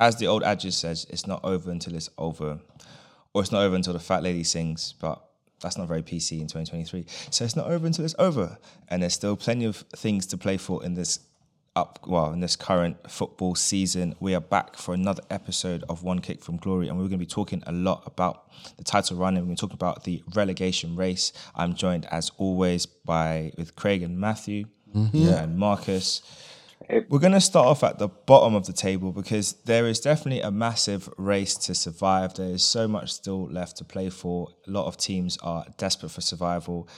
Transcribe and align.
as 0.00 0.16
the 0.16 0.26
old 0.26 0.42
adage 0.42 0.74
says, 0.74 1.06
it's 1.10 1.26
not 1.26 1.40
over 1.44 1.70
until 1.70 1.94
it's 1.94 2.10
over, 2.18 2.58
or 3.32 3.42
it's 3.42 3.52
not 3.52 3.62
over 3.62 3.76
until 3.76 3.92
the 3.92 3.98
fat 3.98 4.22
lady 4.22 4.44
sings. 4.44 4.94
But 5.00 5.22
that's 5.60 5.78
not 5.78 5.88
very 5.88 6.02
PC 6.02 6.32
in 6.40 6.46
2023. 6.48 7.06
So 7.30 7.44
it's 7.44 7.56
not 7.56 7.66
over 7.66 7.86
until 7.86 8.04
it's 8.04 8.14
over, 8.18 8.58
and 8.88 9.02
there's 9.02 9.14
still 9.14 9.36
plenty 9.36 9.64
of 9.64 9.76
things 9.96 10.26
to 10.26 10.36
play 10.36 10.56
for 10.56 10.84
in 10.84 10.94
this 10.94 11.20
up 11.74 11.98
well 12.06 12.32
in 12.32 12.40
this 12.40 12.56
current 12.56 12.96
football 13.10 13.54
season. 13.54 14.14
We 14.18 14.34
are 14.34 14.40
back 14.40 14.76
for 14.76 14.94
another 14.94 15.22
episode 15.28 15.84
of 15.90 16.02
One 16.02 16.20
Kick 16.20 16.42
from 16.42 16.56
Glory, 16.56 16.88
and 16.88 16.96
we're 16.96 17.02
going 17.04 17.10
to 17.12 17.18
be 17.18 17.26
talking 17.26 17.62
a 17.66 17.72
lot 17.72 18.02
about 18.06 18.44
the 18.78 18.84
title 18.84 19.18
run, 19.18 19.36
and 19.36 19.44
we're 19.44 19.48
going 19.48 19.56
to 19.56 19.60
talk 19.66 19.74
about 19.74 20.04
the 20.04 20.22
relegation 20.34 20.96
race. 20.96 21.32
I'm 21.54 21.74
joined 21.74 22.06
as 22.06 22.32
always 22.38 22.86
by 22.86 23.52
with 23.58 23.76
Craig 23.76 24.02
and 24.02 24.18
Matthew 24.18 24.66
Mm-hmm. 24.94 25.28
and 25.28 25.58
Markus. 25.58 26.22
We're 26.88 27.18
going 27.18 27.32
to 27.32 27.40
start 27.40 27.66
off 27.66 27.82
at 27.82 27.98
the 27.98 28.08
bottom 28.08 28.54
of 28.54 28.66
the 28.66 28.72
table 28.72 29.12
because 29.12 29.54
there 29.64 29.86
is 29.86 30.00
definitely 30.00 30.40
a 30.40 30.50
massive 30.50 31.08
race 31.18 31.56
to 31.56 31.74
survive. 31.74 32.34
There 32.34 32.50
is 32.50 32.62
so 32.62 32.86
much 32.86 33.12
still 33.12 33.50
left 33.50 33.76
to 33.78 33.84
play 33.84 34.10
for. 34.10 34.48
A 34.66 34.70
lot 34.70 34.86
of 34.86 34.96
teams 34.96 35.36
are 35.38 35.66
desperate 35.78 36.10
for 36.10 36.20
survival. 36.20 36.88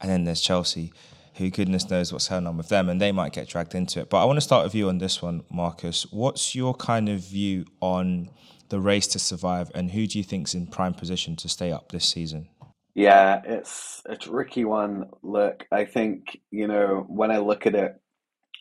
And 0.00 0.10
then 0.10 0.24
there's 0.24 0.40
Chelsea, 0.40 0.92
who 1.36 1.50
goodness 1.50 1.88
knows 1.88 2.12
what's 2.12 2.28
going 2.28 2.46
on 2.46 2.56
with 2.56 2.68
them, 2.68 2.88
and 2.88 3.00
they 3.00 3.12
might 3.12 3.32
get 3.32 3.48
dragged 3.48 3.74
into 3.74 4.00
it. 4.00 4.10
But 4.10 4.22
I 4.22 4.24
want 4.24 4.36
to 4.36 4.42
start 4.42 4.64
with 4.64 4.74
you 4.74 4.88
on 4.88 4.98
this 4.98 5.22
one, 5.22 5.44
Markus. 5.50 6.06
What's 6.10 6.54
your 6.54 6.74
kind 6.74 7.08
of 7.08 7.20
view 7.20 7.64
on 7.80 8.30
the 8.68 8.80
race 8.80 9.06
to 9.08 9.18
survive, 9.18 9.70
and 9.74 9.90
who 9.90 10.06
do 10.06 10.18
you 10.18 10.24
think's 10.24 10.54
in 10.54 10.66
prime 10.66 10.94
position 10.94 11.36
to 11.36 11.48
stay 11.48 11.70
up 11.70 11.92
this 11.92 12.04
season? 12.06 12.48
Yeah, 12.94 13.40
it's 13.44 14.02
a 14.06 14.16
tricky 14.16 14.64
one. 14.64 15.10
Look, 15.22 15.66
I 15.70 15.84
think, 15.84 16.40
you 16.50 16.66
know, 16.66 17.04
when 17.08 17.30
I 17.30 17.38
look 17.38 17.66
at 17.66 17.74
it, 17.74 18.00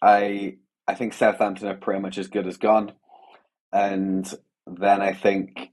I 0.02 0.58
I 0.91 0.95
think 0.95 1.13
Southampton 1.13 1.70
are 1.70 1.76
pretty 1.76 2.02
much 2.02 2.18
as 2.18 2.27
good 2.27 2.48
as 2.48 2.58
gone. 2.58 2.91
And 3.72 4.31
then 4.68 5.02
I 5.02 5.14
think 5.14 5.70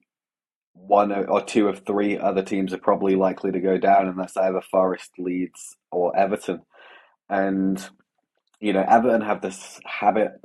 one 0.74 1.10
or 1.12 1.42
two 1.42 1.66
of 1.66 1.84
three 1.84 2.16
other 2.16 2.42
teams 2.42 2.72
are 2.72 2.78
probably 2.78 3.16
likely 3.16 3.50
to 3.50 3.58
go 3.60 3.78
down, 3.78 4.06
and 4.06 4.16
that's 4.16 4.36
either 4.36 4.60
Forest, 4.60 5.10
Leeds, 5.18 5.76
or 5.90 6.16
Everton. 6.16 6.60
And, 7.28 7.84
you 8.60 8.72
know, 8.72 8.84
Everton 8.88 9.22
have 9.22 9.42
this 9.42 9.80
habit 9.84 10.40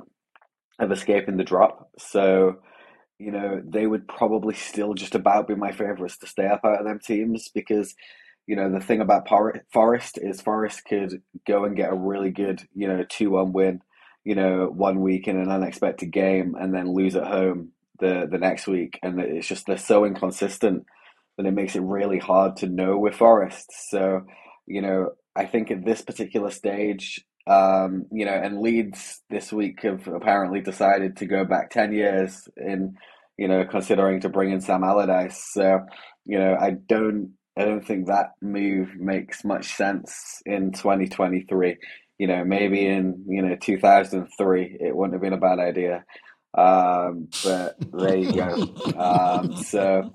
of 0.80 0.90
escaping 0.90 1.36
the 1.36 1.44
drop. 1.44 1.90
So, 1.96 2.56
you 3.20 3.30
know, 3.30 3.62
they 3.64 3.86
would 3.86 4.08
probably 4.08 4.54
still 4.54 4.94
just 4.94 5.14
about 5.14 5.46
be 5.46 5.54
my 5.54 5.70
favourites 5.70 6.18
to 6.18 6.26
stay 6.26 6.46
up 6.48 6.62
out 6.64 6.80
of 6.80 6.84
them 6.84 6.98
teams 6.98 7.48
because, 7.54 7.94
you 8.48 8.56
know, 8.56 8.72
the 8.72 8.80
thing 8.80 9.00
about 9.00 9.28
Forest 9.72 10.18
is 10.20 10.40
Forest 10.40 10.82
could 10.84 11.22
go 11.46 11.64
and 11.64 11.76
get 11.76 11.92
a 11.92 11.96
really 11.96 12.32
good, 12.32 12.66
you 12.74 12.88
know, 12.88 13.04
2 13.08 13.30
1 13.30 13.52
win, 13.52 13.80
you 14.24 14.34
know, 14.34 14.70
one 14.74 15.00
week 15.00 15.28
in 15.28 15.38
an 15.38 15.50
unexpected 15.50 16.10
game 16.10 16.56
and 16.58 16.74
then 16.74 16.94
lose 16.94 17.14
at 17.14 17.26
home 17.26 17.72
the, 18.00 18.26
the 18.30 18.38
next 18.38 18.66
week. 18.66 18.98
And 19.02 19.20
it's 19.20 19.46
just, 19.46 19.66
they're 19.66 19.76
so 19.76 20.04
inconsistent 20.04 20.86
that 21.36 21.46
it 21.46 21.52
makes 21.52 21.76
it 21.76 21.82
really 21.82 22.18
hard 22.18 22.56
to 22.56 22.66
know 22.66 22.98
with 22.98 23.14
Forest. 23.14 23.70
So, 23.90 24.22
you 24.66 24.80
know, 24.80 25.10
I 25.36 25.46
think 25.46 25.70
at 25.70 25.84
this 25.84 26.00
particular 26.00 26.50
stage, 26.50 27.24
um, 27.46 28.06
you 28.10 28.24
know, 28.24 28.32
and 28.32 28.60
Leeds 28.60 29.20
this 29.28 29.52
week 29.52 29.82
have 29.82 30.06
apparently 30.08 30.60
decided 30.60 31.18
to 31.18 31.26
go 31.26 31.44
back 31.44 31.70
10 31.70 31.92
years 31.92 32.48
in, 32.56 32.96
you 33.36 33.48
know, 33.48 33.64
considering 33.64 34.20
to 34.20 34.28
bring 34.28 34.52
in 34.52 34.60
Sam 34.60 34.84
Allardyce. 34.84 35.52
So, 35.52 35.80
you 36.24 36.38
know, 36.38 36.56
I 36.58 36.70
don't, 36.70 37.34
I 37.56 37.64
don't 37.64 37.86
think 37.86 38.06
that 38.06 38.32
move 38.40 38.96
makes 38.96 39.44
much 39.44 39.74
sense 39.74 40.42
in 40.46 40.72
2023. 40.72 41.76
You 42.18 42.28
know, 42.28 42.44
maybe 42.44 42.86
in, 42.86 43.24
you 43.28 43.42
know, 43.42 43.56
2003, 43.60 44.78
it 44.80 44.94
wouldn't 44.94 45.14
have 45.14 45.22
been 45.22 45.32
a 45.32 45.36
bad 45.36 45.58
idea. 45.58 46.04
Um, 46.56 47.28
but 47.42 47.76
there 47.92 48.16
you 48.16 48.32
go. 48.32 48.74
Um, 48.96 49.56
so, 49.56 50.12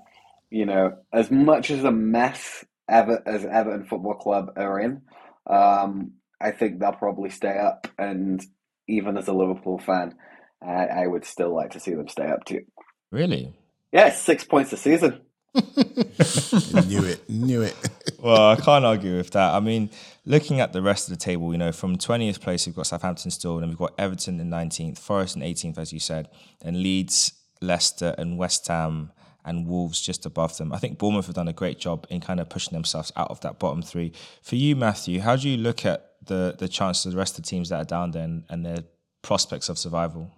you 0.48 0.64
know, 0.64 0.96
as 1.12 1.30
much 1.30 1.70
as 1.70 1.84
a 1.84 1.92
mess 1.92 2.64
Ever 2.88 3.22
as 3.24 3.44
Everton 3.44 3.86
Football 3.86 4.14
Club 4.14 4.52
are 4.56 4.80
in, 4.80 5.02
um, 5.46 6.12
I 6.40 6.50
think 6.50 6.80
they'll 6.80 6.92
probably 6.92 7.30
stay 7.30 7.56
up. 7.56 7.86
And 7.96 8.44
even 8.88 9.16
as 9.16 9.28
a 9.28 9.32
Liverpool 9.32 9.78
fan, 9.78 10.16
I, 10.60 10.86
I 10.86 11.06
would 11.06 11.24
still 11.24 11.54
like 11.54 11.70
to 11.72 11.80
see 11.80 11.94
them 11.94 12.08
stay 12.08 12.26
up 12.26 12.44
too. 12.44 12.64
Really? 13.12 13.52
Yeah, 13.92 14.10
six 14.10 14.42
points 14.42 14.72
a 14.72 14.76
season. 14.76 15.20
knew 15.54 17.04
it, 17.04 17.28
knew 17.28 17.62
it. 17.62 17.76
well, 18.20 18.50
I 18.50 18.56
can't 18.56 18.84
argue 18.84 19.16
with 19.16 19.30
that. 19.30 19.54
I 19.54 19.60
mean, 19.60 19.90
looking 20.24 20.60
at 20.60 20.72
the 20.72 20.82
rest 20.82 21.08
of 21.08 21.18
the 21.18 21.24
table, 21.24 21.52
you 21.52 21.58
know, 21.58 21.72
from 21.72 21.96
20th 21.96 22.40
place, 22.40 22.66
we've 22.66 22.76
got 22.76 22.86
Southampton 22.86 23.30
still, 23.30 23.58
and 23.58 23.68
we've 23.68 23.78
got 23.78 23.94
Everton 23.98 24.40
in 24.40 24.50
19th, 24.50 24.98
Forest 24.98 25.36
in 25.36 25.42
18th, 25.42 25.78
as 25.78 25.92
you 25.92 26.00
said, 26.00 26.28
and 26.62 26.82
Leeds, 26.82 27.32
Leicester, 27.60 28.14
and 28.18 28.38
West 28.38 28.66
Ham 28.68 29.12
and 29.44 29.66
Wolves 29.66 30.00
just 30.00 30.26
above 30.26 30.56
them. 30.58 30.72
I 30.72 30.78
think 30.78 30.98
Bournemouth 30.98 31.26
have 31.26 31.34
done 31.34 31.48
a 31.48 31.52
great 31.52 31.78
job 31.78 32.06
in 32.10 32.20
kind 32.20 32.40
of 32.40 32.48
pushing 32.48 32.74
themselves 32.74 33.12
out 33.16 33.30
of 33.30 33.40
that 33.40 33.58
bottom 33.58 33.82
three. 33.82 34.12
For 34.42 34.56
you, 34.56 34.76
Matthew, 34.76 35.20
how 35.20 35.36
do 35.36 35.48
you 35.48 35.56
look 35.56 35.84
at 35.86 36.12
the 36.24 36.54
the 36.58 36.68
chances 36.68 37.06
of 37.06 37.12
the 37.12 37.18
rest 37.18 37.38
of 37.38 37.44
the 37.44 37.48
teams 37.48 37.70
that 37.70 37.76
are 37.76 37.84
down 37.84 38.10
there 38.10 38.24
and, 38.24 38.44
and 38.48 38.64
their 38.64 38.84
prospects 39.22 39.68
of 39.68 39.78
survival? 39.78 40.30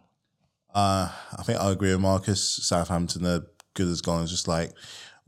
Uh, 0.74 1.10
I 1.36 1.42
think 1.42 1.60
I 1.60 1.70
agree 1.70 1.92
with 1.92 2.00
Markus. 2.00 2.48
Southampton 2.66 3.22
they're 3.22 3.42
good 3.74 3.88
as 3.88 4.00
gone. 4.00 4.22
It's 4.22 4.30
just 4.30 4.48
like 4.48 4.72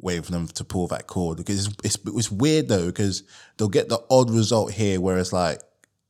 waiting 0.01 0.23
for 0.23 0.33
them 0.33 0.47
to 0.47 0.65
pull 0.65 0.87
that 0.89 1.07
cord 1.07 1.39
because 1.39 1.67
it's, 1.67 1.77
it's, 1.85 1.99
it's 2.07 2.31
weird 2.31 2.69
though 2.69 2.87
because 2.87 3.23
they'll 3.57 3.69
get 3.69 3.89
the 3.89 4.03
odd 4.11 4.31
result 4.31 4.73
here 4.73 5.01
where 5.01 5.19
it's 5.19 5.33
like 5.33 5.61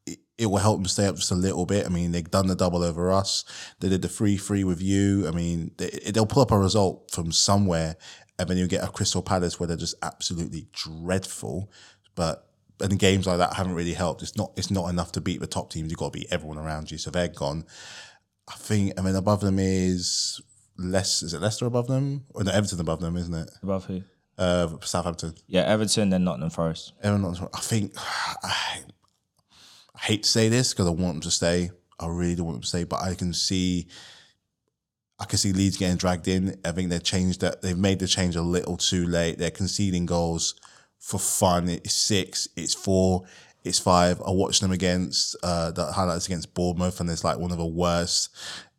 it, 0.07 0.19
it 0.39 0.47
will 0.47 0.59
help 0.59 0.79
them 0.79 0.87
stay 0.87 1.07
up 1.07 1.17
just 1.17 1.31
a 1.31 1.37
little 1.37 1.67
bit. 1.67 1.87
I 1.87 1.89
mean, 1.89 2.13
they've 2.13 2.31
done 2.31 2.47
the 2.47 2.57
double 2.57 2.83
over 2.83 3.13
us. 3.13 3.45
They 3.81 3.89
did 3.89 4.03
the 4.03 4.09
free 4.09 4.37
free 4.37 4.65
with 4.65 4.83
you. 4.83 5.29
I 5.29 5.31
mean, 5.31 5.73
they, 5.77 5.91
they'll 6.13 6.27
pull 6.27 6.43
up 6.43 6.51
a 6.51 6.59
result 6.59 7.11
from 7.11 7.31
somewhere, 7.31 7.97
and 8.39 8.49
then 8.49 8.57
you 8.57 8.67
get 8.67 8.85
a 8.85 8.89
Crystal 8.89 9.23
Palace 9.23 9.61
where 9.61 9.67
they're 9.67 9.77
just 9.77 9.97
absolutely 10.03 10.67
dreadful. 10.73 11.71
But 12.15 12.49
and 12.81 12.99
games 12.99 13.27
like 13.27 13.39
that 13.39 13.55
haven't 13.55 13.75
really 13.75 13.95
helped. 13.95 14.23
It's 14.23 14.37
not 14.37 14.53
it's 14.57 14.71
not 14.71 14.89
enough 14.89 15.13
to 15.13 15.21
beat 15.21 15.41
the 15.41 15.47
top 15.47 15.71
teams. 15.71 15.91
You've 15.91 15.99
got 15.99 16.13
to 16.13 16.19
beat 16.19 16.33
everyone 16.33 16.59
around 16.59 16.91
you. 16.91 16.99
So 16.99 17.11
they're 17.11 17.29
gone. 17.29 17.65
I 18.49 18.55
think. 18.55 18.99
I 18.99 19.03
mean, 19.03 19.15
above 19.15 19.41
them 19.41 19.59
is 19.59 20.41
less. 20.77 21.23
Is 21.23 21.35
it 21.35 21.41
Leicester 21.41 21.67
above 21.67 21.87
them 21.87 22.25
or 22.35 22.45
no, 22.45 22.53
Everton 22.53 22.81
above 22.81 23.01
them? 23.01 23.17
Isn't 23.17 23.35
it? 23.35 23.51
Above 23.63 23.87
who? 23.87 24.03
Uh, 24.37 24.69
Southampton. 24.83 25.35
Yeah, 25.47 25.63
Everton, 25.63 26.11
then 26.11 26.25
Nottingham 26.25 26.51
Forest. 26.51 26.93
Everton. 27.03 27.49
I 27.53 27.61
think. 27.61 27.93
I, 28.43 28.81
I 29.95 29.99
hate 29.99 30.25
to 30.25 30.29
say 30.29 30.49
this 30.49 30.73
because 30.73 30.89
I 30.89 30.91
want 30.91 31.15
them 31.15 31.21
to 31.23 31.31
stay. 31.31 31.71
I 32.01 32.09
really 32.09 32.35
don't 32.35 32.47
want 32.47 32.57
them 32.57 32.63
to 32.63 32.69
stay, 32.69 32.85
but 32.85 33.01
I 33.01 33.15
can 33.15 33.33
see. 33.33 33.87
I 35.21 35.27
can 35.27 35.39
see 35.39 35.53
Leeds 35.53 35.77
getting 35.77 35.97
dragged 35.97 36.27
in. 36.27 36.61
I 36.65 36.73
think 36.73 36.91
they've 36.91 37.03
changed 37.03 37.41
that. 37.43 37.63
They've 37.63 37.79
made 37.79 38.01
the 38.01 38.09
change 38.09 38.35
a 38.35 38.43
little 38.43 38.77
too 38.77 39.07
late. 39.07 39.39
They're 39.39 39.53
conceding 39.53 40.07
goals 40.07 40.57
for 40.99 41.21
fun. 41.21 41.69
It's 41.69 41.95
six. 41.95 42.49
It's 42.57 42.75
four. 42.75 43.23
It's 43.63 43.79
five. 43.79 44.21
I 44.21 44.31
watched 44.31 44.61
them 44.61 44.73
against 44.73 45.37
uh, 45.43 45.71
the 45.71 45.93
highlights 45.93 46.27
against 46.27 46.53
Bournemouth, 46.53 47.01
and 47.01 47.09
it's 47.09 47.25
like 47.25 47.39
one 47.39 47.53
of 47.53 47.59
the 47.59 47.65
worst 47.65 48.31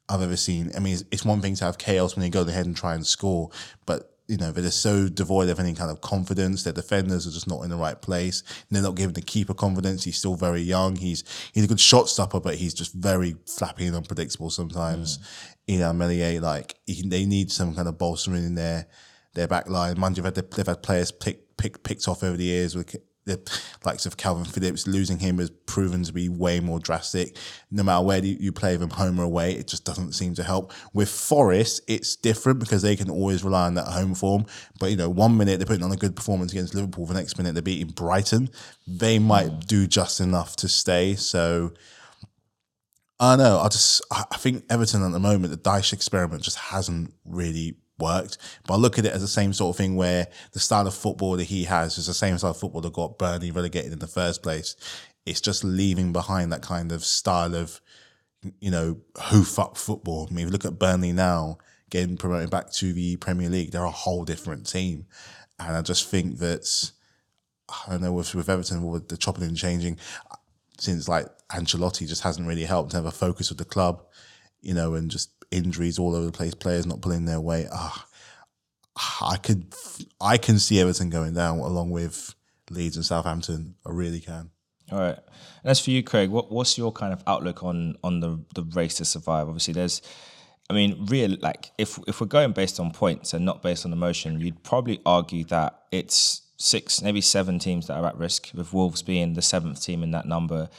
I've 0.07 0.21
ever 0.21 0.37
seen. 0.37 0.71
I 0.75 0.79
mean, 0.79 0.93
it's, 0.93 1.03
it's 1.11 1.25
one 1.25 1.41
thing 1.41 1.55
to 1.55 1.65
have 1.65 1.77
chaos 1.77 2.15
when 2.15 2.25
you 2.25 2.31
go 2.31 2.41
ahead 2.41 2.65
and 2.65 2.75
try 2.75 2.93
and 2.93 3.05
score, 3.05 3.49
but 3.85 4.11
you 4.27 4.37
know, 4.37 4.51
they're 4.51 4.63
just 4.63 4.81
so 4.81 5.07
devoid 5.07 5.49
of 5.49 5.59
any 5.59 5.73
kind 5.75 5.91
of 5.91 6.01
confidence. 6.01 6.63
Their 6.63 6.73
defenders 6.73 7.27
are 7.27 7.31
just 7.31 7.47
not 7.47 7.61
in 7.61 7.69
the 7.69 7.75
right 7.75 8.01
place. 8.01 8.41
And 8.47 8.75
they're 8.75 8.83
not 8.83 8.95
giving 8.95 9.13
the 9.13 9.21
keeper 9.21 9.53
confidence. 9.53 10.03
He's 10.03 10.17
still 10.17 10.35
very 10.35 10.61
young. 10.61 10.95
He's 10.95 11.23
he's 11.53 11.63
a 11.63 11.67
good 11.67 11.79
shot 11.79 12.09
stopper, 12.09 12.39
but 12.39 12.55
he's 12.55 12.73
just 12.73 12.93
very 12.93 13.35
flappy 13.45 13.85
and 13.85 13.95
unpredictable 13.95 14.49
sometimes. 14.49 15.17
Mm. 15.17 15.23
You 15.67 15.79
know, 15.79 15.93
Meslier, 15.93 16.41
like 16.41 16.75
he, 16.87 17.07
they 17.07 17.25
need 17.25 17.51
some 17.51 17.75
kind 17.75 17.87
of 17.87 17.97
bolstering 17.97 18.43
in 18.43 18.55
their 18.55 18.87
their 19.35 19.47
back 19.47 19.69
line. 19.69 19.99
Mind 19.99 20.17
you, 20.17 20.23
they've 20.23 20.35
had, 20.35 20.51
they've 20.51 20.65
had 20.65 20.81
players 20.81 21.11
pick, 21.11 21.57
pick, 21.57 21.83
picked 21.83 22.07
off 22.07 22.23
over 22.23 22.37
the 22.37 22.45
years 22.45 22.75
with 22.75 22.95
the 23.25 23.41
likes 23.83 24.05
of 24.05 24.17
Kalvin 24.17 24.47
Phillips. 24.47 24.87
Losing 24.87 25.19
him 25.19 25.39
has 25.39 25.49
proven 25.49 26.03
to 26.03 26.13
be 26.13 26.29
way 26.29 26.59
more 26.59 26.79
drastic. 26.79 27.37
No 27.71 27.83
matter 27.83 28.05
where 28.05 28.23
you 28.23 28.51
play 28.51 28.77
them, 28.77 28.91
home 28.91 29.19
or 29.19 29.23
away, 29.23 29.53
it 29.53 29.67
just 29.67 29.83
doesn't 29.83 30.13
seem 30.13 30.35
to 30.35 30.43
help. 30.43 30.73
With 30.93 31.09
Forest, 31.09 31.81
it's 31.87 32.15
different 32.15 32.59
because 32.59 32.81
they 32.81 32.95
can 32.95 33.09
always 33.09 33.43
rely 33.43 33.65
on 33.65 33.73
that 33.75 33.87
home 33.87 34.15
form. 34.15 34.45
But, 34.79 34.91
you 34.91 34.97
know, 34.97 35.09
one 35.09 35.37
minute 35.37 35.59
they're 35.59 35.65
putting 35.65 35.83
on 35.83 35.91
a 35.91 35.97
good 35.97 36.15
performance 36.15 36.51
against 36.51 36.75
Liverpool, 36.75 37.05
the 37.05 37.13
next 37.13 37.37
minute 37.37 37.53
they're 37.53 37.61
beating 37.61 37.93
Brighton. 37.93 38.49
They 38.87 39.19
might 39.19 39.67
do 39.67 39.87
just 39.87 40.19
enough 40.19 40.55
to 40.57 40.67
stay. 40.67 41.15
So, 41.15 41.73
I 43.19 43.35
don't 43.35 43.45
know. 43.45 43.59
I 43.59 43.69
just 43.69 44.01
I 44.11 44.37
think 44.37 44.65
Everton 44.69 45.03
at 45.03 45.11
the 45.11 45.19
moment, 45.19 45.51
the 45.51 45.57
Dyche 45.57 45.93
experiment 45.93 46.43
just 46.43 46.57
hasn't 46.57 47.13
really 47.23 47.77
worked. 47.99 48.37
But 48.65 48.75
I 48.75 48.77
look 48.77 48.99
at 48.99 49.05
it 49.05 49.13
as 49.13 49.21
the 49.21 49.27
same 49.27 49.53
sort 49.53 49.75
of 49.75 49.77
thing 49.77 49.95
where 49.95 50.27
the 50.51 50.59
style 50.59 50.87
of 50.87 50.93
football 50.93 51.37
that 51.37 51.45
he 51.45 51.65
has 51.65 51.97
is 51.97 52.07
the 52.07 52.13
same 52.13 52.37
style 52.37 52.51
of 52.51 52.57
football 52.57 52.81
that 52.81 52.93
got 52.93 53.17
Burnley 53.17 53.51
relegated 53.51 53.93
in 53.93 53.99
the 53.99 54.07
first 54.07 54.43
place. 54.43 54.75
It's 55.25 55.41
just 55.41 55.63
leaving 55.63 56.13
behind 56.13 56.51
that 56.51 56.61
kind 56.61 56.91
of 56.91 57.03
style 57.03 57.55
of, 57.55 57.81
you 58.59 58.71
know, 58.71 59.01
hoof 59.17 59.57
up 59.57 59.77
football. 59.77 60.27
I 60.29 60.33
mean, 60.33 60.45
if 60.45 60.49
you 60.49 60.51
look 60.51 60.65
at 60.65 60.79
Burnley 60.79 61.11
now, 61.11 61.57
getting 61.89 62.17
promoted 62.17 62.49
back 62.49 62.71
to 62.73 62.93
the 62.93 63.15
Premier 63.17 63.49
League, 63.49 63.71
they're 63.71 63.83
a 63.83 63.91
whole 63.91 64.25
different 64.25 64.69
team. 64.69 65.05
And 65.59 65.75
I 65.75 65.81
just 65.81 66.09
think 66.09 66.37
that 66.39 66.91
I 67.69 67.91
don't 67.91 68.01
know 68.01 68.13
with 68.13 68.35
with 68.35 68.49
Everton 68.49 68.83
with 68.83 69.07
the 69.07 69.17
chopping 69.17 69.43
and 69.43 69.57
changing 69.57 69.97
since 70.77 71.07
like 71.07 71.27
Ancelotti 71.49 72.07
just 72.07 72.23
hasn't 72.23 72.47
really 72.47 72.65
helped 72.65 72.91
to 72.91 72.97
have 72.97 73.05
a 73.05 73.11
focus 73.11 73.49
with 73.49 73.57
the 73.57 73.65
club, 73.65 74.03
you 74.61 74.73
know, 74.73 74.93
and 74.93 75.09
just 75.09 75.34
injuries 75.55 75.97
all 75.97 76.15
over 76.15 76.25
the 76.25 76.31
place, 76.31 76.53
players 76.53 76.85
not 76.85 77.01
pulling 77.01 77.25
their 77.25 77.41
weight. 77.41 77.67
Ah, 77.71 78.05
I 79.21 79.37
could, 79.37 79.73
I 80.21 80.37
can 80.37 80.59
see 80.59 80.79
Everton 80.79 81.09
going 81.09 81.33
down 81.33 81.59
along 81.59 81.91
with 81.91 82.35
Leeds 82.69 82.95
and 82.95 83.05
Southampton. 83.05 83.75
I 83.85 83.91
really 83.91 84.19
can. 84.19 84.51
All 84.91 84.99
right. 84.99 85.17
And 85.63 85.71
as 85.71 85.79
for 85.79 85.89
you, 85.89 86.03
Craig, 86.03 86.29
what, 86.29 86.51
what's 86.51 86.77
your 86.77 86.91
kind 86.91 87.11
of 87.11 87.23
outlook 87.25 87.63
on 87.63 87.95
on 88.03 88.19
the 88.19 88.39
the 88.53 88.61
race 88.61 88.95
to 88.95 89.05
survive? 89.05 89.47
Obviously, 89.47 89.73
there's, 89.73 90.01
I 90.69 90.73
mean, 90.73 91.07
real 91.07 91.35
like 91.41 91.71
if 91.77 91.99
if 92.07 92.21
we're 92.21 92.27
going 92.27 92.51
based 92.51 92.79
on 92.79 92.91
points 92.91 93.33
and 93.33 93.43
not 93.43 93.63
based 93.63 93.85
on 93.85 93.93
emotion, 93.93 94.39
you'd 94.39 94.63
probably 94.63 95.01
argue 95.05 95.43
that 95.45 95.79
it's 95.91 96.43
six, 96.57 97.01
maybe 97.01 97.21
seven 97.21 97.59
teams 97.59 97.87
that 97.87 97.97
are 97.97 98.05
at 98.05 98.17
risk, 98.17 98.51
with 98.53 98.73
Wolves 98.73 99.01
being 99.01 99.33
the 99.33 99.41
seventh 99.41 99.81
team 99.81 100.03
in 100.03 100.11
that 100.11 100.27
number. 100.27 100.69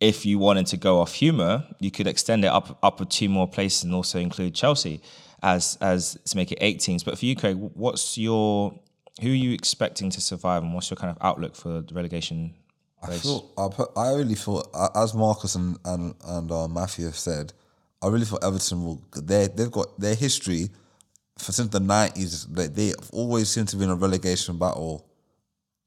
If 0.00 0.26
you 0.26 0.38
wanted 0.38 0.66
to 0.66 0.76
go 0.76 1.00
off 1.00 1.14
humour, 1.14 1.64
you 1.80 1.90
could 1.90 2.06
extend 2.06 2.44
it 2.44 2.48
up 2.48 2.78
up 2.82 3.00
with 3.00 3.08
two 3.08 3.28
more 3.28 3.48
places 3.48 3.84
and 3.84 3.94
also 3.94 4.18
include 4.18 4.54
Chelsea 4.54 5.00
as 5.42 5.78
as 5.80 6.18
to 6.26 6.36
make 6.36 6.52
it 6.52 6.58
eight 6.60 6.80
teams. 6.80 7.02
But 7.02 7.18
for 7.18 7.24
you, 7.24 7.36
Craig, 7.36 7.56
what's 7.56 8.18
your 8.18 8.78
who 9.22 9.30
are 9.30 9.34
you 9.34 9.52
expecting 9.52 10.10
to 10.10 10.20
survive, 10.20 10.62
and 10.62 10.74
what's 10.74 10.90
your 10.90 10.96
kind 10.96 11.10
of 11.10 11.18
outlook 11.22 11.56
for 11.56 11.80
the 11.80 11.94
relegation 11.94 12.54
I 13.02 13.16
feel 13.18 13.50
I, 13.56 13.68
put, 13.68 13.90
I 13.96 14.12
really 14.12 14.34
thought 14.34 14.68
as 14.94 15.14
Markus 15.14 15.54
and 15.54 15.78
and, 15.84 16.14
and 16.24 16.50
uh, 16.50 16.68
Matthew 16.68 17.06
have 17.06 17.16
said, 17.16 17.52
I 18.02 18.08
really 18.08 18.24
thought 18.24 18.44
Everton 18.44 18.84
will 18.84 19.02
they 19.14 19.48
they've 19.48 19.70
got 19.70 19.98
their 19.98 20.14
history 20.14 20.70
for 21.38 21.52
since 21.52 21.68
the 21.68 21.80
nineties. 21.80 22.46
They 22.46 22.66
they 22.68 22.86
have 22.88 23.10
always 23.12 23.48
seem 23.48 23.66
to 23.66 23.76
be 23.76 23.84
in 23.84 23.90
a 23.90 23.96
relegation 23.96 24.58
battle, 24.58 25.06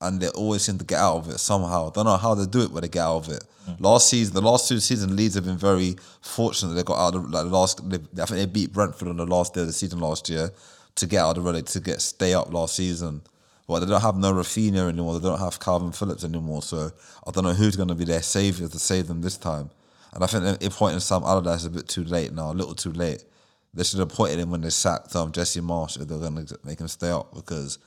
and 0.02 0.20
they 0.22 0.30
always 0.30 0.64
seem 0.64 0.78
to 0.78 0.86
get 0.86 1.00
out 1.00 1.18
of 1.18 1.30
it 1.30 1.40
somehow. 1.40 1.90
I 1.90 1.92
Don't 1.94 2.06
know 2.06 2.18
how 2.18 2.34
they 2.34 2.46
do 2.46 2.62
it, 2.62 2.74
but 2.74 2.82
they 2.82 2.88
get 2.90 3.02
out 3.02 3.28
of 3.28 3.30
it. 3.30 3.44
Mm. 3.68 3.82
Last 3.82 4.10
season, 4.10 4.34
the 4.34 4.42
last 4.42 4.68
two 4.68 4.80
seasons, 4.80 5.14
Leeds 5.14 5.36
have 5.36 5.46
been 5.46 5.58
very 5.58 5.98
fortunate. 6.22 6.74
They 6.74 6.84
got 6.84 6.98
out 6.98 7.16
of 7.16 7.30
like 7.30 7.46
last. 7.46 7.88
They, 7.90 7.98
I 8.22 8.26
think 8.26 8.40
they 8.40 8.46
beat 8.46 8.72
Brentford 8.72 9.10
on 9.10 9.18
the 9.18 9.26
last 9.26 9.54
day 9.54 9.62
of 9.62 9.68
the 9.68 9.74
season 9.74 10.00
last 10.00 10.30
year 10.30 10.52
to 10.96 11.08
get 11.08 11.22
out 11.22 11.38
of 11.38 11.44
the 11.44 11.62
to 11.62 11.80
get 11.80 12.02
stay 12.02 12.34
up 12.34 12.54
last 12.54 12.76
season. 12.76 13.22
But 13.68 13.82
they 13.82 13.86
don't 13.86 14.02
have 14.02 14.18
no 14.18 14.34
Raphinha 14.34 14.90
anymore. 14.90 15.20
They 15.20 15.28
don't 15.28 15.38
have 15.40 15.60
Kalvin 15.60 15.96
Phillips 15.96 16.24
anymore. 16.24 16.64
So 16.64 16.92
I 17.28 17.32
don't 17.32 17.44
know 17.44 17.54
who's 17.54 17.76
going 17.76 17.90
to 17.90 17.96
be 17.96 18.06
their 18.06 18.24
saviour 18.24 18.68
to 18.68 18.80
save 18.80 19.08
them 19.08 19.22
this 19.22 19.38
time. 19.38 19.70
And 20.14 20.24
I 20.24 20.28
think 20.28 20.64
appointing 20.64 21.02
Sam 21.02 21.24
Allardyce 21.24 21.66
a 21.66 21.70
bit 21.70 21.88
too 21.88 22.04
late 22.04 22.34
now, 22.34 22.52
a 22.52 22.54
little 22.54 22.74
too 22.74 22.92
late. 22.92 23.24
They 23.74 23.84
should 23.84 24.00
have 24.00 24.12
appointed 24.12 24.40
him 24.40 24.50
when 24.50 24.62
they 24.62 24.72
sacked 24.72 25.16
um, 25.16 25.32
Jesse 25.32 25.62
Marsch 25.62 26.02
if 26.02 26.08
they're 26.08 26.18
going 26.18 26.44
to 26.48 26.60
make 26.64 26.80
him 26.80 26.88
stay 26.88 27.12
up 27.12 27.34
because 27.36 27.78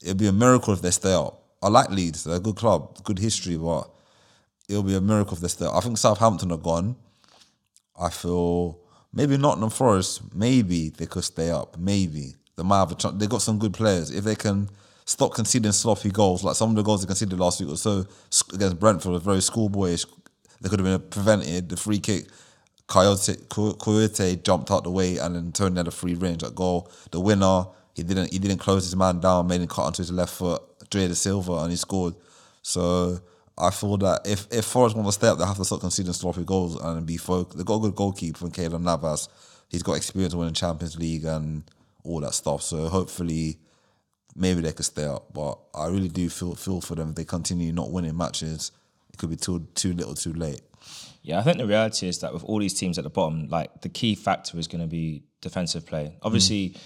it'd 0.00 0.16
be 0.16 0.28
a 0.28 0.32
miracle 0.32 0.72
if 0.72 0.80
they 0.80 0.92
stay 0.92 1.12
up. 1.12 1.42
I 1.62 1.68
like 1.68 1.90
Leeds; 1.90 2.24
they're 2.24 2.36
a 2.36 2.40
good 2.40 2.56
club, 2.56 3.02
good 3.04 3.18
history, 3.18 3.56
but 3.56 3.88
it'll 4.68 4.82
be 4.82 4.94
a 4.94 5.00
miracle 5.00 5.34
if 5.34 5.40
they 5.40 5.48
stay 5.48 5.66
up. 5.66 5.74
I 5.74 5.80
think 5.80 5.98
Southampton 5.98 6.52
are 6.52 6.58
gone. 6.58 6.96
I 7.98 8.10
feel 8.10 8.78
maybe 9.12 9.36
Nottingham 9.36 9.70
Forest, 9.70 10.34
maybe 10.34 10.90
they 10.90 11.06
could 11.06 11.24
stay 11.24 11.50
up. 11.50 11.78
Maybe 11.78 12.34
they 12.56 12.62
might 12.62 12.78
have 12.78 12.92
a 12.92 12.94
chance. 12.94 13.16
They 13.18 13.26
got 13.26 13.42
some 13.42 13.58
good 13.58 13.72
players 13.72 14.10
if 14.10 14.24
they 14.24 14.34
can 14.34 14.68
stop 15.06 15.34
conceding 15.34 15.72
sloppy 15.72 16.10
goals. 16.10 16.44
Like 16.44 16.56
some 16.56 16.70
of 16.70 16.76
the 16.76 16.82
goals 16.82 17.02
they 17.02 17.06
conceded 17.06 17.38
last 17.38 17.60
week 17.60 17.70
were 17.70 17.76
so 17.76 18.06
against 18.52 18.78
Brentford 18.78 19.12
was 19.12 19.22
very 19.22 19.38
schoolboyish. 19.38 20.06
They 20.60 20.68
could 20.68 20.80
have 20.80 20.86
been 20.86 21.10
prevented. 21.10 21.68
The 21.68 21.76
free 21.76 21.98
kick, 21.98 22.26
Kouyaté 22.88 23.36
Kouyaté 23.48 24.42
jumped 24.42 24.70
out 24.70 24.84
the 24.84 24.90
way 24.90 25.18
and 25.18 25.34
then 25.34 25.52
turned 25.52 25.78
at 25.78 25.88
a 25.88 25.90
free 25.90 26.14
range 26.14 26.42
at 26.42 26.54
goal. 26.54 26.90
The 27.10 27.20
winner, 27.20 27.66
he 27.94 28.02
didn't 28.02 28.32
he 28.32 28.38
didn't 28.38 28.58
close 28.58 28.84
his 28.84 28.96
man 28.96 29.20
down, 29.20 29.46
made 29.46 29.60
him 29.60 29.68
cut 29.68 29.82
onto 29.82 30.02
his 30.02 30.12
left 30.12 30.34
foot, 30.34 30.62
Dre 30.90 31.08
Silva, 31.12 31.52
and 31.62 31.70
he 31.70 31.76
scored. 31.76 32.14
So 32.62 33.20
I 33.58 33.70
feel 33.70 33.96
that 33.98 34.26
if 34.26 34.46
if 34.50 34.64
Forest 34.64 34.96
want 34.96 35.08
to 35.08 35.12
stay 35.12 35.28
up, 35.28 35.38
they 35.38 35.46
have 35.46 35.56
to 35.56 35.64
stop 35.64 35.80
conceding 35.80 36.12
sloppy 36.12 36.44
goals 36.44 36.80
and 36.80 37.06
be 37.06 37.16
focused. 37.16 37.56
They've 37.56 37.66
got 37.66 37.76
a 37.76 37.80
good 37.80 37.94
goalkeeper 37.94 38.38
from 38.38 38.50
Keylor 38.50 38.80
Navas. 38.80 39.28
He's 39.68 39.82
got 39.82 39.94
experience 39.94 40.34
winning 40.34 40.54
Champions 40.54 40.98
League 40.98 41.24
and 41.24 41.64
all 42.04 42.20
that 42.20 42.34
stuff. 42.34 42.62
So 42.62 42.88
hopefully 42.88 43.58
maybe 44.34 44.60
they 44.60 44.72
could 44.72 44.84
stay 44.84 45.04
up. 45.04 45.32
But 45.32 45.58
I 45.74 45.86
really 45.86 46.08
do 46.08 46.28
feel 46.28 46.54
feel 46.54 46.80
for 46.80 46.94
them 46.94 47.10
if 47.10 47.14
they 47.16 47.24
continue 47.24 47.72
not 47.72 47.90
winning 47.90 48.16
matches. 48.16 48.72
It 49.12 49.18
could 49.18 49.30
be 49.30 49.36
too 49.36 49.66
too 49.74 49.92
little, 49.94 50.14
too 50.14 50.32
late. 50.32 50.60
Yeah, 51.22 51.40
I 51.40 51.42
think 51.42 51.58
the 51.58 51.66
reality 51.66 52.06
is 52.08 52.20
that 52.20 52.32
with 52.32 52.44
all 52.44 52.60
these 52.60 52.74
teams 52.74 52.98
at 52.98 53.04
the 53.04 53.10
bottom, 53.10 53.48
like 53.48 53.80
the 53.80 53.88
key 53.88 54.14
factor 54.14 54.58
is 54.58 54.68
going 54.68 54.82
to 54.82 54.86
be 54.86 55.24
defensive 55.40 55.84
play. 55.84 56.16
Obviously, 56.22 56.68
mm. 56.68 56.78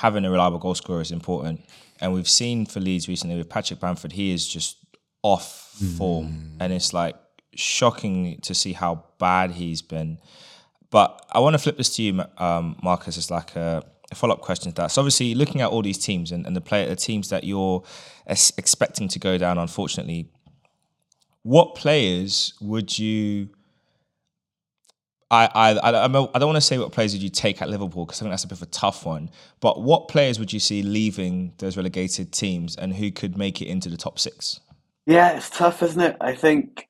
Having 0.00 0.24
a 0.24 0.30
reliable 0.30 0.58
goal 0.58 0.74
scorer 0.74 1.00
is 1.00 1.10
important, 1.10 1.64
and 2.00 2.12
we've 2.12 2.28
seen 2.28 2.66
for 2.66 2.80
Leeds 2.80 3.08
recently 3.08 3.36
with 3.36 3.48
Patrick 3.48 3.80
Bamford, 3.80 4.12
he 4.12 4.32
is 4.32 4.46
just 4.46 4.76
off 5.22 5.74
mm. 5.82 5.96
form, 5.96 6.56
and 6.60 6.72
it's 6.72 6.92
like 6.92 7.16
shocking 7.54 8.38
to 8.42 8.54
see 8.54 8.72
how 8.72 9.04
bad 9.18 9.52
he's 9.52 9.82
been. 9.82 10.18
But 10.90 11.24
I 11.32 11.40
want 11.40 11.54
to 11.54 11.58
flip 11.58 11.76
this 11.78 11.96
to 11.96 12.02
you, 12.02 12.22
um, 12.38 12.76
Markus. 12.82 13.16
It's 13.16 13.30
like 13.30 13.56
a 13.56 13.82
a 14.10 14.14
follow 14.14 14.34
up 14.34 14.40
question 14.40 14.72
to 14.72 14.82
that. 14.82 14.90
So 14.92 15.00
obviously, 15.00 15.34
looking 15.34 15.60
at 15.60 15.70
all 15.70 15.82
these 15.82 15.98
teams 15.98 16.32
and, 16.32 16.46
and 16.46 16.54
the 16.54 16.60
player, 16.60 16.88
the 16.88 16.96
teams 16.96 17.28
that 17.30 17.44
you're 17.44 17.82
expecting 18.26 19.08
to 19.08 19.18
go 19.18 19.38
down, 19.38 19.58
unfortunately, 19.58 20.30
what 21.42 21.74
players 21.74 22.54
would 22.60 22.98
you? 22.98 23.50
I 25.30 25.48
I 25.54 25.70
I, 25.72 26.04
I 26.04 26.08
don't 26.08 26.32
want 26.32 26.56
to 26.56 26.60
say 26.60 26.78
what 26.78 26.92
players 26.92 27.12
would 27.12 27.22
you 27.22 27.30
take 27.30 27.60
at 27.62 27.68
Liverpool 27.68 28.06
because 28.06 28.20
I 28.20 28.24
think 28.24 28.32
that's 28.32 28.44
a 28.44 28.48
bit 28.48 28.58
of 28.58 28.62
a 28.62 28.70
tough 28.70 29.04
one. 29.04 29.30
But 29.60 29.82
what 29.82 30.08
players 30.08 30.38
would 30.38 30.52
you 30.52 30.60
see 30.60 30.82
leaving 30.82 31.52
those 31.58 31.76
relegated 31.76 32.32
teams, 32.32 32.76
and 32.76 32.94
who 32.94 33.10
could 33.10 33.36
make 33.36 33.60
it 33.60 33.66
into 33.66 33.88
the 33.88 33.96
top 33.96 34.18
six? 34.18 34.60
Yeah, 35.06 35.36
it's 35.36 35.50
tough, 35.50 35.82
isn't 35.82 36.00
it? 36.00 36.16
I 36.20 36.34
think 36.34 36.88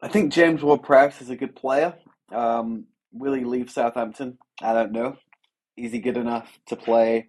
I 0.00 0.08
think 0.08 0.32
James 0.32 0.62
Ward-Prowse 0.62 1.20
is 1.20 1.30
a 1.30 1.36
good 1.36 1.54
player. 1.54 1.94
Um, 2.30 2.84
will 3.12 3.34
he 3.34 3.44
leave 3.44 3.70
Southampton? 3.70 4.38
I 4.60 4.72
don't 4.72 4.92
know 4.92 5.16
is 5.76 5.92
he 5.92 5.98
good 5.98 6.16
enough 6.16 6.58
to 6.66 6.76
play 6.76 7.28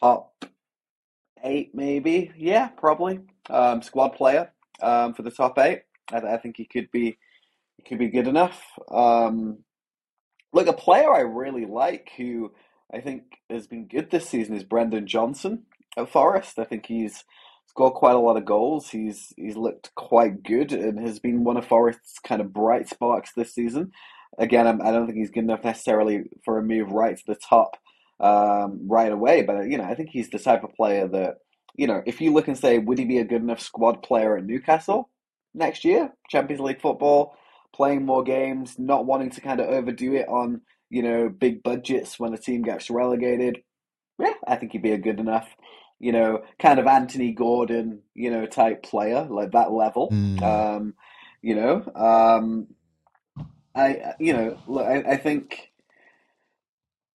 top 0.00 0.44
eight? 1.42 1.74
Maybe, 1.74 2.32
yeah, 2.36 2.68
probably. 2.68 3.20
Um, 3.50 3.82
squad 3.82 4.10
player 4.10 4.50
um, 4.82 5.14
for 5.14 5.22
the 5.22 5.30
top 5.30 5.58
eight. 5.58 5.82
I, 6.12 6.18
I, 6.18 6.36
think 6.38 6.56
he 6.56 6.64
could 6.64 6.90
be, 6.90 7.18
could 7.86 7.98
be 7.98 8.08
good 8.08 8.26
enough. 8.26 8.62
Um, 8.90 9.58
look, 10.52 10.66
a 10.66 10.72
player 10.72 11.12
I 11.12 11.20
really 11.20 11.66
like 11.66 12.10
who 12.16 12.52
I 12.92 13.00
think 13.00 13.22
has 13.50 13.66
been 13.66 13.88
good 13.88 14.10
this 14.10 14.28
season 14.28 14.56
is 14.56 14.64
Brennan 14.64 15.06
Johnson 15.06 15.64
at 15.96 16.10
Forest. 16.10 16.58
I 16.58 16.64
think 16.64 16.86
he's 16.86 17.24
scored 17.66 17.94
quite 17.94 18.16
a 18.16 18.20
lot 18.20 18.36
of 18.36 18.44
goals. 18.44 18.90
He's 18.90 19.32
he's 19.36 19.56
looked 19.56 19.94
quite 19.94 20.42
good 20.42 20.72
and 20.72 20.98
has 21.00 21.18
been 21.18 21.44
one 21.44 21.56
of 21.56 21.66
Forest's 21.66 22.18
kind 22.18 22.40
of 22.40 22.52
bright 22.52 22.88
sparks 22.88 23.32
this 23.34 23.54
season 23.54 23.92
again, 24.38 24.66
I'm, 24.66 24.82
I 24.82 24.90
do 24.90 25.00
not 25.00 25.06
think 25.06 25.18
he's 25.18 25.30
good 25.30 25.44
enough 25.44 25.64
necessarily 25.64 26.24
for 26.44 26.58
a 26.58 26.62
move 26.62 26.90
right 26.90 27.16
to 27.16 27.22
the 27.26 27.36
top 27.36 27.76
um, 28.20 28.80
right 28.86 29.12
away. 29.12 29.42
But 29.42 29.70
you 29.70 29.78
know, 29.78 29.84
I 29.84 29.94
think 29.94 30.10
he's 30.10 30.30
the 30.30 30.38
type 30.38 30.64
of 30.64 30.74
player 30.74 31.08
that 31.08 31.36
you 31.76 31.86
know, 31.86 32.02
if 32.06 32.20
you 32.20 32.32
look 32.32 32.46
and 32.46 32.58
say, 32.58 32.78
would 32.78 32.98
he 32.98 33.04
be 33.04 33.18
a 33.18 33.24
good 33.24 33.42
enough 33.42 33.60
squad 33.60 34.02
player 34.02 34.36
at 34.36 34.44
Newcastle 34.44 35.10
next 35.54 35.84
year, 35.84 36.12
Champions 36.30 36.60
League 36.60 36.80
football, 36.80 37.36
playing 37.74 38.06
more 38.06 38.22
games, 38.22 38.78
not 38.78 39.04
wanting 39.04 39.30
to 39.30 39.40
kind 39.40 39.60
of 39.60 39.68
overdo 39.68 40.14
it 40.14 40.28
on 40.28 40.62
you 40.90 41.02
know 41.02 41.28
big 41.28 41.62
budgets 41.62 42.18
when 42.18 42.32
a 42.32 42.38
team 42.38 42.62
gets 42.62 42.88
relegated. 42.88 43.62
Yeah, 44.18 44.34
I 44.46 44.56
think 44.56 44.72
he'd 44.72 44.82
be 44.82 44.92
a 44.92 44.98
good 44.98 45.20
enough. 45.20 45.48
You 45.98 46.12
know, 46.12 46.42
kind 46.58 46.78
of 46.78 46.86
Anthony 46.86 47.32
Gordon, 47.32 48.02
you 48.14 48.30
know, 48.30 48.46
type 48.46 48.82
player, 48.82 49.26
like 49.28 49.52
that 49.52 49.72
level. 49.72 50.10
Mm. 50.10 50.42
Um, 50.42 50.94
you 51.42 51.54
know, 51.54 51.84
um, 51.94 52.68
I 53.74 54.14
you 54.20 54.32
know 54.32 54.58
look, 54.66 54.86
I, 54.86 55.12
I 55.12 55.16
think 55.16 55.72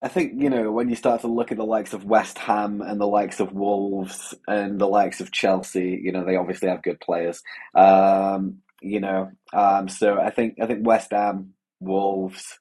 I 0.02 0.08
think 0.08 0.42
you 0.42 0.50
know 0.50 0.72
when 0.72 0.90
you 0.90 0.96
start 0.96 1.22
to 1.22 1.28
look 1.28 1.52
at 1.52 1.58
the 1.58 1.66
likes 1.66 1.94
of 1.94 2.06
West 2.06 2.38
Ham 2.38 2.82
and 2.82 3.00
the 3.00 3.08
likes 3.08 3.40
of 3.40 3.54
Wolves 3.54 4.34
and 4.48 4.80
the 4.80 4.88
likes 4.88 5.22
of 5.22 5.32
Chelsea, 5.32 6.00
you 6.04 6.12
know 6.12 6.26
they 6.26 6.36
obviously 6.36 6.70
have 6.70 6.84
good 6.84 7.00
players. 7.00 7.42
Um, 7.76 8.60
you 8.82 9.00
know, 9.00 9.32
um, 9.54 9.88
so 9.88 10.20
I 10.20 10.30
think 10.30 10.58
I 10.62 10.66
think 10.66 10.86
West 10.86 11.12
Ham, 11.12 11.54
Wolves, 11.80 12.58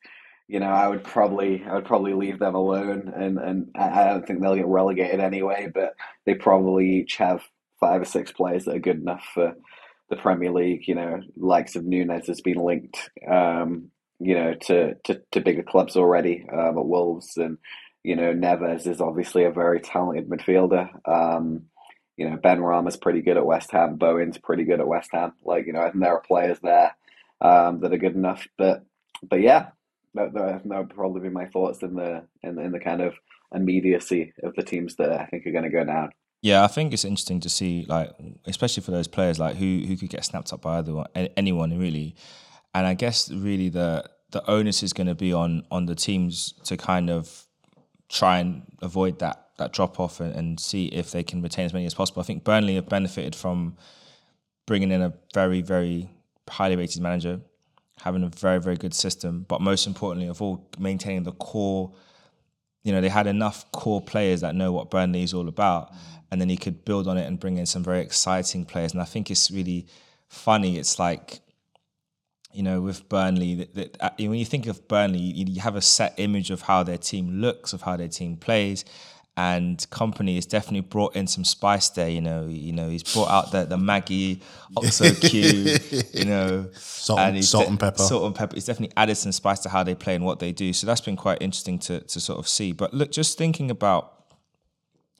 you 0.49 0.61
know, 0.61 0.71
I 0.71 0.89
would 0.89 1.05
probably 1.05 1.65
I 1.65 1.75
would 1.75 1.85
probably 1.85 2.15
leave 2.15 2.39
them 2.39 2.55
alone, 2.55 3.13
and 3.15 3.39
and 3.39 3.71
I 3.77 4.05
don't 4.05 4.27
think 4.27 4.41
they'll 4.41 4.55
get 4.55 4.67
relegated 4.67 5.21
anyway. 5.21 5.71
But 5.73 5.95
they 6.25 6.35
probably 6.35 7.01
each 7.01 7.17
have 7.17 7.43
five 7.81 8.01
or 8.01 8.07
six 8.07 8.33
players 8.33 8.65
that 8.65 8.77
are 8.77 8.81
good 8.81 9.01
enough 9.01 9.25
for 9.35 9.55
the 10.11 10.17
Premier 10.17 10.51
League. 10.51 10.89
You 10.89 10.95
know, 10.95 11.21
likes 11.37 11.77
of 11.77 11.85
Nunes 11.85 12.27
has 12.29 12.41
been 12.41 12.59
linked, 12.59 13.11
um, 13.31 13.91
you 14.19 14.35
know, 14.35 14.55
to, 14.55 14.95
to, 15.05 15.21
to 15.33 15.41
bigger 15.41 15.63
clubs 15.63 15.97
already 15.97 16.47
um, 16.53 16.79
at 16.79 16.87
Wolves, 16.87 17.37
and 17.37 17.59
you 18.03 18.17
know, 18.17 18.33
Neves 18.33 18.87
is 18.87 19.01
obviously 19.01 19.45
a 19.45 19.51
very 19.51 19.81
talented 19.81 20.31
midfielder. 20.31 20.89
Um, 21.07 21.65
you 22.19 22.29
know, 22.29 22.37
Benrahma's 22.37 22.97
pretty 22.97 23.23
good 23.23 23.37
at 23.37 23.47
West 23.47 23.71
Ham. 23.71 23.95
Bowen's 23.95 24.39
pretty 24.39 24.65
good 24.65 24.81
at 24.81 24.89
West 24.89 25.11
Ham. 25.13 25.33
Like, 25.45 25.67
you 25.67 25.73
know, 25.73 25.89
there 25.95 26.15
are 26.17 26.21
players 26.21 26.59
there 26.61 26.97
um, 27.41 27.81
that 27.81 27.93
are 27.93 27.99
good 27.99 28.17
enough. 28.17 28.47
But, 28.59 28.85
but 29.23 29.41
yeah, 29.41 29.69
that, 30.15 30.35
that, 30.35 30.63
would 30.65 30.91
probably 30.91 31.21
be 31.21 31.29
my 31.29 31.47
thoughts 31.47 31.81
in 31.83 31.95
the 31.95 32.25
in 32.43 32.57
the, 32.57 32.63
in 32.63 32.73
the 32.73 32.81
kind 32.81 33.01
of 33.01 33.15
immediacy 33.55 34.33
of 34.43 34.55
the 34.57 34.65
teams 34.65 34.97
that 34.97 35.13
I 35.13 35.27
think 35.27 35.47
are 35.47 35.53
going 35.53 35.65
to 35.65 35.71
go 35.71 35.85
down. 35.85 36.11
Yeah, 36.43 36.65
I 36.65 36.67
think 36.67 36.93
it's 36.93 37.05
interesting 37.05 37.41
to 37.41 37.49
see, 37.49 37.85
like, 37.89 38.11
especially 38.47 38.83
for 38.83 38.91
those 38.91 39.09
players, 39.09 39.39
like 39.39 39.57
who 39.57 39.85
who 39.87 39.97
could 39.97 40.11
get 40.11 40.25
snapped 40.25 40.53
up 40.53 40.63
by 40.63 40.79
either 40.79 40.95
one, 40.95 41.07
anyone 41.15 41.79
really. 41.79 42.17
And 42.75 42.85
I 42.85 42.95
guess 42.95 43.31
really 43.31 43.69
the 43.69 44.05
the 44.31 44.49
onus 44.51 44.83
is 44.83 44.93
going 44.93 45.07
to 45.07 45.15
be 45.15 45.33
on 45.33 45.63
on 45.71 45.87
the 45.87 45.95
teams 45.95 46.53
to 46.65 46.77
kind 46.77 47.11
of 47.11 47.47
try 48.09 48.39
and 48.39 48.63
avoid 48.83 49.21
that 49.21 49.48
that 49.59 49.73
drop 49.73 50.01
off 50.01 50.21
and, 50.21 50.35
and 50.35 50.59
see 50.59 50.87
if 50.87 51.11
they 51.11 51.23
can 51.23 51.43
retain 51.43 51.67
as 51.67 51.73
many 51.73 51.85
as 51.85 51.95
possible. 51.95 52.21
I 52.21 52.25
think 52.25 52.45
Burnley 52.45 52.77
have 52.77 52.89
benefited 52.89 53.35
from 53.35 53.77
bringing 54.67 54.91
in 54.91 55.03
a 55.03 55.13
very 55.35 55.61
very 55.61 56.09
highly 56.49 56.77
rated 56.77 57.03
manager, 57.03 57.41
having 58.01 58.23
a 58.23 58.29
very 58.29 58.61
very 58.61 58.77
good 58.77 58.95
system, 58.95 59.45
but 59.49 59.61
most 59.61 59.87
importantly 59.87 60.29
of 60.29 60.41
all, 60.41 60.67
maintaining 60.79 61.25
the 61.25 61.33
core. 61.33 61.93
You 62.85 62.93
know, 62.93 63.01
they 63.01 63.09
had 63.09 63.27
enough 63.27 63.71
core 63.73 64.01
players 64.01 64.41
that 64.41 64.55
know 64.55 64.73
what 64.73 64.89
Burnley 64.89 65.23
is 65.23 65.35
all 65.35 65.49
about, 65.49 65.93
and 66.31 66.41
then 66.41 66.49
he 66.49 66.57
could 66.57 66.85
build 66.85 67.07
on 67.07 67.19
it 67.19 67.27
and 67.27 67.39
bring 67.39 67.59
in 67.59 67.67
some 67.67 67.83
very 67.83 68.01
exciting 68.01 68.65
players. 68.65 68.93
And 68.93 69.03
I 69.03 69.05
think 69.05 69.31
it's 69.31 69.51
really 69.51 69.87
funny. 70.29 70.79
It's 70.79 70.99
like 70.99 71.41
you 72.53 72.63
know, 72.63 72.81
with 72.81 73.09
Burnley, 73.09 73.55
that, 73.55 73.75
that, 73.75 73.97
uh, 74.01 74.11
when 74.19 74.35
you 74.35 74.45
think 74.45 74.67
of 74.67 74.89
Burnley, 74.89 75.19
you, 75.19 75.45
you, 75.47 75.61
have 75.61 75.77
a 75.77 75.83
set 75.83 76.15
image 76.17 76.51
of 76.51 76.63
how 76.63 76.83
their 76.83 76.97
team 76.97 77.41
looks, 77.41 77.73
of 77.73 77.83
how 77.83 77.97
their 77.97 78.09
team 78.09 78.37
plays, 78.37 78.85
and 79.39 79.79
Kompany 79.91 80.35
has 80.35 80.47
definitely 80.47 80.81
brought 80.81 81.15
in 81.15 81.29
some 81.29 81.45
spice 81.45 81.91
there. 81.91 82.09
You 82.09 82.21
know, 82.21 82.49
you 82.49 82.73
know, 82.73 82.89
he's 82.89 83.05
brought 83.05 83.31
out 83.31 83.53
the 83.53 83.65
the 83.65 83.77
Maggi 83.77 84.41
Oxo 84.77 85.15
Q, 85.29 85.77
you 86.13 86.25
know, 86.25 86.69
salt 86.75 87.21
and, 87.21 87.45
salt 87.45 87.67
de- 87.67 87.71
and 87.71 87.79
pepper, 87.79 88.03
salt 88.03 88.25
and 88.27 88.35
pepper. 88.35 88.57
He's 88.57 88.65
definitely 88.65 88.95
added 88.97 89.15
some 89.15 89.31
spice 89.31 89.61
to 89.61 89.69
how 89.69 89.85
they 89.85 89.95
play 89.95 90.17
and 90.17 90.25
what 90.25 90.41
they 90.41 90.51
do. 90.51 90.73
So 90.73 90.89
that's 90.89 91.01
been 91.01 91.15
quite 91.15 91.41
interesting 91.41 91.79
to 91.81 92.01
to 92.01 92.21
sort 92.21 92.41
of 92.41 92.49
see. 92.49 92.73
But 92.73 92.93
look, 92.93 93.13
just 93.13 93.39
thinking 93.39 93.71
about 93.71 94.15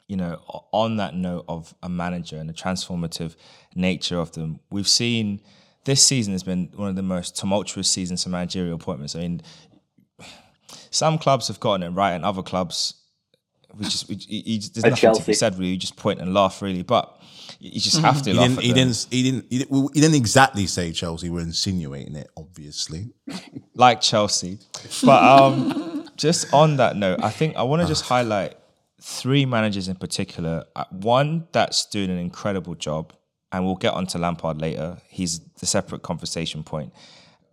you 0.09 0.17
know, 0.17 0.41
on 0.73 0.97
that 0.97 1.15
note 1.15 1.45
of 1.49 1.75
a 1.83 1.89
manager 1.89 2.39
and 2.39 2.49
the 2.49 2.55
transformative 2.55 3.37
nature 3.77 4.19
of 4.19 4.33
them, 4.33 4.59
we've 4.71 4.89
seen 4.89 5.41
this 5.85 6.05
season 6.05 6.33
has 6.33 6.43
been 6.43 6.71
one 6.75 6.89
of 6.89 6.97
the 6.97 7.03
most 7.03 7.37
tumultuous 7.37 7.89
seasons 7.89 8.25
for 8.25 8.31
managerial 8.31 8.75
appointments. 8.75 9.15
I 9.15 9.21
mean, 9.21 9.43
some 10.91 11.19
clubs 11.19 11.47
have 11.49 11.61
gotten 11.61 11.85
it 11.85 11.91
right, 11.91 12.15
and 12.15 12.25
other 12.25 12.43
clubs, 12.43 12.95
we 13.77 13.85
just, 13.85 14.09
we, 14.09 14.17
you, 14.17 14.61
there's 14.61 14.85
nothing 14.85 14.97
Chelsea. 14.97 15.21
to 15.21 15.27
be 15.27 15.35
said 15.35 15.59
really. 15.59 15.73
You 15.73 15.77
just 15.77 15.97
point 15.97 16.21
and 16.21 16.33
laugh 16.33 16.63
really, 16.63 16.83
but 16.83 17.21
you 17.61 17.81
just 17.81 17.99
have 18.01 18.23
to. 18.23 18.33
he, 18.33 18.39
didn't, 18.39 18.61
he 18.61 18.73
didn't, 18.73 19.07
he 19.11 19.23
didn't. 19.23 19.47
He 19.51 19.59
didn't. 19.59 19.95
He 19.95 20.01
didn't 20.01 20.17
exactly 20.17 20.67
say 20.67 20.93
Chelsea. 20.93 21.29
We're 21.29 21.41
insinuating 21.41 22.17
it, 22.17 22.31
obviously. 22.37 23.11
like 23.75 24.01
Chelsea, 24.01 24.59
but 25.05 25.23
um, 25.23 26.09
just 26.17 26.53
on 26.53 26.77
that 26.77 26.97
note, 26.97 27.21
I 27.23 27.31
think 27.31 27.57
I 27.57 27.63
want 27.63 27.83
to 27.83 27.89
just 27.89 28.05
highlight 28.05 28.57
three 29.01 29.45
managers 29.45 29.89
in 29.89 29.97
particular. 29.97 30.65
Uh, 30.75 30.85
one 30.91 31.49
that's 31.53 31.87
doing 31.87 32.11
an 32.11 32.19
incredible 32.19 32.75
job, 32.75 33.13
and 33.53 33.65
we'll 33.65 33.77
get 33.77 33.95
onto 33.95 34.19
Lampard 34.19 34.61
later. 34.61 34.99
He's 35.09 35.41
the 35.61 35.67
separate 35.67 36.03
conversation 36.03 36.63
point. 36.63 36.93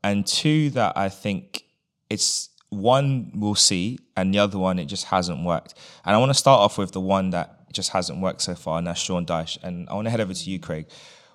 And 0.04 0.26
two 0.26 0.70
that 0.72 0.96
I 0.96 1.10
think 1.10 1.64
it's 2.10 2.50
one 2.76 3.32
we'll 3.36 3.56
see, 3.56 4.00
and 4.16 4.34
the 4.34 4.40
other 4.40 4.58
one 4.58 4.80
it 4.80 4.86
just 4.86 5.06
hasn't 5.06 5.44
worked. 5.44 5.74
And 6.06 6.16
I 6.16 6.20
want 6.20 6.30
to 6.30 6.38
start 6.38 6.60
off 6.60 6.78
with 6.78 6.92
the 6.92 7.02
one 7.02 7.32
that 7.32 7.72
just 7.72 7.90
hasn't 7.92 8.22
worked 8.22 8.42
so 8.42 8.56
far, 8.56 8.78
and 8.78 8.88
that's 8.88 9.00
Sean 9.00 9.26
Dyche. 9.26 9.58
And 9.64 9.88
I 9.90 9.94
want 9.94 10.06
to 10.06 10.12
head 10.12 10.22
over 10.22 10.34
to 10.34 10.50
you, 10.50 10.60
Craig. 10.60 10.88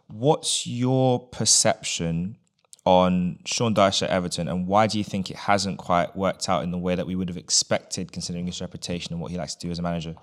What's 0.09 0.67
your 0.67 1.21
perception 1.29 2.37
on 2.85 3.39
Sean 3.45 3.75
Dyche 3.75 4.03
at 4.03 4.11
Everton, 4.11 4.49
and 4.49 4.67
why 4.67 4.87
do 4.87 4.99
you 4.99 5.05
think 5.05 5.31
it 5.31 5.37
hasn't 5.37 5.79
quite 5.79 6.17
worked 6.17 6.49
out 6.49 6.65
in 6.65 6.71
the 6.71 6.79
way 6.79 6.95
that 6.95 7.07
we 7.07 7.15
would 7.15 7.29
have 7.29 7.37
expected, 7.37 8.11
considering 8.11 8.47
his 8.47 8.61
reputation 8.61 9.13
and 9.13 9.21
what 9.21 9.31
he 9.31 9.37
likes 9.37 9.55
to 9.55 9.67
do 9.67 9.71
as 9.71 9.79
a 9.79 9.83
manager? 9.83 10.15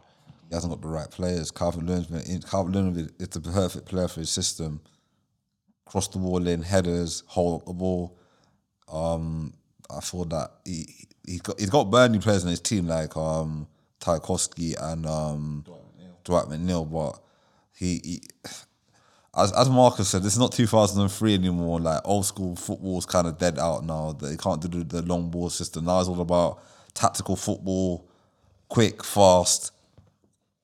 He 0.50 0.56
hasn't 0.56 0.72
got 0.72 0.82
the 0.82 0.88
right 0.88 1.10
players. 1.10 1.52
Calvert 1.52 1.84
Lewin, 1.84 3.10
is 3.20 3.28
the 3.30 3.42
perfect 3.42 3.86
player 3.86 4.08
for 4.08 4.22
his 4.22 4.30
system. 4.30 4.82
Cross 5.86 6.10
the 6.10 6.18
wall 6.18 6.46
in, 6.48 6.64
headers, 6.64 7.24
hold 7.28 7.66
the 7.66 7.74
ball. 7.74 8.18
Um, 8.92 9.54
I 9.90 10.00
thought 10.00 10.30
that 10.30 10.52
he 10.66 11.07
he 11.28 11.40
got 11.40 11.60
he's 11.60 11.70
got 11.70 11.92
Burnley 11.92 12.20
players 12.20 12.44
in 12.44 12.50
his 12.50 12.62
team 12.62 12.88
like 12.88 13.16
um 13.16 13.68
Tarkowski 14.00 14.76
and 14.82 15.06
um 15.06 15.66
Dwight 16.24 16.46
McNeil, 16.46 16.90
but 16.92 17.20
he, 17.78 18.02
he 18.04 18.22
as 19.36 19.52
as 19.54 19.70
Marcus 19.70 20.10
said, 20.10 20.24
this 20.24 20.34
is 20.34 20.40
not 20.40 20.52
2003 20.52 21.36
anymore. 21.36 21.80
Like 21.80 22.02
old 22.06 22.26
school 22.26 22.56
football's 22.56 23.06
kind 23.06 23.28
of 23.28 23.38
dead 23.38 23.60
out 23.60 23.84
now. 23.86 24.14
They 24.14 24.36
can't 24.36 24.62
do 24.62 24.84
the 24.84 25.02
long 25.04 25.30
ball 25.30 25.50
system. 25.50 25.86
Now 25.86 26.00
it's 26.00 26.10
all 26.10 26.22
about 26.22 26.64
tactical 26.94 27.36
football, 27.36 28.10
quick, 28.68 29.04
fast, 29.04 29.72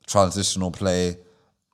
transitional 0.08 0.72
play. 0.72 1.18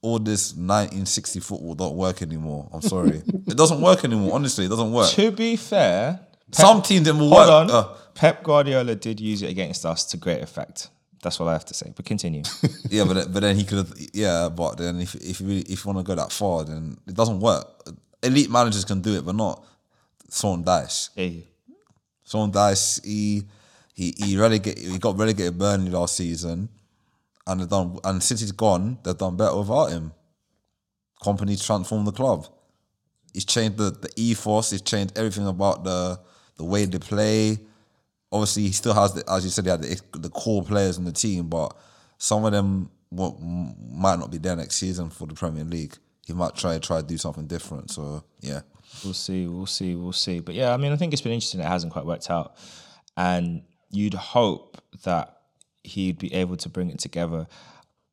All 0.01 0.17
this 0.17 0.53
1960 0.53 1.39
football 1.41 1.75
don't 1.75 1.96
work 1.96 2.22
anymore. 2.22 2.69
I'm 2.72 2.81
sorry, 2.81 3.22
it 3.48 3.58
doesn't 3.58 3.81
work 3.81 4.03
anymore. 4.03 4.34
Honestly, 4.34 4.65
it 4.65 4.69
doesn't 4.69 4.91
work. 4.91 5.12
To 5.12 5.31
be 5.31 5.55
fair, 5.55 6.19
Pep, 6.51 6.65
some 6.65 6.82
teams 6.82 7.06
didn't 7.06 7.20
hold 7.20 7.32
work. 7.32 7.50
on. 7.50 7.72
Uh, 7.72 7.96
Pep 8.15 8.44
Guardiola 8.44 8.96
did 8.96 9.20
use 9.20 9.41
it 9.41 9.50
against 9.50 9.86
us 9.86 10.06
to 10.06 10.18
great 10.18 10.41
effect. 10.41 10.89
That's 11.22 11.39
what 11.39 11.50
I 11.50 11.53
have 11.53 11.65
to 11.65 11.74
say. 11.74 11.91
But 11.96 12.06
continue. 12.06 12.44
yeah, 12.89 13.03
but 13.06 13.32
but 13.32 13.41
then 13.41 13.56
he 13.56 13.63
could 13.63 13.77
have. 13.79 13.94
Yeah, 14.13 14.50
but 14.50 14.77
then 14.77 15.00
if 15.01 15.15
if 15.15 15.41
you 15.41 15.48
really, 15.48 15.62
if 15.62 15.84
you 15.86 15.91
want 15.91 16.06
to 16.06 16.10
go 16.10 16.15
that 16.15 16.32
far, 16.32 16.63
then 16.63 16.98
it 17.08 17.13
doesn't 17.15 17.39
work. 17.39 17.68
Elite 18.24 18.50
managers 18.50 18.86
can 18.86 19.01
do 19.01 19.15
it, 19.18 19.25
but 19.25 19.36
not 19.36 19.63
Sean 20.32 20.63
Dyche. 20.63 21.10
Yeah. 21.15 21.41
Sean 22.25 22.51
Dyche, 22.51 23.03
he 23.03 23.44
he 23.94 24.13
he 24.18 24.38
relegated. 24.38 24.84
He 24.84 24.98
got 24.98 25.18
relegated 25.18 25.58
Burnley 25.58 25.91
last 25.91 26.15
season, 26.15 26.70
and 27.48 27.70
done. 27.70 28.00
And 28.03 28.24
since 28.24 28.39
he's 28.39 28.51
gone, 28.51 29.00
they've 29.03 29.18
done 29.18 29.36
better 29.36 29.58
without 29.58 29.88
him. 29.91 30.13
Kompany 31.22 31.63
transformed 31.63 32.08
the 32.08 32.12
club. 32.12 32.48
He's 33.34 33.46
changed 33.46 33.77
the, 33.77 33.91
the 33.91 34.10
ethos. 34.15 34.72
He's 34.72 34.82
changed 34.82 35.18
everything 35.18 35.48
about 35.48 35.84
the 35.84 36.20
the 36.59 36.65
way 36.65 36.85
they 36.85 36.99
play 36.99 37.57
obviously 38.31 38.63
he 38.63 38.71
still 38.71 38.93
has, 38.93 39.13
the, 39.13 39.23
as 39.31 39.43
you 39.43 39.49
said, 39.49 39.65
he 39.65 39.71
had 39.71 39.81
the, 39.81 40.01
the 40.19 40.29
core 40.29 40.63
players 40.63 40.97
in 40.97 41.05
the 41.05 41.11
team, 41.11 41.47
but 41.47 41.75
some 42.17 42.45
of 42.45 42.51
them 42.51 42.89
might 43.11 44.19
not 44.19 44.31
be 44.31 44.37
there 44.37 44.55
next 44.55 44.75
season 44.75 45.09
for 45.09 45.27
the 45.27 45.33
Premier 45.33 45.63
League. 45.63 45.95
He 46.25 46.33
might 46.33 46.55
try 46.55 46.77
try 46.77 47.01
to 47.01 47.07
do 47.07 47.17
something 47.17 47.47
different. 47.47 47.89
So 47.89 48.23
yeah, 48.39 48.61
we'll 49.03 49.15
see, 49.15 49.47
we'll 49.47 49.65
see, 49.65 49.95
we'll 49.95 50.13
see. 50.13 50.39
But 50.41 50.53
yeah, 50.53 50.73
I 50.73 50.77
mean, 50.77 50.91
I 50.91 50.95
think 50.95 51.11
it's 51.11 51.23
been 51.23 51.31
interesting. 51.31 51.59
It 51.59 51.65
hasn't 51.65 51.91
quite 51.91 52.05
worked 52.05 52.29
out, 52.29 52.55
and 53.17 53.63
you'd 53.89 54.13
hope 54.13 54.77
that 55.03 55.37
he'd 55.83 56.19
be 56.19 56.31
able 56.35 56.55
to 56.57 56.69
bring 56.69 56.91
it 56.91 56.99
together. 56.99 57.47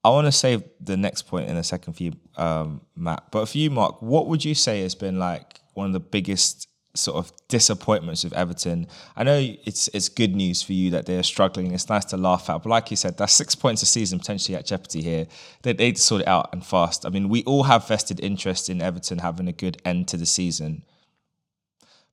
I 0.03 0.09
want 0.11 0.27
to 0.27 0.33
save 0.33 0.63
the 0.81 0.97
next 0.97 1.23
point 1.23 1.51
in 1.51 1.57
a 1.57 1.65
second 1.65 1.93
for 1.95 2.05
you, 2.05 2.13
um, 2.39 2.81
Matt. 2.95 3.25
But 3.31 3.51
for 3.51 3.59
you, 3.59 3.71
Mark, 3.71 4.01
what 4.01 4.29
would 4.29 4.45
you 4.45 4.55
say 4.55 4.81
has 4.81 4.95
been 4.95 5.19
like 5.19 5.61
one 5.75 5.89
of 5.89 5.93
the 5.93 6.01
biggest 6.01 6.66
sort 6.97 7.17
of 7.17 7.33
disappointments 7.49 8.25
with 8.25 8.33
Everton. 8.33 8.87
I 9.17 9.25
know 9.25 9.39
it's 9.65 9.89
it's 9.89 10.09
good 10.09 10.35
news 10.35 10.63
for 10.63 10.73
you 10.73 10.91
that 10.91 11.07
they're 11.07 11.23
struggling. 11.23 11.73
It's 11.73 11.89
nice 11.89 12.05
to 12.07 12.17
laugh 12.17 12.49
at, 12.51 12.63
but 12.63 12.71
like 12.71 12.91
you 12.91 12.97
said, 12.97 13.19
that's 13.19 13.33
six 13.33 13.55
points 13.55 13.83
a 13.83 13.87
season 13.87 14.19
potentially 14.19 14.57
at 14.57 14.67
jeopardy 14.67 15.03
here. 15.03 15.27
They 15.63 15.73
they 15.73 15.95
sort 15.95 16.23
it 16.23 16.29
out 16.29 16.51
and 16.53 16.65
fast. 16.65 17.07
I 17.07 17.11
mean, 17.11 17.29
we 17.29 17.43
all 17.45 17.65
have 17.65 17.87
vested 17.87 18.21
interest 18.21 18.69
in 18.69 18.83
Everton 18.83 19.19
having 19.19 19.49
a 19.49 19.53
good 19.53 19.81
end 19.85 20.09
to 20.09 20.17
the 20.17 20.27
season. 20.27 20.83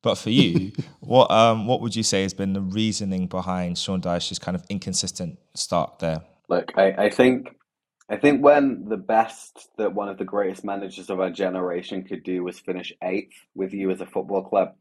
But 0.01 0.15
for 0.15 0.29
you, 0.29 0.71
what 0.99 1.31
um 1.31 1.65
what 1.67 1.81
would 1.81 1.95
you 1.95 2.03
say 2.03 2.23
has 2.23 2.33
been 2.33 2.53
the 2.53 2.61
reasoning 2.61 3.27
behind 3.27 3.77
Sean 3.77 4.01
Dyche's 4.01 4.39
kind 4.39 4.55
of 4.55 4.63
inconsistent 4.69 5.39
start 5.55 5.99
there? 5.99 6.21
Look, 6.49 6.71
I, 6.77 7.05
I 7.05 7.09
think 7.09 7.55
I 8.10 8.17
think 8.17 8.43
when 8.43 8.86
the 8.89 8.98
best 8.98 9.69
that 9.77 9.93
one 9.93 10.10
of 10.10 10.17
the 10.17 10.25
greatest 10.25 10.63
managers 10.63 11.10
of 11.10 11.19
our 11.19 11.29
generation 11.29 12.03
could 12.03 12.24
do 12.24 12.43
was 12.43 12.60
finish 12.60 12.93
eighth 13.01 13.33
with 13.55 13.74
you 13.74 13.91
as 13.91 14.01
a 14.01 14.05
football 14.05 14.43
club 14.43 14.75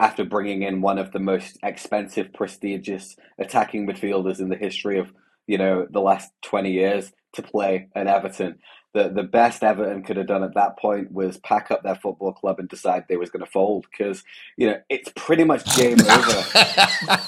after 0.00 0.24
bringing 0.24 0.62
in 0.62 0.80
one 0.80 0.98
of 0.98 1.12
the 1.12 1.20
most 1.20 1.58
expensive, 1.62 2.32
prestigious 2.32 3.16
attacking 3.38 3.86
midfielders 3.86 4.40
in 4.40 4.48
the 4.48 4.56
history 4.56 4.98
of, 4.98 5.12
you 5.46 5.58
know, 5.58 5.86
the 5.90 6.00
last 6.00 6.32
20 6.42 6.72
years 6.72 7.12
to 7.34 7.42
play 7.42 7.88
at 7.94 8.06
Everton. 8.08 8.58
The, 8.94 9.10
the 9.10 9.22
best 9.22 9.62
Everton 9.62 10.02
could 10.02 10.16
have 10.16 10.26
done 10.26 10.42
at 10.42 10.54
that 10.54 10.76
point 10.78 11.12
was 11.12 11.38
pack 11.38 11.70
up 11.70 11.82
their 11.82 11.94
football 11.94 12.32
club 12.32 12.58
and 12.58 12.68
decide 12.68 13.04
they 13.08 13.16
was 13.16 13.30
going 13.30 13.44
to 13.44 13.50
fold 13.50 13.86
because, 13.90 14.24
you 14.56 14.66
know, 14.66 14.80
it's 14.90 15.12
pretty 15.14 15.44
much 15.44 15.64
game 15.76 15.98
over. 16.10 17.18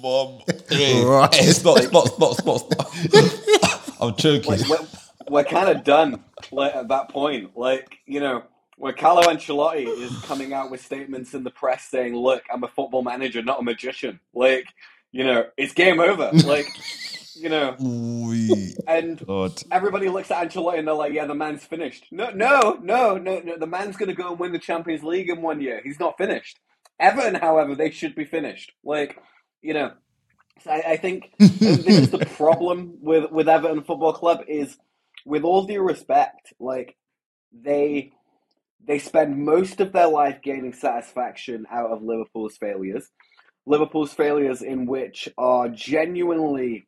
Mom. 0.00 0.42
Right. 0.70 1.28
It's 1.34 1.64
not, 1.64 1.78
it's 1.78 1.92
not, 1.92 2.06
it's 2.06 2.18
not, 2.18 2.38
it's 2.38 2.44
not. 2.44 3.78
I'm 4.02 4.16
joking. 4.16 4.50
Like, 4.50 4.68
we're, 4.68 4.86
we're 5.28 5.44
kind 5.44 5.68
of 5.68 5.84
done 5.84 6.24
like, 6.50 6.74
at 6.74 6.88
that 6.88 7.08
point. 7.08 7.56
Like, 7.56 7.98
you 8.06 8.20
know, 8.20 8.42
where 8.76 8.92
Carlo 8.92 9.22
Ancelotti 9.22 9.86
is 9.86 10.16
coming 10.22 10.52
out 10.52 10.70
with 10.70 10.84
statements 10.84 11.34
in 11.34 11.44
the 11.44 11.50
press 11.50 11.84
saying, 11.84 12.16
"Look, 12.16 12.42
I'm 12.52 12.64
a 12.64 12.68
football 12.68 13.02
manager, 13.02 13.42
not 13.42 13.60
a 13.60 13.62
magician." 13.62 14.20
Like, 14.34 14.66
you 15.12 15.24
know, 15.24 15.44
it's 15.56 15.72
game 15.72 16.00
over. 16.00 16.30
Like, 16.44 16.66
you 17.34 17.48
know, 17.48 17.76
and 18.86 19.24
God. 19.24 19.62
everybody 19.70 20.08
looks 20.08 20.30
at 20.30 20.50
Ancelotti 20.50 20.78
and 20.78 20.88
they're 20.88 20.94
like, 20.94 21.12
"Yeah, 21.12 21.26
the 21.26 21.34
man's 21.34 21.64
finished." 21.64 22.06
No, 22.10 22.30
no, 22.30 22.78
no, 22.82 23.16
no, 23.16 23.38
no. 23.38 23.56
The 23.56 23.66
man's 23.66 23.96
going 23.96 24.08
to 24.08 24.14
go 24.14 24.30
and 24.30 24.38
win 24.38 24.52
the 24.52 24.58
Champions 24.58 25.02
League 25.02 25.30
in 25.30 25.42
one 25.42 25.60
year. 25.60 25.80
He's 25.82 26.00
not 26.00 26.18
finished. 26.18 26.58
Everton, 27.00 27.36
however, 27.36 27.74
they 27.74 27.90
should 27.90 28.14
be 28.14 28.24
finished. 28.24 28.72
Like, 28.84 29.18
you 29.60 29.74
know, 29.74 29.92
I, 30.66 30.82
I 30.82 30.96
think 30.96 31.32
this 31.38 31.86
is 31.86 32.10
the 32.10 32.26
problem 32.36 32.98
with 33.00 33.30
with 33.30 33.48
Everton 33.48 33.82
Football 33.82 34.12
Club 34.12 34.44
is, 34.48 34.76
with 35.24 35.42
all 35.42 35.64
due 35.64 35.82
respect, 35.82 36.52
like 36.58 36.96
they 37.52 38.12
they 38.84 38.98
spend 38.98 39.44
most 39.44 39.80
of 39.80 39.92
their 39.92 40.08
life 40.08 40.40
gaining 40.42 40.72
satisfaction 40.72 41.66
out 41.70 41.90
of 41.90 42.02
Liverpool's 42.02 42.56
failures. 42.56 43.08
Liverpool's 43.64 44.12
failures 44.12 44.60
in 44.60 44.86
which 44.86 45.28
are 45.38 45.68
genuinely 45.68 46.86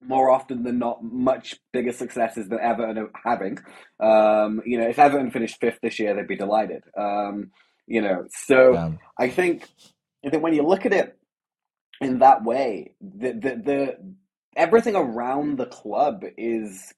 more 0.00 0.30
often 0.30 0.62
than 0.62 0.78
not 0.78 1.02
much 1.02 1.56
bigger 1.72 1.92
successes 1.92 2.48
than 2.48 2.60
Everton 2.60 2.98
are 2.98 3.10
having. 3.24 3.58
Um, 3.98 4.62
you 4.64 4.78
know, 4.78 4.88
if 4.88 4.98
Everton 4.98 5.32
finished 5.32 5.58
fifth 5.60 5.80
this 5.82 5.98
year, 5.98 6.14
they'd 6.14 6.28
be 6.28 6.36
delighted. 6.36 6.84
Um, 6.96 7.50
you 7.86 8.00
know, 8.00 8.26
so 8.30 8.74
Damn. 8.74 8.98
I 9.18 9.28
think 9.28 9.66
I 10.24 10.30
think 10.30 10.42
when 10.42 10.54
you 10.54 10.62
look 10.62 10.86
at 10.86 10.92
it 10.92 11.17
in 12.00 12.20
that 12.20 12.44
way, 12.44 12.94
the 13.00 13.32
the, 13.32 13.62
the 13.64 13.96
everything 14.56 14.96
around 14.96 15.58
the 15.58 15.66
club 15.66 16.24
is 16.36 16.92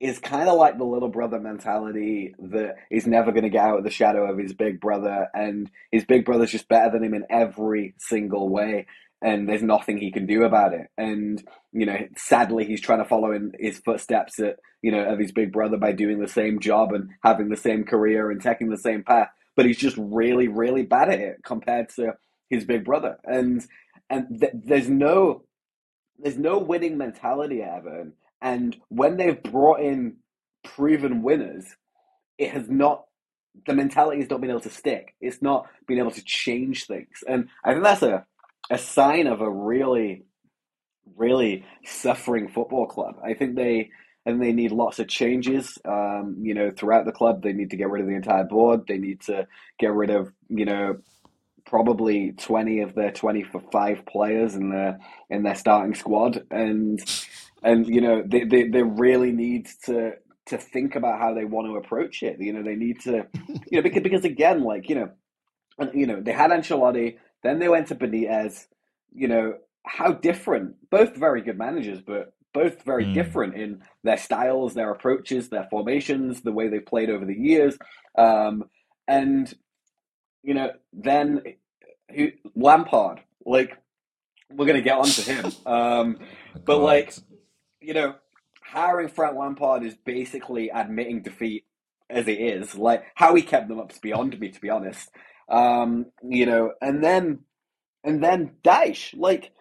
is 0.00 0.18
kind 0.18 0.48
of 0.48 0.56
like 0.56 0.78
the 0.78 0.84
little 0.84 1.10
brother 1.10 1.38
mentality 1.38 2.34
that 2.38 2.74
he's 2.88 3.06
never 3.06 3.32
going 3.32 3.42
to 3.42 3.50
get 3.50 3.64
out 3.64 3.76
of 3.76 3.84
the 3.84 3.90
shadow 3.90 4.30
of 4.30 4.38
his 4.38 4.54
big 4.54 4.80
brother, 4.80 5.28
and 5.34 5.70
his 5.92 6.04
big 6.04 6.24
brother's 6.24 6.50
just 6.50 6.68
better 6.68 6.92
than 6.92 7.04
him 7.04 7.14
in 7.14 7.26
every 7.28 7.94
single 7.98 8.48
way, 8.48 8.86
and 9.22 9.46
there's 9.46 9.62
nothing 9.62 9.98
he 9.98 10.10
can 10.10 10.26
do 10.26 10.44
about 10.44 10.72
it. 10.72 10.86
And 10.96 11.42
you 11.72 11.84
know, 11.86 11.98
sadly, 12.16 12.64
he's 12.64 12.80
trying 12.80 13.02
to 13.02 13.08
follow 13.08 13.32
in 13.32 13.52
his 13.58 13.78
footsteps 13.78 14.40
at 14.40 14.56
you 14.80 14.90
know 14.90 15.04
of 15.04 15.18
his 15.18 15.32
big 15.32 15.52
brother 15.52 15.76
by 15.76 15.92
doing 15.92 16.18
the 16.18 16.28
same 16.28 16.60
job 16.60 16.92
and 16.92 17.10
having 17.22 17.50
the 17.50 17.56
same 17.56 17.84
career 17.84 18.30
and 18.30 18.40
taking 18.40 18.70
the 18.70 18.78
same 18.78 19.02
path, 19.02 19.28
but 19.54 19.66
he's 19.66 19.78
just 19.78 19.96
really, 19.98 20.48
really 20.48 20.82
bad 20.82 21.10
at 21.10 21.20
it 21.20 21.36
compared 21.44 21.90
to 21.96 22.14
his 22.48 22.64
big 22.64 22.84
brother, 22.84 23.18
and 23.24 23.62
and 24.10 24.40
th- 24.40 24.52
there's 24.54 24.88
no 24.90 25.44
there's 26.18 26.38
no 26.38 26.58
winning 26.58 26.98
mentality 26.98 27.62
at 27.62 27.78
Everton. 27.78 28.14
And 28.42 28.76
when 28.88 29.16
they've 29.16 29.42
brought 29.42 29.80
in 29.80 30.16
proven 30.64 31.22
winners, 31.22 31.64
it 32.38 32.50
has 32.50 32.68
not 32.68 33.04
the 33.66 33.74
mentality 33.74 34.20
has 34.20 34.30
not 34.30 34.40
been 34.40 34.50
able 34.50 34.60
to 34.60 34.70
stick. 34.70 35.14
It's 35.20 35.42
not 35.42 35.66
been 35.86 35.98
able 35.98 36.12
to 36.12 36.24
change 36.24 36.86
things. 36.86 37.24
And 37.26 37.48
I 37.64 37.72
think 37.72 37.84
that's 37.84 38.02
a 38.02 38.26
a 38.70 38.78
sign 38.78 39.26
of 39.26 39.40
a 39.40 39.50
really, 39.50 40.24
really 41.16 41.64
suffering 41.84 42.48
football 42.48 42.86
club. 42.86 43.16
I 43.24 43.34
think 43.34 43.56
they 43.56 43.90
and 44.26 44.40
they 44.40 44.52
need 44.52 44.72
lots 44.72 44.98
of 44.98 45.08
changes. 45.08 45.78
Um, 45.84 46.36
you 46.42 46.54
know, 46.54 46.70
throughout 46.70 47.06
the 47.06 47.12
club, 47.12 47.42
they 47.42 47.52
need 47.52 47.70
to 47.70 47.76
get 47.76 47.90
rid 47.90 48.02
of 48.02 48.08
the 48.08 48.14
entire 48.14 48.44
board. 48.44 48.82
They 48.86 48.98
need 48.98 49.22
to 49.22 49.46
get 49.78 49.92
rid 49.92 50.10
of 50.10 50.32
you 50.48 50.64
know 50.64 50.98
probably 51.66 52.32
20 52.32 52.80
of 52.80 52.94
their 52.94 53.12
25 53.12 54.06
players 54.06 54.54
in 54.54 54.70
their 54.70 54.98
in 55.30 55.42
their 55.42 55.54
starting 55.54 55.94
squad. 55.94 56.44
And 56.50 57.00
and 57.62 57.86
you 57.86 58.00
know 58.00 58.22
they, 58.26 58.44
they, 58.44 58.68
they 58.68 58.82
really 58.82 59.32
need 59.32 59.68
to 59.86 60.12
to 60.46 60.58
think 60.58 60.96
about 60.96 61.20
how 61.20 61.34
they 61.34 61.44
want 61.44 61.68
to 61.68 61.76
approach 61.76 62.22
it. 62.22 62.40
You 62.40 62.52
know 62.52 62.62
they 62.62 62.76
need 62.76 63.00
to 63.02 63.26
you 63.70 63.78
know 63.78 63.82
because 63.82 64.02
because 64.02 64.24
again 64.24 64.62
like 64.64 64.88
you 64.88 64.96
know 64.96 65.10
you 65.94 66.06
know 66.06 66.20
they 66.20 66.32
had 66.32 66.50
Ancelotti 66.50 67.18
then 67.42 67.58
they 67.58 67.68
went 67.68 67.88
to 67.88 67.94
Benitez. 67.94 68.66
You 69.14 69.28
know 69.28 69.54
how 69.86 70.12
different? 70.12 70.76
Both 70.90 71.16
very 71.16 71.42
good 71.42 71.58
managers 71.58 72.00
but 72.00 72.34
both 72.54 72.82
very 72.84 73.06
Mm. 73.06 73.14
different 73.14 73.54
in 73.56 73.82
their 74.04 74.16
styles 74.18 74.74
their 74.74 74.90
approaches 74.90 75.48
their 75.50 75.68
formations 75.70 76.42
the 76.42 76.52
way 76.52 76.68
they've 76.68 76.86
played 76.86 77.10
over 77.10 77.24
the 77.24 77.34
years. 77.38 77.78
Um, 78.18 78.64
and 79.08 79.52
you 80.42 80.54
know, 80.54 80.72
then 80.92 81.42
who 82.14 82.32
Lampard, 82.54 83.20
like 83.44 83.76
we're 84.50 84.66
gonna 84.66 84.80
get 84.80 84.98
onto 84.98 85.22
him. 85.22 85.52
Um, 85.66 86.18
but 86.54 86.78
God. 86.78 86.82
like, 86.82 87.14
you 87.80 87.94
know, 87.94 88.14
hiring 88.62 89.08
Frank 89.08 89.36
Lampard 89.36 89.84
is 89.84 89.94
basically 89.94 90.70
admitting 90.70 91.22
defeat 91.22 91.64
as 92.08 92.26
it 92.28 92.40
is. 92.40 92.74
Like 92.74 93.04
how 93.14 93.34
he 93.34 93.42
kept 93.42 93.68
them 93.68 93.78
up 93.78 93.92
is 93.92 93.98
beyond 93.98 94.38
me, 94.38 94.50
to 94.50 94.60
be 94.60 94.70
honest. 94.70 95.10
Um, 95.48 96.06
you 96.22 96.46
know, 96.46 96.72
and 96.80 97.02
then 97.02 97.40
and 98.04 98.22
then 98.22 98.52
Dyche, 98.64 99.18
like 99.18 99.52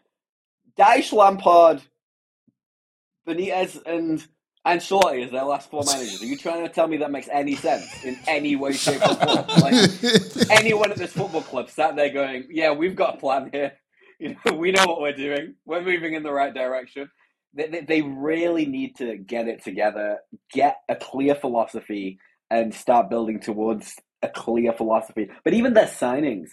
Dyche, 0.77 1.13
Lampard, 1.13 1.81
Benitez, 3.27 3.79
and 3.85 4.25
Ancelotti 4.67 5.23
as 5.23 5.31
their 5.31 5.43
last 5.43 5.69
four 5.69 5.83
managers. 5.85 6.21
Are 6.21 6.25
you 6.25 6.37
trying 6.37 6.63
to 6.63 6.69
tell 6.69 6.87
me 6.87 6.97
that 6.97 7.11
makes 7.11 7.29
any 7.31 7.55
sense 7.55 8.03
in 8.03 8.19
any 8.27 8.55
way, 8.55 8.73
shape, 8.73 9.01
or 9.01 9.15
form? 9.15 9.45
Like 9.61 10.49
anyone 10.51 10.91
at 10.91 10.97
this 10.97 11.13
football 11.13 11.41
club 11.41 11.69
sat 11.69 11.95
there 11.95 12.09
going, 12.09 12.47
"Yeah, 12.49 12.73
we've 12.73 12.95
got 12.95 13.15
a 13.15 13.17
plan 13.17 13.49
here. 13.51 13.73
You 14.21 14.35
know, 14.45 14.51
we 14.51 14.73
know 14.73 14.83
what 14.83 14.99
we're 14.99 15.13
doing. 15.13 15.55
We're 15.65 15.81
moving 15.81 16.13
in 16.13 16.23
the 16.23 16.33
right 16.33 16.53
direction." 16.53 17.09
They, 17.53 17.67
they, 17.69 17.81
they 17.83 18.01
really 18.01 18.65
need 18.65 18.97
to 18.97 19.15
get 19.15 19.47
it 19.47 19.63
together, 19.63 20.17
get 20.51 20.75
a 20.89 20.97
clear 20.97 21.35
philosophy, 21.35 22.19
and 22.51 22.75
start 22.75 23.09
building 23.09 23.39
towards 23.39 23.95
a 24.21 24.27
clear 24.27 24.73
philosophy. 24.73 25.29
But 25.45 25.53
even 25.53 25.73
their 25.73 25.85
signings, 25.85 26.49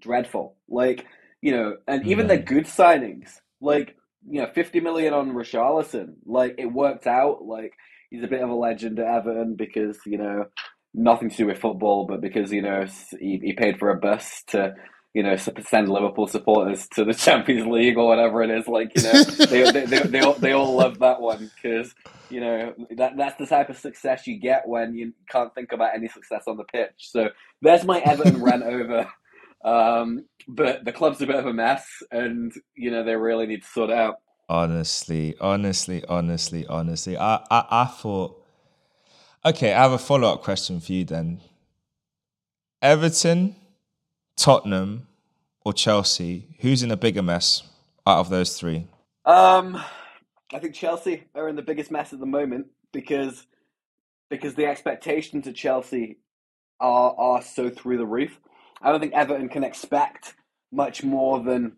dreadful. 0.00 0.56
Like 0.70 1.04
you 1.42 1.54
know, 1.54 1.76
and 1.86 2.06
even 2.06 2.28
their 2.28 2.38
hmm. 2.38 2.44
good 2.44 2.64
signings, 2.64 3.28
like 3.60 3.96
you 4.28 4.40
know, 4.40 4.48
fifty 4.54 4.80
million 4.80 5.14
on 5.14 5.32
Richarlison, 5.32 6.14
like 6.26 6.56
it 6.58 6.66
worked 6.66 7.06
out. 7.06 7.44
Like 7.44 7.72
he's 8.10 8.24
a 8.24 8.28
bit 8.28 8.42
of 8.42 8.50
a 8.50 8.54
legend 8.54 8.98
at 8.98 9.06
Everton 9.06 9.56
because 9.56 9.98
you 10.06 10.18
know 10.18 10.46
nothing 10.94 11.30
to 11.30 11.36
do 11.36 11.46
with 11.46 11.58
football, 11.58 12.06
but 12.06 12.20
because 12.20 12.52
you 12.52 12.62
know 12.62 12.84
he, 13.18 13.40
he 13.42 13.52
paid 13.52 13.78
for 13.78 13.90
a 13.90 13.98
bus 13.98 14.42
to 14.48 14.74
you 15.14 15.22
know 15.22 15.36
send 15.36 15.88
Liverpool 15.88 16.26
supporters 16.26 16.88
to 16.94 17.04
the 17.04 17.14
Champions 17.14 17.66
League 17.66 17.96
or 17.96 18.06
whatever 18.06 18.42
it 18.42 18.50
is. 18.50 18.66
Like 18.68 18.92
you 18.96 19.02
know 19.02 19.22
they 19.22 19.70
they 19.70 19.86
they, 19.86 19.98
they, 20.00 20.20
all, 20.20 20.34
they 20.34 20.52
all 20.52 20.76
love 20.76 20.98
that 21.00 21.20
one 21.20 21.50
because 21.56 21.94
you 22.30 22.40
know 22.40 22.74
that 22.96 23.16
that's 23.16 23.38
the 23.38 23.46
type 23.46 23.68
of 23.68 23.78
success 23.78 24.26
you 24.26 24.38
get 24.38 24.68
when 24.68 24.94
you 24.94 25.12
can't 25.28 25.54
think 25.54 25.72
about 25.72 25.94
any 25.94 26.08
success 26.08 26.44
on 26.46 26.56
the 26.56 26.64
pitch. 26.64 26.94
So 26.98 27.28
there's 27.60 27.84
my 27.84 28.00
Everton 28.00 28.42
rant 28.42 28.62
over. 28.62 29.08
Um, 29.64 30.24
but 30.48 30.84
the 30.84 30.92
club's 30.92 31.20
a 31.20 31.26
bit 31.26 31.36
of 31.36 31.46
a 31.46 31.52
mess, 31.52 31.86
and 32.10 32.52
you 32.74 32.90
know 32.90 33.04
they 33.04 33.16
really 33.16 33.46
need 33.46 33.62
to 33.62 33.68
sort 33.68 33.90
it 33.90 33.96
out. 33.96 34.16
Honestly, 34.48 35.34
honestly, 35.40 36.04
honestly, 36.08 36.66
honestly, 36.66 37.16
I, 37.16 37.36
I, 37.50 37.64
I 37.70 37.84
thought. 37.86 38.38
Okay, 39.44 39.72
I 39.72 39.82
have 39.82 39.92
a 39.92 39.98
follow 39.98 40.32
up 40.32 40.42
question 40.42 40.80
for 40.80 40.92
you 40.92 41.04
then. 41.04 41.40
Everton, 42.80 43.56
Tottenham, 44.36 45.06
or 45.64 45.72
Chelsea? 45.72 46.48
Who's 46.60 46.82
in 46.82 46.90
a 46.90 46.96
bigger 46.96 47.22
mess 47.22 47.62
out 48.06 48.18
of 48.18 48.28
those 48.28 48.58
three? 48.58 48.86
Um, 49.24 49.82
I 50.52 50.58
think 50.58 50.74
Chelsea 50.74 51.24
are 51.34 51.48
in 51.48 51.56
the 51.56 51.62
biggest 51.62 51.90
mess 51.90 52.12
at 52.12 52.20
the 52.20 52.26
moment 52.26 52.66
because 52.92 53.46
because 54.28 54.54
the 54.54 54.66
expectations 54.66 55.46
of 55.46 55.54
Chelsea 55.54 56.18
are 56.80 57.14
are 57.16 57.42
so 57.42 57.70
through 57.70 57.98
the 57.98 58.06
roof. 58.06 58.40
I 58.82 58.90
don't 58.90 59.00
think 59.00 59.14
Everton 59.14 59.48
can 59.48 59.64
expect 59.64 60.34
much 60.72 61.04
more 61.04 61.40
than 61.40 61.76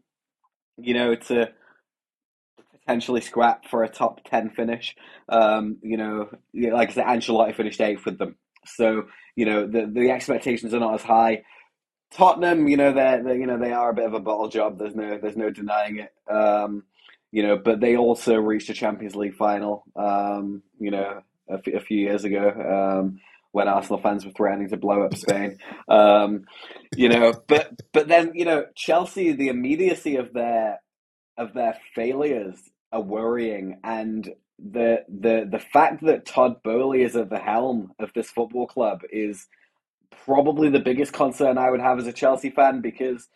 you 0.79 0.95
know 0.95 1.15
to 1.15 1.53
potentially 2.73 3.21
scrap 3.21 3.67
for 3.69 3.83
a 3.85 3.89
top 3.89 4.25
ten 4.25 4.51
finish. 4.51 4.97
Um, 5.29 5.79
you 5.83 5.97
know, 5.97 6.31
like 6.55 6.91
I 6.91 6.93
said, 6.93 7.07
Ancelotti 7.07 7.55
finished 7.55 7.81
eighth 7.81 8.05
with 8.05 8.19
them, 8.19 8.37
so 8.67 9.05
you 9.37 9.47
know 9.47 9.67
the 9.67 9.87
the 9.93 10.11
expectations 10.11 10.75
are 10.75 10.81
not 10.81 10.95
as 10.95 11.03
high. 11.03 11.45
Tottenham, 12.13 12.69
you 12.69 12.77
know, 12.77 12.93
they're, 12.93 13.23
they 13.23 13.37
you 13.37 13.47
know 13.47 13.59
they 13.59 13.73
are 13.73 13.91
a 13.91 13.95
bit 13.95 14.07
of 14.07 14.15
a 14.15 14.21
bottle 14.21 14.49
job. 14.49 14.79
There's 14.79 14.95
no 14.95 15.19
there's 15.19 15.37
no 15.37 15.51
denying 15.51 15.99
it. 15.99 16.13
Um, 16.33 16.85
you 17.33 17.43
know, 17.43 17.57
but 17.57 17.81
they 17.81 17.97
also 17.97 18.37
reached 18.37 18.71
a 18.71 18.75
Champions 18.75 19.17
League 19.17 19.35
final. 19.35 19.85
Um, 19.97 20.63
you 20.79 20.93
know, 20.93 21.23
a, 21.51 21.55
f- 21.55 21.75
a 21.75 21.81
few 21.81 21.99
years 21.99 22.25
ago 22.25 22.49
um, 23.01 23.21
when 23.55 23.69
Arsenal 23.69 24.01
fans 24.01 24.27
were 24.27 24.33
threatening 24.33 24.69
to 24.69 24.77
blow 24.77 25.03
up 25.03 25.15
Spain. 25.15 25.59
Um, 25.89 26.45
you 26.97 27.09
know, 27.09 27.33
but 27.47 27.71
but 27.93 28.09
then 28.09 28.33
you 28.35 28.45
know 28.45 28.67
Chelsea, 28.75 29.33
the 29.33 29.49
immediacy 29.49 30.17
of 30.17 30.33
their 30.33 30.81
of 31.39 31.55
their 31.55 31.79
failures 31.95 32.59
are 32.91 33.01
worrying, 33.01 33.79
and 33.85 34.29
the 34.59 35.05
the 35.09 35.47
the 35.49 35.61
fact 35.61 36.05
that 36.05 36.27
Todd 36.27 36.65
Boehly 36.65 37.03
is 37.03 37.15
at 37.15 37.31
the 37.31 37.39
helm 37.39 37.93
of 38.01 38.11
this 38.13 38.29
football 38.29 38.67
club 38.67 39.03
is 39.13 39.47
probably 40.25 40.69
the 40.69 40.81
biggest 40.81 41.13
concern 41.13 41.57
I 41.57 41.71
would 41.71 41.81
have 41.81 42.01
as 42.01 42.09
a 42.09 42.13
Chelsea 42.13 42.51
fan 42.51 42.81
because 42.81 43.29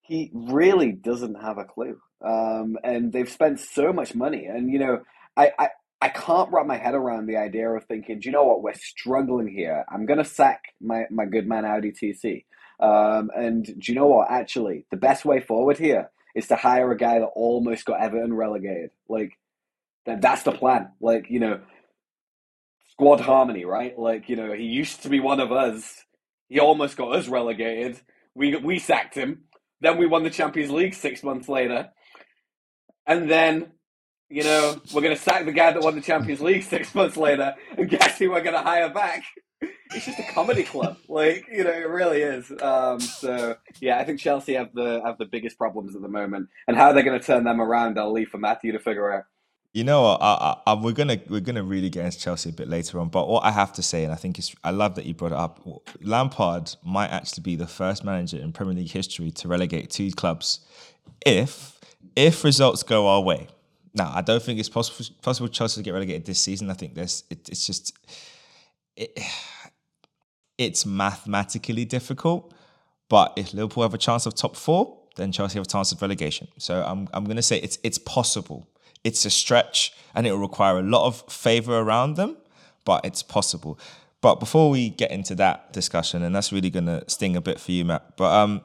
he 0.00 0.30
really 0.32 0.92
doesn't 0.92 1.34
have 1.34 1.58
a 1.58 1.64
clue. 1.64 2.00
Um, 2.24 2.78
and 2.82 3.12
they've 3.12 3.28
spent 3.28 3.60
so 3.60 3.92
much 3.92 4.14
money, 4.14 4.46
and 4.46 4.72
you 4.72 4.78
know, 4.78 5.02
I, 5.36 5.52
I 5.58 5.68
I 6.02 6.08
can't 6.08 6.50
wrap 6.50 6.66
my 6.66 6.78
head 6.78 6.94
around 6.94 7.26
the 7.26 7.36
idea 7.36 7.68
of 7.68 7.84
thinking, 7.84 8.20
do 8.20 8.28
you 8.28 8.32
know 8.32 8.44
what, 8.44 8.62
we're 8.62 8.74
struggling 8.74 9.48
here. 9.48 9.84
I'm 9.88 10.06
gonna 10.06 10.24
sack 10.24 10.62
my 10.80 11.04
my 11.10 11.26
good 11.26 11.46
man 11.46 11.64
Audi 11.64 11.92
TC. 11.92 12.44
Um, 12.80 13.30
and 13.36 13.64
do 13.64 13.92
you 13.92 13.94
know 13.94 14.06
what? 14.06 14.30
Actually, 14.30 14.86
the 14.90 14.96
best 14.96 15.24
way 15.24 15.40
forward 15.40 15.76
here 15.76 16.10
is 16.34 16.48
to 16.48 16.56
hire 16.56 16.90
a 16.90 16.96
guy 16.96 17.18
that 17.18 17.26
almost 17.26 17.84
got 17.84 18.00
Everton 18.00 18.32
relegated. 18.32 18.90
Like 19.08 19.32
that, 20.06 20.22
that's 20.22 20.44
the 20.44 20.52
plan. 20.52 20.92
Like 21.00 21.26
you 21.28 21.40
know, 21.40 21.60
squad 22.92 23.20
harmony, 23.20 23.66
right? 23.66 23.98
Like 23.98 24.30
you 24.30 24.36
know, 24.36 24.52
he 24.52 24.64
used 24.64 25.02
to 25.02 25.10
be 25.10 25.20
one 25.20 25.40
of 25.40 25.52
us. 25.52 26.04
He 26.48 26.58
almost 26.58 26.96
got 26.96 27.14
us 27.14 27.28
relegated. 27.28 28.00
We 28.34 28.56
we 28.56 28.78
sacked 28.78 29.14
him. 29.14 29.44
Then 29.82 29.98
we 29.98 30.06
won 30.06 30.24
the 30.24 30.30
Champions 30.30 30.70
League 30.70 30.94
six 30.94 31.22
months 31.22 31.48
later, 31.48 31.90
and 33.06 33.30
then 33.30 33.72
You 34.30 34.44
know, 34.44 34.80
we're 34.94 35.02
going 35.02 35.16
to 35.16 35.20
sack 35.20 35.44
the 35.44 35.50
guy 35.52 35.72
that 35.72 35.82
won 35.82 35.96
the 35.96 36.00
Champions 36.00 36.40
League 36.40 36.62
six 36.62 36.94
months 36.94 37.16
later, 37.16 37.56
and 37.76 37.90
guess 37.90 38.16
who 38.16 38.30
we're 38.30 38.42
going 38.42 38.54
to 38.54 38.62
hire 38.62 38.88
back? 38.88 39.24
It's 39.92 40.06
just 40.06 40.20
a 40.20 40.32
comedy 40.32 40.62
club, 40.62 40.98
like 41.08 41.46
you 41.50 41.64
know, 41.64 41.70
it 41.70 41.88
really 41.88 42.22
is. 42.22 42.50
Um, 42.62 43.00
so 43.00 43.56
yeah, 43.80 43.98
I 43.98 44.04
think 44.04 44.20
Chelsea 44.20 44.54
have 44.54 44.72
the 44.72 45.02
have 45.04 45.18
the 45.18 45.24
biggest 45.26 45.58
problems 45.58 45.96
at 45.96 46.02
the 46.02 46.08
moment, 46.08 46.48
and 46.68 46.76
how 46.76 46.92
they're 46.92 47.02
going 47.02 47.18
to 47.18 47.26
turn 47.26 47.42
them 47.42 47.60
around, 47.60 47.98
I'll 47.98 48.12
leave 48.12 48.28
for 48.28 48.38
Matthew 48.38 48.70
to 48.70 48.78
figure 48.78 49.12
out. 49.12 49.24
You 49.72 49.84
know? 49.84 50.06
I, 50.06 50.14
I, 50.14 50.56
I, 50.68 50.74
we're 50.74 50.92
gonna 50.92 51.18
we're 51.28 51.40
gonna 51.40 51.64
really 51.64 51.90
get 51.90 52.04
into 52.04 52.20
Chelsea 52.20 52.50
a 52.50 52.52
bit 52.52 52.68
later 52.68 53.00
on. 53.00 53.08
But 53.08 53.28
what 53.28 53.44
I 53.44 53.50
have 53.50 53.72
to 53.74 53.82
say, 53.82 54.04
and 54.04 54.12
I 54.12 54.16
think 54.16 54.38
it's 54.38 54.54
I 54.62 54.70
love 54.70 54.94
that 54.94 55.06
you 55.06 55.14
brought 55.14 55.32
it 55.32 55.38
up. 55.38 55.60
Lampard 56.00 56.76
might 56.84 57.10
actually 57.10 57.42
be 57.42 57.56
the 57.56 57.66
first 57.66 58.04
manager 58.04 58.38
in 58.38 58.52
Premier 58.52 58.74
League 58.74 58.92
history 58.92 59.32
to 59.32 59.48
relegate 59.48 59.90
two 59.90 60.12
clubs, 60.12 60.60
if 61.26 61.80
if 62.14 62.44
results 62.44 62.84
go 62.84 63.08
our 63.08 63.20
way. 63.20 63.48
Now, 63.94 64.12
I 64.14 64.22
don't 64.22 64.42
think 64.42 64.60
it's 64.60 64.68
possible 64.68 65.04
possible 65.22 65.48
Chelsea 65.48 65.80
to 65.80 65.84
get 65.84 65.92
relegated 65.92 66.26
this 66.26 66.40
season. 66.40 66.70
I 66.70 66.74
think 66.74 66.94
there's 66.94 67.24
it, 67.30 67.48
it's 67.48 67.66
just 67.66 67.96
it, 68.96 69.18
it's 70.58 70.86
mathematically 70.86 71.84
difficult. 71.84 72.54
But 73.08 73.32
if 73.36 73.52
Liverpool 73.52 73.82
have 73.82 73.94
a 73.94 73.98
chance 73.98 74.26
of 74.26 74.34
top 74.34 74.54
four, 74.54 74.96
then 75.16 75.32
Chelsea 75.32 75.54
have 75.54 75.66
a 75.66 75.68
chance 75.68 75.90
of 75.90 76.00
relegation. 76.00 76.48
So 76.58 76.84
I'm 76.86 77.08
I'm 77.12 77.24
gonna 77.24 77.42
say 77.42 77.58
it's 77.58 77.78
it's 77.82 77.98
possible 77.98 78.68
it's 79.04 79.24
a 79.24 79.30
stretch 79.30 79.92
and 80.14 80.26
it 80.26 80.32
will 80.32 80.38
require 80.38 80.78
a 80.78 80.82
lot 80.82 81.06
of 81.06 81.22
favor 81.32 81.78
around 81.78 82.14
them, 82.14 82.36
but 82.84 83.04
it's 83.04 83.22
possible. 83.22 83.78
But 84.20 84.36
before 84.36 84.68
we 84.68 84.90
get 84.90 85.10
into 85.10 85.34
that 85.36 85.72
discussion, 85.72 86.22
and 86.22 86.34
that's 86.34 86.52
really 86.52 86.70
to 86.70 87.04
sting 87.08 87.36
a 87.36 87.40
bit 87.40 87.58
for 87.58 87.72
you, 87.72 87.86
Matt, 87.86 88.16
but 88.16 88.30
um, 88.32 88.60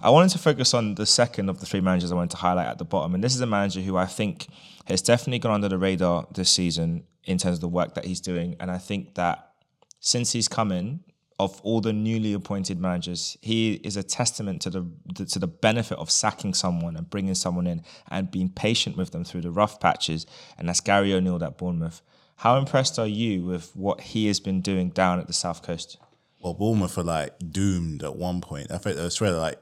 I 0.00 0.10
wanted 0.10 0.30
to 0.32 0.38
focus 0.38 0.74
on 0.74 0.94
the 0.94 1.06
second 1.06 1.48
of 1.48 1.60
the 1.60 1.66
three 1.66 1.80
managers 1.80 2.12
I 2.12 2.14
wanted 2.14 2.30
to 2.32 2.38
highlight 2.38 2.66
at 2.66 2.78
the 2.78 2.84
bottom. 2.84 3.14
And 3.14 3.22
this 3.22 3.34
is 3.34 3.40
a 3.40 3.46
manager 3.46 3.80
who 3.80 3.96
I 3.96 4.06
think 4.06 4.48
has 4.86 5.02
definitely 5.02 5.38
gone 5.38 5.52
under 5.52 5.68
the 5.68 5.78
radar 5.78 6.26
this 6.32 6.50
season 6.50 7.04
in 7.24 7.38
terms 7.38 7.56
of 7.56 7.60
the 7.60 7.68
work 7.68 7.94
that 7.94 8.04
he's 8.04 8.20
doing. 8.20 8.56
And 8.60 8.70
I 8.70 8.78
think 8.78 9.14
that 9.14 9.52
since 10.00 10.32
he's 10.32 10.48
come 10.48 10.72
in, 10.72 11.00
of 11.38 11.58
all 11.62 11.80
the 11.80 11.92
newly 11.92 12.34
appointed 12.34 12.78
managers, 12.78 13.38
he 13.40 13.74
is 13.74 13.96
a 13.96 14.02
testament 14.02 14.60
to 14.60 14.70
the, 14.70 15.24
to 15.24 15.38
the 15.38 15.46
benefit 15.46 15.96
of 15.96 16.10
sacking 16.10 16.52
someone 16.52 16.96
and 16.96 17.08
bringing 17.08 17.34
someone 17.34 17.66
in 17.66 17.82
and 18.10 18.30
being 18.30 18.50
patient 18.50 18.94
with 18.96 19.12
them 19.12 19.24
through 19.24 19.40
the 19.40 19.50
rough 19.50 19.80
patches. 19.80 20.26
And 20.58 20.68
that's 20.68 20.80
Gary 20.80 21.14
O'Neill 21.14 21.42
at 21.42 21.56
Bournemouth. 21.56 22.02
How 22.36 22.58
impressed 22.58 22.98
are 22.98 23.06
you 23.06 23.44
with 23.44 23.74
what 23.74 24.02
he 24.02 24.26
has 24.26 24.38
been 24.38 24.60
doing 24.60 24.90
down 24.90 25.18
at 25.18 25.28
the 25.28 25.32
South 25.32 25.62
Coast? 25.62 25.96
Well, 26.40 26.54
Bournemouth 26.54 26.96
were 26.96 27.04
like 27.04 27.34
doomed 27.50 28.02
at 28.02 28.16
one 28.16 28.42
point. 28.42 28.70
I 28.70 28.78
think 28.78 28.96
they 28.96 29.08
were 29.20 29.30
like 29.32 29.58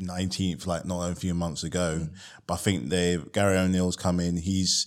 19th, 0.00 0.66
like 0.66 0.84
not 0.84 1.10
a 1.10 1.14
few 1.14 1.34
months 1.34 1.62
ago. 1.64 2.00
Mm. 2.02 2.14
But 2.46 2.54
I 2.54 2.56
think 2.58 2.88
they 2.88 3.18
Gary 3.32 3.56
O'Neill's 3.58 3.96
come 3.96 4.20
in. 4.20 4.36
He's 4.36 4.86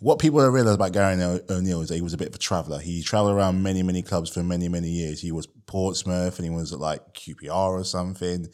what 0.00 0.18
people 0.18 0.40
don't 0.40 0.52
realize 0.52 0.74
about 0.74 0.92
Gary 0.92 1.14
O'Neill 1.14 1.80
is 1.80 1.88
that 1.88 1.94
he 1.94 2.02
was 2.02 2.12
a 2.12 2.18
bit 2.18 2.28
of 2.28 2.34
a 2.34 2.38
traveller. 2.38 2.78
He 2.78 3.02
travelled 3.02 3.34
around 3.34 3.62
many, 3.62 3.82
many 3.82 4.02
clubs 4.02 4.30
for 4.30 4.42
many, 4.42 4.68
many 4.68 4.88
years. 4.88 5.20
He 5.20 5.32
was 5.32 5.46
Portsmouth 5.66 6.38
and 6.38 6.44
he 6.48 6.54
was 6.54 6.72
at 6.72 6.80
like 6.80 7.14
QPR 7.14 7.70
or 7.70 7.84
something. 7.84 8.48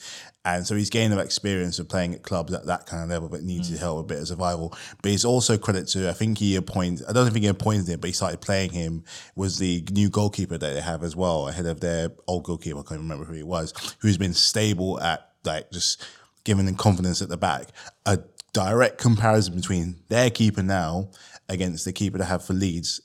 And 0.44 0.66
so 0.66 0.76
he's 0.76 0.90
gained 0.90 1.12
of 1.12 1.18
experience 1.18 1.78
of 1.78 1.88
playing 1.88 2.14
at 2.14 2.22
clubs 2.22 2.52
at 2.52 2.66
that 2.66 2.86
kind 2.86 3.02
of 3.02 3.08
level, 3.08 3.28
but 3.28 3.42
needs 3.42 3.70
mm. 3.70 3.78
help 3.78 4.00
a 4.00 4.02
bit 4.02 4.18
of 4.18 4.28
survival. 4.28 4.76
But 5.02 5.10
he's 5.10 5.24
also 5.24 5.56
credit 5.56 5.88
to, 5.88 6.08
I 6.08 6.12
think 6.12 6.38
he 6.38 6.56
appointed, 6.56 7.06
I 7.08 7.12
don't 7.12 7.30
think 7.30 7.44
he 7.44 7.48
appointed 7.48 7.88
him, 7.88 8.00
but 8.00 8.08
he 8.08 8.12
started 8.12 8.40
playing 8.40 8.70
him, 8.70 9.04
was 9.34 9.58
the 9.58 9.84
new 9.90 10.10
goalkeeper 10.10 10.58
that 10.58 10.74
they 10.74 10.80
have 10.80 11.02
as 11.02 11.16
well, 11.16 11.48
ahead 11.48 11.66
of 11.66 11.80
their 11.80 12.10
old 12.26 12.44
goalkeeper. 12.44 12.80
I 12.80 12.82
can't 12.82 13.00
remember 13.00 13.24
who 13.24 13.34
he 13.34 13.42
was, 13.42 13.72
who's 14.00 14.18
been 14.18 14.34
stable 14.34 15.00
at 15.00 15.30
like 15.44 15.70
just 15.70 16.04
giving 16.44 16.66
them 16.66 16.76
confidence 16.76 17.22
at 17.22 17.28
the 17.28 17.36
back. 17.36 17.68
A 18.06 18.20
direct 18.52 18.98
comparison 18.98 19.54
between 19.56 19.96
their 20.08 20.30
keeper 20.30 20.62
now 20.62 21.10
against 21.48 21.84
the 21.84 21.92
keeper 21.92 22.18
they 22.18 22.24
have 22.24 22.44
for 22.44 22.52
Leeds 22.52 23.00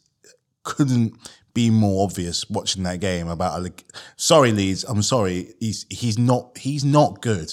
couldn't 0.64 1.14
be 1.54 1.70
more 1.70 2.06
obvious 2.06 2.48
watching 2.50 2.84
that 2.84 3.00
game 3.00 3.28
about 3.28 3.66
a, 3.66 3.74
sorry 4.16 4.52
Leeds 4.52 4.84
I'm 4.84 5.02
sorry 5.02 5.54
he's 5.60 5.86
he's 5.90 6.18
not 6.18 6.58
he's 6.58 6.86
not 6.86 7.22
good. 7.22 7.52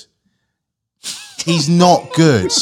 He's 1.45 1.69
not 1.69 2.13
good. 2.15 2.53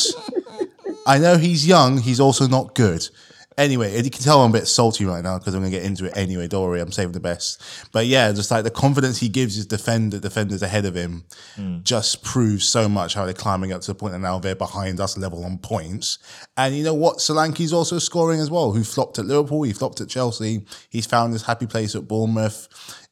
I 1.07 1.19
know 1.19 1.37
he's 1.37 1.67
young 1.67 1.99
he's 1.99 2.21
also 2.21 2.47
not 2.47 2.75
good 2.75 3.09
Anyway, 3.57 3.95
you 4.03 4.11
can 4.11 4.23
tell 4.23 4.43
I'm 4.43 4.51
a 4.51 4.53
bit 4.53 4.67
salty 4.67 5.05
right 5.05 5.23
now 5.23 5.39
because 5.39 5.55
I'm 5.55 5.61
going 5.61 5.71
to 5.71 5.79
get 5.79 5.87
into 5.87 6.07
it 6.07 6.17
anyway. 6.17 6.49
Don't 6.49 6.65
worry, 6.65 6.81
I'm 6.81 6.91
saving 6.91 7.13
the 7.13 7.21
best. 7.21 7.63
But 7.93 8.07
yeah, 8.07 8.33
just 8.33 8.51
like 8.51 8.65
the 8.65 8.71
confidence 8.71 9.19
he 9.19 9.29
gives 9.29 9.55
his 9.55 9.67
defender, 9.67 10.19
defenders 10.19 10.63
ahead 10.63 10.85
of 10.85 10.97
him, 10.97 11.25
mm. 11.57 11.83
just 11.85 12.25
proves 12.25 12.69
so 12.69 12.89
much 12.89 13.15
how 13.15 13.25
they're 13.25 13.35
climbing 13.35 13.73
up 13.73 13.81
to 13.83 13.87
the 13.89 13.95
point 13.95 14.13
that 14.13 14.19
now 14.19 14.39
they're 14.39 14.57
behind 14.57 14.99
us 14.99 15.17
level 15.17 15.45
on 15.45 15.59
points. 15.59 16.19
And 16.57 16.77
you 16.77 16.83
know 16.83 16.95
what? 16.95 17.19
Solanke's 17.19 17.73
also 17.73 17.99
scoring 17.99 18.41
as 18.41 18.51
well, 18.51 18.73
who 18.73 18.83
flopped 18.83 19.19
at 19.19 19.27
Liverpool, 19.27 19.63
he 19.63 19.73
flopped 19.73 20.01
at 20.01 20.09
Chelsea. 20.09 20.65
He's 20.91 21.07
found 21.07 21.33
his 21.33 21.45
happy 21.45 21.67
place 21.67 21.95
at 21.95 22.09
Bournemouth 22.09 22.69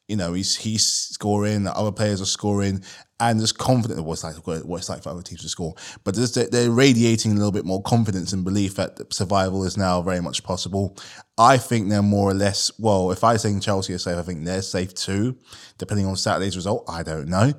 you 0.07 0.17
know, 0.17 0.33
he's 0.33 0.57
he's 0.57 0.85
scoring, 0.85 1.65
other 1.65 1.91
players 1.91 2.21
are 2.21 2.25
scoring, 2.25 2.83
and 3.29 3.39
just 3.39 3.57
confident 3.57 3.99
of 3.99 4.05
what's 4.05 4.23
like 4.23 4.35
what 4.45 4.77
it's 4.77 4.89
like 4.89 5.03
for 5.03 5.09
other 5.09 5.21
teams 5.21 5.41
to 5.41 5.49
score. 5.49 5.75
But 6.03 6.15
they're 6.15 6.71
radiating 6.71 7.31
a 7.31 7.35
little 7.35 7.51
bit 7.51 7.65
more 7.65 7.81
confidence 7.81 8.33
and 8.33 8.43
belief 8.43 8.75
that 8.75 9.13
survival 9.13 9.63
is 9.63 9.77
now 9.77 10.01
very 10.01 10.21
much 10.21 10.43
possible. 10.43 10.97
I 11.37 11.57
think 11.57 11.89
they're 11.89 12.01
more 12.01 12.29
or 12.29 12.33
less 12.33 12.71
well. 12.79 13.11
If 13.11 13.23
I 13.23 13.37
think 13.37 13.63
Chelsea 13.63 13.93
are 13.93 13.97
safe, 13.97 14.17
I 14.17 14.21
think 14.21 14.45
they're 14.45 14.61
safe 14.61 14.93
too, 14.93 15.37
depending 15.77 16.05
on 16.05 16.15
Saturday's 16.15 16.55
result. 16.55 16.85
I 16.87 17.03
don't 17.03 17.27
know, 17.27 17.53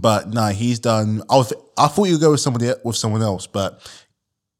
but 0.00 0.28
no, 0.28 0.48
he's 0.48 0.78
done. 0.78 1.22
I, 1.28 1.36
was, 1.36 1.52
I 1.76 1.88
thought 1.88 2.08
you'd 2.08 2.20
go 2.20 2.32
with 2.32 2.40
somebody 2.40 2.72
with 2.84 2.96
someone 2.96 3.22
else, 3.22 3.46
but 3.46 3.88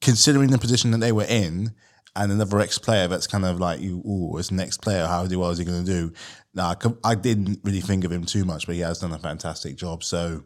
considering 0.01 0.51
the 0.51 0.59
position 0.59 0.91
that 0.91 0.99
they 0.99 1.13
were 1.13 1.27
in 1.29 1.73
and 2.16 2.33
another 2.33 2.61
ex 2.61 2.79
player 2.79 3.09
that's 3.09 3.27
kind 3.27 3.44
of 3.44 3.61
like 3.61 3.81
you, 3.81 4.03
oh, 4.07 4.37
it's 4.37 4.51
next 4.51 4.83
player. 4.83 5.07
How 5.07 5.27
do 5.27 5.38
well 5.38 5.51
is 5.51 5.59
he 5.59 5.64
going 5.64 5.85
to 5.85 5.90
do? 5.90 6.12
Nah, 6.55 6.75
I 7.05 7.14
didn't 7.14 7.61
really 7.62 7.81
think 7.81 8.05
of 8.05 8.12
him 8.12 8.25
too 8.25 8.44
much, 8.44 8.66
but 8.66 8.75
he 8.75 8.81
has 8.81 8.99
done 8.99 9.12
a 9.12 9.18
fantastic 9.18 9.77
job. 9.77 10.03
So, 10.03 10.44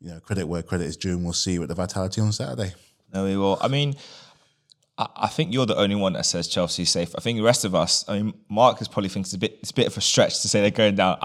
you 0.00 0.10
know, 0.10 0.20
credit 0.20 0.46
where 0.46 0.62
credit 0.62 0.86
is 0.86 0.96
due, 0.96 1.14
and 1.14 1.24
we'll 1.24 1.34
see 1.34 1.58
with 1.58 1.68
the 1.68 1.74
vitality 1.74 2.20
on 2.20 2.32
Saturday. 2.32 2.72
No, 3.12 3.24
we 3.24 3.36
will. 3.36 3.58
I 3.60 3.68
mean, 3.68 3.94
I, 4.98 5.28
think 5.28 5.52
you're 5.52 5.66
the 5.66 5.76
only 5.76 5.94
one 5.94 6.14
that 6.14 6.26
says 6.26 6.48
Chelsea's 6.48 6.90
safe. 6.90 7.14
I 7.16 7.20
think 7.20 7.38
the 7.38 7.44
rest 7.44 7.64
of 7.64 7.74
us, 7.74 8.04
I 8.08 8.20
mean, 8.20 8.34
Markus 8.48 8.88
probably 8.88 9.08
thinks 9.08 9.28
it's 9.28 9.36
a 9.36 9.38
bit, 9.38 9.58
it's 9.60 9.70
a 9.70 9.74
bit 9.74 9.86
of 9.86 9.96
a 9.96 10.00
stretch 10.00 10.40
to 10.42 10.48
say 10.48 10.60
they're 10.60 10.70
going 10.70 10.96
down. 10.96 11.18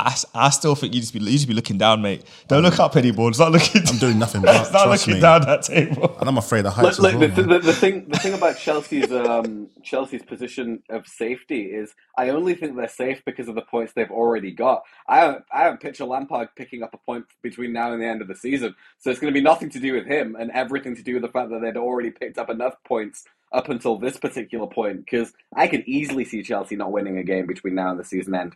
I, 0.00 0.14
I 0.32 0.50
still 0.50 0.76
think 0.76 0.94
you 0.94 1.00
just 1.00 1.12
be 1.12 1.18
you 1.18 1.32
just 1.32 1.48
be 1.48 1.54
looking 1.54 1.76
down, 1.76 2.00
mate. 2.02 2.22
Don't 2.46 2.62
look 2.62 2.78
up 2.78 2.96
anymore. 2.96 3.30
It's 3.30 3.40
not 3.40 3.50
looking. 3.50 3.82
I'm 3.88 3.98
doing 3.98 4.18
nothing. 4.18 4.42
But 4.48 4.72
not 4.72 4.88
looking 4.88 5.14
me. 5.14 5.20
down 5.20 5.42
that 5.42 5.62
table. 5.62 6.16
And 6.20 6.28
I'm 6.28 6.38
afraid 6.38 6.66
of 6.66 6.72
heights. 6.72 7.00
Look, 7.00 7.14
look, 7.14 7.20
well, 7.20 7.30
the, 7.30 7.42
the, 7.42 7.58
the, 7.58 7.72
thing, 7.72 8.08
the 8.08 8.18
thing 8.18 8.32
about 8.32 8.56
Chelsea's 8.56 9.10
um, 9.10 9.68
Chelsea's 9.82 10.22
position 10.22 10.82
of 10.88 11.06
safety 11.06 11.62
is, 11.62 11.94
I 12.16 12.28
only 12.28 12.54
think 12.54 12.76
they're 12.76 12.88
safe 12.88 13.22
because 13.24 13.48
of 13.48 13.56
the 13.56 13.62
points 13.62 13.92
they've 13.92 14.10
already 14.10 14.52
got. 14.52 14.82
I 15.08 15.20
don't, 15.20 15.44
I 15.52 15.64
don't 15.64 15.80
picture 15.80 16.04
Lampard 16.04 16.50
picking 16.54 16.84
up 16.84 16.94
a 16.94 16.98
point 16.98 17.24
between 17.42 17.72
now 17.72 17.92
and 17.92 18.00
the 18.00 18.06
end 18.06 18.22
of 18.22 18.28
the 18.28 18.36
season. 18.36 18.76
So 18.98 19.10
it's 19.10 19.18
going 19.18 19.32
to 19.32 19.38
be 19.38 19.44
nothing 19.44 19.70
to 19.70 19.80
do 19.80 19.94
with 19.94 20.06
him 20.06 20.36
and 20.38 20.52
everything 20.52 20.94
to 20.94 21.02
do 21.02 21.14
with 21.14 21.22
the 21.22 21.28
fact 21.28 21.50
that 21.50 21.60
they'd 21.60 21.76
already 21.76 22.10
picked 22.10 22.38
up 22.38 22.50
enough 22.50 22.74
points 22.84 23.24
up 23.52 23.68
until 23.68 23.98
this 23.98 24.16
particular 24.16 24.68
point. 24.68 25.04
Because 25.04 25.32
I 25.56 25.66
could 25.66 25.82
easily 25.86 26.24
see 26.24 26.44
Chelsea 26.44 26.76
not 26.76 26.92
winning 26.92 27.18
a 27.18 27.24
game 27.24 27.46
between 27.46 27.74
now 27.74 27.90
and 27.90 27.98
the 27.98 28.04
season 28.04 28.36
end. 28.36 28.54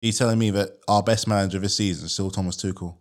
He's 0.00 0.18
telling 0.18 0.38
me 0.38 0.50
that 0.50 0.78
our 0.88 1.02
best 1.02 1.28
manager 1.28 1.58
this 1.58 1.76
season 1.76 2.06
is 2.06 2.12
still 2.12 2.30
Thomas 2.30 2.56
Tuchel. 2.56 2.96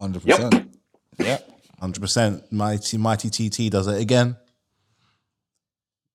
Hundred 0.00 0.22
percent. 0.22 0.76
Yeah, 1.18 1.38
hundred 1.80 2.00
percent. 2.00 2.52
Mighty 2.52 2.96
mighty 2.96 3.30
TT 3.30 3.70
does 3.70 3.86
it 3.86 4.00
again. 4.00 4.36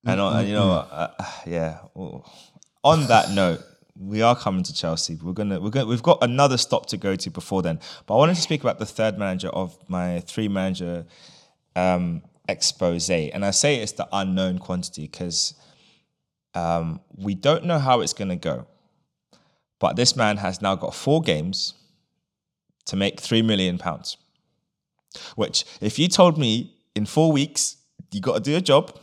And, 0.06 0.20
uh, 0.20 0.42
you 0.46 0.54
know, 0.54 0.72
uh, 0.72 1.14
yeah. 1.46 1.80
On 2.84 3.08
that 3.08 3.32
note, 3.32 3.62
we 4.00 4.22
are 4.22 4.36
coming 4.36 4.64
to 4.64 4.74
Chelsea. 4.74 5.16
We're 5.22 5.34
gonna 5.34 5.60
we're 5.60 5.70
gonna 5.70 5.88
we've 5.88 6.04
got 6.04 6.20
another 6.24 6.58
stop 6.58 6.86
to 6.88 6.98
go 6.98 7.16
to 7.16 7.30
before 7.30 7.62
then. 7.62 7.80
But 8.06 8.16
I 8.16 8.18
wanted 8.18 8.36
to 8.36 8.42
speak 8.42 8.62
about 8.62 8.80
the 8.80 8.86
third 8.86 9.18
manager 9.18 9.50
of 9.50 9.78
my 9.90 10.22
three 10.22 10.48
manager 10.48 11.06
um, 11.76 12.22
expose, 12.48 13.10
and 13.10 13.44
I 13.44 13.52
say 13.52 13.76
it's 13.76 13.92
the 13.94 14.08
unknown 14.14 14.60
quantity 14.60 15.04
because 15.04 15.54
um, 16.54 17.02
we 17.16 17.36
don't 17.36 17.66
know 17.66 17.78
how 17.78 18.00
it's 18.00 18.14
gonna 18.14 18.38
go. 18.38 18.68
But 19.80 19.96
this 19.96 20.16
man 20.16 20.38
has 20.38 20.62
now 20.62 20.76
got 20.76 20.94
four 20.94 21.22
games 21.22 21.74
to 22.86 22.96
make 22.96 23.20
three 23.20 23.42
million 23.42 23.78
pounds. 23.78 24.18
Which, 25.36 25.66
if 25.82 25.98
you 25.98 26.08
told 26.08 26.38
me 26.38 26.76
in 26.96 27.06
four 27.06 27.32
weeks 27.32 27.78
you 28.12 28.22
got 28.22 28.36
to 28.36 28.40
do 28.42 28.56
a 28.56 28.62
job, 28.62 28.98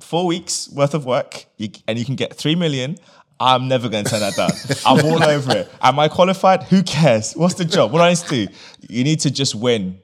four 0.00 0.26
weeks 0.26 0.68
worth 0.70 0.94
of 0.94 1.04
work, 1.04 1.46
you, 1.56 1.68
and 1.86 1.98
you 1.98 2.04
can 2.04 2.14
get 2.14 2.34
three 2.34 2.54
million, 2.54 2.96
I'm 3.38 3.68
never 3.68 3.88
going 3.88 4.04
to 4.04 4.10
turn 4.10 4.20
that 4.20 4.36
down. 4.36 4.50
I'm 4.86 5.04
all 5.04 5.22
over 5.22 5.56
it. 5.56 5.70
Am 5.82 5.98
I 5.98 6.08
qualified? 6.08 6.62
Who 6.64 6.82
cares? 6.82 7.34
What's 7.34 7.54
the 7.54 7.64
job? 7.64 7.92
What 7.92 7.98
do 7.98 8.04
I 8.04 8.08
need 8.10 8.18
to 8.18 8.46
do? 8.46 8.52
You 8.88 9.04
need 9.04 9.20
to 9.20 9.30
just 9.30 9.54
win 9.54 9.98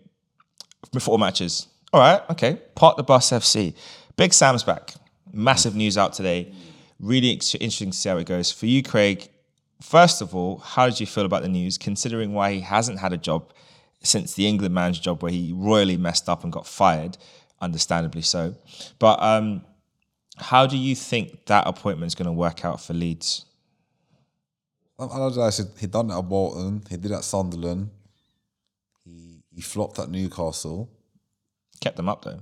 four 0.99 1.19
matches. 1.19 1.69
All 1.93 2.01
right, 2.01 2.21
okay. 2.31 2.61
Park 2.75 2.97
the 2.97 3.03
bus 3.03 3.31
FC. 3.31 3.75
Big 4.17 4.33
Sam's 4.33 4.65
back. 4.65 4.95
Massive 5.33 5.75
news 5.77 5.97
out 5.97 6.13
today. 6.13 6.53
Really 6.99 7.31
interesting 7.31 7.91
to 7.91 7.97
see 7.97 8.09
how 8.09 8.19
it 8.19 8.27
goes. 8.27 8.51
For 8.53 8.67
you, 8.67 8.83
Craig, 8.83 9.29
First 9.83 10.21
of 10.21 10.35
all, 10.35 10.59
how 10.59 10.87
did 10.87 11.01
you 11.01 11.07
feel 11.07 11.25
about 11.25 11.43
the 11.43 11.49
news, 11.49 11.79
considering 11.79 12.33
why 12.33 12.53
he 12.53 12.61
hasn't 12.61 12.99
had 12.99 13.13
a 13.13 13.17
job 13.17 13.53
since 14.03 14.35
the 14.35 14.47
England 14.47 14.75
manager 14.75 15.01
job 15.01 15.23
where 15.23 15.33
he 15.33 15.53
royally 15.55 15.97
messed 15.97 16.29
up 16.29 16.45
and 16.45 16.53
got 16.53 16.67
fired? 16.67 17.17
understandably 17.61 18.23
so. 18.23 18.55
But 18.99 19.23
um, 19.23 19.65
how 20.37 20.67
do 20.67 20.77
you 20.77 20.95
think 20.95 21.47
that 21.47 21.67
appointment 21.67 22.09
is 22.09 22.15
going 22.15 22.27
to 22.27 22.33
work 22.33 22.65
out 22.65 22.81
for 22.81 22.95
Leeds? 22.95 23.45
Um, 24.99 25.11
Allardyce, 25.11 25.63
he 25.79 25.87
done 25.87 26.11
it 26.11 26.19
at 26.19 26.29
Bolton. 26.29 26.83
He 26.89 26.97
did 26.97 27.11
it 27.11 27.15
at 27.15 27.25
Sunderland. 27.25 27.91
He 29.05 29.43
he 29.55 29.63
flopped 29.63 29.99
at 29.99 30.11
Newcastle. 30.11 30.91
Kept 31.81 31.97
them 31.97 32.09
up 32.09 32.23
though. 32.23 32.41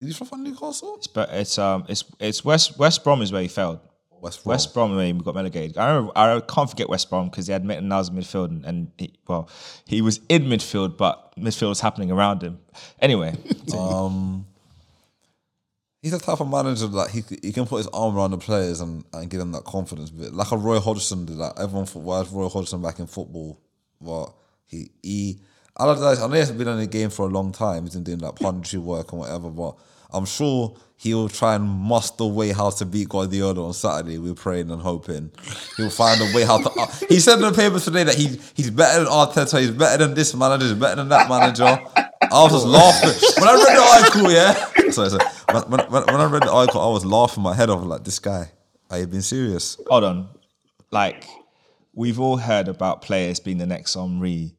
Did 0.00 0.06
he 0.06 0.12
flop 0.12 0.34
at 0.34 0.40
Newcastle? 0.40 0.96
It's, 0.96 1.06
but 1.06 1.30
it's 1.32 1.58
um 1.58 1.86
it's 1.88 2.04
it's 2.20 2.44
West 2.44 2.78
West 2.78 3.02
Brom 3.02 3.22
is 3.22 3.32
where 3.32 3.42
he 3.42 3.48
failed. 3.48 3.80
West 4.20 4.44
Brom. 4.44 4.52
West 4.52 4.74
Brom 4.74 4.98
he 4.98 5.12
got 5.12 5.34
relegated. 5.34 5.78
I 5.78 5.88
remember, 5.88 6.12
I 6.14 6.40
can't 6.40 6.68
forget 6.68 6.88
West 6.88 7.08
Brom 7.10 7.28
because 7.28 7.46
he 7.46 7.52
had 7.52 7.64
Niles 7.64 8.08
in 8.08 8.16
midfield 8.16 8.46
and, 8.46 8.64
and 8.64 8.90
he, 8.98 9.12
well 9.26 9.48
he 9.86 10.02
was 10.02 10.20
in 10.28 10.44
midfield 10.44 10.96
but 10.96 11.34
midfield 11.36 11.70
was 11.70 11.80
happening 11.80 12.10
around 12.10 12.42
him. 12.42 12.58
Anyway, 13.00 13.34
Um, 13.76 14.46
he's 16.02 16.12
the 16.12 16.18
type 16.18 16.40
of 16.40 16.48
manager 16.48 16.86
that 16.86 17.10
he 17.10 17.22
he 17.42 17.52
can 17.52 17.66
put 17.66 17.78
his 17.78 17.86
arm 17.88 18.16
around 18.16 18.30
the 18.30 18.38
players 18.38 18.80
and, 18.80 19.04
and 19.12 19.30
give 19.30 19.40
them 19.40 19.52
that 19.52 19.64
confidence. 19.64 20.10
But 20.10 20.32
like 20.32 20.52
a 20.52 20.56
Roy 20.56 20.80
Hodgson 20.80 21.26
did 21.26 21.38
that. 21.38 21.58
Everyone 21.58 21.86
thought, 21.86 22.02
why 22.02 22.20
is 22.20 22.28
Roy 22.28 22.48
Hodgson 22.48 22.82
back 22.82 22.98
in 22.98 23.06
football? 23.06 23.60
Well, 24.00 24.38
he 24.66 24.90
he 25.02 25.40
Allardyce, 25.78 26.20
I 26.20 26.26
know 26.26 26.32
he 26.32 26.40
hasn't 26.40 26.58
been 26.58 26.68
in 26.68 26.78
the 26.78 26.86
game 26.86 27.10
for 27.10 27.26
a 27.26 27.30
long 27.30 27.52
time. 27.52 27.84
He's 27.84 27.94
been 27.94 28.02
doing 28.02 28.18
like 28.18 28.34
punditry 28.34 28.78
work 28.78 29.12
and 29.12 29.20
whatever. 29.20 29.48
But 29.48 29.76
I'm 30.12 30.24
sure 30.24 30.76
he'll 30.98 31.28
try 31.28 31.54
and 31.54 31.64
muster 31.64 32.24
way 32.24 32.52
how 32.52 32.68
to 32.68 32.84
beat 32.84 33.08
Guardiola 33.08 33.66
on 33.66 33.72
Saturday. 33.72 34.18
We're 34.18 34.34
praying 34.34 34.70
and 34.70 34.82
hoping 34.82 35.30
he'll 35.76 35.90
find 35.90 36.20
a 36.20 36.36
way 36.36 36.44
how 36.44 36.58
to. 36.58 36.70
Uh, 36.70 36.86
he 37.08 37.20
said 37.20 37.36
in 37.36 37.42
the 37.42 37.52
paper 37.52 37.80
today 37.80 38.04
that 38.04 38.16
he 38.16 38.38
he's 38.54 38.70
better 38.70 39.04
than 39.04 39.12
Arteta. 39.12 39.60
He's 39.60 39.70
better 39.70 40.04
than 40.04 40.14
this 40.14 40.34
manager. 40.34 40.66
He's 40.66 40.74
better 40.74 40.96
than 40.96 41.08
that 41.08 41.28
manager. 41.28 41.64
I 41.64 42.42
was 42.42 42.52
just 42.52 42.66
laughing 42.66 43.30
when 43.38 43.48
I 43.48 43.54
read 43.54 43.76
the 43.76 43.82
article. 43.82 44.32
Yeah, 44.32 44.90
sorry, 44.90 45.10
sorry. 45.10 45.24
When, 45.52 45.80
when, 45.88 46.02
when 46.02 46.20
I 46.20 46.24
read 46.24 46.42
the 46.42 46.52
article, 46.52 46.80
I 46.80 46.88
was 46.92 47.06
laughing 47.06 47.42
my 47.42 47.54
head 47.54 47.70
off 47.70 47.82
like 47.84 48.04
this 48.04 48.18
guy. 48.18 48.50
Are 48.90 48.98
you 48.98 49.06
being 49.06 49.22
serious? 49.22 49.80
hold 49.88 50.04
on. 50.04 50.28
Like 50.90 51.26
we've 51.94 52.18
all 52.18 52.38
heard 52.38 52.68
about 52.68 53.02
players 53.02 53.40
being 53.40 53.58
the 53.58 53.66
next 53.66 53.94
Henry, 53.94 54.56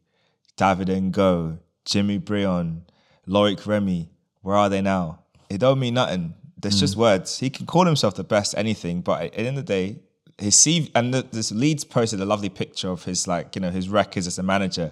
David 0.55 0.87
N'Gog, 0.87 1.59
Jimmy 1.85 2.17
Briand, 2.17 2.91
Loic 3.27 3.65
Remy. 3.65 4.09
Where 4.41 4.55
are 4.55 4.69
they 4.69 4.81
now? 4.81 5.19
It 5.49 5.59
don't 5.59 5.79
mean 5.79 5.95
nothing. 5.95 6.35
There's 6.57 6.79
just 6.79 6.95
mm. 6.95 6.99
words. 6.99 7.39
He 7.39 7.49
can 7.49 7.65
call 7.65 7.85
himself 7.85 8.15
the 8.15 8.23
best 8.23 8.53
anything, 8.57 9.01
but 9.01 9.21
at 9.21 9.31
the 9.33 9.39
end 9.39 9.57
of 9.57 9.65
the 9.65 9.73
day, 9.73 9.99
his 10.37 10.55
CV 10.55 10.91
and 10.95 11.13
the, 11.13 11.21
this 11.31 11.51
Leeds 11.51 11.83
posted 11.83 12.19
a 12.21 12.25
lovely 12.25 12.49
picture 12.49 12.89
of 12.89 13.03
his 13.03 13.27
like 13.27 13.55
you 13.55 13.61
know 13.61 13.71
his 13.71 13.89
records 13.89 14.27
as 14.27 14.39
a 14.39 14.43
manager, 14.43 14.91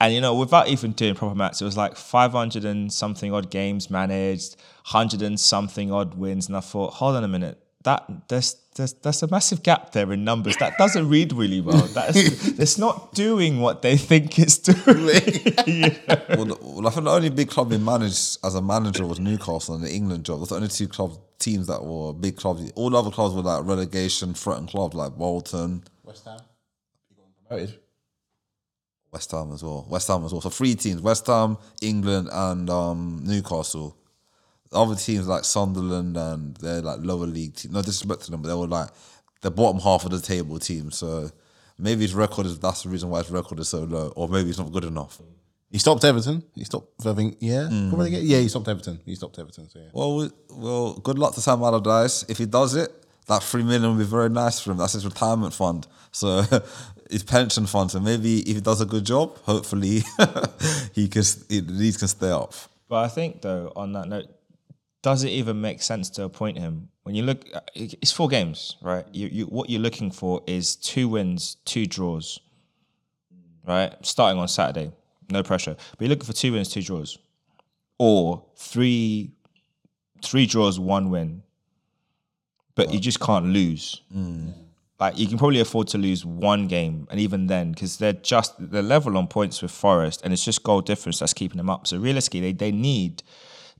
and 0.00 0.14
you 0.14 0.20
know 0.20 0.34
without 0.34 0.68
even 0.68 0.92
doing 0.92 1.14
proper 1.14 1.34
maths, 1.34 1.60
it 1.60 1.64
was 1.64 1.76
like 1.76 1.96
500 1.96 2.64
and 2.64 2.92
something 2.92 3.32
odd 3.32 3.50
games 3.50 3.90
managed, 3.90 4.56
100 4.90 5.22
and 5.22 5.38
something 5.38 5.92
odd 5.92 6.14
wins, 6.14 6.48
and 6.48 6.56
I 6.56 6.60
thought, 6.60 6.94
hold 6.94 7.16
on 7.16 7.24
a 7.24 7.28
minute, 7.28 7.58
that 7.82 8.28
there's 8.28 8.56
there's 8.80 8.92
there's 8.94 9.22
a 9.22 9.28
massive 9.28 9.62
gap 9.62 9.92
there 9.92 10.12
in 10.12 10.24
numbers. 10.24 10.56
That 10.56 10.76
doesn't 10.78 11.08
read 11.08 11.32
really 11.32 11.60
well. 11.60 11.86
That's 11.86 12.16
it's 12.58 12.78
not 12.78 13.14
doing 13.14 13.60
what 13.60 13.82
they 13.82 13.96
think 13.96 14.38
it's 14.38 14.58
doing. 14.58 14.76
Well, 16.30 16.44
the- 16.44 16.58
well, 16.62 16.86
I 16.86 16.90
think 16.90 17.04
the 17.04 17.10
only 17.10 17.30
big 17.30 17.48
club 17.50 17.70
he 17.72 17.78
managed 17.78 18.38
as 18.44 18.54
a 18.54 18.62
manager 18.62 19.04
was 19.06 19.18
Newcastle 19.20 19.74
and 19.74 19.84
the 19.84 19.92
England 19.92 20.24
job. 20.24 20.38
That's 20.38 20.50
the 20.50 20.56
only 20.56 20.68
two 20.68 20.88
club 20.88 21.18
teams 21.38 21.66
that 21.66 21.84
were 21.84 22.12
big 22.12 22.36
clubs. 22.36 22.70
All 22.76 22.90
the 22.90 22.98
other 22.98 23.10
clubs 23.10 23.34
were 23.34 23.42
like 23.42 23.64
relegation 23.64 24.34
threatened 24.34 24.68
clubs 24.68 24.94
like 24.94 25.12
Bolton, 25.16 25.82
West 26.04 26.24
Ham. 26.24 26.38
Promoted. 27.48 27.78
West 29.12 29.30
Ham 29.32 29.50
as 29.52 29.62
well. 29.64 29.86
West 29.88 30.06
Ham 30.08 30.24
as 30.24 30.32
well. 30.32 30.40
So 30.40 30.50
three 30.50 30.74
teams: 30.76 31.00
West 31.02 31.26
Ham, 31.26 31.58
England, 31.82 32.28
and 32.32 32.70
um, 32.70 33.22
Newcastle. 33.24 33.96
The 34.70 34.78
other 34.78 34.94
teams 34.94 35.26
like 35.26 35.44
Sunderland 35.44 36.16
and 36.16 36.56
they're 36.56 36.82
like 36.82 37.00
lower 37.02 37.26
league 37.26 37.56
teams. 37.56 37.74
No 37.74 37.82
disrespect 37.82 38.22
to 38.22 38.30
them, 38.30 38.42
but 38.42 38.48
they 38.48 38.54
were 38.54 38.66
like 38.66 38.90
the 39.40 39.50
bottom 39.50 39.80
half 39.80 40.04
of 40.04 40.10
the 40.10 40.20
table 40.20 40.58
team. 40.58 40.90
So 40.90 41.30
maybe 41.78 42.02
his 42.02 42.14
record 42.14 42.46
is 42.46 42.58
that's 42.58 42.82
the 42.82 42.88
reason 42.88 43.10
why 43.10 43.18
his 43.18 43.30
record 43.30 43.58
is 43.58 43.68
so 43.68 43.80
low, 43.80 44.12
or 44.16 44.28
maybe 44.28 44.50
it's 44.50 44.58
not 44.58 44.72
good 44.72 44.84
enough. 44.84 45.20
He 45.70 45.78
stopped 45.78 46.04
Everton. 46.04 46.42
He 46.54 46.64
stopped, 46.64 47.06
I 47.06 47.14
think, 47.14 47.36
yeah. 47.38 47.68
Mm. 47.70 47.90
got 47.90 47.98
relegated? 47.98 48.26
Yeah, 48.26 48.38
he 48.38 48.48
stopped 48.48 48.66
Everton. 48.66 49.00
He 49.04 49.14
stopped 49.14 49.38
Everton. 49.38 49.68
So 49.68 49.78
yeah. 49.78 49.88
Well, 49.92 50.30
well, 50.50 50.94
good 50.94 51.18
luck 51.18 51.34
to 51.34 51.40
Sam 51.40 51.62
Allardyce. 51.62 52.24
If 52.28 52.38
he 52.38 52.46
does 52.46 52.74
it, 52.74 52.92
that 53.26 53.42
three 53.44 53.62
million 53.62 53.92
will 53.92 53.98
be 53.98 54.04
very 54.04 54.28
nice 54.28 54.58
for 54.58 54.72
him. 54.72 54.78
That's 54.78 54.94
his 54.94 55.04
retirement 55.04 55.54
fund. 55.54 55.86
So 56.10 56.42
his 57.10 57.22
pension 57.22 57.66
fund. 57.66 57.92
So 57.92 58.00
maybe 58.00 58.40
if 58.40 58.56
he 58.56 58.60
does 58.60 58.80
a 58.80 58.86
good 58.86 59.04
job, 59.04 59.38
hopefully 59.44 60.02
he 60.92 61.06
can 61.06 61.22
he, 61.48 61.60
Leeds 61.60 61.96
can 61.96 62.08
stay 62.08 62.30
up. 62.30 62.54
But 62.88 63.04
I 63.04 63.08
think 63.08 63.42
though, 63.42 63.72
on 63.76 63.92
that 63.92 64.08
note, 64.08 64.26
does 65.02 65.24
it 65.24 65.30
even 65.30 65.60
make 65.60 65.82
sense 65.82 66.10
to 66.10 66.24
appoint 66.24 66.58
him? 66.58 66.88
When 67.04 67.14
you 67.14 67.22
look, 67.22 67.44
it's 67.74 68.12
four 68.12 68.28
games, 68.28 68.76
right? 68.82 69.06
You, 69.12 69.28
you 69.28 69.44
what 69.46 69.70
you're 69.70 69.80
looking 69.80 70.10
for 70.10 70.42
is 70.46 70.76
two 70.76 71.08
wins, 71.08 71.56
two 71.64 71.86
draws, 71.86 72.38
right? 73.66 73.94
Starting 74.02 74.38
on 74.38 74.48
Saturday, 74.48 74.92
no 75.30 75.42
pressure. 75.42 75.74
But 75.92 76.00
you're 76.00 76.10
looking 76.10 76.26
for 76.26 76.32
two 76.32 76.52
wins, 76.52 76.68
two 76.68 76.82
draws, 76.82 77.18
or 77.98 78.44
three, 78.56 79.32
three 80.22 80.46
draws, 80.46 80.78
one 80.78 81.10
win. 81.10 81.42
But 82.74 82.92
you 82.92 83.00
just 83.00 83.20
can't 83.20 83.46
lose. 83.46 84.02
Hmm. 84.12 84.50
Like 84.98 85.18
you 85.18 85.26
can 85.26 85.38
probably 85.38 85.60
afford 85.60 85.88
to 85.88 85.98
lose 85.98 86.26
one 86.26 86.68
game, 86.68 87.08
and 87.10 87.18
even 87.18 87.46
then, 87.46 87.72
because 87.72 87.96
they're 87.96 88.12
just 88.12 88.54
they're 88.58 88.82
level 88.82 89.16
on 89.16 89.28
points 89.28 89.62
with 89.62 89.70
Forest, 89.70 90.20
and 90.22 90.32
it's 90.32 90.44
just 90.44 90.62
goal 90.62 90.82
difference 90.82 91.20
that's 91.20 91.32
keeping 91.32 91.56
them 91.56 91.70
up. 91.70 91.86
So 91.86 91.96
realistically, 91.96 92.40
they 92.40 92.52
they 92.52 92.70
need 92.70 93.22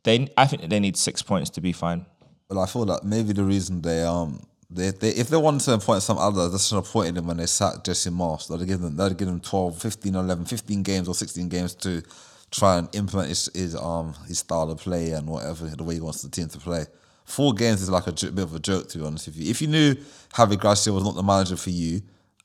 they 0.04 0.28
I 0.36 0.46
think 0.46 0.68
they 0.68 0.80
need 0.80 0.96
six 0.96 1.22
points 1.22 1.50
to 1.50 1.60
be 1.60 1.72
fine. 1.72 2.06
Well, 2.48 2.60
I 2.60 2.66
feel 2.66 2.84
like 2.84 3.04
maybe 3.04 3.32
the 3.32 3.44
reason 3.44 3.82
they 3.82 4.02
um 4.02 4.42
they, 4.70 4.90
they 4.90 5.10
if 5.10 5.28
they 5.28 5.36
wanted 5.36 5.62
to 5.62 5.74
appoint 5.74 6.02
some 6.02 6.18
other, 6.18 6.48
they 6.48 6.58
should 6.58 6.76
have 6.76 6.86
appointed 6.86 7.18
him 7.18 7.26
when 7.26 7.38
they 7.38 7.46
sacked 7.46 7.86
Jesse 7.86 8.10
Marsch. 8.10 8.48
They'd 8.48 8.66
give 8.66 8.80
them 8.80 8.96
they'd 8.96 9.16
give 9.16 9.28
him 9.28 9.40
12, 9.40 9.80
15, 9.80 10.14
11, 10.14 10.44
15 10.44 10.82
games 10.82 11.08
or 11.08 11.14
16 11.14 11.48
games 11.48 11.74
to 11.76 12.02
try 12.50 12.78
and 12.78 12.88
implement 12.94 13.28
his, 13.28 13.50
his 13.54 13.76
um 13.76 14.14
his 14.26 14.38
style 14.38 14.70
of 14.70 14.78
play 14.78 15.10
and 15.12 15.28
whatever 15.28 15.66
the 15.66 15.84
way 15.84 15.94
he 15.94 16.00
wants 16.00 16.22
the 16.22 16.28
team 16.28 16.48
to 16.48 16.58
play. 16.58 16.86
Four 17.24 17.52
games 17.54 17.82
is 17.82 17.90
like 17.90 18.06
a 18.06 18.12
bit 18.12 18.38
of 18.38 18.54
a 18.54 18.58
joke 18.58 18.88
to 18.88 18.98
be 18.98 19.04
honest 19.04 19.26
with 19.26 19.36
you. 19.36 19.50
If 19.50 19.60
you 19.60 19.68
knew 19.68 19.94
Javi 20.34 20.58
Gracia 20.58 20.92
was 20.92 21.04
not 21.04 21.14
the 21.14 21.22
manager 21.22 21.56
for 21.56 21.70
you, 21.70 22.02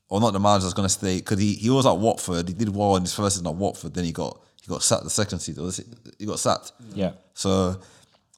or 0.08 0.20
not 0.20 0.32
the 0.32 0.38
manager 0.40 0.62
that's 0.62 0.74
going 0.74 0.86
to 0.86 0.94
stay, 0.94 1.16
because 1.16 1.40
he, 1.40 1.54
he 1.54 1.70
was 1.70 1.86
at 1.86 1.96
Watford, 1.96 2.46
he 2.46 2.54
did 2.54 2.74
well 2.74 2.94
in 2.94 3.02
his 3.02 3.12
first 3.12 3.36
season 3.36 3.48
at 3.48 3.54
Watford, 3.56 3.94
then 3.94 4.04
he 4.04 4.12
got 4.12 4.40
he 4.66 4.72
got 4.72 4.82
sacked 4.82 5.04
the 5.04 5.10
second 5.10 5.38
season. 5.38 5.64
Was 5.64 5.80
He 6.18 6.26
got 6.26 6.38
sacked. 6.38 6.72
Yeah, 6.92 7.12
So 7.34 7.80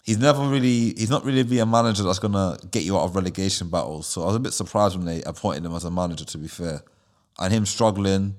he's 0.03 0.19
never 0.19 0.43
really 0.43 0.95
he's 0.95 1.11
not 1.11 1.25
really 1.25 1.43
be 1.43 1.59
a 1.59 1.67
manager 1.67 2.03
that's 2.03 2.19
gonna 2.19 2.59
get 2.71 2.83
you 2.83 2.97
out 2.99 3.05
of 3.05 3.17
relegation 3.17 3.69
battles. 3.71 4.07
So 4.07 4.23
I 4.23 4.27
was 4.27 4.37
a 4.37 4.41
bit 4.41 4.53
surprised 4.53 4.97
when 4.97 5.07
they 5.07 5.23
appointed 5.23 5.65
him 5.65 5.75
as 5.75 5.85
a 5.85 5.91
manager. 5.91 6.25
To 6.27 6.39
be 6.39 6.49
fair, 6.49 6.83
and 7.39 7.53
him 7.53 7.65
struggling, 7.65 8.35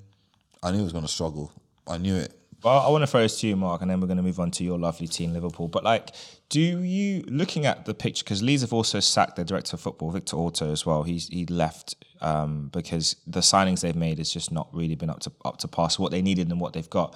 I 0.61 0.71
knew 0.71 0.77
he 0.77 0.83
was 0.83 0.93
gonna 0.93 1.07
struggle. 1.07 1.51
I 1.87 1.97
knew 1.97 2.15
it. 2.15 2.39
Well, 2.61 2.79
I 2.79 2.89
want 2.89 3.03
to 3.03 3.07
throw 3.07 3.21
this 3.21 3.39
to 3.39 3.47
you, 3.47 3.55
Mark, 3.55 3.81
and 3.81 3.89
then 3.89 4.01
we're 4.01 4.07
going 4.07 4.17
to 4.17 4.23
move 4.23 4.37
on 4.37 4.51
to 4.51 4.65
your 4.65 4.77
lovely 4.77 5.07
team, 5.07 5.31
Liverpool. 5.31 5.69
But 5.69 5.85
like, 5.85 6.09
do 6.49 6.59
you 6.59 7.23
looking 7.27 7.65
at 7.65 7.85
the 7.85 7.93
picture? 7.93 8.21
Because 8.21 8.43
Leeds 8.43 8.63
have 8.63 8.73
also 8.73 8.99
sacked 8.99 9.37
their 9.37 9.45
director 9.45 9.75
of 9.75 9.81
football, 9.81 10.11
Victor 10.11 10.35
Orta, 10.35 10.65
as 10.65 10.85
well. 10.85 11.03
He's 11.03 11.29
he 11.29 11.45
left 11.45 11.95
um, 12.19 12.69
because 12.73 13.15
the 13.25 13.39
signings 13.39 13.79
they've 13.79 13.95
made 13.95 14.17
has 14.17 14.29
just 14.31 14.51
not 14.51 14.67
really 14.73 14.95
been 14.95 15.09
up 15.09 15.21
to 15.21 15.31
up 15.45 15.57
to 15.59 15.69
pass 15.69 15.97
what 15.97 16.11
they 16.11 16.21
needed 16.21 16.49
and 16.49 16.59
what 16.59 16.73
they've 16.73 16.89
got. 16.89 17.15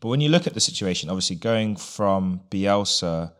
But 0.00 0.08
when 0.08 0.20
you 0.20 0.28
look 0.28 0.46
at 0.46 0.54
the 0.54 0.60
situation, 0.60 1.10
obviously 1.10 1.36
going 1.36 1.76
from 1.76 2.40
Bielsa 2.50 3.32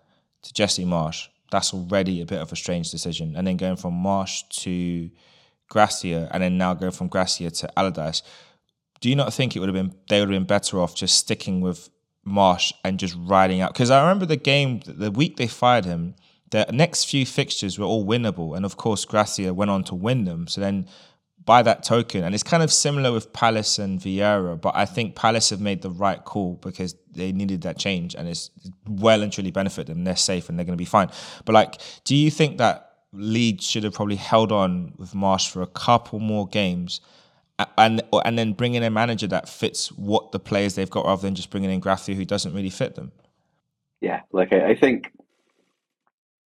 to 0.43 0.53
Jesse 0.53 0.85
Marsch, 0.85 1.29
that's 1.51 1.73
already 1.73 2.21
a 2.21 2.27
bit 2.27 2.41
of 2.41 2.53
a 2.53 2.57
strange 2.57 2.91
decision, 2.91 3.35
and 3.37 3.47
then 3.47 3.57
going 3.57 3.77
from 3.77 3.95
Marsch 3.95 4.43
to 4.63 5.11
Gracia, 5.69 6.29
and 6.33 6.43
then 6.43 6.59
now 6.59 6.75
going 6.75 6.93
from 6.93 7.09
Gracia 7.09 7.51
to 7.51 7.79
Allardyce 7.79 8.23
do 9.01 9.09
you 9.09 9.17
not 9.17 9.33
think 9.33 9.55
it 9.55 9.61
would 9.61 9.69
have 9.69 9.75
been 9.75 9.95
they 10.09 10.21
would 10.21 10.31
have 10.31 10.41
been 10.41 10.47
better 10.47 10.81
off 10.81 10.95
just 10.95 11.17
sticking 11.17 11.61
with 11.61 11.89
Marsch 12.27 12.73
and 12.85 12.99
just 12.99 13.17
riding 13.19 13.61
out? 13.61 13.73
Because 13.73 13.91
I 13.91 14.01
remember 14.01 14.27
the 14.27 14.37
game, 14.37 14.81
the 14.87 15.11
week 15.11 15.37
they 15.37 15.47
fired 15.47 15.85
him, 15.85 16.15
the 16.51 16.67
next 16.73 17.05
few 17.05 17.25
fixtures 17.27 17.79
were 17.79 17.87
all 17.87 18.05
winnable, 18.05 18.57
and 18.57 18.65
of 18.65 18.77
course 18.77 19.05
Gracia 19.05 19.55
went 19.55 19.71
on 19.71 19.85
to 19.85 19.95
win 19.95 20.25
them. 20.25 20.47
So 20.47 20.61
then, 20.61 20.89
by 21.49 21.63
that 21.63 21.83
token, 21.83 22.25
and 22.25 22.35
it's 22.35 22.45
kind 22.45 22.63
of 22.63 22.71
similar 22.71 23.11
with 23.11 23.33
Palace 23.33 23.79
and 23.79 23.99
Vieira, 23.99 24.61
but 24.61 24.77
I 24.77 24.85
think 24.85 25.15
Palace 25.15 25.49
have 25.49 25.63
made 25.63 25.81
the 25.81 25.89
right 25.89 26.23
call 26.23 26.57
because 26.61 26.95
they 27.11 27.33
needed 27.33 27.63
that 27.63 27.79
change, 27.79 28.15
and 28.15 28.29
it's 28.29 28.51
well 28.87 29.23
and 29.23 29.33
truly 29.33 29.51
benefited 29.51 29.97
them. 29.97 30.05
They're 30.05 30.15
safe 30.15 30.51
and 30.51 30.59
they're 30.59 30.67
going 30.67 30.77
to 30.77 30.85
be 30.85 30.85
fine. 30.85 31.09
But 31.47 31.55
like, 31.55 31.81
do 32.05 32.15
you 32.15 32.31
think 32.31 32.59
that 32.59 32.93
Leeds 33.15 33.65
should 33.65 33.85
have 33.85 33.95
probably 33.95 34.17
held 34.17 34.53
on 34.53 34.93
with 34.99 35.13
Marsch 35.15 35.49
for 35.49 35.63
a 35.63 35.67
couple 35.67 36.19
more 36.19 36.47
games? 36.47 37.01
and 37.77 38.03
and 38.25 38.39
then 38.39 38.53
bring 38.53 38.75
in 38.75 38.85
a 38.85 38.91
manager 38.91 39.27
that 39.27 39.49
fits 39.49 39.91
what 39.93 40.31
the 40.31 40.39
players 40.39 40.75
they've 40.75 40.91
got 40.91 41.07
rather 41.07 41.23
than 41.23 41.35
just 41.35 41.51
bringing 41.51 41.71
in 41.71 41.81
Gracia 41.81 42.13
who 42.13 42.25
doesn't 42.25 42.55
really 42.55 42.71
fit 42.71 42.95
them. 42.95 43.11
Yeah, 44.01 44.21
like 44.33 44.53
I, 44.53 44.69
I 44.69 44.75
think, 44.77 45.11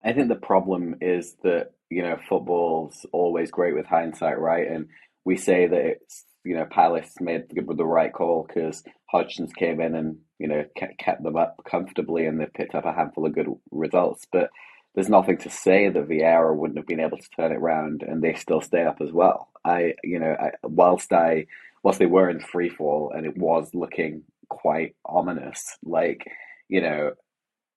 I 0.04 0.12
think 0.12 0.28
the 0.28 0.36
problem 0.36 0.96
is 1.00 1.36
that 1.42 1.72
you 1.90 2.02
know 2.02 2.18
football's 2.28 3.04
always 3.12 3.50
great 3.50 3.74
with 3.74 3.86
hindsight, 3.86 4.38
right? 4.38 4.66
And 4.68 4.88
we 5.24 5.36
say 5.36 5.66
that 5.66 5.80
it's 5.80 6.24
you 6.44 6.56
know 6.56 6.66
Palace 6.70 7.12
made 7.20 7.44
the, 7.50 7.62
the 7.74 7.84
right 7.84 8.12
call 8.12 8.46
because 8.46 8.82
Hodgson's 9.12 9.52
came 9.52 9.80
in 9.80 9.94
and 9.94 10.18
you 10.38 10.48
know 10.48 10.64
kept, 10.98 11.22
them 11.22 11.36
up 11.36 11.56
comfortably, 11.68 12.26
and 12.26 12.40
they've 12.40 12.52
picked 12.54 12.74
up 12.74 12.86
a 12.86 12.92
handful 12.92 13.26
of 13.26 13.34
good 13.34 13.48
results. 13.70 14.26
But 14.32 14.50
there's 14.94 15.08
nothing 15.08 15.38
to 15.38 15.50
say 15.50 15.88
that 15.88 16.08
Vieira 16.08 16.56
wouldn't 16.56 16.78
have 16.78 16.86
been 16.86 17.00
able 17.00 17.18
to 17.18 17.30
turn 17.36 17.52
it 17.52 17.58
around, 17.58 18.02
and 18.02 18.22
they 18.22 18.34
still 18.34 18.60
stay 18.60 18.84
up 18.84 18.98
as 19.00 19.12
well. 19.12 19.48
I, 19.64 19.94
you 20.02 20.18
know, 20.18 20.36
I, 20.40 20.50
whilst 20.62 21.12
I, 21.12 21.46
whilst 21.82 21.98
they 21.98 22.06
were 22.06 22.30
in 22.30 22.40
free 22.40 22.70
fall, 22.70 23.12
and 23.14 23.26
it 23.26 23.36
was 23.36 23.70
looking 23.74 24.22
quite 24.48 24.96
ominous, 25.04 25.76
like 25.84 26.24
you 26.68 26.80
know, 26.82 27.12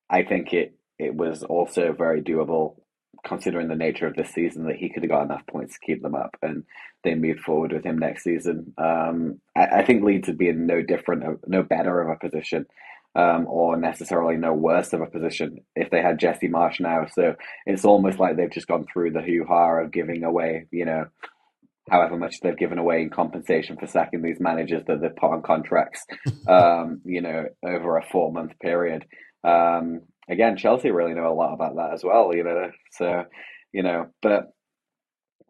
I 0.10 0.23
think 0.23 0.54
it 0.54 0.76
it 0.99 1.15
was 1.15 1.43
also 1.43 1.93
very 1.93 2.21
doable 2.21 2.76
considering 3.25 3.67
the 3.67 3.75
nature 3.75 4.07
of 4.07 4.15
this 4.15 4.31
season 4.31 4.65
that 4.65 4.75
he 4.75 4.89
could 4.89 5.03
have 5.03 5.12
got 5.12 5.23
enough 5.23 5.45
points 5.47 5.73
to 5.73 5.86
keep 5.86 6.01
them 6.01 6.15
up 6.15 6.36
and 6.41 6.63
they 7.03 7.15
moved 7.15 7.39
forward 7.39 7.71
with 7.71 7.86
him 7.86 7.97
next 7.97 8.23
season. 8.23 8.73
Um, 8.77 9.39
I, 9.55 9.65
I, 9.65 9.86
think 9.86 10.03
Leeds 10.03 10.27
would 10.27 10.38
be 10.38 10.49
in 10.49 10.65
no 10.65 10.81
different, 10.81 11.23
no 11.47 11.63
better 11.63 12.01
of 12.01 12.09
a 12.09 12.19
position 12.19 12.65
um, 13.15 13.45
or 13.47 13.77
necessarily 13.77 14.38
no 14.38 14.53
worse 14.53 14.93
of 14.93 15.01
a 15.01 15.05
position 15.07 15.59
if 15.75 15.89
they 15.89 16.01
had 16.01 16.19
Jesse 16.19 16.49
Marsch 16.49 16.79
now. 16.79 17.05
So 17.05 17.36
it's 17.65 17.86
almost 17.86 18.19
like 18.19 18.36
they've 18.36 18.49
just 18.49 18.67
gone 18.67 18.86
through 18.91 19.12
the 19.12 19.21
hoo 19.21 19.45
ha 19.47 19.81
of 19.81 19.91
giving 19.91 20.23
away, 20.23 20.65
you 20.71 20.86
know, 20.86 21.05
however 21.89 22.17
much 22.17 22.39
they've 22.41 22.57
given 22.57 22.77
away 22.77 23.01
in 23.01 23.09
compensation 23.09 23.77
for 23.77 23.88
sacking 23.88 24.21
these 24.21 24.39
managers 24.39 24.83
that 24.88 25.01
they've 25.01 25.15
put 25.15 25.31
on 25.31 25.41
contracts, 25.41 26.05
um, 26.47 27.01
you 27.05 27.21
know, 27.21 27.45
over 27.65 27.97
a 27.97 28.05
four 28.12 28.31
month 28.31 28.57
period. 28.59 29.05
Um, 29.43 30.01
again, 30.29 30.57
Chelsea 30.57 30.91
really 30.91 31.13
know 31.13 31.31
a 31.31 31.33
lot 31.33 31.53
about 31.53 31.75
that 31.75 31.93
as 31.93 32.03
well, 32.03 32.36
you 32.36 32.43
know. 32.43 32.71
So, 32.91 33.25
you 33.71 33.83
know, 33.83 34.07
but 34.21 34.53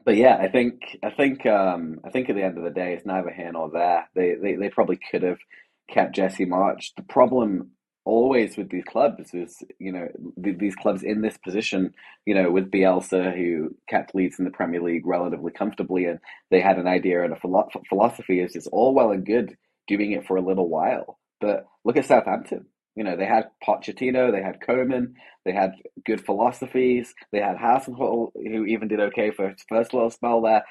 but 0.05 0.15
yeah, 0.17 0.37
I 0.37 0.49
think 0.49 0.97
I 1.03 1.11
think 1.11 1.45
um, 1.45 1.99
I 2.03 2.09
think 2.09 2.29
at 2.29 2.35
the 2.35 2.43
end 2.43 2.57
of 2.57 2.63
the 2.63 2.69
day, 2.69 2.93
it's 2.93 3.05
neither 3.05 3.31
here 3.31 3.51
nor 3.51 3.69
there. 3.71 4.09
They 4.15 4.35
they, 4.41 4.55
they 4.55 4.69
probably 4.69 4.99
could 5.11 5.23
have 5.23 5.39
kept 5.89 6.15
Jesse 6.15 6.45
Marsch. 6.45 6.91
The 6.95 7.03
problem 7.03 7.71
always 8.05 8.57
with 8.57 8.69
these 8.69 8.83
clubs 8.83 9.33
is 9.33 9.63
you 9.79 9.91
know 9.91 10.07
these 10.35 10.75
clubs 10.75 11.03
in 11.03 11.21
this 11.21 11.37
position 11.37 11.93
you 12.25 12.35
know 12.35 12.51
with 12.51 12.69
Bielsa 12.69 13.35
who 13.35 13.73
kept 13.87 14.13
Leeds 14.13 14.39
in 14.39 14.45
the 14.45 14.51
Premier 14.51 14.81
League 14.81 15.05
relatively 15.05 15.51
comfortably 15.51 16.05
and 16.05 16.19
they 16.51 16.59
had 16.59 16.77
an 16.77 16.87
idea 16.87 17.23
and 17.23 17.33
a 17.33 17.39
philosophy 17.87 18.41
is 18.41 18.55
it's 18.55 18.67
all 18.67 18.93
well 18.93 19.11
and 19.11 19.25
good 19.25 19.55
doing 19.87 20.11
it 20.11 20.27
for 20.27 20.35
a 20.35 20.41
little 20.41 20.67
while 20.67 21.17
but 21.39 21.65
look 21.85 21.95
at 21.95 22.05
Southampton 22.05 22.65
you 22.95 23.03
know, 23.03 23.15
they 23.15 23.25
had 23.25 23.45
Pochettino, 23.63 24.31
they 24.31 24.41
had 24.41 24.59
Koeman, 24.59 25.13
they 25.45 25.51
had 25.51 25.71
good 26.05 26.23
philosophies, 26.25 27.13
they 27.31 27.39
had 27.39 27.57
Hasenhüttl, 27.57 28.31
who 28.35 28.65
even 28.65 28.87
did 28.87 28.99
okay 28.99 29.31
for 29.31 29.49
his 29.49 29.63
first 29.67 29.93
little 29.93 30.09
spell 30.09 30.41
there. 30.41 30.63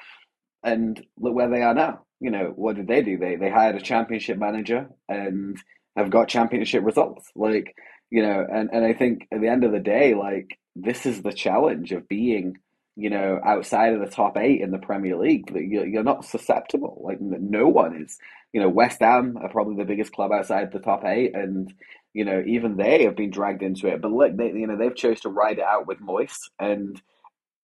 And 0.63 1.05
look 1.19 1.35
where 1.35 1.49
they 1.49 1.61
are 1.61 1.73
now. 1.73 2.05
You 2.21 2.31
know, 2.31 2.53
what 2.55 2.77
did 2.77 2.87
they 2.87 3.01
do? 3.01 3.17
They 3.17 3.35
they 3.35 3.49
hired 3.49 3.75
a 3.75 3.81
championship 3.81 4.37
manager 4.37 4.87
and 5.09 5.57
have 5.97 6.09
got 6.09 6.29
championship 6.29 6.83
results. 6.85 7.29
Like, 7.35 7.75
you 8.09 8.21
know, 8.21 8.45
and, 8.49 8.69
and 8.71 8.85
I 8.85 8.93
think 8.93 9.27
at 9.31 9.41
the 9.41 9.49
end 9.49 9.65
of 9.65 9.73
the 9.73 9.79
day, 9.81 10.15
like, 10.15 10.57
this 10.75 11.05
is 11.05 11.21
the 11.21 11.33
challenge 11.33 11.91
of 11.91 12.07
being 12.07 12.55
you 12.95 13.09
know, 13.09 13.39
outside 13.43 13.93
of 13.93 14.01
the 14.01 14.15
top 14.15 14.37
eight 14.37 14.61
in 14.61 14.71
the 14.71 14.77
Premier 14.77 15.17
League, 15.17 15.51
you're 15.55 16.03
not 16.03 16.25
susceptible. 16.25 17.01
Like 17.03 17.19
no 17.19 17.67
one 17.67 17.95
is. 17.95 18.17
You 18.51 18.61
know, 18.61 18.69
West 18.69 18.99
Ham 18.99 19.37
are 19.41 19.49
probably 19.49 19.77
the 19.77 19.85
biggest 19.85 20.13
club 20.13 20.31
outside 20.31 20.71
the 20.71 20.79
top 20.79 21.03
eight, 21.05 21.35
and 21.35 21.73
you 22.13 22.25
know, 22.25 22.43
even 22.45 22.77
they 22.77 23.03
have 23.03 23.15
been 23.15 23.31
dragged 23.31 23.63
into 23.63 23.87
it. 23.87 24.01
But 24.01 24.11
look, 24.11 24.37
they, 24.37 24.47
you 24.47 24.67
know, 24.67 24.77
they've 24.77 24.95
chose 24.95 25.21
to 25.21 25.29
ride 25.29 25.57
it 25.57 25.65
out 25.65 25.87
with 25.87 25.99
Moyes, 25.99 26.37
and 26.59 27.01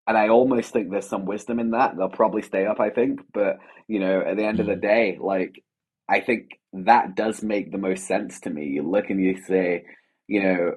and 0.07 0.17
I 0.17 0.29
almost 0.29 0.73
think 0.73 0.89
there's 0.89 1.07
some 1.07 1.25
wisdom 1.25 1.59
in 1.59 1.71
that. 1.71 1.95
They'll 1.95 2.09
probably 2.09 2.41
stay 2.41 2.65
up, 2.65 2.79
I 2.79 2.89
think. 2.89 3.21
But 3.33 3.59
you 3.87 3.99
know, 3.99 4.21
at 4.21 4.37
the 4.37 4.45
end 4.45 4.59
of 4.59 4.65
the 4.65 4.73
mm. 4.73 4.81
day, 4.81 5.17
like 5.21 5.63
I 6.09 6.21
think 6.21 6.59
that 6.73 7.15
does 7.15 7.43
make 7.43 7.71
the 7.71 7.77
most 7.77 8.07
sense 8.07 8.39
to 8.41 8.49
me. 8.49 8.65
You 8.65 8.81
look 8.81 9.09
and 9.09 9.21
you 9.21 9.39
say, 9.43 9.85
you 10.27 10.41
know, 10.43 10.71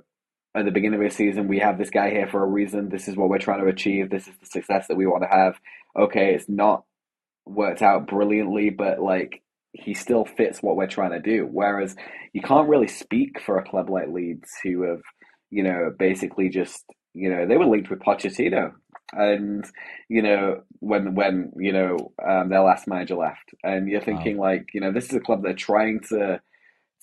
at 0.54 0.66
the 0.66 0.70
beginning 0.70 1.02
of 1.02 1.08
the 1.08 1.14
season, 1.14 1.48
we 1.48 1.61
have 1.61 1.78
this 1.78 1.90
guy 1.90 2.11
here 2.11 2.28
for 2.28 2.42
a 2.42 2.46
reason. 2.46 2.90
This 2.90 3.08
is 3.08 3.16
what 3.16 3.30
we're 3.30 3.38
trying 3.38 3.61
to 3.61 3.70
achieve. 3.70 4.11
This 4.11 4.28
is 4.28 4.35
the 4.38 4.46
success 4.46 4.87
that 4.88 4.96
we 4.96 5.06
want 5.06 5.22
to 5.22 5.28
have. 5.28 5.58
Okay, 5.96 6.35
it's 6.35 6.48
not 6.48 6.85
worked 7.46 7.82
out 7.82 8.06
brilliantly, 8.06 8.70
but 8.70 9.00
like 9.00 9.41
he 9.72 9.94
still 9.94 10.24
fits 10.24 10.62
what 10.62 10.76
we're 10.76 10.87
trying 10.87 11.12
to 11.12 11.20
do. 11.20 11.48
Whereas 11.50 11.96
you 12.32 12.42
can't 12.42 12.68
really 12.68 12.88
speak 12.88 13.40
for 13.40 13.58
a 13.58 13.64
club 13.64 13.90
like 13.90 14.08
Leeds 14.08 14.50
who 14.62 14.82
have, 14.82 15.02
you 15.50 15.62
know, 15.62 15.92
basically 15.98 16.48
just, 16.48 16.85
you 17.14 17.30
know, 17.30 17.46
they 17.46 17.56
were 17.56 17.66
linked 17.66 17.90
with 17.90 18.00
Pochettino. 18.00 18.72
And, 19.14 19.64
you 20.08 20.22
know, 20.22 20.62
when, 20.80 21.14
when, 21.14 21.52
you 21.56 21.72
know, 21.72 22.12
um, 22.26 22.48
their 22.48 22.62
last 22.62 22.88
manager 22.88 23.16
left 23.16 23.54
and 23.62 23.88
you're 23.88 24.00
thinking 24.00 24.38
wow. 24.38 24.48
like, 24.48 24.68
you 24.72 24.80
know, 24.80 24.92
this 24.92 25.06
is 25.06 25.14
a 25.14 25.20
club 25.20 25.42
they're 25.42 25.52
trying 25.52 26.00
to, 26.08 26.40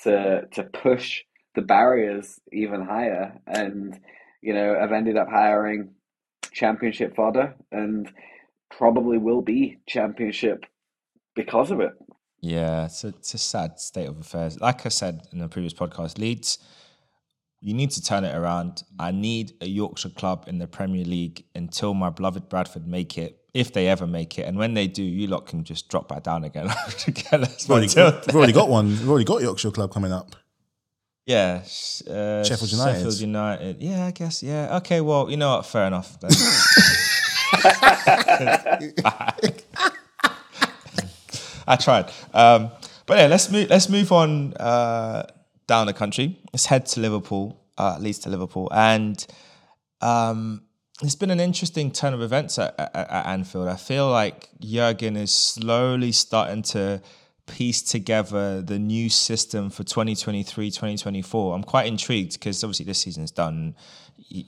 to, 0.03 0.41
to 0.53 0.63
push 0.63 1.21
the 1.55 1.61
barriers 1.61 2.39
even 2.53 2.85
higher 2.85 3.39
and 3.47 3.99
you 4.41 4.53
know 4.53 4.77
have 4.79 4.91
ended 4.91 5.17
up 5.17 5.27
hiring 5.29 5.89
championship 6.53 7.15
fodder 7.15 7.55
and 7.71 8.09
probably 8.71 9.17
will 9.17 9.41
be 9.41 9.77
championship 9.87 10.65
because 11.35 11.71
of 11.71 11.79
it 11.79 11.91
yeah 12.41 12.85
it's 12.85 13.03
a, 13.03 13.09
it's 13.09 13.33
a 13.33 13.37
sad 13.37 13.79
state 13.79 14.07
of 14.07 14.19
affairs 14.19 14.59
like 14.59 14.85
i 14.85 14.89
said 14.89 15.27
in 15.31 15.39
the 15.39 15.47
previous 15.47 15.73
podcast 15.73 16.17
leeds 16.17 16.57
you 17.61 17.73
need 17.73 17.91
to 17.91 18.01
turn 18.01 18.23
it 18.23 18.35
around 18.35 18.83
i 18.97 19.11
need 19.11 19.53
a 19.61 19.65
yorkshire 19.65 20.09
club 20.09 20.45
in 20.47 20.59
the 20.59 20.67
premier 20.67 21.05
league 21.05 21.43
until 21.55 21.93
my 21.93 22.09
beloved 22.09 22.49
bradford 22.49 22.87
make 22.87 23.17
it 23.17 23.39
if 23.53 23.73
they 23.73 23.87
ever 23.87 24.05
make 24.05 24.37
it, 24.37 24.43
and 24.43 24.57
when 24.57 24.73
they 24.73 24.87
do, 24.87 25.03
you 25.03 25.27
lot 25.27 25.47
can 25.47 25.63
just 25.63 25.89
drop 25.89 26.07
back 26.07 26.23
down 26.23 26.43
again. 26.43 26.67
we've, 27.07 27.69
already, 27.69 27.87
we've 27.95 28.35
already 28.35 28.53
got 28.53 28.69
one. 28.69 28.89
We've 28.89 29.09
already 29.09 29.25
got 29.25 29.41
Yorkshire 29.41 29.71
Club 29.71 29.91
coming 29.91 30.11
up. 30.11 30.35
Yeah, 31.25 31.61
uh, 32.07 32.43
Sheffield 32.43 32.71
United. 32.71 32.99
Sheffield 32.99 33.19
United. 33.19 33.81
Yeah, 33.81 34.05
I 34.05 34.11
guess. 34.11 34.43
Yeah. 34.43 34.77
Okay. 34.77 35.01
Well, 35.01 35.29
you 35.29 35.37
know 35.37 35.57
what? 35.57 35.65
Fair 35.65 35.87
enough. 35.87 36.17
I 41.69 41.75
tried. 41.75 42.11
Um, 42.33 42.71
but 43.05 43.17
yeah, 43.17 43.27
let's 43.27 43.49
move. 43.49 43.69
Let's 43.69 43.87
move 43.87 44.11
on 44.11 44.53
uh, 44.55 45.27
down 45.67 45.85
the 45.87 45.93
country. 45.93 46.39
Let's 46.51 46.65
head 46.65 46.85
to 46.87 46.99
Liverpool. 46.99 47.61
Uh, 47.77 47.93
at 47.95 48.01
least 48.01 48.23
to 48.23 48.29
Liverpool, 48.29 48.69
and 48.73 49.25
um, 50.01 50.63
it's 51.01 51.15
been 51.15 51.31
an 51.31 51.39
interesting 51.39 51.91
turn 51.91 52.13
of 52.13 52.21
events 52.21 52.59
at, 52.59 52.77
at, 52.77 52.93
at 52.93 53.25
Anfield. 53.25 53.69
I 53.69 53.77
feel 53.77 54.09
like 54.09 54.49
Jurgen 54.59 55.15
is 55.15 55.31
slowly 55.31 56.11
starting 56.11 56.61
to 56.63 57.01
piece 57.47 57.81
together 57.81 58.61
the 58.61 58.77
new 58.77 59.09
system 59.09 59.71
for 59.71 59.83
2023 59.83 60.69
2024 60.69 61.55
i'm 61.55 61.63
quite 61.63 61.87
intrigued 61.87 62.33
because 62.33 62.63
obviously 62.63 62.85
this 62.85 62.99
season's 62.99 63.31
done 63.31 63.75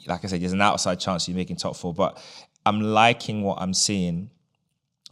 like 0.06 0.24
i 0.24 0.28
said 0.28 0.40
there's 0.40 0.54
an 0.54 0.62
outside 0.62 1.00
chance 1.00 1.28
you're 1.28 1.36
making 1.36 1.56
top 1.56 1.76
four 1.76 1.96
but 1.96 2.22
i'm 2.64 2.80
liking 2.80 3.42
what 3.42 3.58
i'm 3.60 3.74
seeing 3.74 4.30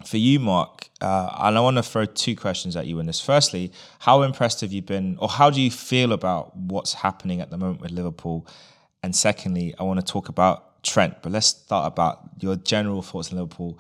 for 0.05 0.17
you 0.17 0.39
mark 0.39 0.89
uh, 1.01 1.35
and 1.39 1.57
i 1.57 1.61
want 1.61 1.77
to 1.77 1.83
throw 1.83 2.05
two 2.05 2.35
questions 2.35 2.75
at 2.75 2.87
you 2.87 2.99
in 2.99 3.05
this 3.05 3.19
firstly 3.19 3.71
how 3.99 4.21
impressed 4.21 4.61
have 4.61 4.71
you 4.71 4.81
been 4.81 5.17
or 5.19 5.27
how 5.27 5.49
do 5.49 5.61
you 5.61 5.71
feel 5.71 6.13
about 6.13 6.55
what's 6.55 6.93
happening 6.93 7.41
at 7.41 7.49
the 7.49 7.57
moment 7.57 7.81
with 7.81 7.91
liverpool 7.91 8.47
and 9.03 9.15
secondly 9.15 9.73
i 9.79 9.83
want 9.83 9.99
to 9.99 10.05
talk 10.05 10.29
about 10.29 10.81
trent 10.83 11.21
but 11.21 11.31
let's 11.31 11.47
start 11.47 11.91
about 11.91 12.21
your 12.39 12.55
general 12.55 13.01
thoughts 13.01 13.31
on 13.31 13.37
liverpool 13.37 13.79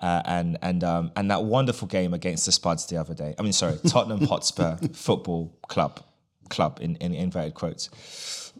uh, 0.00 0.22
and 0.24 0.58
and 0.62 0.82
um, 0.82 1.12
and 1.16 1.30
that 1.30 1.44
wonderful 1.44 1.86
game 1.86 2.14
against 2.14 2.46
the 2.46 2.52
Spuds 2.52 2.86
the 2.86 2.96
other 2.96 3.14
day. 3.14 3.34
I 3.38 3.42
mean, 3.42 3.52
sorry, 3.52 3.78
Tottenham 3.86 4.26
Hotspur 4.26 4.76
Football 4.92 5.54
Club, 5.68 6.00
club 6.48 6.78
in, 6.80 6.96
in 6.96 7.14
inverted 7.14 7.54
quotes. 7.54 8.52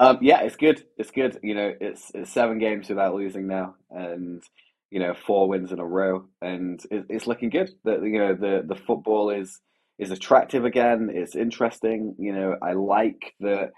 Um, 0.00 0.18
yeah, 0.20 0.40
it's 0.42 0.56
good. 0.56 0.84
It's 0.96 1.10
good. 1.10 1.40
You 1.42 1.54
know, 1.54 1.74
it's, 1.80 2.12
it's 2.14 2.30
seven 2.30 2.58
games 2.58 2.88
without 2.88 3.14
losing 3.14 3.46
now, 3.46 3.74
and 3.90 4.42
you 4.90 5.00
know, 5.00 5.14
four 5.14 5.48
wins 5.48 5.72
in 5.72 5.80
a 5.80 5.86
row, 5.86 6.26
and 6.40 6.80
it, 6.90 7.06
it's 7.08 7.26
looking 7.26 7.50
good. 7.50 7.70
That 7.84 8.02
you 8.02 8.18
know, 8.18 8.34
the 8.34 8.62
the 8.66 8.76
football 8.76 9.30
is 9.30 9.60
is 9.98 10.10
attractive 10.10 10.64
again. 10.64 11.10
It's 11.12 11.36
interesting. 11.36 12.14
You 12.18 12.32
know, 12.32 12.56
I 12.62 12.72
like 12.72 13.34
that 13.40 13.72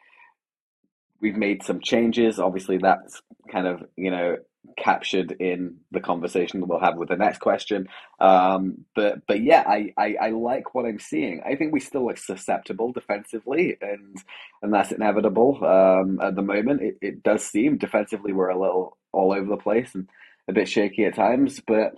we've 1.20 1.37
made 1.37 1.62
some 1.62 1.81
changes. 1.81 2.38
Obviously, 2.38 2.79
that's 2.79 3.20
kind 3.51 3.66
of 3.66 3.83
you 3.96 4.11
know 4.11 4.37
captured 4.77 5.33
in 5.40 5.77
the 5.90 6.01
conversation 6.01 6.61
that 6.61 6.66
we'll 6.66 6.81
have 6.81 6.96
with 6.96 7.09
the 7.09 7.16
next 7.16 7.38
question. 7.38 7.88
Um, 8.20 8.85
but 8.94 9.27
but 9.27 9.42
yeah, 9.42 9.65
I, 9.67 9.92
I, 9.96 10.17
I 10.21 10.31
like 10.31 10.75
what 10.75 10.87
I'm 10.87 10.98
seeing. 10.98 11.42
I 11.44 11.56
think 11.56 11.73
we 11.73 11.81
still 11.81 12.06
look 12.06 12.19
susceptible 12.19 12.92
defensively, 12.92 13.77
and 13.81 14.17
and 14.63 14.73
that's 14.73 14.92
inevitable. 14.92 15.65
Um, 15.65 16.21
at 16.21 16.37
the 16.37 16.42
moment, 16.42 16.83
it, 16.83 16.98
it 17.00 17.23
does 17.23 17.42
seem 17.44 17.79
defensively 17.79 18.33
we're 18.33 18.48
a 18.48 18.61
little 18.61 18.96
all 19.13 19.33
over 19.33 19.46
the 19.46 19.56
place 19.56 19.94
and 19.94 20.08
a 20.49 20.53
bit 20.53 20.69
shaky 20.69 21.05
at 21.05 21.15
times. 21.15 21.61
But 21.67 21.93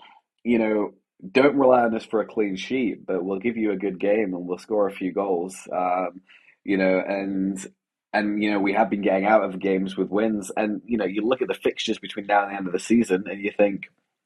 you 0.45 0.59
know, 0.59 0.95
don't 1.30 1.57
rely 1.57 1.82
on 1.82 1.95
us 1.95 2.05
for 2.05 2.20
a 2.20 2.26
clean 2.26 2.57
sheet, 2.57 3.07
but 3.07 3.24
we'll 3.24 3.38
give 3.38 3.57
you 3.57 3.72
a 3.72 3.76
good 3.76 3.99
game 3.99 4.34
and 4.34 4.47
we'll 4.47 4.59
score 4.59 4.88
a 4.88 4.93
few 4.93 5.12
goals. 5.12 5.57
Um, 5.72 6.20
you 6.64 6.76
know, 6.76 7.03
and 7.07 7.64
and 8.12 8.43
you 8.43 8.51
know 8.51 8.61
we 8.61 8.72
have 8.72 8.90
been 8.90 9.03
getting 9.03 9.24
out 9.24 9.43
of 9.43 9.59
games 9.59 9.97
with 9.97 10.11
wins 10.11 10.51
and 10.57 10.82
you 10.84 10.99
know 10.99 11.05
you 11.05 11.22
look 11.22 11.43
at 11.43 11.49
the 11.49 11.55
fixtures 11.55 11.99
between 11.99 12.26
now 12.26 12.43
and 12.43 12.53
the 12.53 12.57
end 12.57 12.66
of 12.66 12.72
the 12.72 12.78
season 12.78 13.24
and 13.26 13.40
you 13.40 13.51
think 13.57 13.84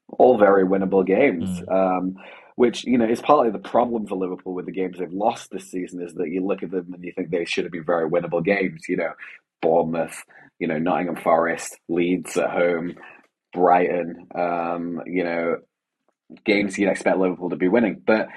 all 0.09 0.37
very 0.37 0.65
winnable 0.65 1.05
games 1.05 1.61
mm. 1.61 1.71
um, 1.71 2.17
which 2.57 2.85
you 2.85 2.97
know 2.97 3.07
is 3.07 3.21
partly 3.21 3.51
the 3.51 3.59
problem 3.59 4.07
for 4.07 4.15
Liverpool 4.15 4.53
with 4.53 4.65
the 4.65 4.71
games 4.71 4.97
they've 4.97 5.13
lost 5.13 5.51
this 5.51 5.69
season 5.69 6.01
is 6.01 6.15
that 6.15 6.29
you 6.29 6.43
look 6.43 6.63
at 6.63 6.71
them 6.71 6.91
and 6.91 7.03
you 7.03 7.13
think 7.15 7.29
they 7.29 7.45
should 7.45 7.63
have 7.63 7.71
been 7.71 7.85
very 7.85 8.09
winnable 8.09 8.43
games. 8.43 8.89
You 8.89 8.97
know, 8.97 9.13
Bournemouth, 9.61 10.23
you 10.57 10.67
know, 10.67 10.79
Nottingham 10.79 11.17
Forest, 11.17 11.77
Leeds 11.87 12.35
at 12.35 12.49
home, 12.49 12.95
Brighton. 13.57 14.27
Um, 14.35 15.01
you 15.07 15.23
know, 15.23 15.57
games 16.45 16.77
you'd 16.77 16.89
expect 16.89 17.17
Liverpool 17.17 17.49
to 17.49 17.55
be 17.55 17.67
winning, 17.67 18.01
but 18.05 18.27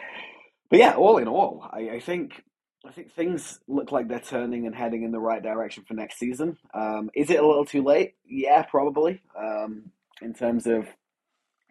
but 0.71 0.79
yeah, 0.79 0.95
all 0.95 1.19
in 1.19 1.29
all, 1.29 1.69
I, 1.71 1.91
I 1.91 2.01
think 2.01 2.43
I 2.87 2.93
think 2.93 3.13
things 3.13 3.61
look 3.69 3.93
like 3.93 4.09
they're 4.09 4.21
turning 4.21 4.67
and 4.67 4.75
heading 4.75 5.03
in 5.03 5.13
the 5.13 5.21
right 5.21 5.43
direction 5.43 5.85
for 5.87 5.95
next 5.95 6.19
season. 6.19 6.57
Um, 6.73 7.11
is 7.15 7.29
it 7.29 7.39
a 7.39 7.47
little 7.47 7.67
too 7.67 7.83
late? 7.83 8.15
Yeah, 8.25 8.63
probably. 8.63 9.21
Um, 9.39 9.91
in 10.23 10.33
terms 10.33 10.67
of 10.67 10.87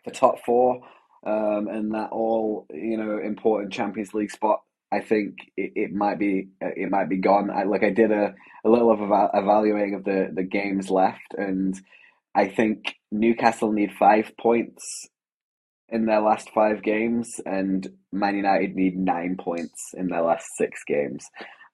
the 0.06 0.12
top 0.12 0.46
four 0.46 0.82
um, 1.26 1.68
and 1.68 1.94
that 1.94 2.12
all 2.12 2.68
you 2.72 2.98
know 2.98 3.18
important 3.18 3.74
Champions 3.74 4.14
League 4.14 4.32
spot, 4.32 4.62
I 4.92 5.00
think 5.00 5.38
it, 5.58 5.74
it 5.76 5.94
might 5.94 6.20
be 6.20 6.50
it 6.62 6.92
might 6.92 7.10
be 7.10 7.18
gone. 7.18 7.50
I, 7.50 7.64
like 7.64 7.84
I 7.84 7.90
did 7.90 8.12
a, 8.12 8.36
a 8.64 8.70
little 8.70 8.92
of 8.92 9.00
evaluating 9.34 9.96
of 9.96 10.04
the 10.04 10.30
the 10.32 10.44
games 10.44 10.92
left, 10.92 11.34
and 11.36 11.80
I 12.40 12.48
think 12.48 12.96
Newcastle 13.12 13.74
need 13.74 13.92
five 13.92 14.32
points 14.40 15.10
in 15.90 16.06
their 16.06 16.22
last 16.22 16.50
five 16.56 16.82
games, 16.82 17.42
and 17.46 17.86
Man 18.14 18.38
United 18.38 18.78
need 18.78 18.98
nine 18.98 19.36
points 19.38 19.92
in 19.94 20.08
their 20.08 20.22
last 20.22 20.48
six 20.58 20.80
games, 20.88 21.26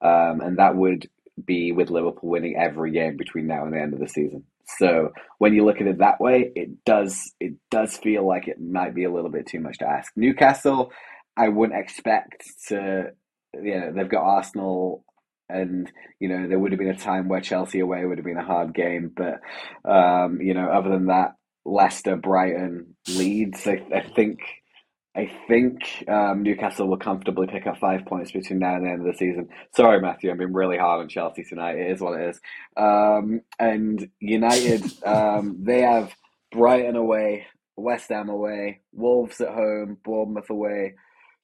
um, 0.02 0.40
and 0.40 0.58
that 0.58 0.74
would 0.74 1.08
be 1.44 1.70
with 1.70 1.90
Liverpool 1.90 2.30
winning 2.30 2.56
every 2.56 2.90
game 2.90 3.16
between 3.16 3.46
now 3.46 3.62
and 3.62 3.72
the 3.72 3.80
end 3.80 3.94
of 3.94 4.00
the 4.00 4.08
season. 4.08 4.42
So 4.78 5.12
when 5.38 5.54
you 5.54 5.64
look 5.64 5.80
at 5.80 5.86
it 5.86 5.98
that 5.98 6.20
way, 6.20 6.50
it 6.56 6.84
does 6.84 7.16
it 7.38 7.54
does 7.70 7.96
feel 7.98 8.26
like 8.26 8.48
it 8.48 8.60
might 8.60 8.92
be 8.92 9.04
a 9.04 9.12
little 9.12 9.30
bit 9.30 9.46
too 9.46 9.60
much 9.60 9.78
to 9.78 9.86
ask. 9.86 10.10
Newcastle, 10.16 10.90
I 11.36 11.48
wouldn't 11.48 11.78
expect 11.78 12.42
to. 12.68 13.12
You 13.54 13.80
know, 13.80 13.92
they've 13.92 14.08
got 14.08 14.24
Arsenal 14.24 15.04
and 15.48 15.90
you 16.20 16.28
know 16.28 16.48
there 16.48 16.58
would 16.58 16.72
have 16.72 16.78
been 16.78 16.88
a 16.88 16.96
time 16.96 17.28
where 17.28 17.40
Chelsea 17.40 17.80
away 17.80 18.04
would 18.04 18.18
have 18.18 18.24
been 18.24 18.36
a 18.38 18.44
hard 18.44 18.74
game, 18.74 19.12
but 19.14 19.40
um, 19.90 20.40
you 20.40 20.54
know 20.54 20.68
other 20.68 20.90
than 20.90 21.06
that, 21.06 21.34
Leicester, 21.64 22.16
Brighton, 22.16 22.96
Leeds. 23.08 23.66
I, 23.66 23.82
I 23.94 24.00
think 24.14 24.40
I 25.16 25.30
think 25.48 26.04
um, 26.08 26.42
Newcastle 26.42 26.88
will 26.88 26.98
comfortably 26.98 27.46
pick 27.46 27.66
up 27.66 27.78
five 27.78 28.04
points 28.04 28.32
between 28.32 28.58
now 28.58 28.74
and 28.74 28.84
the 28.84 28.90
end 28.90 29.00
of 29.00 29.06
the 29.06 29.18
season. 29.18 29.48
Sorry, 29.74 29.98
Matthew, 29.98 30.30
I've 30.30 30.36
been 30.36 30.52
really 30.52 30.76
hard 30.76 31.00
on 31.00 31.08
Chelsea 31.08 31.42
tonight. 31.42 31.78
It 31.78 31.90
is 31.90 32.00
what 32.00 32.20
it 32.20 32.28
is. 32.28 32.40
Um, 32.76 33.40
and 33.58 34.10
United, 34.20 34.84
um, 35.06 35.60
they 35.62 35.80
have 35.80 36.14
Brighton 36.52 36.96
away, 36.96 37.46
West 37.76 38.10
Ham 38.10 38.28
away, 38.28 38.80
Wolves 38.92 39.40
at 39.40 39.54
home, 39.54 39.96
Bournemouth 40.04 40.50
away, 40.50 40.96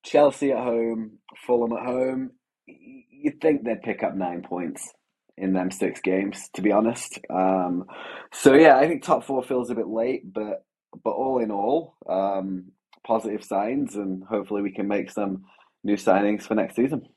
Chelsea 0.04 0.52
at 0.52 0.58
home, 0.58 1.18
Fulham 1.46 1.72
at 1.72 1.86
home. 1.86 2.32
You'd 2.66 3.40
think 3.40 3.64
they'd 3.64 3.82
pick 3.82 4.02
up 4.02 4.14
nine 4.14 4.42
points 4.42 4.92
in 5.36 5.52
them 5.52 5.70
six 5.70 6.00
games, 6.00 6.48
to 6.54 6.62
be 6.62 6.72
honest. 6.72 7.18
Um, 7.30 7.86
so 8.32 8.54
yeah, 8.54 8.76
I 8.78 8.86
think 8.86 9.02
top 9.02 9.24
four 9.24 9.42
feels 9.42 9.70
a 9.70 9.74
bit 9.74 9.88
late, 9.88 10.32
but 10.32 10.64
but 11.02 11.10
all 11.10 11.38
in 11.38 11.50
all, 11.50 11.96
um, 12.08 12.72
positive 13.06 13.44
signs, 13.44 13.94
and 13.94 14.22
hopefully 14.24 14.62
we 14.62 14.72
can 14.72 14.88
make 14.88 15.10
some 15.10 15.44
new 15.82 15.96
signings 15.96 16.42
for 16.42 16.54
next 16.54 16.76
season. 16.76 17.08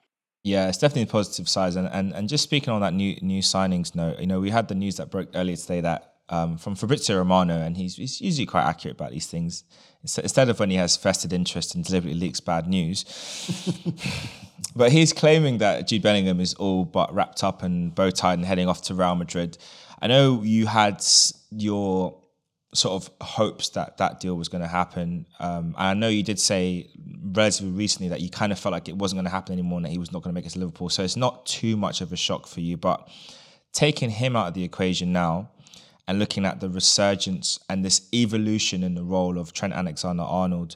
Yeah, 0.43 0.69
it's 0.69 0.77
definitely 0.77 1.05
positive 1.07 1.49
sign. 1.49 1.75
And, 1.75 1.87
and 1.87 2.13
and 2.13 2.29
just 2.29 2.43
speaking 2.43 2.69
on 2.69 2.81
that 2.81 2.93
new 2.93 3.17
new 3.21 3.41
signings 3.41 3.95
note, 3.95 4.19
you 4.19 4.27
know, 4.27 4.39
we 4.39 4.51
had 4.51 4.67
the 4.67 4.75
news 4.75 4.97
that 4.97 5.11
broke 5.11 5.29
earlier 5.35 5.55
today 5.55 5.81
that 5.81 6.14
um, 6.29 6.57
from 6.57 6.75
Fabrizio 6.75 7.17
Romano, 7.17 7.59
and 7.59 7.77
he's, 7.77 7.95
he's 7.95 8.21
usually 8.21 8.45
quite 8.45 8.63
accurate 8.63 8.95
about 8.95 9.11
these 9.11 9.27
things. 9.27 9.63
Instead 10.01 10.49
of 10.49 10.59
when 10.59 10.69
he 10.69 10.75
has 10.75 10.95
vested 10.97 11.33
interest 11.33 11.73
and 11.73 11.83
deliberately 11.83 12.19
leaks 12.19 12.39
bad 12.39 12.67
news, 12.67 13.05
but 14.75 14.91
he's 14.91 15.11
claiming 15.11 15.57
that 15.57 15.87
Jude 15.87 16.03
Bellingham 16.03 16.39
is 16.39 16.53
all 16.55 16.85
but 16.85 17.11
wrapped 17.13 17.43
up 17.43 17.63
and 17.63 17.93
bow 17.95 18.11
tied 18.11 18.37
and 18.37 18.45
heading 18.45 18.67
off 18.67 18.83
to 18.83 18.93
Real 18.93 19.15
Madrid. 19.15 19.57
I 19.99 20.07
know 20.07 20.43
you 20.43 20.67
had 20.67 21.03
your 21.49 22.21
sort 22.75 23.01
of 23.01 23.09
hopes 23.21 23.69
that 23.69 23.97
that 23.97 24.19
deal 24.19 24.35
was 24.35 24.49
going 24.49 24.61
to 24.61 24.67
happen. 24.67 25.25
Um, 25.39 25.75
and 25.77 25.87
I 25.87 25.93
know 25.93 26.07
you 26.07 26.23
did 26.23 26.39
say 26.39 26.89
relatively 27.23 27.71
recently 27.71 28.09
that 28.09 28.21
you 28.21 28.29
kind 28.29 28.51
of 28.51 28.59
felt 28.59 28.73
like 28.73 28.87
it 28.87 28.95
wasn't 28.95 29.17
going 29.17 29.25
to 29.25 29.31
happen 29.31 29.53
anymore 29.53 29.77
and 29.77 29.85
that 29.85 29.91
he 29.91 29.97
was 29.97 30.11
not 30.11 30.21
going 30.21 30.33
to 30.33 30.35
make 30.35 30.45
it 30.45 30.51
to 30.51 30.59
Liverpool. 30.59 30.89
So 30.89 31.03
it's 31.03 31.15
not 31.15 31.45
too 31.45 31.77
much 31.77 32.01
of 32.01 32.11
a 32.11 32.17
shock 32.17 32.47
for 32.47 32.61
you. 32.61 32.77
But 32.77 33.07
taking 33.71 34.09
him 34.09 34.35
out 34.35 34.49
of 34.49 34.53
the 34.53 34.63
equation 34.63 35.11
now 35.11 35.49
and 36.07 36.19
looking 36.19 36.45
at 36.45 36.59
the 36.59 36.69
resurgence 36.69 37.59
and 37.69 37.83
this 37.83 38.07
evolution 38.13 38.83
in 38.83 38.95
the 38.95 39.03
role 39.03 39.37
of 39.37 39.53
Trent 39.53 39.73
Alexander 39.73 40.23
Arnold, 40.23 40.75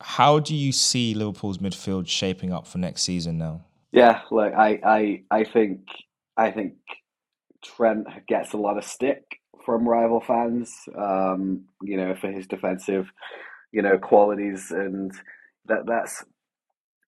how 0.00 0.38
do 0.38 0.54
you 0.54 0.72
see 0.72 1.14
Liverpool's 1.14 1.58
midfield 1.58 2.08
shaping 2.08 2.52
up 2.52 2.66
for 2.66 2.78
next 2.78 3.02
season 3.02 3.38
now? 3.38 3.62
Yeah, 3.92 4.20
look, 4.30 4.52
I, 4.54 4.80
I, 4.84 5.22
I 5.30 5.44
think, 5.44 5.80
I 6.36 6.50
think 6.50 6.74
Trent 7.64 8.06
gets 8.26 8.52
a 8.52 8.58
lot 8.58 8.78
of 8.78 8.84
stick 8.84 9.40
from 9.64 9.88
rival 9.88 10.20
fans, 10.20 10.88
um, 10.96 11.64
you 11.82 11.96
know, 11.96 12.14
for 12.14 12.30
his 12.30 12.46
defensive, 12.46 13.10
you 13.72 13.82
know, 13.82 13.98
qualities, 13.98 14.70
and 14.70 15.12
that 15.66 15.86
that's 15.86 16.24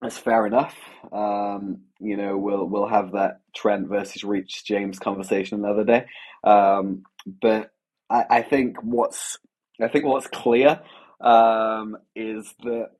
that's 0.02 0.18
fair 0.18 0.46
enough. 0.46 0.76
Um, 1.12 1.82
you 2.00 2.16
know, 2.16 2.36
we'll 2.36 2.66
we'll 2.66 2.88
have 2.88 3.12
that 3.12 3.40
Trent 3.54 3.88
versus 3.88 4.24
Reece 4.24 4.62
James 4.62 4.98
conversation 4.98 5.58
another 5.58 5.84
day. 5.84 6.06
Um, 6.44 7.04
but 7.26 7.70
I, 8.08 8.24
I 8.30 8.42
think 8.42 8.76
what's 8.82 9.38
I 9.80 9.88
think 9.88 10.04
what's 10.04 10.26
clear 10.26 10.80
um, 11.20 11.96
is 12.14 12.52
that 12.62 12.90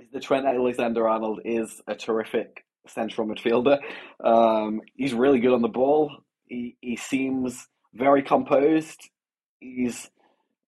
is 0.00 0.10
that 0.12 0.22
Trent 0.22 0.46
Alexander 0.46 1.08
Arnold 1.08 1.40
is 1.44 1.80
a 1.86 1.94
terrific 1.94 2.64
central 2.86 3.26
midfielder. 3.26 3.78
Um, 4.22 4.82
he's 4.94 5.14
really 5.14 5.40
good 5.40 5.54
on 5.54 5.62
the 5.62 5.68
ball. 5.68 6.10
He 6.46 6.76
he 6.80 6.96
seems 6.96 7.66
very 7.94 8.22
composed. 8.22 9.00
He's 9.60 10.10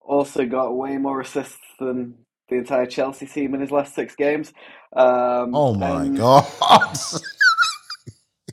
also 0.00 0.46
got 0.46 0.76
way 0.76 0.96
more 0.96 1.20
assists 1.20 1.58
than 1.78 2.14
the 2.48 2.56
entire 2.56 2.86
Chelsea 2.86 3.26
team 3.26 3.54
in 3.54 3.60
his 3.60 3.72
last 3.72 3.94
six 3.94 4.14
games. 4.14 4.52
Um, 4.94 5.54
oh 5.54 5.74
my 5.74 6.04
and, 6.04 6.16
god! 6.16 6.46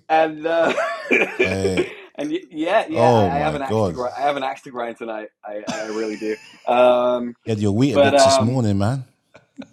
and 0.10 0.48
uh, 0.48 0.74
Hey. 1.10 1.92
and 2.16 2.32
yeah, 2.32 2.86
yeah, 2.90 3.00
Oh 3.00 3.26
I, 3.28 3.38
have 3.40 3.56
an 3.56 3.62
axe 3.64 3.70
to 3.70 3.76
God. 3.76 3.94
grind. 3.96 4.14
I 4.18 4.22
have 4.22 4.38
an 4.38 4.44
axe 4.44 4.62
to 4.64 4.72
grind 4.72 4.98
tonight. 4.98 5.30
I, 5.44 5.64
I 5.68 5.86
really 5.88 6.18
do. 6.18 6.36
Um, 6.68 7.36
You 7.46 7.50
had 7.52 7.60
your 7.60 7.74
Weetabix 7.74 7.96
But, 7.96 8.12
this 8.12 8.38
um, 8.38 8.48
morning, 8.52 8.78
man. 8.78 9.06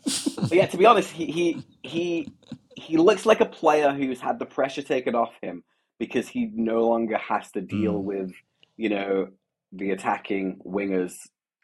but 0.05 0.53
yeah, 0.53 0.67
to 0.67 0.77
be 0.77 0.87
honest, 0.87 1.11
he 1.11 1.27
he 1.27 1.65
he 1.83 2.33
he 2.77 2.97
looks 2.97 3.27
like 3.27 3.41
a 3.41 3.47
player 3.47 3.93
who's 3.93 4.21
had 4.21 4.39
the 4.39 4.47
pressure 4.47 4.83
taken 4.83 5.15
off 5.15 5.33
him 5.43 5.63
because 5.99 6.29
he 6.29 6.51
no 6.55 6.87
longer 6.89 7.19
has 7.19 7.51
to 7.53 7.61
deal 7.61 7.95
Mm. 7.95 8.03
with 8.05 8.33
you 8.77 8.89
know 8.89 9.29
the 9.73 9.91
attacking 9.91 10.61
wingers 10.67 11.15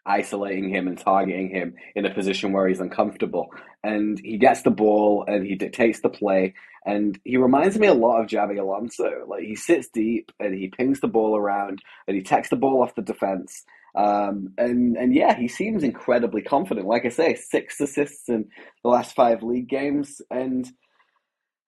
isolating 0.07 0.69
him 0.69 0.87
and 0.87 0.99
targeting 0.99 1.51
him 1.51 1.75
in 1.95 2.07
a 2.07 2.15
position 2.15 2.53
where 2.53 2.69
he's 2.69 2.81
uncomfortable. 2.81 3.49
And 3.83 4.19
he 4.19 4.39
gets 4.39 4.63
the 4.63 4.71
ball 4.71 5.25
and 5.27 5.47
he 5.47 5.55
dictates 5.55 6.01
the 6.01 6.09
play. 6.09 6.55
And 6.85 7.19
he 7.25 7.37
reminds 7.37 7.79
me 7.79 7.89
a 7.89 7.95
lot 7.95 8.21
of 8.21 8.29
Xabi 8.29 8.59
Alonso. 8.61 9.25
Like 9.27 9.43
he 9.43 9.57
sits 9.57 9.89
deep 9.89 10.31
and 10.39 10.55
he 10.55 10.69
pings 10.69 11.01
the 11.01 11.09
ball 11.09 11.37
around 11.37 11.83
and 12.07 12.17
he 12.17 12.23
takes 12.23 12.49
the 12.49 12.57
ball 12.57 12.83
off 12.83 12.95
the 12.95 13.03
defense. 13.03 13.65
Um, 13.97 14.53
and 14.59 14.97
and 14.97 15.15
yeah, 15.15 15.35
he 15.35 15.49
seems 15.49 15.83
incredibly 15.83 16.43
confident. 16.43 16.87
Like 16.87 17.07
I 17.07 17.09
say, 17.09 17.35
six 17.35 17.81
assists 17.81 18.29
in 18.29 18.51
the 18.83 18.91
last 18.91 19.17
five 19.17 19.43
league 19.43 19.69
games, 19.69 20.21
and 20.31 20.71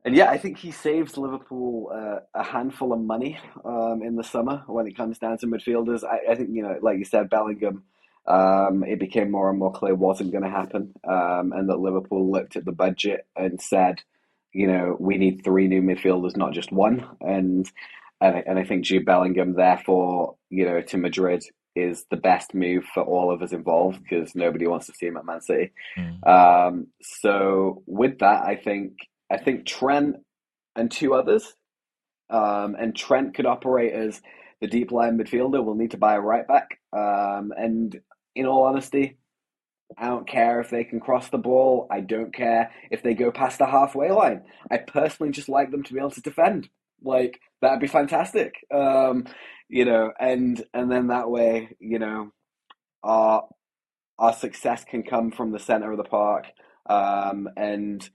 and 0.04 0.14
yeah, 0.14 0.30
I 0.30 0.36
think 0.36 0.58
he 0.58 0.70
saves 0.70 1.16
Liverpool 1.16 1.90
uh, 1.92 2.20
a 2.34 2.44
handful 2.44 2.92
of 2.92 3.00
money 3.00 3.38
um, 3.64 4.02
in 4.04 4.16
the 4.16 4.24
summer 4.24 4.62
when 4.66 4.86
it 4.86 4.96
comes 4.96 5.18
down 5.18 5.38
to 5.38 5.46
midfielders. 5.46 6.04
I, 6.04 6.32
I 6.32 6.34
think 6.34 6.50
you 6.52 6.62
know, 6.62 6.78
like 6.82 6.98
you 6.98 7.06
said, 7.06 7.30
Bellingham. 7.30 7.84
Um, 8.28 8.84
it 8.84 9.00
became 9.00 9.30
more 9.30 9.48
and 9.48 9.58
more 9.58 9.72
clear 9.72 9.94
wasn't 9.94 10.32
going 10.32 10.44
to 10.44 10.50
happen, 10.50 10.92
um, 11.08 11.52
and 11.52 11.68
that 11.68 11.80
Liverpool 11.80 12.30
looked 12.30 12.56
at 12.56 12.64
the 12.64 12.72
budget 12.72 13.26
and 13.34 13.60
said, 13.60 14.02
you 14.52 14.66
know, 14.66 14.96
we 14.98 15.16
need 15.16 15.42
three 15.42 15.66
new 15.66 15.82
midfielders, 15.82 16.36
not 16.36 16.52
just 16.52 16.70
one. 16.70 17.06
And 17.20 17.70
and 18.20 18.36
I, 18.36 18.42
and 18.46 18.58
I 18.58 18.64
think 18.64 18.84
Jude 18.84 19.04
Bellingham, 19.04 19.54
therefore, 19.54 20.36
you 20.50 20.64
know, 20.64 20.80
to 20.80 20.96
Madrid 20.98 21.44
is 21.76 22.04
the 22.10 22.16
best 22.16 22.54
move 22.54 22.84
for 22.92 23.02
all 23.02 23.30
of 23.32 23.40
us 23.40 23.52
involved 23.52 24.02
because 24.02 24.34
nobody 24.34 24.66
wants 24.66 24.86
to 24.86 24.92
see 24.92 25.06
him 25.06 25.16
at 25.16 25.24
Man 25.24 25.40
City. 25.40 25.72
Mm. 25.96 26.26
Um, 26.26 26.86
so 27.00 27.82
with 27.86 28.18
that, 28.18 28.44
I 28.44 28.56
think 28.56 28.94
I 29.30 29.38
think 29.38 29.66
Trent 29.66 30.16
and 30.74 30.90
two 30.90 31.14
others, 31.14 31.54
um, 32.30 32.76
and 32.78 32.94
Trent 32.94 33.34
could 33.34 33.46
operate 33.46 33.92
as 33.92 34.20
the 34.60 34.66
deep 34.66 34.90
line 34.90 35.18
midfielder. 35.18 35.64
We'll 35.64 35.76
need 35.76 35.92
to 35.92 35.98
buy 35.98 36.14
a 36.16 36.20
right 36.20 36.46
back. 36.46 36.80
Um, 36.92 37.52
and 37.56 38.00
in 38.38 38.46
all 38.46 38.64
honesty, 38.64 39.18
I 39.98 40.06
don't 40.08 40.28
care 40.28 40.60
if 40.60 40.70
they 40.70 40.84
can 40.84 41.00
cross 41.00 41.28
the 41.30 41.38
ball. 41.38 41.86
I 41.90 42.00
don't 42.00 42.34
care 42.34 42.72
if 42.90 43.02
they 43.02 43.14
go 43.14 43.30
past 43.32 43.58
the 43.58 43.66
halfway 43.66 44.10
line. 44.10 44.42
I 44.70 44.78
personally 44.78 45.32
just 45.32 45.48
like 45.48 45.70
them 45.70 45.84
to 45.84 45.92
be 45.94 46.00
able 46.00 46.10
to 46.12 46.22
defend. 46.22 46.68
Like 47.02 47.40
that'd 47.62 47.80
be 47.80 47.88
fantastic. 47.88 48.54
Um, 48.74 49.26
you 49.68 49.84
know, 49.86 50.12
and 50.20 50.62
and 50.74 50.90
then 50.92 51.08
that 51.08 51.30
way, 51.30 51.76
you 51.80 51.98
know, 52.00 52.32
our 53.04 53.48
our 54.18 54.34
success 54.34 54.84
can 54.84 55.02
come 55.04 55.32
from 55.32 55.52
the 55.52 55.60
center 55.60 55.92
of 55.92 55.98
the 55.98 56.04
park. 56.04 56.46
um, 56.88 57.48
and 57.56 58.08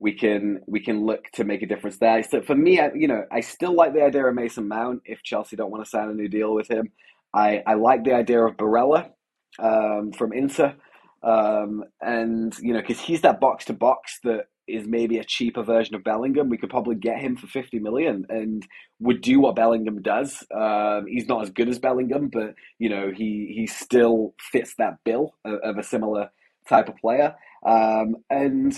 we 0.00 0.14
can 0.14 0.60
we 0.68 0.80
can 0.80 1.06
look 1.06 1.24
to 1.34 1.44
make 1.44 1.62
a 1.62 1.66
difference 1.66 1.98
there. 1.98 2.22
So 2.24 2.42
for 2.42 2.54
me, 2.56 2.80
I, 2.80 2.90
you 2.94 3.08
know, 3.08 3.24
I 3.32 3.40
still 3.40 3.74
like 3.74 3.94
the 3.94 4.04
idea 4.04 4.26
of 4.26 4.34
Mason 4.34 4.68
Mount 4.68 5.02
if 5.06 5.22
Chelsea 5.24 5.56
don't 5.56 5.70
want 5.72 5.84
to 5.84 5.90
sign 5.90 6.10
a 6.10 6.14
new 6.14 6.28
deal 6.28 6.54
with 6.54 6.70
him. 6.70 6.92
I, 7.34 7.62
I 7.66 7.74
like 7.74 8.04
the 8.04 8.14
idea 8.14 8.44
of 8.44 8.56
Barella 8.56 9.10
um, 9.58 10.12
from 10.12 10.32
Inter, 10.32 10.74
um, 11.22 11.84
and 12.00 12.56
you 12.60 12.72
know, 12.72 12.80
because 12.80 13.00
he's 13.00 13.22
that 13.22 13.40
box 13.40 13.64
to 13.66 13.72
box 13.72 14.20
that 14.24 14.46
is 14.68 14.86
maybe 14.86 15.18
a 15.18 15.24
cheaper 15.24 15.62
version 15.62 15.94
of 15.94 16.04
Bellingham. 16.04 16.48
We 16.48 16.58
could 16.58 16.70
probably 16.70 16.94
get 16.94 17.18
him 17.18 17.36
for 17.36 17.46
50 17.46 17.78
million 17.78 18.26
and 18.28 18.66
would 19.00 19.22
do 19.22 19.40
what 19.40 19.56
Bellingham 19.56 20.02
does. 20.02 20.44
Um, 20.54 21.06
he's 21.08 21.26
not 21.26 21.42
as 21.42 21.50
good 21.50 21.68
as 21.68 21.78
Bellingham, 21.78 22.28
but 22.28 22.54
you 22.78 22.90
know, 22.90 23.10
he 23.10 23.52
he 23.54 23.66
still 23.66 24.34
fits 24.52 24.74
that 24.76 24.98
bill 25.04 25.34
of, 25.44 25.58
of 25.60 25.78
a 25.78 25.82
similar 25.82 26.30
type 26.68 26.88
of 26.88 26.96
player. 26.96 27.34
Um, 27.64 28.16
and 28.30 28.76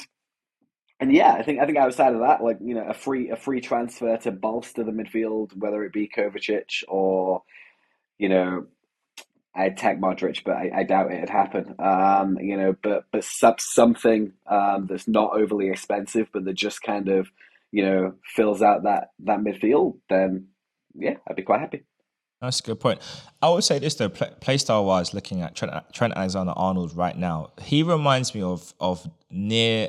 and 1.01 1.13
yeah, 1.13 1.33
I 1.33 1.43
think 1.43 1.61
I 1.61 1.67
think 1.67 1.79
outside 1.79 2.15
of 2.15 2.21
that, 2.21 2.43
like 2.43 2.59
you 2.63 2.75
know, 2.75 2.87
a 2.89 2.95
free 2.95 3.31
a 3.31 3.37
free 3.37 3.61
transfer 3.61 4.17
to 4.19 4.31
bolster 4.31 4.85
the 4.85 4.93
midfield, 4.93 5.57
whether 5.57 5.83
it 5.85 5.93
be 5.93 6.09
Kovacic 6.09 6.85
or 6.89 7.43
you 8.19 8.29
know 8.29 8.67
I'd 9.55 9.77
take 9.77 10.01
Modric, 10.01 10.45
but 10.45 10.57
I, 10.57 10.71
I 10.77 10.83
doubt 10.85 11.13
it'd 11.13 11.29
happen. 11.29 11.75
Um, 11.79 12.39
you 12.41 12.57
know, 12.57 12.77
but 12.83 13.07
but 13.13 13.25
sub 13.25 13.61
something 13.61 14.33
um, 14.47 14.87
that's 14.89 15.09
not 15.09 15.33
overly 15.33 15.69
expensive, 15.69 16.29
but 16.33 16.45
that 16.45 16.55
just 16.55 16.83
kind 16.83 17.09
of 17.09 17.29
you 17.73 17.85
know 17.85 18.15
fills 18.25 18.63
out 18.63 18.85
that 18.85 19.11
that 19.25 19.41
midfield. 19.41 19.99
Then 20.09 20.49
yeah, 20.95 21.17
I'd 21.29 21.37
be 21.37 21.43
quite 21.43 21.61
happy. 21.61 21.85
That's 22.41 22.61
a 22.61 22.63
good 22.63 22.81
point. 22.81 23.01
I 23.43 23.51
would 23.51 23.65
say 23.65 23.79
this 23.79 23.95
though, 23.97 24.09
play, 24.09 24.31
play 24.41 24.57
style 24.57 24.87
wise, 24.87 25.13
looking 25.13 25.43
at 25.43 25.55
Trent, 25.55 25.73
Trent 25.93 26.15
Alexander 26.17 26.55
Arnold 26.57 26.97
right 26.97 27.17
now, 27.17 27.51
he 27.61 27.83
reminds 27.83 28.35
me 28.35 28.43
of 28.43 28.73
of 28.81 29.09
near 29.31 29.89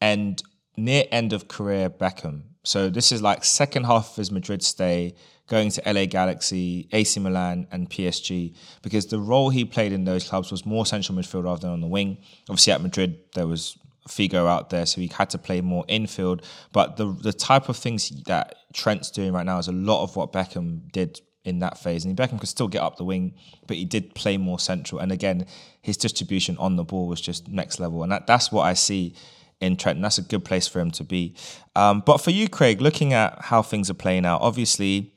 end 0.00 0.42
near 0.76 1.04
end 1.10 1.32
of 1.32 1.48
career 1.48 1.90
Beckham. 1.90 2.42
So 2.68 2.90
this 2.90 3.12
is 3.12 3.22
like 3.22 3.44
second 3.44 3.84
half 3.84 4.10
of 4.10 4.16
his 4.16 4.30
Madrid 4.30 4.62
stay 4.62 5.14
going 5.48 5.70
to 5.70 5.82
LA 5.90 6.04
Galaxy, 6.04 6.86
AC 6.92 7.18
Milan, 7.18 7.66
and 7.72 7.88
PSG 7.88 8.54
because 8.82 9.06
the 9.06 9.18
role 9.18 9.48
he 9.48 9.64
played 9.64 9.90
in 9.90 10.04
those 10.04 10.28
clubs 10.28 10.50
was 10.50 10.66
more 10.66 10.84
central 10.84 11.16
midfield 11.16 11.44
rather 11.44 11.62
than 11.62 11.70
on 11.70 11.80
the 11.80 11.86
wing. 11.86 12.18
Obviously, 12.50 12.74
at 12.74 12.82
Madrid, 12.82 13.20
there 13.34 13.46
was 13.46 13.78
Figo 14.06 14.46
out 14.46 14.68
there, 14.68 14.84
so 14.84 15.00
he 15.00 15.06
had 15.06 15.30
to 15.30 15.38
play 15.38 15.62
more 15.62 15.86
infield. 15.88 16.42
But 16.74 16.98
the 16.98 17.06
the 17.06 17.32
type 17.32 17.70
of 17.70 17.76
things 17.78 18.10
that 18.24 18.54
Trent's 18.74 19.10
doing 19.10 19.32
right 19.32 19.46
now 19.46 19.56
is 19.56 19.68
a 19.68 19.72
lot 19.72 20.02
of 20.02 20.14
what 20.14 20.34
Beckham 20.34 20.92
did 20.92 21.22
in 21.44 21.60
that 21.60 21.78
phase. 21.78 22.04
And 22.04 22.14
Beckham 22.14 22.38
could 22.38 22.50
still 22.50 22.68
get 22.68 22.82
up 22.82 22.96
the 22.96 23.04
wing, 23.04 23.32
but 23.66 23.78
he 23.78 23.86
did 23.86 24.14
play 24.14 24.36
more 24.36 24.58
central. 24.58 25.00
And 25.00 25.10
again, 25.10 25.46
his 25.80 25.96
distribution 25.96 26.58
on 26.58 26.76
the 26.76 26.84
ball 26.84 27.08
was 27.08 27.22
just 27.22 27.48
next 27.48 27.80
level. 27.80 28.02
And 28.02 28.12
that, 28.12 28.26
that's 28.26 28.52
what 28.52 28.64
I 28.64 28.74
see 28.74 29.14
in 29.60 29.76
Trent. 29.76 30.00
That's 30.00 30.18
a 30.18 30.22
good 30.22 30.44
place 30.44 30.68
for 30.68 30.80
him 30.80 30.90
to 30.92 31.04
be. 31.04 31.34
Um, 31.74 32.02
but 32.04 32.18
for 32.18 32.30
you, 32.30 32.48
Craig, 32.48 32.80
looking 32.80 33.12
at 33.12 33.38
how 33.46 33.62
things 33.62 33.90
are 33.90 33.94
playing 33.94 34.24
out, 34.24 34.40
obviously 34.40 35.12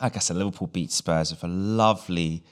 like 0.00 0.16
I 0.16 0.20
said, 0.20 0.36
Liverpool 0.36 0.68
beat 0.68 0.92
Spurs 0.92 1.30
with 1.30 1.42
a 1.42 1.48
lovely, 1.48 2.44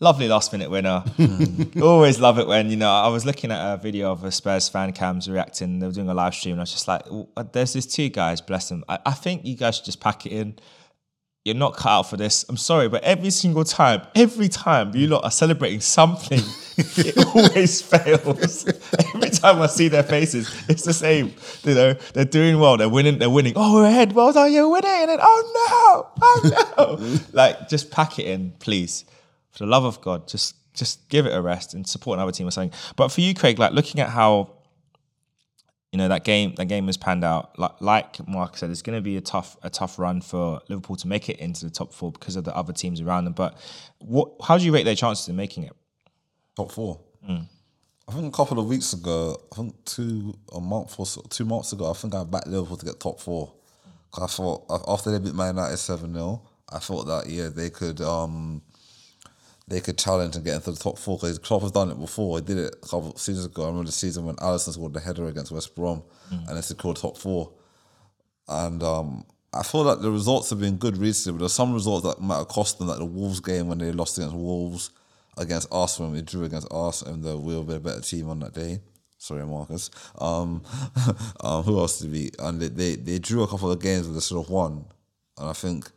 lovely 0.00 0.28
last 0.28 0.52
minute 0.52 0.70
winner. 0.70 1.04
Always 1.82 2.18
love 2.20 2.38
it 2.38 2.46
when, 2.46 2.70
you 2.70 2.76
know, 2.76 2.90
I 2.90 3.08
was 3.08 3.26
looking 3.26 3.50
at 3.50 3.74
a 3.74 3.76
video 3.76 4.10
of 4.10 4.24
a 4.24 4.30
Spurs 4.30 4.68
fan 4.68 4.92
cams 4.92 5.28
reacting. 5.28 5.78
They 5.78 5.86
were 5.86 5.92
doing 5.92 6.08
a 6.08 6.14
live 6.14 6.34
stream 6.34 6.52
and 6.54 6.60
I 6.60 6.62
was 6.62 6.72
just 6.72 6.88
like, 6.88 7.02
there's 7.52 7.72
these 7.74 7.86
two 7.86 8.08
guys, 8.08 8.40
bless 8.40 8.68
them. 8.68 8.84
I, 8.88 8.98
I 9.06 9.12
think 9.12 9.44
you 9.44 9.56
guys 9.56 9.76
should 9.76 9.84
just 9.84 10.00
pack 10.00 10.26
it 10.26 10.32
in. 10.32 10.58
You're 11.44 11.54
not 11.54 11.76
cut 11.76 11.90
out 11.90 12.02
for 12.08 12.16
this. 12.16 12.46
I'm 12.48 12.56
sorry, 12.56 12.88
but 12.88 13.02
every 13.02 13.28
single 13.28 13.64
time, 13.64 14.00
every 14.14 14.48
time 14.48 14.96
you 14.96 15.08
lot 15.08 15.24
are 15.24 15.30
celebrating 15.30 15.80
something, 15.80 16.40
it 16.78 17.18
always 17.36 17.82
fails. 17.82 18.64
Every 19.14 19.28
time 19.28 19.60
I 19.60 19.66
see 19.66 19.88
their 19.88 20.02
faces, 20.02 20.50
it's 20.70 20.84
the 20.84 20.94
same. 20.94 21.34
You 21.62 21.74
know, 21.74 21.92
they're 22.14 22.24
doing 22.24 22.58
well, 22.58 22.78
they're 22.78 22.88
winning, 22.88 23.18
they're 23.18 23.28
winning. 23.28 23.52
Oh, 23.56 23.74
we're 23.74 23.86
ahead. 23.86 24.12
Well 24.12 24.32
done, 24.32 24.52
you're 24.52 24.68
winning. 24.68 24.90
And 24.90 25.10
then, 25.10 25.18
oh 25.20 26.12
no, 26.16 26.22
oh 26.22 26.66
no. 26.78 27.18
like, 27.32 27.68
just 27.68 27.90
pack 27.90 28.18
it 28.18 28.26
in, 28.26 28.52
please. 28.58 29.04
For 29.52 29.58
the 29.58 29.66
love 29.66 29.84
of 29.84 30.00
God, 30.00 30.26
just 30.26 30.56
just 30.72 31.08
give 31.10 31.26
it 31.26 31.34
a 31.34 31.40
rest 31.42 31.74
and 31.74 31.86
support 31.86 32.16
another 32.16 32.32
team 32.32 32.48
or 32.48 32.52
something. 32.52 32.76
But 32.96 33.12
for 33.12 33.20
you, 33.20 33.34
Craig, 33.34 33.58
like 33.58 33.72
looking 33.72 34.00
at 34.00 34.08
how 34.08 34.50
you 35.94 35.98
know 35.98 36.08
that 36.08 36.24
game 36.24 36.56
that 36.56 36.64
game 36.64 36.86
has 36.86 36.96
panned 36.96 37.22
out. 37.22 37.56
Like, 37.56 37.80
like 37.80 38.26
mark 38.26 38.56
said 38.56 38.68
it's 38.68 38.82
going 38.82 38.98
to 38.98 39.00
be 39.00 39.16
a 39.16 39.20
tough 39.20 39.56
a 39.62 39.70
tough 39.70 39.96
run 39.96 40.20
for 40.20 40.60
liverpool 40.68 40.96
to 40.96 41.06
make 41.06 41.28
it 41.28 41.38
into 41.38 41.64
the 41.64 41.70
top 41.70 41.94
four 41.94 42.10
because 42.10 42.34
of 42.34 42.42
the 42.42 42.52
other 42.56 42.72
teams 42.72 43.00
around 43.00 43.26
them. 43.26 43.32
But 43.32 43.56
what 44.00 44.32
how 44.42 44.58
do 44.58 44.64
you 44.64 44.74
rate 44.74 44.82
their 44.82 44.96
chances 44.96 45.28
in 45.28 45.36
making 45.36 45.62
it? 45.62 45.72
Top 46.56 46.72
four? 46.72 46.98
Mm. 47.30 47.46
i 48.08 48.12
think 48.12 48.26
a 48.26 48.36
couple 48.36 48.58
of 48.58 48.66
weeks 48.66 48.92
ago 48.92 49.40
i 49.52 49.56
think 49.56 49.72
two 49.84 50.36
a 50.52 50.60
month 50.60 50.98
or 50.98 51.06
so 51.06 51.22
two 51.30 51.46
months 51.46 51.72
ago 51.72 51.88
i 51.90 51.94
think 51.94 52.14
i 52.14 52.22
backed 52.22 52.48
liverpool 52.48 52.76
to 52.76 52.84
get 52.84 52.98
top 52.98 53.20
four. 53.20 53.52
Cuz 54.10 54.24
i 54.24 54.26
thought 54.26 54.64
after 54.88 55.12
they 55.12 55.20
beat 55.20 55.34
man 55.34 55.54
united 55.54 55.76
7-0 55.76 56.40
i 56.70 56.78
thought 56.80 57.04
that 57.04 57.30
yeah 57.30 57.48
they 57.48 57.70
could 57.70 58.00
um 58.00 58.62
they 59.66 59.80
could 59.80 59.96
challenge 59.96 60.36
and 60.36 60.44
get 60.44 60.56
into 60.56 60.72
the 60.72 60.76
top 60.76 60.98
four 60.98 61.16
because 61.16 61.38
Klopp 61.38 61.62
has 61.62 61.72
done 61.72 61.90
it 61.90 61.98
before. 61.98 62.38
He 62.38 62.44
did 62.44 62.58
it 62.58 62.76
a 62.82 62.86
couple 62.86 63.12
of 63.12 63.18
seasons 63.18 63.46
ago. 63.46 63.62
I 63.62 63.66
remember 63.66 63.86
the 63.86 63.92
season 63.92 64.26
when 64.26 64.36
Alisson 64.36 64.72
scored 64.72 64.92
the 64.92 65.00
header 65.00 65.26
against 65.26 65.52
West 65.52 65.74
Brom 65.74 66.02
mm. 66.30 66.48
and 66.48 66.56
they 66.56 66.60
secured 66.60 66.96
top 66.96 67.16
four. 67.16 67.52
And 68.46 68.82
um, 68.82 69.24
I 69.54 69.62
feel 69.62 69.84
like 69.84 70.00
the 70.00 70.10
results 70.10 70.50
have 70.50 70.60
been 70.60 70.76
good 70.76 70.98
recently, 70.98 71.38
but 71.38 71.42
there's 71.44 71.54
some 71.54 71.72
results 71.72 72.04
that 72.04 72.20
might 72.20 72.38
have 72.38 72.48
cost 72.48 72.78
them, 72.78 72.88
like 72.88 72.98
the 72.98 73.06
Wolves 73.06 73.40
game 73.40 73.68
when 73.68 73.78
they 73.78 73.90
lost 73.90 74.18
against 74.18 74.36
Wolves, 74.36 74.90
against 75.38 75.68
Arsenal, 75.72 76.10
when 76.10 76.18
they 76.18 76.24
drew 76.24 76.44
against 76.44 76.68
Arsenal, 76.70 77.14
and 77.14 77.24
the 77.24 77.38
we 77.38 77.54
were 77.54 77.62
a 77.62 77.64
bit 77.64 77.82
better 77.82 78.00
team 78.00 78.28
on 78.28 78.40
that 78.40 78.52
day. 78.52 78.80
Sorry, 79.16 79.46
Markus. 79.46 79.90
Um, 80.18 80.62
um, 81.40 81.62
who 81.62 81.78
else 81.78 82.00
did 82.00 82.12
we? 82.12 82.30
And 82.38 82.60
they, 82.60 82.68
they, 82.68 82.96
they 82.96 83.18
drew 83.18 83.42
a 83.42 83.48
couple 83.48 83.70
of 83.70 83.80
games 83.80 84.06
where 84.06 84.14
they 84.14 84.20
sort 84.20 84.44
of 84.44 84.50
won. 84.50 84.84
And 85.38 85.48
I 85.48 85.54
think, 85.54 85.90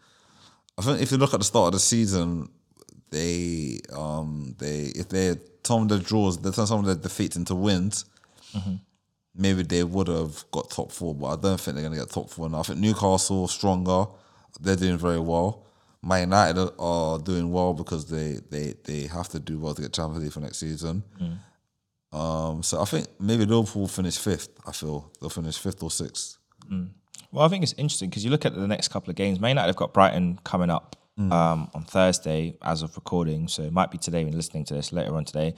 I 0.77 0.81
think 0.83 1.01
if 1.01 1.11
you 1.11 1.17
look 1.17 1.33
at 1.33 1.39
the 1.41 1.45
start 1.45 1.67
of 1.67 1.73
the 1.73 1.79
season, 1.79 2.49
they 3.09 3.79
um 3.93 4.55
they 4.57 4.91
if 4.95 5.09
they 5.09 5.35
some 5.63 5.83
of 5.83 5.89
the 5.89 5.99
draws, 5.99 6.37
they 6.37 6.51
turn 6.51 6.67
some 6.67 6.79
of 6.79 6.85
the 6.85 6.95
defeats 6.95 7.35
into 7.35 7.55
wins. 7.55 8.05
Mm-hmm. 8.53 8.75
Maybe 9.35 9.63
they 9.63 9.83
would 9.83 10.07
have 10.07 10.43
got 10.51 10.71
top 10.71 10.91
four, 10.91 11.13
but 11.13 11.27
I 11.27 11.35
don't 11.35 11.59
think 11.59 11.75
they're 11.75 11.83
gonna 11.83 11.97
get 11.97 12.09
top 12.09 12.29
four 12.29 12.49
now. 12.49 12.59
I 12.59 12.63
think 12.63 12.79
Newcastle 12.79 13.47
stronger, 13.47 14.05
they're 14.59 14.75
doing 14.75 14.97
very 14.97 15.19
well. 15.19 15.65
Man 16.01 16.21
United 16.21 16.71
are 16.79 17.19
doing 17.19 17.51
well 17.51 17.73
because 17.73 18.05
they 18.05 18.39
they 18.49 18.75
they 18.85 19.07
have 19.07 19.29
to 19.29 19.39
do 19.39 19.59
well 19.59 19.73
to 19.73 19.81
get 19.81 19.93
Champions 19.93 20.23
League 20.23 20.33
for 20.33 20.39
next 20.39 20.57
season. 20.57 21.03
Mm. 21.21 22.17
Um, 22.17 22.63
so 22.63 22.81
I 22.81 22.85
think 22.85 23.07
maybe 23.19 23.45
Liverpool 23.45 23.81
will 23.81 23.87
finish 23.87 24.17
fifth. 24.17 24.49
I 24.65 24.71
feel 24.71 25.11
they'll 25.19 25.29
finish 25.29 25.57
fifth 25.57 25.83
or 25.83 25.91
sixth. 25.91 26.37
Mm. 26.71 26.89
Well, 27.31 27.45
I 27.45 27.49
think 27.49 27.63
it's 27.63 27.73
interesting 27.73 28.09
because 28.09 28.23
you 28.23 28.31
look 28.31 28.45
at 28.45 28.55
the 28.55 28.67
next 28.67 28.87
couple 28.87 29.09
of 29.09 29.15
games. 29.15 29.39
Man 29.39 29.49
United 29.49 29.67
have 29.67 29.75
got 29.75 29.93
Brighton 29.93 30.39
coming 30.43 30.69
up 30.69 30.95
mm. 31.17 31.31
um, 31.31 31.69
on 31.73 31.83
Thursday 31.83 32.57
as 32.61 32.81
of 32.81 32.95
recording. 32.95 33.47
So 33.47 33.63
it 33.63 33.73
might 33.73 33.91
be 33.91 33.97
today 33.97 34.23
when 34.23 34.35
listening 34.35 34.65
to 34.65 34.73
this 34.73 34.91
later 34.91 35.15
on 35.15 35.25
today. 35.25 35.55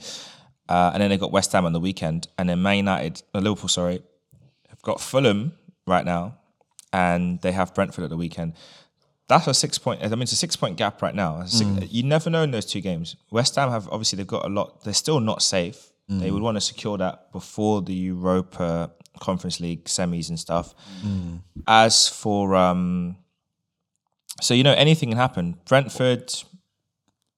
Uh, 0.68 0.90
and 0.94 1.02
then 1.02 1.10
they 1.10 1.16
got 1.16 1.32
West 1.32 1.52
Ham 1.52 1.64
on 1.64 1.72
the 1.72 1.80
weekend. 1.80 2.28
And 2.38 2.48
then 2.48 2.62
Man 2.62 2.76
United, 2.78 3.22
uh, 3.34 3.38
Liverpool, 3.38 3.68
sorry, 3.68 4.02
have 4.68 4.82
got 4.82 5.00
Fulham 5.00 5.52
right 5.86 6.04
now. 6.04 6.38
And 6.92 7.40
they 7.40 7.52
have 7.52 7.74
Brentford 7.74 8.04
at 8.04 8.10
the 8.10 8.16
weekend. 8.16 8.54
That's 9.28 9.46
a 9.46 9.54
six 9.54 9.78
point. 9.78 10.02
I 10.02 10.08
mean, 10.08 10.22
it's 10.22 10.32
a 10.32 10.36
six 10.36 10.56
point 10.56 10.76
gap 10.76 11.02
right 11.02 11.14
now. 11.14 11.44
Six, 11.44 11.70
mm. 11.70 11.86
You 11.88 12.02
never 12.02 12.30
know 12.30 12.42
in 12.42 12.50
those 12.50 12.66
two 12.66 12.80
games. 12.80 13.14
West 13.30 13.54
Ham 13.54 13.70
have 13.70 13.86
obviously 13.88 14.16
they've 14.16 14.26
got 14.26 14.44
a 14.44 14.48
lot. 14.48 14.82
They're 14.82 14.92
still 14.92 15.20
not 15.20 15.40
safe. 15.40 15.92
Mm. 16.10 16.20
They 16.20 16.32
would 16.32 16.42
want 16.42 16.56
to 16.56 16.60
secure 16.60 16.98
that 16.98 17.30
before 17.30 17.80
the 17.80 17.94
Europa 17.94 18.90
Conference 19.20 19.60
League 19.60 19.84
semis 19.84 20.30
and 20.30 20.38
stuff. 20.38 20.74
Mm. 21.04 21.42
As 21.68 22.08
for 22.08 22.56
um, 22.56 23.16
so 24.40 24.54
you 24.54 24.62
know 24.62 24.72
anything 24.72 25.10
can 25.10 25.18
happen. 25.18 25.56
Brentford. 25.66 26.32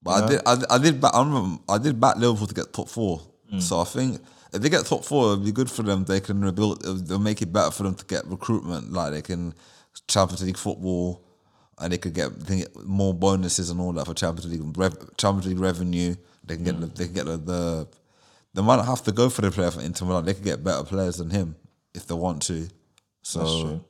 But 0.02 0.10
I 0.10 0.26
did, 0.28 0.40
I, 0.46 0.56
I 0.70 0.78
did, 0.78 1.00
back, 1.00 1.14
I 1.14 1.22
remember, 1.22 1.62
I 1.68 1.78
did 1.78 2.00
back 2.00 2.16
Liverpool 2.16 2.48
to 2.48 2.54
get 2.54 2.72
top 2.72 2.88
four. 2.88 3.20
Mm. 3.52 3.62
So 3.62 3.80
I 3.80 3.84
think 3.84 4.20
if 4.52 4.60
they 4.60 4.68
get 4.68 4.84
top 4.84 5.04
four, 5.04 5.32
it'll 5.32 5.44
be 5.44 5.52
good 5.52 5.70
for 5.70 5.82
them. 5.82 6.04
They 6.04 6.20
can 6.20 6.40
rebuild. 6.40 6.82
They'll 6.82 7.18
make 7.18 7.40
it 7.40 7.52
better 7.52 7.70
for 7.70 7.84
them 7.84 7.94
to 7.94 8.04
get 8.04 8.26
recruitment. 8.26 8.92
Like 8.92 9.12
they 9.12 9.22
can 9.22 9.54
Champions 10.08 10.42
League 10.42 10.56
football, 10.56 11.24
and 11.78 11.92
they 11.92 11.98
could 11.98 12.14
get, 12.14 12.38
they 12.40 12.58
get 12.58 12.84
more 12.84 13.14
bonuses 13.14 13.70
and 13.70 13.80
all 13.80 13.92
that 13.92 14.06
for 14.06 14.14
Champions 14.14 14.50
League 14.50 14.76
Rev, 14.76 15.16
Champions 15.16 15.46
League 15.46 15.60
revenue. 15.60 16.16
They 16.44 16.56
can 16.56 16.64
get 16.64 16.76
mm. 16.76 16.80
the, 16.80 16.86
they 16.86 17.04
can 17.04 17.14
get 17.14 17.26
the, 17.26 17.36
the 17.36 17.88
they 18.54 18.62
might 18.62 18.76
not 18.76 18.86
have 18.86 19.02
to 19.04 19.12
go 19.12 19.30
for 19.30 19.42
the 19.42 19.50
player 19.50 19.70
for 19.70 19.80
Inter 19.80 20.04
Milan. 20.04 20.24
They 20.24 20.34
can 20.34 20.42
get 20.42 20.64
better 20.64 20.82
players 20.82 21.16
than 21.16 21.30
him 21.30 21.54
if 21.94 22.06
they 22.06 22.14
want 22.14 22.42
to. 22.42 22.68
So 23.22 23.84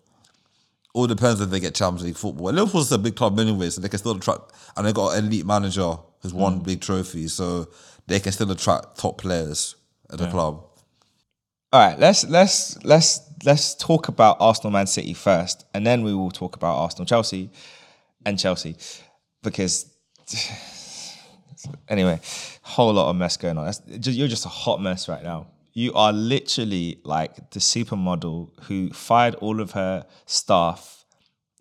all 0.94 1.06
depends 1.06 1.40
if 1.40 1.50
they 1.50 1.60
get 1.60 1.74
Champions 1.74 2.04
League 2.04 2.16
football. 2.16 2.48
And 2.48 2.58
Liverpool's 2.58 2.92
a 2.92 2.98
big 2.98 3.16
club 3.16 3.38
anyway, 3.38 3.70
so 3.70 3.80
they 3.80 3.88
can 3.88 3.98
still 3.98 4.16
attract. 4.16 4.52
And 4.76 4.86
they 4.86 4.92
got 4.92 5.16
an 5.16 5.26
elite 5.26 5.46
manager 5.46 5.96
who's 6.20 6.34
won 6.34 6.60
mm. 6.60 6.64
big 6.64 6.80
trophies, 6.80 7.32
so 7.32 7.68
they 8.06 8.20
can 8.20 8.32
still 8.32 8.50
attract 8.50 8.98
top 8.98 9.18
players 9.18 9.76
at 10.10 10.18
the 10.18 10.24
yeah. 10.24 10.30
club. 10.30 10.64
All 11.72 11.80
right, 11.80 11.98
let's 11.98 12.28
let's 12.28 12.82
let's 12.84 13.20
let's 13.44 13.74
talk 13.74 14.08
about 14.08 14.36
Arsenal, 14.40 14.70
Man 14.70 14.86
City 14.86 15.14
first, 15.14 15.64
and 15.72 15.86
then 15.86 16.02
we 16.02 16.14
will 16.14 16.30
talk 16.30 16.54
about 16.54 16.76
Arsenal, 16.76 17.06
Chelsea, 17.06 17.50
and 18.26 18.38
Chelsea, 18.38 18.76
because 19.42 19.90
anyway, 21.88 22.20
whole 22.60 22.92
lot 22.92 23.08
of 23.08 23.16
mess 23.16 23.38
going 23.38 23.56
on. 23.56 23.64
That's, 23.64 23.80
you're 23.86 24.28
just 24.28 24.44
a 24.44 24.50
hot 24.50 24.82
mess 24.82 25.08
right 25.08 25.22
now. 25.22 25.46
You 25.72 25.92
are 25.94 26.12
literally 26.12 27.00
like 27.04 27.50
the 27.50 27.60
supermodel 27.60 28.50
who 28.64 28.90
fired 28.90 29.34
all 29.36 29.60
of 29.60 29.72
her 29.72 30.06
staff, 30.26 31.04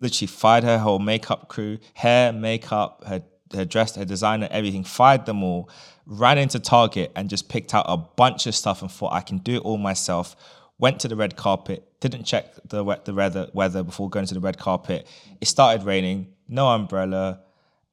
literally 0.00 0.26
fired 0.26 0.64
her 0.64 0.78
whole 0.78 0.98
makeup 0.98 1.48
crew, 1.48 1.78
hair, 1.94 2.32
makeup, 2.32 3.04
her 3.06 3.22
her 3.54 3.64
dress, 3.64 3.96
her 3.96 4.04
designer, 4.04 4.48
everything, 4.50 4.84
fired 4.84 5.26
them 5.26 5.42
all, 5.42 5.68
ran 6.06 6.38
into 6.38 6.58
Target 6.58 7.12
and 7.14 7.28
just 7.28 7.48
picked 7.48 7.74
out 7.74 7.84
a 7.88 7.96
bunch 7.96 8.46
of 8.46 8.54
stuff 8.54 8.82
and 8.82 8.90
thought 8.90 9.12
I 9.12 9.20
can 9.20 9.38
do 9.38 9.56
it 9.56 9.62
all 9.62 9.78
myself. 9.78 10.36
Went 10.78 11.00
to 11.00 11.08
the 11.08 11.16
red 11.16 11.36
carpet, 11.36 11.86
didn't 12.00 12.24
check 12.24 12.54
the 12.64 12.84
the 13.04 13.14
weather 13.14 13.48
weather 13.52 13.82
before 13.82 14.10
going 14.10 14.26
to 14.26 14.34
the 14.34 14.40
red 14.40 14.58
carpet. 14.58 15.06
It 15.40 15.46
started 15.46 15.86
raining, 15.86 16.32
no 16.48 16.68
umbrella, 16.68 17.40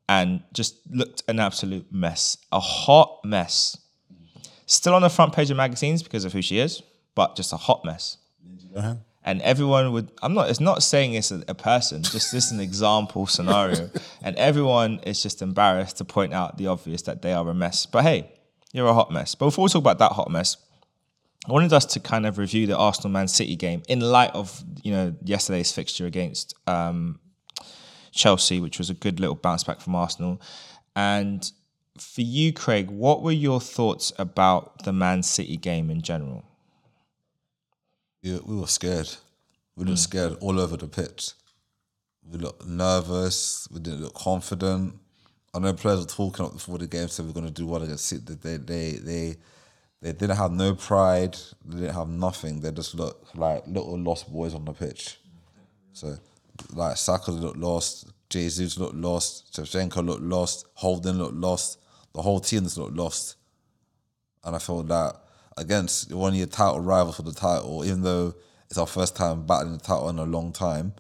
and 0.07 0.41
just 0.53 0.78
looked 0.89 1.24
an 1.28 1.39
absolute 1.39 1.91
mess, 1.91 2.38
a 2.51 2.59
hot 2.59 3.20
mess. 3.24 3.78
Still 4.70 4.93
on 4.93 5.01
the 5.01 5.09
front 5.09 5.34
page 5.34 5.49
of 5.49 5.57
magazines 5.57 6.03
because 6.03 6.26
of 6.26 6.34
who 6.34 6.43
she 6.43 6.59
is, 6.59 6.84
but 7.15 7.36
just 7.36 7.51
a 7.53 7.57
hot 7.57 7.84
mess. 7.84 8.17
And 9.24 9.41
everyone 9.41 9.91
would, 9.93 10.11
I'm 10.22 10.36
not, 10.36 10.51
it's 10.51 10.59
not 10.59 10.84
saying 10.84 11.15
it's 11.15 11.32
a, 11.32 11.43
a 11.47 11.55
person, 11.55 12.03
just 12.03 12.32
this 12.32 12.45
is 12.45 12.51
an 12.51 12.59
example 12.59 13.26
scenario. 13.26 13.89
And 14.22 14.36
everyone 14.36 14.99
is 15.07 15.24
just 15.24 15.41
embarrassed 15.41 15.97
to 15.97 16.05
point 16.05 16.34
out 16.34 16.57
the 16.59 16.67
obvious 16.67 17.01
that 17.03 17.24
they 17.24 17.34
are 17.34 17.49
a 17.49 17.53
mess. 17.55 17.88
But 17.88 18.03
hey, 18.03 18.32
you're 18.72 18.88
a 18.88 18.93
hot 18.93 19.11
mess. 19.11 19.34
But 19.34 19.45
before 19.45 19.63
we 19.63 19.70
talk 19.70 19.82
about 19.82 19.97
that 19.97 20.11
hot 20.11 20.30
mess, 20.30 20.57
I 21.47 21.51
wanted 21.51 21.74
us 21.74 21.86
to 21.86 21.99
kind 21.99 22.28
of 22.28 22.38
review 22.38 22.67
the 22.67 22.78
Arsenal 22.78 23.09
Man 23.09 23.28
City 23.28 23.55
game 23.55 23.82
in 23.88 24.01
light 24.01 24.32
of, 24.36 24.63
you 24.84 24.91
know, 24.91 25.15
yesterday's 25.24 25.72
fixture 25.72 26.05
against 26.05 26.53
um, 26.67 27.20
Chelsea, 28.11 28.59
which 28.59 28.78
was 28.78 28.91
a 28.91 28.93
good 28.93 29.20
little 29.20 29.36
bounce 29.36 29.63
back 29.63 29.82
from 29.82 29.95
Arsenal. 29.95 30.39
And 30.95 31.51
for 32.02 32.22
you, 32.22 32.54
Craig, 32.54 32.89
what 32.89 33.22
were 33.22 33.32
your 33.32 33.60
thoughts 33.60 34.12
about 34.18 34.84
the 34.84 34.93
Man 34.93 35.24
City 35.24 35.58
game 35.58 35.89
in 35.89 36.02
general? 36.02 36.43
Yeah, 38.22 38.39
we 38.45 38.56
were 38.56 38.68
scared. 38.68 39.10
We 39.76 39.86
looked 39.86 40.00
hmm. 40.00 40.04
scared 40.04 40.38
all 40.41 40.60
over 40.60 40.78
the 40.78 40.88
pitch. 40.88 41.32
We 42.30 42.38
looked 42.38 42.66
nervous. 42.66 43.68
We 43.72 43.80
didn't 43.80 44.02
look 44.02 44.14
confident. 44.14 44.95
I 45.54 45.60
know 45.60 45.74
players 45.74 46.02
were 46.02 46.06
talking 46.06 46.45
up 46.45 46.54
before 46.54 46.78
the 46.78 46.88
game, 46.88 47.08
said 47.08 47.26
we're 47.26 47.34
going 47.34 47.47
to 47.47 47.52
do 47.52 47.66
well 47.66 47.82
against 47.82 48.06
City. 48.06 48.36
They, 48.36 48.58
they, 48.58 48.91
they, 48.91 49.36
they 50.02 50.12
didn't 50.12 50.38
have 50.38 50.52
no 50.52 50.76
pride. 50.76 51.38
They 51.66 51.82
didn't 51.82 51.95
have 51.95 52.10
nothing. 52.10 52.60
They 52.60 52.72
just 52.72 52.93
looked 52.93 53.36
like 53.36 53.66
little 53.66 53.97
lost 53.97 54.32
boys 54.32 54.54
on 54.54 54.66
the 54.66 54.74
pitch. 54.74 55.18
So, 55.93 56.18
like 56.74 56.97
Saka 56.97 57.32
looked 57.32 57.58
lost. 57.58 58.08
Jesus 58.30 58.78
looked 58.78 58.95
lost. 58.95 59.54
Shevchenko 59.54 60.06
looked 60.06 60.22
lost. 60.22 60.68
Holding 60.76 61.18
looked 61.18 61.34
lost. 61.34 61.78
The 62.14 62.22
whole 62.22 62.39
team 62.39 62.64
just 62.64 62.78
looked 62.78 62.95
lost. 62.95 63.36
And 64.43 64.55
I 64.55 64.60
felt 64.60 64.88
that 64.88 65.16
against 65.57 66.14
one 66.14 66.34
of 66.34 66.38
your 66.38 66.47
title 66.47 66.80
rivals 66.80 67.18
for 67.18 67.24
the 67.24 67.34
title, 67.34 67.84
even 67.86 68.01
though 68.01 68.34
it's 68.70 68.78
our 68.78 68.88
first 68.88 69.16
time 69.16 69.45
battling 69.45 69.74
the 69.74 69.80
title 69.84 70.10
in 70.10 70.20
a 70.20 70.24
long 70.24 70.51
time, 70.53 70.93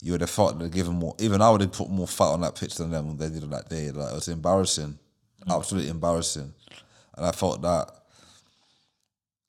you 0.00 0.12
would 0.12 0.20
have 0.20 0.30
thought 0.30 0.58
they'd 0.58 0.72
given 0.72 0.94
more. 0.94 1.14
Even 1.18 1.42
I 1.42 1.50
would 1.50 1.60
have 1.60 1.72
put 1.72 1.90
more 1.90 2.06
fight 2.06 2.32
on 2.32 2.40
that 2.42 2.54
pitch 2.54 2.76
than 2.76 2.90
them 2.90 3.08
when 3.08 3.16
they 3.16 3.28
did 3.28 3.42
it 3.42 3.50
that 3.50 3.68
day. 3.68 3.90
Like 3.90 4.12
it 4.12 4.14
was 4.14 4.28
embarrassing, 4.28 4.98
mm. 5.46 5.56
absolutely 5.56 5.90
embarrassing. 5.90 6.52
And 7.16 7.26
I 7.26 7.32
felt 7.32 7.62
that, 7.62 7.90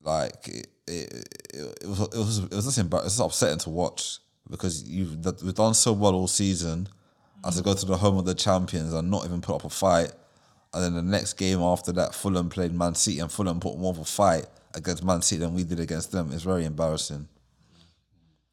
like 0.02 0.48
it, 0.48 0.68
it, 0.88 1.14
it, 1.54 1.78
it 1.82 1.88
was 1.88 2.00
it 2.00 2.18
was 2.18 2.38
it 2.40 2.54
was 2.54 2.66
just 2.66 2.80
embar- 2.80 3.06
it's 3.06 3.20
upsetting 3.20 3.60
to 3.60 3.70
watch 3.70 4.20
because 4.50 4.84
you've 4.84 5.22
that 5.24 5.44
we've 5.44 5.54
done 5.54 5.74
so 5.74 5.92
well 5.94 6.16
all 6.16 6.28
season, 6.28 6.88
mm. 7.44 7.48
as 7.48 7.58
to 7.58 7.64
go 7.64 7.74
to 7.74 7.86
the 7.86 7.98
home 7.98 8.18
of 8.18 8.26
the 8.26 8.36
champions 8.36 8.94
and 8.94 9.12
not 9.12 9.26
even 9.26 9.42
put 9.42 9.56
up 9.56 9.66
a 9.66 9.70
fight. 9.70 10.12
And 10.74 10.84
then 10.84 10.94
the 10.94 11.02
next 11.02 11.34
game 11.34 11.62
after 11.62 11.92
that, 11.94 12.14
Fulham 12.14 12.50
played 12.50 12.74
Man 12.74 12.96
City 12.96 13.20
and 13.20 13.32
Fulham 13.32 13.60
put 13.60 13.78
more 13.78 13.92
of 13.92 14.00
a 14.00 14.06
fight 14.06 14.46
against 14.74 15.04
Man 15.04 15.22
City 15.22 15.40
than 15.40 15.54
we 15.54 15.64
did 15.64 15.80
against 15.80 16.12
them. 16.12 16.32
It's 16.32 16.44
very 16.44 16.66
embarrassing. 16.66 17.28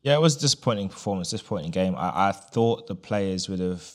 Yeah, 0.03 0.15
it 0.15 0.21
was 0.21 0.37
a 0.37 0.41
disappointing 0.41 0.91
performance, 0.91 1.31
disappointing 1.31 1.71
game. 1.71 1.95
I, 1.97 2.29
I 2.29 2.33
thought 2.33 2.87
the 2.87 2.95
players 2.95 3.49
would 3.49 3.61
have. 3.61 3.91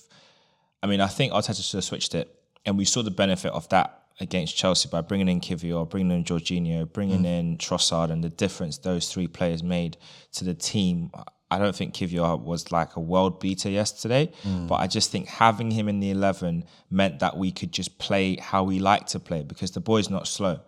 I 0.81 0.87
mean, 0.87 1.01
I 1.01 1.07
think 1.07 1.33
Arteta 1.33 1.63
should 1.63 1.77
have 1.77 1.83
switched 1.83 2.15
it, 2.15 2.33
and 2.65 2.77
we 2.77 2.85
saw 2.85 3.03
the 3.03 3.11
benefit 3.11 3.51
of 3.53 3.69
that 3.69 4.03
against 4.19 4.55
Chelsea 4.55 4.89
by 4.89 5.01
bringing 5.01 5.29
in 5.29 5.39
Kiwior, 5.39 5.89
bringing 5.89 6.11
in 6.11 6.23
Jorginho, 6.23 6.91
bringing 6.91 7.23
mm. 7.23 7.39
in 7.39 7.57
Trossard, 7.57 8.09
and 8.09 8.23
the 8.23 8.29
difference 8.29 8.79
those 8.79 9.11
three 9.11 9.27
players 9.27 9.63
made 9.63 9.97
to 10.33 10.43
the 10.43 10.53
team. 10.53 11.11
I 11.51 11.57
don't 11.57 11.75
think 11.75 11.95
Kiwior 11.95 12.39
was 12.39 12.71
like 12.71 12.95
a 12.95 12.99
world 12.99 13.39
beater 13.39 13.69
yesterday, 13.69 14.31
mm. 14.43 14.67
but 14.67 14.75
I 14.75 14.87
just 14.87 15.11
think 15.11 15.27
having 15.27 15.71
him 15.71 15.89
in 15.89 15.99
the 15.99 16.11
eleven 16.11 16.65
meant 16.91 17.19
that 17.19 17.37
we 17.37 17.51
could 17.51 17.71
just 17.71 17.97
play 17.97 18.35
how 18.37 18.63
we 18.63 18.79
like 18.79 19.07
to 19.07 19.19
play 19.19 19.43
because 19.43 19.71
the 19.71 19.79
boy's 19.79 20.09
not 20.09 20.27
slow. 20.27 20.59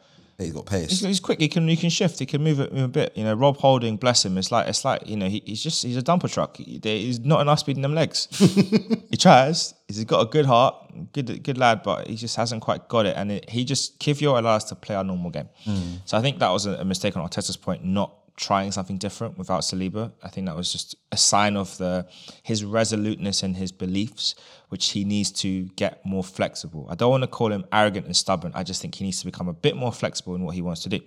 He's 0.42 0.54
got 0.54 0.70
He's, 0.70 0.88
pace. 0.88 1.00
he's 1.02 1.20
quick. 1.20 1.40
He 1.40 1.48
can 1.48 1.68
he 1.68 1.78
can 1.78 1.90
shift. 1.90 2.20
He 2.20 2.26
can 2.26 2.44
move 2.44 2.60
it 2.60 2.76
a 2.76 2.88
bit. 2.88 3.14
You 3.16 3.24
know, 3.24 3.34
Rob 3.34 3.58
Holding, 3.58 3.98
bless 3.98 4.26
him. 4.26 4.38
It's 4.38 4.52
like 4.52 4.68
it's 4.68 4.84
like 4.84 5.08
you 5.08 5.16
know 5.16 5.28
he, 5.28 5.42
he's 5.46 5.62
just 5.62 5.84
he's 5.84 5.98
a 5.98 6.02
dumper 6.02 6.32
truck. 6.32 6.58
He, 6.58 6.80
he's 6.82 7.20
not 7.20 7.42
enough 7.42 7.60
speed 7.60 7.76
in 7.76 7.82
them 7.82 7.94
legs. 7.94 8.28
he 9.12 9.18
tries. 9.18 9.74
He's 9.88 10.04
got 10.06 10.22
a 10.22 10.26
good 10.26 10.46
heart, 10.46 10.76
good 11.14 11.44
good 11.44 11.58
lad, 11.58 11.84
but 11.84 12.08
he 12.08 12.16
just 12.16 12.36
hasn't 12.36 12.62
quite 12.62 12.88
got 12.88 13.06
it. 13.06 13.16
And 13.16 13.32
it, 13.32 13.50
he 13.50 13.64
just 13.64 14.00
Kiwior 14.00 14.38
allows 14.40 14.64
us 14.64 14.70
to 14.70 14.76
play 14.76 14.96
our 14.96 15.04
normal 15.04 15.30
game. 15.30 15.50
Mm. 15.66 16.00
So 16.06 16.18
I 16.18 16.22
think 16.22 16.40
that 16.40 16.50
was 16.50 16.66
a, 16.66 16.72
a 16.74 16.86
mistake 16.86 17.16
on 17.16 17.28
Arteta's 17.28 17.58
point, 17.58 17.84
not 17.84 18.14
trying 18.38 18.72
something 18.72 18.98
different 18.98 19.38
without 19.38 19.62
Saliba. 19.62 20.12
I 20.24 20.30
think 20.30 20.48
that 20.48 20.56
was 20.56 20.72
just 20.72 20.96
a 21.12 21.18
sign 21.18 21.56
of 21.58 21.78
the 21.78 22.08
his 22.44 22.64
resoluteness 22.64 23.44
and 23.44 23.56
his 23.56 23.72
beliefs, 23.72 24.36
which 24.70 24.92
he 24.92 25.04
needs 25.04 25.32
to 25.32 25.66
get 25.76 26.06
more 26.06 26.24
flexible. 26.24 26.88
I 26.90 26.96
don't 26.96 27.12
want 27.12 27.24
to 27.24 27.28
call 27.28 27.52
him 27.52 27.66
arrogant 27.72 28.06
and 28.06 28.16
stubborn. 28.16 28.52
I 28.56 28.64
just 28.64 28.82
think 28.82 28.96
he 28.96 29.04
needs 29.04 29.20
to 29.20 29.26
become 29.26 29.48
a 29.48 29.54
bit 29.54 29.76
more 29.76 29.92
flexible 29.92 30.36
in 30.36 30.44
what 30.44 30.56
he 30.56 30.62
wants 30.62 30.84
to 30.84 30.90
do. 30.90 31.00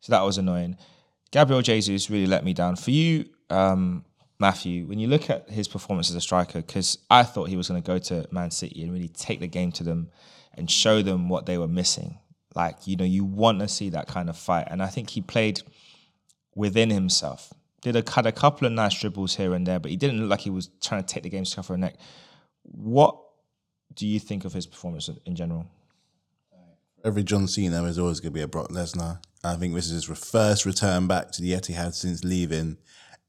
So 0.00 0.12
that 0.12 0.22
was 0.22 0.38
annoying. 0.38 0.76
Gabriel 1.30 1.62
Jesus 1.62 2.10
really 2.10 2.26
let 2.26 2.44
me 2.44 2.52
down. 2.52 2.76
For 2.76 2.90
you, 2.90 3.26
um, 3.50 4.04
Matthew, 4.38 4.86
when 4.86 4.98
you 4.98 5.08
look 5.08 5.30
at 5.30 5.48
his 5.48 5.68
performance 5.68 6.10
as 6.10 6.16
a 6.16 6.20
striker, 6.20 6.60
because 6.60 6.98
I 7.10 7.22
thought 7.22 7.48
he 7.48 7.56
was 7.56 7.68
going 7.68 7.82
to 7.82 7.86
go 7.86 7.98
to 7.98 8.28
Man 8.30 8.50
City 8.50 8.82
and 8.82 8.92
really 8.92 9.08
take 9.08 9.40
the 9.40 9.46
game 9.46 9.72
to 9.72 9.84
them 9.84 10.10
and 10.54 10.70
show 10.70 11.02
them 11.02 11.28
what 11.28 11.46
they 11.46 11.58
were 11.58 11.68
missing. 11.68 12.18
Like, 12.54 12.86
you 12.86 12.96
know, 12.96 13.04
you 13.04 13.24
want 13.24 13.60
to 13.60 13.68
see 13.68 13.90
that 13.90 14.06
kind 14.06 14.28
of 14.28 14.36
fight. 14.36 14.68
And 14.70 14.82
I 14.82 14.86
think 14.86 15.10
he 15.10 15.20
played 15.20 15.62
within 16.54 16.90
himself. 16.90 17.52
Did 17.82 17.96
a 17.96 18.10
had 18.10 18.26
a 18.26 18.32
couple 18.32 18.66
of 18.66 18.72
nice 18.72 18.98
dribbles 18.98 19.36
here 19.36 19.52
and 19.54 19.66
there, 19.66 19.78
but 19.78 19.90
he 19.90 19.96
didn't 19.96 20.20
look 20.20 20.30
like 20.30 20.40
he 20.40 20.50
was 20.50 20.70
trying 20.80 21.04
to 21.04 21.06
take 21.06 21.22
the 21.22 21.28
game 21.28 21.44
to 21.44 21.56
cover 21.56 21.74
a 21.74 21.78
neck. 21.78 21.96
What 22.62 23.18
do 23.94 24.06
you 24.06 24.18
think 24.18 24.44
of 24.44 24.52
his 24.52 24.66
performance 24.66 25.10
in 25.26 25.36
general? 25.36 25.66
Every 27.04 27.22
John 27.22 27.46
Cena 27.46 27.84
is 27.84 27.98
always 27.98 28.20
going 28.20 28.32
to 28.32 28.34
be 28.34 28.40
a 28.40 28.48
Brock 28.48 28.70
Lesnar. 28.70 29.20
I 29.44 29.56
think 29.56 29.74
this 29.74 29.90
is 29.90 30.06
his 30.06 30.18
first 30.18 30.64
return 30.64 31.06
back 31.06 31.30
to 31.32 31.42
the 31.42 31.52
Etihad 31.52 31.92
since 31.92 32.24
leaving. 32.24 32.78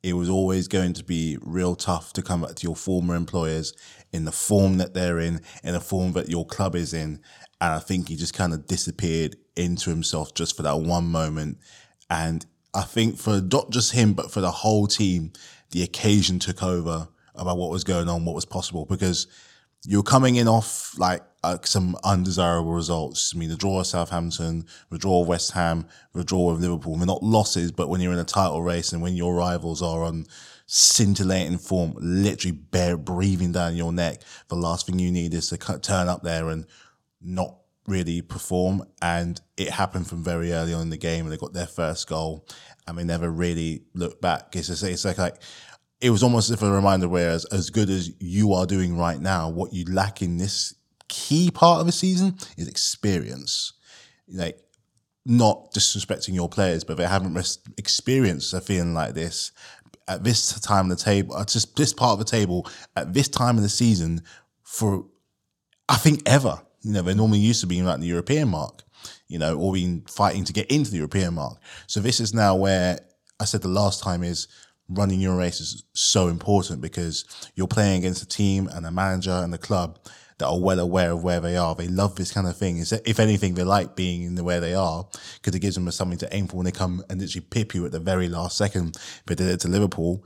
It 0.01 0.13
was 0.13 0.29
always 0.29 0.69
going 0.69 0.93
to 0.93 1.03
be 1.03 1.37
real 1.41 1.75
tough 1.75 2.13
to 2.13 2.21
come 2.21 2.43
back 2.43 2.55
to 2.55 2.63
your 2.63 2.75
former 2.75 3.15
employers 3.15 3.73
in 4.13 4.23
the 4.23 4.31
form 4.31 4.77
that 4.77 4.93
they're 4.93 5.19
in, 5.19 5.41
in 5.63 5.73
the 5.73 5.81
form 5.81 6.13
that 6.13 6.29
your 6.29 6.45
club 6.45 6.75
is 6.75 6.93
in. 6.93 7.19
And 7.59 7.73
I 7.73 7.79
think 7.79 8.07
he 8.07 8.15
just 8.15 8.33
kind 8.33 8.53
of 8.53 8.65
disappeared 8.65 9.35
into 9.57 9.89
himself 9.89 10.33
just 10.33 10.55
for 10.55 10.63
that 10.63 10.79
one 10.79 11.07
moment. 11.07 11.57
And 12.09 12.45
I 12.75 12.83
think 12.83 13.17
for 13.17 13.41
not 13.41 13.69
just 13.71 13.93
him, 13.93 14.13
but 14.13 14.31
for 14.31 14.41
the 14.41 14.51
whole 14.51 14.87
team, 14.87 15.31
the 15.71 15.83
occasion 15.83 16.39
took 16.39 16.61
over 16.61 17.07
about 17.33 17.57
what 17.57 17.71
was 17.71 17.83
going 17.83 18.09
on, 18.09 18.25
what 18.25 18.35
was 18.35 18.45
possible, 18.45 18.85
because 18.85 19.27
you're 19.85 20.03
coming 20.03 20.35
in 20.35 20.47
off 20.47 20.97
like 20.97 21.21
uh, 21.43 21.57
some 21.63 21.95
undesirable 22.03 22.73
results. 22.73 23.33
I 23.33 23.37
mean, 23.37 23.49
the 23.49 23.55
draw 23.55 23.79
of 23.79 23.87
Southampton, 23.87 24.65
the 24.89 24.97
draw 24.97 25.21
of 25.21 25.27
West 25.27 25.51
Ham, 25.51 25.87
the 26.13 26.23
draw 26.23 26.51
of 26.51 26.59
Liverpool. 26.59 26.97
They're 26.97 27.05
not 27.05 27.23
losses, 27.23 27.71
but 27.71 27.87
when 27.87 28.01
you're 28.01 28.13
in 28.13 28.19
a 28.19 28.23
title 28.25 28.63
race 28.63 28.91
and 28.91 29.01
when 29.01 29.15
your 29.15 29.35
rivals 29.35 29.81
are 29.81 30.03
on 30.03 30.25
scintillating 30.65 31.59
form, 31.59 31.93
literally 31.99 32.57
bare 32.57 32.97
breathing 32.97 33.51
down 33.51 33.75
your 33.75 33.93
neck, 33.93 34.21
the 34.47 34.55
last 34.55 34.87
thing 34.87 34.97
you 34.97 35.11
need 35.11 35.33
is 35.33 35.49
to 35.49 35.57
turn 35.57 36.09
up 36.09 36.23
there 36.23 36.49
and 36.49 36.65
not 37.21 37.57
really 37.87 38.21
perform. 38.21 38.83
And 39.01 39.39
it 39.57 39.69
happened 39.69 40.07
from 40.07 40.23
very 40.23 40.51
early 40.51 40.73
on 40.73 40.83
in 40.83 40.89
the 40.89 40.97
game, 40.97 41.25
and 41.25 41.31
they 41.31 41.37
got 41.37 41.53
their 41.53 41.67
first 41.67 42.07
goal, 42.07 42.47
and 42.87 42.97
they 42.97 43.03
never 43.03 43.29
really 43.29 43.83
looked 43.93 44.21
back. 44.21 44.55
It's, 44.55 44.67
just, 44.67 44.83
it's 44.83 45.05
like 45.05 45.17
like 45.17 45.35
it 46.01 46.09
was 46.09 46.23
almost 46.23 46.49
as 46.49 46.55
if 46.55 46.61
a 46.61 46.71
reminder. 46.71 47.07
Whereas 47.07 47.45
as 47.45 47.69
good 47.69 47.89
as 47.89 48.11
you 48.19 48.53
are 48.53 48.65
doing 48.65 48.97
right 48.97 49.19
now, 49.19 49.49
what 49.49 49.73
you 49.73 49.85
lack 49.85 50.21
in 50.21 50.37
this 50.37 50.75
key 51.07 51.51
part 51.51 51.79
of 51.79 51.85
the 51.85 51.91
season 51.91 52.37
is 52.57 52.67
experience. 52.67 53.73
Like 54.27 54.59
not 55.25 55.73
disrespecting 55.73 56.35
your 56.35 56.49
players, 56.49 56.83
but 56.83 56.97
they 56.97 57.07
haven't 57.07 57.33
res- 57.33 57.59
experienced 57.77 58.53
a 58.53 58.61
feeling 58.61 58.93
like 58.93 59.13
this 59.13 59.51
at 60.07 60.23
this 60.23 60.59
time 60.59 60.91
of 60.91 60.97
the 60.97 61.03
table, 61.03 61.37
at 61.37 61.47
just 61.47 61.75
this 61.75 61.93
part 61.93 62.13
of 62.13 62.19
the 62.19 62.25
table 62.25 62.69
at 62.95 63.13
this 63.13 63.27
time 63.27 63.57
of 63.57 63.63
the 63.63 63.69
season 63.69 64.21
for 64.63 65.05
I 65.89 65.97
think 65.97 66.21
ever. 66.25 66.61
You 66.81 66.93
know, 66.93 67.01
they're 67.01 67.15
normally 67.15 67.39
used 67.39 67.61
to 67.61 67.67
being 67.67 67.85
like 67.85 67.99
the 67.99 68.05
European 68.05 68.49
mark, 68.49 68.83
you 69.27 69.39
know, 69.39 69.57
or 69.57 69.73
been 69.73 70.03
fighting 70.07 70.43
to 70.45 70.53
get 70.53 70.69
into 70.71 70.91
the 70.91 70.97
European 70.97 71.33
mark. 71.33 71.57
So 71.87 71.99
this 71.99 72.19
is 72.19 72.33
now 72.33 72.55
where 72.55 72.99
I 73.39 73.45
said 73.45 73.61
the 73.61 73.67
last 73.67 74.03
time 74.03 74.23
is 74.23 74.47
running 74.87 75.19
your 75.19 75.35
race 75.35 75.59
is 75.59 75.83
so 75.93 76.27
important 76.27 76.81
because 76.81 77.25
you're 77.55 77.67
playing 77.67 77.99
against 77.99 78.21
a 78.21 78.27
team 78.27 78.67
and 78.71 78.85
a 78.85 78.91
manager 78.91 79.31
and 79.31 79.53
a 79.53 79.57
club 79.57 79.99
that 80.37 80.47
are 80.47 80.59
well 80.59 80.79
aware 80.79 81.11
of 81.11 81.23
where 81.23 81.39
they 81.39 81.55
are. 81.57 81.73
They 81.75 81.87
love 81.87 82.15
this 82.15 82.31
kind 82.31 82.45
of 82.45 82.57
thing. 82.57 82.83
If 83.05 83.19
anything, 83.19 83.55
they 83.55 83.63
like 83.63 83.95
being 83.95 84.23
in 84.23 84.35
the 84.35 84.43
where 84.43 84.59
they 84.59 84.73
are 84.73 85.07
because 85.35 85.55
it 85.55 85.59
gives 85.59 85.75
them 85.75 85.89
something 85.91 86.17
to 86.19 86.35
aim 86.35 86.47
for 86.47 86.57
when 86.57 86.65
they 86.65 86.71
come 86.71 87.03
and 87.09 87.19
literally 87.19 87.45
pip 87.49 87.73
you 87.73 87.85
at 87.85 87.93
the 87.93 87.99
very 87.99 88.27
last 88.27 88.57
second. 88.57 88.97
They 89.25 89.35
did 89.35 89.47
it 89.47 89.61
to 89.61 89.69
Liverpool, 89.69 90.25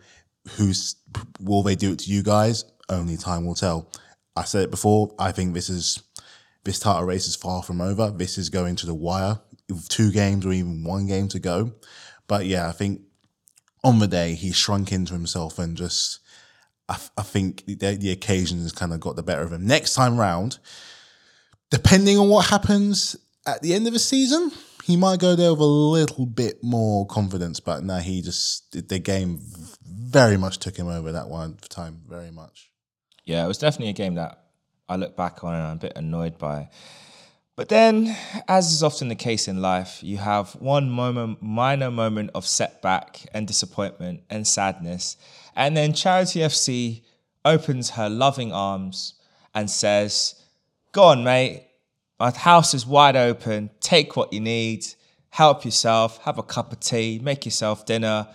who's 0.57 0.95
will 1.39 1.63
they 1.63 1.75
do 1.75 1.93
it 1.93 1.99
to 1.99 2.11
you 2.11 2.23
guys? 2.23 2.65
Only 2.89 3.17
time 3.17 3.45
will 3.45 3.55
tell. 3.55 3.91
I 4.35 4.43
said 4.43 4.63
it 4.63 4.71
before. 4.71 5.13
I 5.19 5.31
think 5.31 5.53
this 5.53 5.69
is 5.69 6.01
this 6.63 6.79
title 6.79 7.05
race 7.05 7.27
is 7.27 7.35
far 7.35 7.63
from 7.63 7.81
over. 7.81 8.11
This 8.11 8.37
is 8.37 8.49
going 8.49 8.75
to 8.77 8.85
the 8.85 8.93
wire 8.93 9.39
two 9.87 10.11
games 10.11 10.45
or 10.45 10.51
even 10.51 10.83
one 10.83 11.07
game 11.07 11.27
to 11.29 11.39
go. 11.39 11.73
But 12.27 12.45
yeah, 12.45 12.67
I 12.67 12.71
think 12.71 13.01
on 13.83 13.99
the 13.99 14.07
day 14.07 14.33
he 14.33 14.51
shrunk 14.51 14.91
into 14.91 15.13
himself 15.13 15.59
and 15.59 15.77
just 15.77 16.19
I, 16.87 16.97
I 17.17 17.21
think 17.21 17.65
the, 17.65 17.95
the 17.95 18.11
occasion 18.11 18.59
has 18.61 18.71
kind 18.71 18.93
of 18.93 18.99
got 18.99 19.15
the 19.15 19.23
better 19.23 19.43
of 19.43 19.53
him. 19.53 19.65
Next 19.65 19.93
time 19.93 20.17
round, 20.17 20.59
depending 21.69 22.17
on 22.17 22.29
what 22.29 22.47
happens 22.47 23.15
at 23.45 23.61
the 23.61 23.73
end 23.73 23.87
of 23.87 23.93
the 23.93 23.99
season, 23.99 24.51
he 24.83 24.97
might 24.97 25.19
go 25.19 25.35
there 25.35 25.51
with 25.51 25.61
a 25.61 25.65
little 25.65 26.25
bit 26.25 26.63
more 26.63 27.05
confidence. 27.05 27.59
But 27.59 27.83
no, 27.83 27.97
he 27.97 28.21
just 28.21 28.71
the 28.87 28.99
game 28.99 29.39
very 29.83 30.37
much 30.37 30.57
took 30.57 30.75
him 30.75 30.87
over 30.87 31.11
that 31.11 31.29
one 31.29 31.57
time, 31.69 32.01
very 32.07 32.31
much. 32.31 32.71
Yeah, 33.25 33.45
it 33.45 33.47
was 33.47 33.59
definitely 33.59 33.89
a 33.89 33.93
game 33.93 34.15
that 34.15 34.48
I 34.89 34.95
look 34.95 35.15
back 35.15 35.43
on 35.43 35.53
and 35.53 35.63
I'm 35.63 35.77
a 35.77 35.79
bit 35.79 35.93
annoyed 35.95 36.37
by. 36.37 36.69
But 37.55 37.69
then, 37.69 38.15
as 38.47 38.71
is 38.71 38.83
often 38.83 39.09
the 39.09 39.15
case 39.15 39.47
in 39.47 39.61
life, 39.61 40.01
you 40.01 40.17
have 40.17 40.53
one 40.53 40.89
moment, 40.89 41.41
minor 41.41 41.91
moment 41.91 42.31
of 42.33 42.47
setback 42.47 43.25
and 43.33 43.45
disappointment 43.45 44.23
and 44.29 44.47
sadness. 44.47 45.17
And 45.55 45.75
then 45.75 45.93
Charity 45.93 46.39
FC 46.39 47.01
opens 47.43 47.91
her 47.91 48.09
loving 48.09 48.53
arms 48.53 49.15
and 49.53 49.69
says, 49.69 50.41
Go 50.91 51.03
on, 51.03 51.23
mate. 51.23 51.65
My 52.19 52.31
house 52.31 52.73
is 52.73 52.85
wide 52.85 53.15
open. 53.15 53.69
Take 53.81 54.15
what 54.15 54.33
you 54.33 54.39
need. 54.39 54.85
Help 55.29 55.65
yourself. 55.65 56.17
Have 56.23 56.37
a 56.37 56.43
cup 56.43 56.71
of 56.71 56.79
tea. 56.79 57.19
Make 57.21 57.45
yourself 57.45 57.85
dinner 57.85 58.27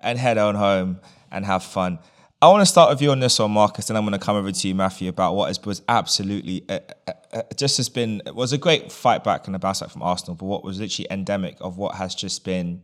and 0.00 0.18
head 0.18 0.38
on 0.38 0.56
home 0.56 1.00
and 1.30 1.46
have 1.46 1.62
fun. 1.62 2.00
I 2.42 2.48
want 2.48 2.60
to 2.60 2.66
start 2.66 2.90
with 2.90 3.00
you 3.00 3.12
on 3.12 3.20
this 3.20 3.38
one, 3.38 3.52
Markus, 3.52 3.88
and 3.88 3.96
I'm 3.96 4.04
going 4.04 4.18
to 4.18 4.24
come 4.24 4.34
over 4.34 4.50
to 4.50 4.68
you, 4.68 4.74
Matthew, 4.74 5.08
about 5.08 5.36
what 5.36 5.64
was 5.64 5.80
absolutely 5.88 6.64
uh, 6.68 6.80
uh, 7.06 7.12
uh, 7.32 7.42
just 7.54 7.76
has 7.76 7.88
been 7.88 8.20
was 8.34 8.52
a 8.52 8.58
great 8.58 8.90
fight 8.90 9.22
back 9.22 9.46
and 9.46 9.54
a 9.54 9.60
bounce 9.60 9.78
back 9.78 9.90
from 9.90 10.02
Arsenal, 10.02 10.34
but 10.34 10.46
what 10.46 10.64
was 10.64 10.80
literally 10.80 11.06
endemic 11.08 11.56
of 11.60 11.76
what 11.76 11.94
has 11.94 12.16
just 12.16 12.44
been 12.44 12.82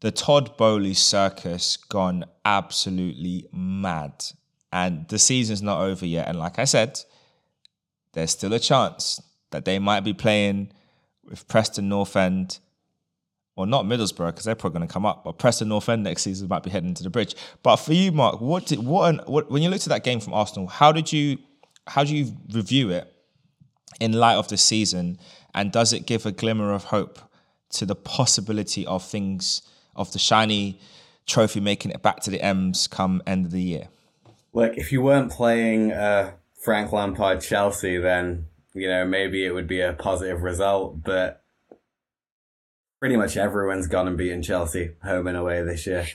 the 0.00 0.10
Todd 0.10 0.56
Boehly 0.56 0.94
circus 0.94 1.76
gone 1.76 2.24
absolutely 2.46 3.46
mad, 3.52 4.24
and 4.72 5.06
the 5.08 5.18
season's 5.18 5.60
not 5.60 5.82
over 5.82 6.06
yet. 6.06 6.26
And 6.26 6.38
like 6.38 6.58
I 6.58 6.64
said, 6.64 6.98
there's 8.14 8.30
still 8.30 8.54
a 8.54 8.58
chance 8.58 9.20
that 9.50 9.66
they 9.66 9.78
might 9.80 10.00
be 10.00 10.14
playing 10.14 10.72
with 11.22 11.46
Preston 11.46 11.90
North 11.90 12.16
End 12.16 12.58
or 13.54 13.66
not 13.66 13.84
Middlesbrough 13.84 14.28
because 14.28 14.44
they're 14.44 14.54
probably 14.54 14.78
going 14.78 14.88
to 14.88 14.92
come 14.92 15.04
up, 15.04 15.24
but 15.24 15.38
Preston 15.38 15.68
North 15.68 15.88
End 15.88 16.02
next 16.02 16.22
season 16.22 16.48
might 16.48 16.62
be 16.62 16.70
heading 16.70 16.94
to 16.94 17.02
the 17.02 17.10
bridge. 17.10 17.34
But 17.62 17.76
for 17.76 17.92
you, 17.92 18.12
Mark, 18.12 18.40
what 18.40 18.66
did 18.66 18.84
what, 18.84 19.10
an, 19.10 19.20
what 19.26 19.50
when 19.50 19.62
you 19.62 19.68
looked 19.68 19.86
at 19.86 19.90
that 19.90 20.04
game 20.04 20.20
from 20.20 20.32
Arsenal, 20.32 20.66
how 20.66 20.92
did 20.92 21.12
you 21.12 21.38
how 21.86 22.04
do 22.04 22.16
you 22.16 22.34
review 22.52 22.90
it 22.90 23.12
in 24.00 24.12
light 24.12 24.36
of 24.36 24.48
the 24.48 24.56
season, 24.56 25.18
and 25.54 25.70
does 25.70 25.92
it 25.92 26.06
give 26.06 26.24
a 26.24 26.32
glimmer 26.32 26.72
of 26.72 26.84
hope 26.84 27.18
to 27.70 27.86
the 27.86 27.94
possibility 27.94 28.86
of 28.86 29.04
things 29.04 29.62
of 29.94 30.12
the 30.12 30.18
shiny 30.18 30.80
trophy 31.26 31.60
making 31.60 31.90
it 31.90 32.02
back 32.02 32.20
to 32.20 32.30
the 32.30 32.40
M's 32.40 32.86
come 32.86 33.22
end 33.26 33.46
of 33.46 33.52
the 33.52 33.62
year? 33.62 33.88
Look, 34.52 34.76
if 34.76 34.92
you 34.92 35.02
weren't 35.02 35.30
playing 35.30 35.92
uh, 35.92 36.32
Frank 36.60 36.92
Lampard 36.92 37.40
Chelsea, 37.40 37.98
then 37.98 38.46
you 38.72 38.88
know 38.88 39.04
maybe 39.04 39.44
it 39.44 39.52
would 39.52 39.66
be 39.66 39.80
a 39.80 39.92
positive 39.92 40.42
result, 40.42 41.02
but 41.02 41.41
pretty 43.02 43.16
much 43.16 43.36
everyone's 43.36 43.88
gone 43.88 44.06
and 44.06 44.16
beaten 44.16 44.40
Chelsea 44.42 44.92
home 45.02 45.26
and 45.26 45.36
away 45.36 45.60
this 45.64 45.88
year. 45.88 46.06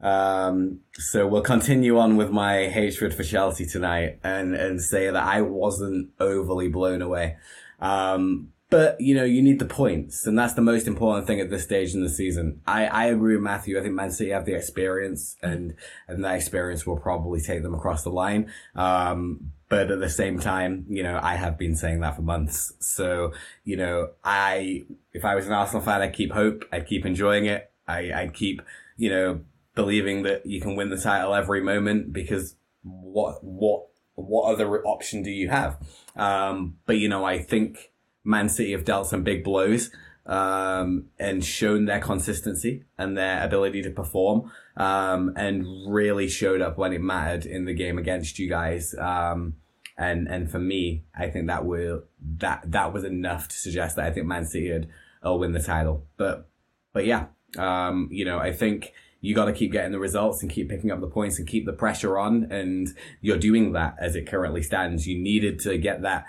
Um, 0.00 0.80
so 0.94 1.26
we'll 1.26 1.42
continue 1.42 1.98
on 1.98 2.16
with 2.16 2.30
my 2.30 2.68
hatred 2.68 3.12
for 3.12 3.22
Chelsea 3.22 3.66
tonight 3.66 4.18
and, 4.24 4.54
and 4.54 4.80
say 4.80 5.10
that 5.10 5.22
I 5.22 5.42
wasn't 5.42 6.08
overly 6.18 6.68
blown 6.68 7.02
away. 7.02 7.36
Um, 7.80 8.48
but 8.70 8.98
you 8.98 9.14
know, 9.14 9.24
you 9.24 9.42
need 9.42 9.58
the 9.58 9.66
points, 9.66 10.26
and 10.26 10.38
that's 10.38 10.54
the 10.54 10.62
most 10.62 10.86
important 10.86 11.26
thing 11.26 11.38
at 11.38 11.50
this 11.50 11.64
stage 11.64 11.92
in 11.92 12.02
the 12.02 12.08
season. 12.08 12.62
I, 12.66 12.86
I 12.86 13.04
agree 13.08 13.34
with 13.34 13.44
Matthew. 13.44 13.78
I 13.78 13.82
think 13.82 13.92
Man 13.92 14.10
City 14.10 14.30
have 14.30 14.46
the 14.46 14.54
experience, 14.54 15.36
and 15.42 15.74
and 16.08 16.24
that 16.24 16.36
experience 16.36 16.86
will 16.86 16.96
probably 16.96 17.42
take 17.42 17.62
them 17.62 17.74
across 17.74 18.04
the 18.04 18.10
line. 18.10 18.50
Um, 18.74 19.52
but 19.72 19.90
at 19.90 20.00
the 20.00 20.10
same 20.10 20.38
time, 20.38 20.84
you 20.86 21.02
know, 21.02 21.18
I 21.22 21.36
have 21.36 21.56
been 21.56 21.74
saying 21.74 22.00
that 22.00 22.16
for 22.16 22.20
months. 22.20 22.74
So, 22.80 23.32
you 23.64 23.78
know, 23.78 24.10
I, 24.22 24.84
if 25.14 25.24
I 25.24 25.34
was 25.34 25.46
an 25.46 25.54
Arsenal 25.54 25.80
fan, 25.80 26.02
I'd 26.02 26.12
keep 26.12 26.30
hope. 26.30 26.66
I'd 26.70 26.86
keep 26.86 27.06
enjoying 27.06 27.46
it. 27.46 27.70
I, 27.88 28.12
I'd 28.12 28.34
keep, 28.34 28.60
you 28.98 29.08
know, 29.08 29.40
believing 29.74 30.24
that 30.24 30.44
you 30.44 30.60
can 30.60 30.76
win 30.76 30.90
the 30.90 30.98
title 30.98 31.32
every 31.32 31.62
moment 31.62 32.12
because 32.12 32.54
what, 32.82 33.42
what, 33.42 33.86
what 34.14 34.52
other 34.52 34.86
option 34.86 35.22
do 35.22 35.30
you 35.30 35.48
have? 35.48 35.78
Um, 36.16 36.76
but 36.84 36.98
you 36.98 37.08
know, 37.08 37.24
I 37.24 37.38
think 37.38 37.92
Man 38.24 38.50
City 38.50 38.72
have 38.72 38.84
dealt 38.84 39.06
some 39.06 39.22
big 39.22 39.42
blows 39.42 39.90
um, 40.26 41.06
and 41.18 41.42
shown 41.42 41.86
their 41.86 42.00
consistency 42.00 42.84
and 42.98 43.16
their 43.16 43.42
ability 43.42 43.80
to 43.84 43.90
perform, 43.90 44.52
um, 44.76 45.32
and 45.34 45.64
really 45.90 46.28
showed 46.28 46.60
up 46.60 46.76
when 46.76 46.92
it 46.92 47.00
mattered 47.00 47.46
in 47.46 47.64
the 47.64 47.72
game 47.72 47.96
against 47.96 48.38
you 48.38 48.50
guys. 48.50 48.94
Um, 48.98 49.54
and 49.96 50.28
and 50.28 50.50
for 50.50 50.58
me, 50.58 51.04
I 51.14 51.28
think 51.28 51.46
that 51.48 51.64
will 51.64 52.04
that 52.38 52.62
that 52.66 52.92
was 52.92 53.04
enough 53.04 53.48
to 53.48 53.56
suggest 53.56 53.96
that 53.96 54.06
I 54.06 54.10
think 54.12 54.26
Man 54.26 54.44
City 54.44 54.72
would 54.72 54.88
will 55.22 55.38
win 55.38 55.52
the 55.52 55.62
title. 55.62 56.06
But 56.16 56.48
but 56.92 57.06
yeah, 57.06 57.26
um, 57.58 58.08
you 58.10 58.24
know, 58.24 58.38
I 58.38 58.52
think 58.52 58.92
you 59.20 59.34
got 59.34 59.44
to 59.46 59.52
keep 59.52 59.72
getting 59.72 59.92
the 59.92 59.98
results 59.98 60.42
and 60.42 60.50
keep 60.50 60.68
picking 60.68 60.90
up 60.90 61.00
the 61.00 61.06
points 61.06 61.38
and 61.38 61.46
keep 61.46 61.64
the 61.64 61.72
pressure 61.72 62.18
on. 62.18 62.50
And 62.50 62.88
you're 63.20 63.38
doing 63.38 63.72
that 63.72 63.94
as 63.98 64.16
it 64.16 64.26
currently 64.26 64.62
stands. 64.62 65.06
You 65.06 65.18
needed 65.18 65.60
to 65.60 65.78
get 65.78 66.02
that 66.02 66.24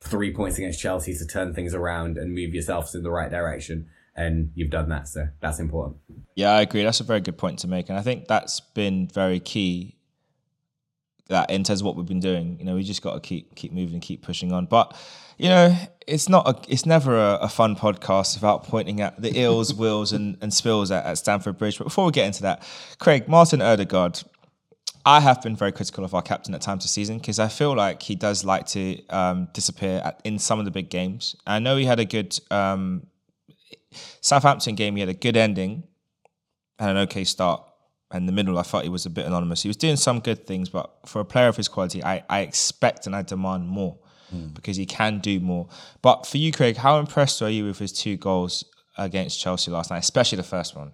three 0.00 0.32
points 0.34 0.58
against 0.58 0.80
Chelsea 0.80 1.14
to 1.14 1.26
turn 1.26 1.54
things 1.54 1.74
around 1.74 2.16
and 2.16 2.34
move 2.34 2.54
yourselves 2.54 2.94
in 2.94 3.02
the 3.02 3.10
right 3.10 3.30
direction. 3.30 3.88
And 4.14 4.50
you've 4.54 4.70
done 4.70 4.88
that, 4.90 5.08
so 5.08 5.28
that's 5.40 5.58
important. 5.58 5.96
Yeah, 6.34 6.50
I 6.50 6.62
agree. 6.62 6.84
That's 6.84 7.00
a 7.00 7.04
very 7.04 7.20
good 7.20 7.38
point 7.38 7.60
to 7.60 7.68
make, 7.68 7.88
and 7.88 7.98
I 7.98 8.02
think 8.02 8.28
that's 8.28 8.60
been 8.60 9.08
very 9.08 9.40
key. 9.40 9.96
That 11.32 11.50
in 11.50 11.64
terms 11.64 11.80
of 11.80 11.86
what 11.86 11.96
we've 11.96 12.06
been 12.06 12.20
doing, 12.20 12.56
you 12.58 12.64
know, 12.64 12.76
we 12.76 12.82
just 12.82 13.02
got 13.02 13.14
to 13.14 13.20
keep 13.20 13.54
keep 13.54 13.72
moving, 13.72 13.94
and 13.94 14.02
keep 14.02 14.22
pushing 14.22 14.52
on. 14.52 14.66
But 14.66 14.96
you 15.38 15.48
know, 15.48 15.76
it's 16.06 16.28
not 16.28 16.46
a, 16.46 16.72
it's 16.72 16.86
never 16.86 17.16
a, 17.16 17.38
a 17.42 17.48
fun 17.48 17.74
podcast 17.74 18.36
without 18.36 18.64
pointing 18.64 19.00
at 19.00 19.20
the 19.20 19.32
ills, 19.34 19.74
wills, 19.82 20.12
and, 20.12 20.36
and 20.40 20.54
spills 20.54 20.90
at, 20.90 21.04
at 21.04 21.18
Stamford 21.18 21.58
Bridge. 21.58 21.78
But 21.78 21.84
before 21.84 22.06
we 22.06 22.12
get 22.12 22.26
into 22.26 22.42
that, 22.42 22.62
Craig 22.98 23.28
Martin 23.28 23.60
Odegaard, 23.60 24.22
I 25.04 25.20
have 25.20 25.42
been 25.42 25.56
very 25.56 25.72
critical 25.72 26.04
of 26.04 26.14
our 26.14 26.22
captain 26.22 26.54
at 26.54 26.60
times 26.60 26.84
this 26.84 26.92
season 26.92 27.18
because 27.18 27.38
I 27.38 27.48
feel 27.48 27.74
like 27.74 28.02
he 28.02 28.14
does 28.14 28.44
like 28.44 28.66
to 28.68 29.04
um, 29.08 29.48
disappear 29.52 30.00
at, 30.04 30.20
in 30.24 30.38
some 30.38 30.58
of 30.58 30.64
the 30.64 30.70
big 30.70 30.90
games. 30.90 31.34
I 31.46 31.58
know 31.58 31.76
he 31.76 31.86
had 31.86 31.98
a 31.98 32.04
good 32.04 32.38
um, 32.50 33.06
Southampton 34.20 34.74
game. 34.74 34.94
He 34.94 35.00
had 35.00 35.08
a 35.08 35.14
good 35.14 35.36
ending 35.36 35.84
and 36.78 36.90
an 36.90 36.96
okay 36.98 37.24
start. 37.24 37.64
In 38.14 38.26
the 38.26 38.32
middle, 38.32 38.58
I 38.58 38.62
thought 38.62 38.84
he 38.84 38.88
was 38.88 39.06
a 39.06 39.10
bit 39.10 39.26
anonymous. 39.26 39.62
He 39.62 39.68
was 39.68 39.76
doing 39.76 39.96
some 39.96 40.20
good 40.20 40.46
things, 40.46 40.68
but 40.68 40.90
for 41.06 41.20
a 41.20 41.24
player 41.24 41.48
of 41.48 41.56
his 41.56 41.68
quality, 41.68 42.02
I, 42.04 42.24
I 42.28 42.40
expect 42.40 43.06
and 43.06 43.16
I 43.16 43.22
demand 43.22 43.68
more 43.68 43.96
mm. 44.34 44.52
because 44.54 44.76
he 44.76 44.86
can 44.86 45.18
do 45.20 45.40
more. 45.40 45.68
But 46.02 46.26
for 46.26 46.38
you, 46.38 46.52
Craig, 46.52 46.76
how 46.76 46.98
impressed 46.98 47.42
are 47.42 47.50
you 47.50 47.64
with 47.64 47.78
his 47.78 47.92
two 47.92 48.16
goals 48.16 48.64
against 48.98 49.40
Chelsea 49.40 49.70
last 49.70 49.90
night, 49.90 49.98
especially 49.98 50.36
the 50.36 50.42
first 50.42 50.76
one? 50.76 50.92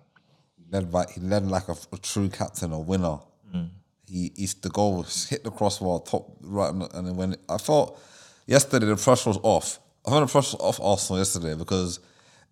Led 0.71 0.93
by, 0.93 1.07
he 1.13 1.21
led 1.21 1.47
like 1.47 1.69
a, 1.69 1.77
a 1.93 1.99
true 1.99 2.29
captain, 2.29 2.73
a 2.73 2.79
winner. 2.79 3.19
Mm 3.55 3.71
he 4.09 4.33
he's 4.37 4.55
the 4.55 4.71
goal 4.71 4.97
was 4.97 5.29
hit 5.29 5.45
the 5.45 5.51
crossbar 5.51 6.01
top 6.01 6.37
right, 6.41 6.73
and 6.73 7.07
then 7.07 7.17
when 7.17 7.37
I 7.49 7.57
thought 7.59 7.99
yesterday 8.47 8.87
the 8.87 8.97
pressure 8.97 9.31
was 9.31 9.39
off. 9.43 9.81
I 10.07 10.11
thought 10.11 10.21
the 10.21 10.27
pressure 10.27 10.57
was 10.57 10.61
off 10.61 10.81
Arsenal 10.81 11.19
yesterday 11.19 11.55
because 11.55 12.01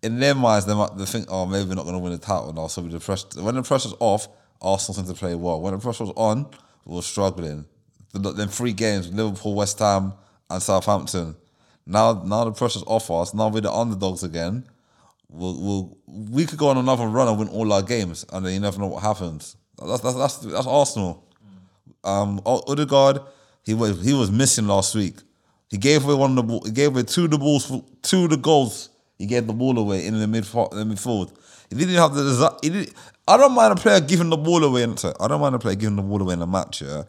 in 0.03 0.19
their 0.19 0.35
minds 0.35 0.65
they 0.65 0.75
might 0.75 0.95
they 0.97 1.05
think 1.05 1.27
oh 1.29 1.45
maybe 1.45 1.69
we're 1.69 1.75
not 1.75 1.83
going 1.83 1.95
to 1.95 1.99
win 1.99 2.11
the 2.11 2.19
title 2.19 2.53
now. 2.53 2.67
So 2.67 2.81
the 2.81 2.99
pressure 2.99 3.27
when 3.41 3.55
the 3.55 3.63
pressure's 3.63 3.95
off, 3.99 4.27
Arsenal 4.61 4.95
seem 4.95 5.13
to 5.13 5.19
play 5.19 5.35
well. 5.35 5.61
When 5.61 5.73
the 5.73 5.79
pressure 5.79 6.05
was 6.05 6.13
on, 6.15 6.47
we 6.85 6.95
were 6.95 7.01
struggling. 7.01 7.65
Then 8.13 8.47
three 8.47 8.73
games: 8.73 9.11
Liverpool, 9.11 9.55
West 9.55 9.79
Ham, 9.79 10.13
and 10.49 10.61
Southampton. 10.61 11.35
Now 11.85 12.23
now 12.25 12.45
the 12.45 12.51
pressure's 12.51 12.83
off 12.87 13.09
us. 13.11 13.33
Now 13.33 13.49
we're 13.49 13.61
the 13.61 13.71
underdogs 13.71 14.23
again. 14.23 14.65
We'll, 15.29 15.61
we'll, 15.61 15.97
we 16.07 16.45
could 16.45 16.57
go 16.57 16.69
on 16.69 16.77
another 16.77 17.05
run 17.05 17.27
and 17.27 17.37
win 17.37 17.49
all 17.49 17.71
our 17.73 17.81
games, 17.81 18.25
and 18.31 18.45
then 18.45 18.53
you 18.53 18.59
never 18.59 18.79
know 18.79 18.87
what 18.87 19.03
happens. 19.03 19.57
That's 19.77 20.01
that's 20.01 20.15
that's, 20.15 20.37
that's 20.37 20.67
Arsenal. 20.67 21.23
Um, 22.03 22.41
Odegaard, 22.45 23.19
he 23.63 23.73
was 23.73 24.03
he 24.03 24.13
was 24.13 24.31
missing 24.31 24.67
last 24.67 24.95
week. 24.95 25.17
He 25.69 25.77
gave 25.77 26.05
away 26.05 26.15
one 26.15 26.31
of 26.31 26.35
the 26.37 26.43
ball, 26.43 26.63
he 26.65 26.71
gave 26.71 26.89
away 26.89 27.03
two 27.03 27.25
of 27.25 27.31
the 27.31 27.37
balls, 27.37 27.71
two 28.01 28.23
of 28.23 28.29
the 28.29 28.37
goals. 28.37 28.89
He 29.17 29.25
gave 29.25 29.47
the 29.47 29.53
ball 29.53 29.77
away 29.77 30.05
in 30.05 30.17
the 30.17 30.25
midfield. 30.25 30.71
The 30.71 30.83
midfield. 30.83 31.35
He 31.69 31.75
didn't 31.75 31.95
have 31.95 32.13
the. 32.13 32.57
He 32.61 32.69
didn't, 32.69 32.93
I 33.27 33.37
don't 33.37 33.53
mind 33.53 33.73
a 33.73 33.75
player 33.75 33.99
giving 33.99 34.29
the 34.29 34.37
ball 34.37 34.63
away. 34.63 34.83
In, 34.83 34.95
I 35.19 35.27
don't 35.27 35.41
mind 35.41 35.55
a 35.55 35.59
player 35.59 35.75
giving 35.75 35.95
the 35.95 36.01
ball 36.01 36.21
away 36.21 36.33
in 36.33 36.41
a 36.41 36.47
match. 36.47 36.81
Yeah, 36.81 37.03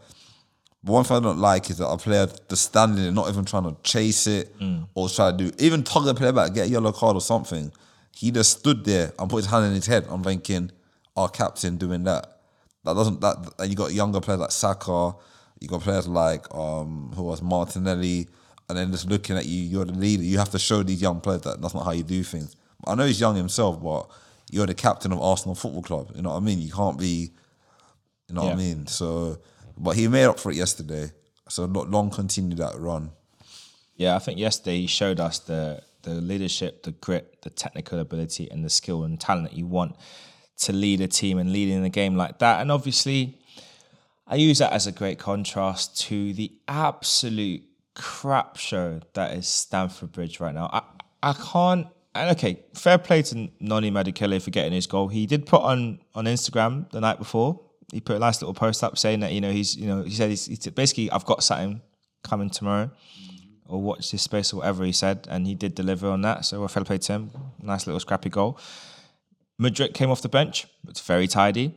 But 0.83 0.93
one 0.93 1.05
thing 1.05 1.17
I 1.19 1.21
don't 1.21 1.39
like 1.39 1.71
is 1.71 1.79
that 1.79 1.87
a 1.89 1.97
player 1.97 2.27
just 2.49 2.63
standing 2.65 3.03
there, 3.03 3.13
not 3.13 3.29
even 3.29 3.45
trying 3.45 3.65
to 3.65 3.77
chase 3.83 4.27
it 4.27 4.53
or 4.95 5.09
try 5.09 5.31
to 5.31 5.37
do 5.37 5.53
even 5.59 5.83
tug 5.85 6.05
the 6.07 6.15
player 6.15 6.33
back, 6.33 6.55
get 6.55 6.67
a 6.67 6.71
yellow 6.71 6.93
card 6.93 7.17
or 7.17 7.21
something. 7.21 7.71
He 8.17 8.33
just 8.33 8.59
stood 8.59 8.85
there 8.85 9.13
and 9.19 9.31
put 9.31 9.37
his 9.39 9.47
hand 9.47 9.67
in 9.67 9.73
his 9.75 9.87
head. 9.87 10.07
I'm 10.11 10.25
thinking, 10.25 10.73
our 11.17 11.29
captain 11.29 11.77
doing 11.77 12.03
that. 12.05 12.27
That 12.85 12.95
doesn't 12.95 13.21
that 13.21 13.37
and 13.59 13.71
you 13.71 13.77
got 13.77 13.93
younger 13.93 14.21
players 14.21 14.41
like 14.41 14.51
Saka, 14.51 15.15
you 15.61 15.69
got 15.69 15.83
players 15.83 16.09
like 16.09 16.53
um 16.55 17.13
who 17.15 17.23
was 17.25 17.43
Martinelli, 17.43 18.27
and 18.69 18.77
then 18.79 18.91
just 18.91 19.09
looking 19.09 19.37
at 19.37 19.47
you, 19.47 19.63
you're 19.63 19.85
the 19.85 19.93
leader. 19.93 20.23
You 20.23 20.39
have 20.39 20.51
to 20.51 20.59
show 20.59 20.83
these 20.83 21.01
young 21.03 21.21
players 21.21 21.43
that 21.43 21.61
that's 21.61 21.75
not 21.75 21.85
how 21.85 21.93
you 21.93 22.03
do 22.03 22.23
things. 22.25 22.57
I 22.87 22.95
know 22.97 23.05
he's 23.07 23.21
young 23.21 23.37
himself, 23.37 23.81
but 23.83 24.09
you're 24.51 24.67
the 24.67 24.75
captain 24.75 25.13
of 25.13 25.21
Arsenal 25.21 25.55
Football 25.55 25.83
Club. 25.83 26.13
You 26.15 26.23
know 26.23 26.31
what 26.31 26.37
I 26.37 26.41
mean? 26.41 26.61
You 26.61 26.73
can't 26.73 26.99
be 26.99 27.33
you 28.29 28.35
know 28.35 28.45
what 28.45 28.53
I 28.53 28.57
mean? 28.57 28.87
So, 28.87 29.39
but 29.77 29.97
he 29.97 30.07
made 30.07 30.25
up 30.25 30.39
for 30.39 30.51
it 30.51 30.57
yesterday. 30.57 31.11
So 31.49 31.67
not 31.67 31.91
long 31.91 32.11
continue 32.11 32.57
that 32.57 32.79
run. 32.79 33.11
Yeah, 33.97 34.17
I 34.17 34.19
think 34.19 34.39
yesterday 34.39 34.83
he 34.83 34.87
showed 34.87 35.19
us 35.19 35.39
the 35.39 35.83
the 36.03 36.15
leadership, 36.15 36.83
the 36.83 36.93
grit, 36.93 37.41
the 37.43 37.51
technical 37.51 37.99
ability, 37.99 38.51
and 38.51 38.65
the 38.65 38.71
skill 38.71 39.03
and 39.03 39.19
talent 39.19 39.49
that 39.51 39.57
you 39.57 39.67
want 39.67 39.97
to 40.59 40.73
lead 40.73 41.01
a 41.01 41.09
team 41.09 41.39
and 41.39 41.53
lead 41.53 41.69
in 41.71 41.85
a 41.85 41.89
game 41.89 42.17
like 42.17 42.39
that. 42.39 42.61
And 42.61 42.71
obviously, 42.71 43.39
I 44.27 44.37
use 44.37 44.59
that 44.59 44.73
as 44.73 44.87
a 44.87 44.93
great 44.93 45.19
contrast 45.19 45.99
to 46.03 46.35
the 46.35 46.53
absolute 46.69 47.63
crap 47.95 48.57
show 48.57 49.01
that 49.15 49.33
is 49.33 49.49
Stamford 49.49 50.13
Bridge 50.13 50.39
right 50.39 50.55
now. 50.55 50.69
I 50.71 50.83
I 51.23 51.33
can't. 51.33 51.87
And 52.19 52.37
okay, 52.37 52.61
fair 52.75 52.99
play 52.99 53.23
to 53.23 53.49
Noni 53.61 53.91
Madueke 53.91 54.43
for 54.43 54.51
getting 54.51 54.73
his 54.73 54.87
goal. 54.87 55.09
He 55.09 55.27
did 55.27 55.47
put 55.47 55.63
on 55.63 56.01
on 56.15 56.25
Instagram 56.25 56.91
the 56.91 57.01
night 57.01 57.19
before. 57.19 57.61
He 57.93 58.01
put 58.01 58.17
a 58.17 58.19
nice 58.19 58.43
little 58.43 58.55
post 58.55 58.85
up 58.85 58.99
saying 58.99 59.21
that 59.21 59.33
you 59.33 59.41
know 59.41 59.51
he's 59.51 59.77
you 59.77 59.87
know 59.87 60.03
he 60.03 60.11
said 60.11 60.31
he's, 60.31 60.49
basically 60.69 61.11
I've 61.11 61.25
got 61.25 61.43
something 61.43 61.81
coming 62.23 62.51
tomorrow 62.51 62.91
or 63.67 63.81
watch 63.81 64.11
this 64.11 64.23
space 64.23 64.53
or 64.53 64.57
whatever 64.57 64.85
he 64.85 64.93
said, 64.93 65.27
and 65.31 65.47
he 65.47 65.55
did 65.55 65.75
deliver 65.75 66.09
on 66.09 66.23
that. 66.23 66.45
So 66.45 66.65
a 66.65 66.69
fair 66.69 66.85
play 66.85 66.99
to 66.99 67.13
him. 67.13 67.31
Nice 67.63 67.87
little 67.87 68.01
scrappy 68.01 68.31
goal. 68.31 68.59
Mudryk 69.61 69.93
came 69.95 70.11
off 70.11 70.23
the 70.23 70.29
bench. 70.29 70.67
It's 70.89 71.01
very 71.01 71.29
tidy. 71.29 71.75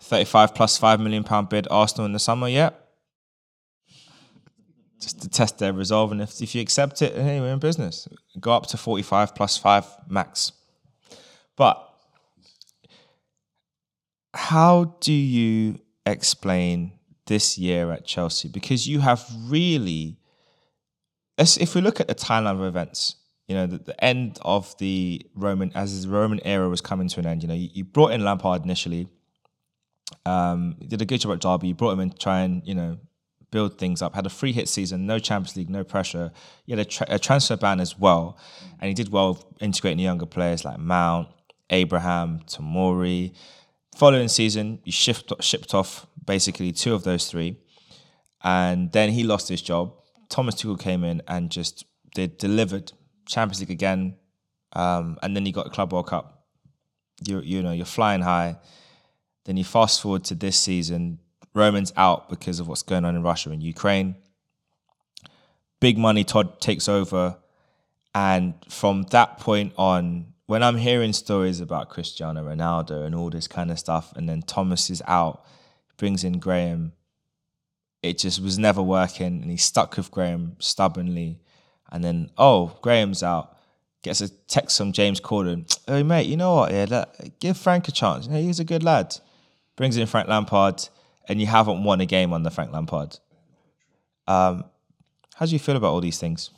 35 0.00 0.54
plus 0.54 0.78
5 0.78 1.00
million 1.00 1.22
pound 1.22 1.48
bid 1.48 1.68
Arsenal 1.70 2.06
in 2.06 2.12
the 2.12 2.18
summer, 2.18 2.48
yeah. 2.48 2.70
Just 5.02 5.20
to 5.22 5.28
test 5.28 5.58
their 5.58 5.72
resolve. 5.72 6.12
And 6.12 6.22
if, 6.22 6.40
if 6.40 6.54
you 6.54 6.62
accept 6.62 7.02
it, 7.02 7.14
hey, 7.14 7.40
we're 7.40 7.52
in 7.52 7.58
business. 7.58 8.06
Go 8.40 8.52
up 8.52 8.66
to 8.68 8.76
45 8.76 9.34
plus 9.34 9.58
5 9.58 9.86
max. 10.08 10.52
But 11.56 11.92
how 14.32 14.96
do 15.00 15.12
you 15.12 15.80
explain 16.06 16.92
this 17.26 17.58
year 17.58 17.90
at 17.90 18.06
Chelsea? 18.06 18.48
Because 18.48 18.88
you 18.88 19.00
have 19.00 19.28
really 19.46 20.18
if 21.38 21.74
we 21.74 21.80
look 21.80 22.00
at 22.00 22.08
the 22.08 22.14
timeline 22.14 22.54
of 22.54 22.62
events, 22.62 23.16
you 23.48 23.54
know, 23.54 23.66
the, 23.66 23.78
the 23.78 24.04
end 24.04 24.38
of 24.42 24.76
the 24.78 25.24
Roman 25.34 25.72
as 25.74 26.04
the 26.04 26.08
Roman 26.08 26.40
era 26.44 26.68
was 26.68 26.80
coming 26.80 27.08
to 27.08 27.20
an 27.20 27.26
end. 27.26 27.42
You 27.42 27.48
know, 27.48 27.54
you, 27.54 27.68
you 27.72 27.84
brought 27.84 28.12
in 28.12 28.24
Lampard 28.24 28.64
initially. 28.64 29.08
Um, 30.24 30.76
did 30.86 31.02
a 31.02 31.04
good 31.04 31.20
job 31.20 31.32
at 31.32 31.40
Derby. 31.40 31.68
You 31.68 31.74
brought 31.74 31.92
him 31.92 32.00
in 32.00 32.10
to 32.10 32.18
try 32.18 32.40
and 32.40 32.62
you 32.64 32.74
know 32.74 32.98
build 33.52 33.78
things 33.78 34.02
up. 34.02 34.16
Had 34.16 34.26
a 34.26 34.30
free 34.30 34.52
hit 34.52 34.68
season, 34.68 35.06
no 35.06 35.20
Champions 35.20 35.56
League, 35.56 35.70
no 35.70 35.84
pressure. 35.84 36.32
He 36.64 36.72
had 36.72 36.80
a, 36.80 36.84
tra- 36.84 37.06
a 37.08 37.18
transfer 37.20 37.56
ban 37.56 37.78
as 37.78 37.96
well, 37.96 38.36
and 38.80 38.88
he 38.88 38.94
did 38.94 39.12
well 39.12 39.54
integrating 39.60 39.98
the 39.98 40.04
younger 40.04 40.26
players 40.26 40.64
like 40.64 40.78
Mount, 40.80 41.28
Abraham, 41.70 42.40
Tomori. 42.48 43.32
Following 43.94 44.26
season, 44.26 44.80
you 44.84 44.90
shift 44.90 45.32
shipped 45.40 45.74
off 45.74 46.06
basically 46.26 46.72
two 46.72 46.94
of 46.94 47.04
those 47.04 47.30
three, 47.30 47.58
and 48.42 48.90
then 48.90 49.10
he 49.10 49.22
lost 49.22 49.48
his 49.48 49.62
job. 49.62 49.94
Thomas 50.28 50.56
Tuchel 50.56 50.80
came 50.80 51.04
in 51.04 51.22
and 51.28 51.50
just 51.50 51.84
did 52.14 52.38
delivered 52.38 52.92
Champions 53.26 53.60
League 53.60 53.70
again, 53.70 54.16
um, 54.72 55.18
and 55.22 55.36
then 55.36 55.46
you 55.46 55.52
got 55.52 55.64
the 55.64 55.70
Club 55.70 55.92
World 55.92 56.08
Cup. 56.08 56.46
You 57.24 57.40
you 57.40 57.62
know 57.62 57.72
you're 57.72 57.84
flying 57.84 58.22
high. 58.22 58.56
Then 59.44 59.56
you 59.56 59.64
fast 59.64 60.00
forward 60.00 60.24
to 60.24 60.34
this 60.34 60.58
season. 60.58 61.18
Roman's 61.54 61.92
out 61.96 62.28
because 62.28 62.60
of 62.60 62.68
what's 62.68 62.82
going 62.82 63.04
on 63.04 63.16
in 63.16 63.22
Russia 63.22 63.50
and 63.50 63.62
Ukraine. 63.62 64.16
Big 65.80 65.98
money 65.98 66.24
Todd 66.24 66.60
takes 66.60 66.88
over, 66.88 67.36
and 68.14 68.54
from 68.68 69.02
that 69.10 69.38
point 69.38 69.72
on, 69.76 70.32
when 70.46 70.62
I'm 70.62 70.76
hearing 70.76 71.12
stories 71.12 71.60
about 71.60 71.88
Cristiano 71.88 72.44
Ronaldo 72.44 73.04
and 73.04 73.14
all 73.14 73.30
this 73.30 73.48
kind 73.48 73.70
of 73.70 73.78
stuff, 73.78 74.12
and 74.14 74.28
then 74.28 74.42
Thomas 74.42 74.90
is 74.90 75.02
out, 75.06 75.44
brings 75.96 76.24
in 76.24 76.38
Graham, 76.38 76.92
it 78.02 78.18
just 78.18 78.40
was 78.42 78.58
never 78.58 78.82
working, 78.82 79.42
and 79.42 79.50
he 79.50 79.56
stuck 79.56 79.96
with 79.96 80.10
Graham 80.10 80.56
stubbornly. 80.58 81.40
And 81.90 82.02
then, 82.02 82.30
oh, 82.36 82.78
Graham's 82.82 83.22
out. 83.22 83.56
Gets 84.02 84.20
a 84.20 84.28
text 84.28 84.76
from 84.78 84.92
James 84.92 85.20
Corden. 85.20 85.72
Hey, 85.86 86.02
mate, 86.02 86.26
you 86.26 86.36
know 86.36 86.56
what? 86.56 86.72
Yeah, 86.72 86.86
let, 86.88 87.38
give 87.38 87.56
Frank 87.56 87.86
a 87.86 87.92
chance. 87.92 88.26
He's 88.26 88.58
a 88.58 88.64
good 88.64 88.82
lad. 88.82 89.16
Brings 89.76 89.96
in 89.96 90.06
Frank 90.06 90.28
Lampard, 90.28 90.88
and 91.28 91.40
you 91.40 91.46
haven't 91.46 91.84
won 91.84 92.00
a 92.00 92.06
game 92.06 92.32
under 92.32 92.50
Frank 92.50 92.72
Lampard. 92.72 93.18
Um, 94.26 94.64
how 95.34 95.46
do 95.46 95.52
you 95.52 95.58
feel 95.58 95.76
about 95.76 95.92
all 95.92 96.00
these 96.00 96.18
things? 96.18 96.50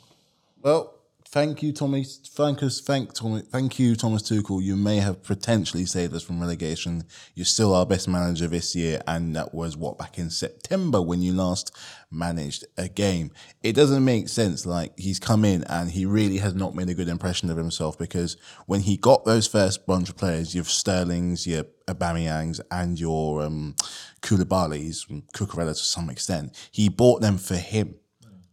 Well, 0.61 0.94
thank 1.35 1.61
you, 1.61 1.73
Tommy. 1.73 2.05
Thank 2.05 2.63
us, 2.63 2.79
thank 2.79 3.13
Tommy, 3.13 3.41
thank 3.41 3.77
you, 3.77 3.97
Thomas 3.97 4.23
Tuchel. 4.23 4.63
You 4.63 4.77
may 4.77 4.99
have 4.99 5.21
potentially 5.21 5.85
saved 5.85 6.13
us 6.13 6.23
from 6.23 6.39
relegation. 6.39 7.03
You're 7.33 7.45
still 7.45 7.75
our 7.75 7.85
best 7.85 8.07
manager 8.07 8.47
this 8.47 8.73
year, 8.73 9.01
and 9.05 9.35
that 9.35 9.53
was 9.53 9.75
what 9.75 9.97
back 9.97 10.17
in 10.17 10.29
September 10.29 11.01
when 11.01 11.21
you 11.21 11.33
last 11.33 11.75
managed 12.09 12.63
a 12.77 12.87
game. 12.87 13.31
It 13.61 13.73
doesn't 13.73 14.05
make 14.05 14.29
sense. 14.29 14.65
Like 14.65 14.97
he's 14.97 15.19
come 15.19 15.43
in 15.43 15.65
and 15.65 15.91
he 15.91 16.05
really 16.05 16.37
has 16.37 16.55
not 16.55 16.73
made 16.73 16.87
a 16.87 16.93
good 16.93 17.09
impression 17.09 17.49
of 17.49 17.57
himself 17.57 17.97
because 17.97 18.37
when 18.65 18.79
he 18.79 18.95
got 18.95 19.25
those 19.25 19.45
first 19.45 19.85
bunch 19.85 20.07
of 20.07 20.15
players, 20.15 20.55
your 20.55 20.63
Sterlings, 20.63 21.45
your 21.45 21.65
Aubameyangs, 21.89 22.61
and 22.71 22.97
your 22.97 23.43
um, 23.43 23.75
Koulibalis, 24.21 25.05
Cucurella 25.33 25.71
to 25.71 25.75
some 25.75 26.09
extent, 26.09 26.55
he 26.71 26.87
bought 26.87 27.19
them 27.19 27.37
for 27.37 27.55
him 27.57 27.95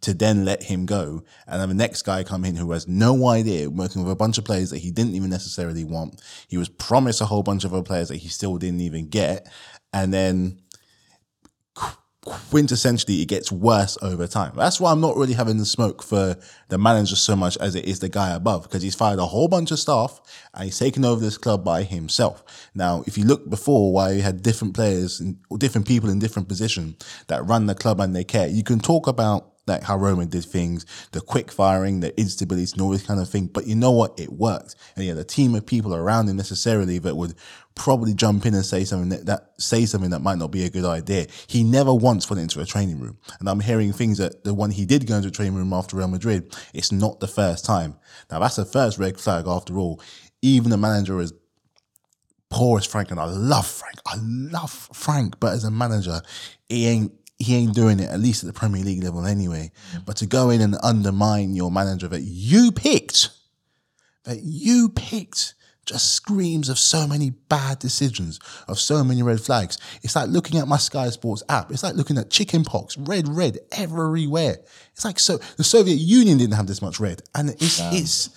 to 0.03 0.15
then 0.15 0.45
let 0.45 0.63
him 0.63 0.87
go. 0.87 1.25
And 1.47 1.61
then 1.61 1.69
the 1.69 1.75
next 1.75 2.03
guy 2.03 2.23
come 2.23 2.45
in 2.45 2.57
who 2.57 2.71
has 2.73 2.87
no 2.87 3.29
idea, 3.29 3.71
working 3.71 4.03
with 4.03 4.13
a 4.13 4.17
bunch 4.17 4.39
of 4.39 4.45
players 4.45 4.71
that 4.71 4.79
he 4.79 4.91
didn't 4.91 5.15
even 5.15 5.31
necessarily 5.31 5.85
want. 5.85 6.21
He 6.49 6.59
was 6.59 6.69
promised 6.69 7.21
a 7.21 7.27
whole 7.27 7.43
bunch 7.43 7.65
of 7.65 7.73
other 7.73 7.83
players 7.83 8.09
that 8.09 8.17
he 8.17 8.29
still 8.29 8.59
didn't 8.59 8.81
even 8.81 9.09
get. 9.09 9.49
And 9.93 10.13
then 10.13 10.59
quintessentially, 12.25 13.21
it 13.21 13.27
gets 13.27 13.51
worse 13.51 13.99
over 14.01 14.29
time. 14.29 14.53
That's 14.55 14.79
why 14.79 14.93
I'm 14.93 15.01
not 15.01 15.17
really 15.17 15.33
having 15.33 15.59
the 15.59 15.65
smoke 15.65 16.05
for 16.05 16.37
the 16.69 16.79
manager 16.79 17.17
so 17.17 17.35
much 17.35 17.57
as 17.59 17.75
it 17.75 17.85
is 17.85 17.99
the 17.99 18.09
guy 18.09 18.31
above, 18.31 18.63
because 18.63 18.83
he's 18.83 18.95
fired 18.95 19.19
a 19.19 19.27
whole 19.27 19.49
bunch 19.49 19.73
of 19.73 19.79
staff 19.81 20.21
and 20.55 20.65
he's 20.65 20.79
taken 20.79 21.05
over 21.05 21.21
this 21.21 21.37
club 21.37 21.65
by 21.65 21.83
himself. 21.83 22.71
Now, 22.75 23.03
if 23.07 23.19
you 23.19 23.25
look 23.25 23.51
before 23.51 23.93
why 23.93 24.13
you 24.13 24.23
had 24.23 24.43
different 24.43 24.75
players 24.75 25.19
and 25.19 25.37
different 25.59 25.89
people 25.89 26.11
in 26.11 26.21
different 26.21 26.49
positions 26.49 27.05
that 27.27 27.45
run 27.45 27.67
the 27.67 27.75
club 27.75 27.99
and 27.99 28.15
they 28.15 28.25
care, 28.25 28.47
you 28.47 28.63
can 28.63 28.79
talk 28.79 29.09
about 29.09 29.52
like 29.67 29.83
how 29.83 29.97
Roman 29.97 30.29
did 30.29 30.45
things, 30.45 30.85
the 31.13 31.21
quick 31.21 31.53
firing, 31.53 32.01
the 32.01 32.19
instability, 32.19 32.73
and 32.73 32.83
all 32.83 32.91
this 32.91 33.07
kind 33.07 33.21
of 33.21 33.29
thing. 33.29 33.47
But 33.47 33.67
you 33.67 33.77
know 33.77 33.93
what? 33.93 34.19
It 34.19 34.33
worked. 34.33 34.75
And 34.97 35.03
he 35.03 35.09
had 35.09 35.19
a 35.19 35.25
team 35.25 35.55
of 35.55 35.65
people 35.65 35.95
around 35.95 36.29
him 36.29 36.37
necessarily 36.37 36.99
that 36.99 37.17
would 37.17 37.35
probably 37.75 38.13
jump 38.13 38.45
in 38.45 38.55
and 38.55 38.65
say 38.65 38.85
something 38.85 39.11
that, 39.11 39.27
that 39.27 39.53
say 39.59 39.87
something 39.87 40.11
that 40.11 40.21
might 40.21 40.39
not 40.39 40.51
be 40.51 40.65
a 40.65 40.71
good 40.71 40.85
idea. 40.85 41.27
He 41.47 41.63
never 41.63 41.95
once 41.95 42.29
went 42.29 42.41
into 42.41 42.61
a 42.61 42.67
training 42.67 42.99
room. 42.99 43.19
And 43.39 43.49
I'm 43.49 43.61
hearing 43.61 43.93
things 43.93 44.19
that 44.19 44.45
the 44.45 44.53
one 44.53 44.71
he 44.71 44.85
did 44.85 45.07
go 45.07 45.17
into 45.17 45.29
a 45.29 45.33
training 45.33 45.55
room 45.55 45.73
after 45.73 45.97
Real 45.97 46.09
Madrid, 46.09 46.55
it's 46.75 46.93
not 46.93 47.21
the 47.21 47.29
first 47.29 47.65
time. 47.65 47.97
Now 48.31 48.41
that's 48.41 48.57
the 48.57 48.65
first 48.65 48.99
red 48.99 49.21
flag 49.21 49.47
after 49.47 49.79
all. 49.79 50.01
Even 50.43 50.71
the 50.71 50.77
manager 50.77 51.21
is 51.21 51.33
poor 52.51 52.79
as 52.79 52.87
Frank, 52.87 53.11
and 53.11 53.21
I 53.21 53.25
love 53.25 53.67
Frank. 53.67 53.97
I 54.07 54.17
love 54.21 54.89
Frank, 54.93 55.41
but 55.41 55.53
as 55.53 55.65
a 55.65 55.71
manager, 55.71 56.21
he 56.69 56.87
ain't 56.87 57.13
he 57.43 57.57
ain't 57.57 57.75
doing 57.75 58.01
it 58.01 58.11
at 58.11 58.21
least 58.21 58.43
at 58.43 58.47
the 58.47 58.59
Premier 58.59 58.83
League 58.83 59.03
level 59.03 59.27
anyway. 59.27 59.71
Mm. 59.95 60.05
But 60.07 60.17
to 60.19 60.27
go 60.27 60.51
in 60.51 60.61
and 60.61 60.77
undermine 60.83 61.55
your 61.55 61.71
manager 61.71 62.09
that 62.09 62.23
you 62.23 62.73
picked, 62.73 63.31
that 64.25 64.41
you 64.43 64.91
picked, 64.91 65.55
just 65.85 66.15
screams 66.15 66.69
of 66.69 66.79
so 66.79 67.07
many 67.07 67.31
bad 67.31 67.79
decisions, 67.79 68.39
of 68.69 68.79
so 68.79 69.03
many 69.03 69.23
red 69.23 69.41
flags. 69.41 69.79
It's 70.03 70.15
like 70.15 70.29
looking 70.29 70.59
at 70.59 70.69
my 70.69 70.77
Sky 70.77 71.11
Sports 71.11 71.43
app. 71.49 71.71
It's 71.73 71.83
like 71.83 71.95
looking 71.95 72.19
at 72.19 72.31
chicken 72.31 72.65
pox, 72.65 72.97
red, 72.97 73.29
red 73.29 73.59
everywhere. 73.73 74.59
It's 74.93 75.05
like 75.05 75.19
so 75.19 75.39
the 75.57 75.65
Soviet 75.65 75.97
Union 75.97 76.39
didn't 76.39 76.55
have 76.55 76.69
this 76.69 76.83
much 76.83 77.01
red, 77.01 77.23
and 77.35 77.51
it's 77.51 77.81
it's 77.93 78.31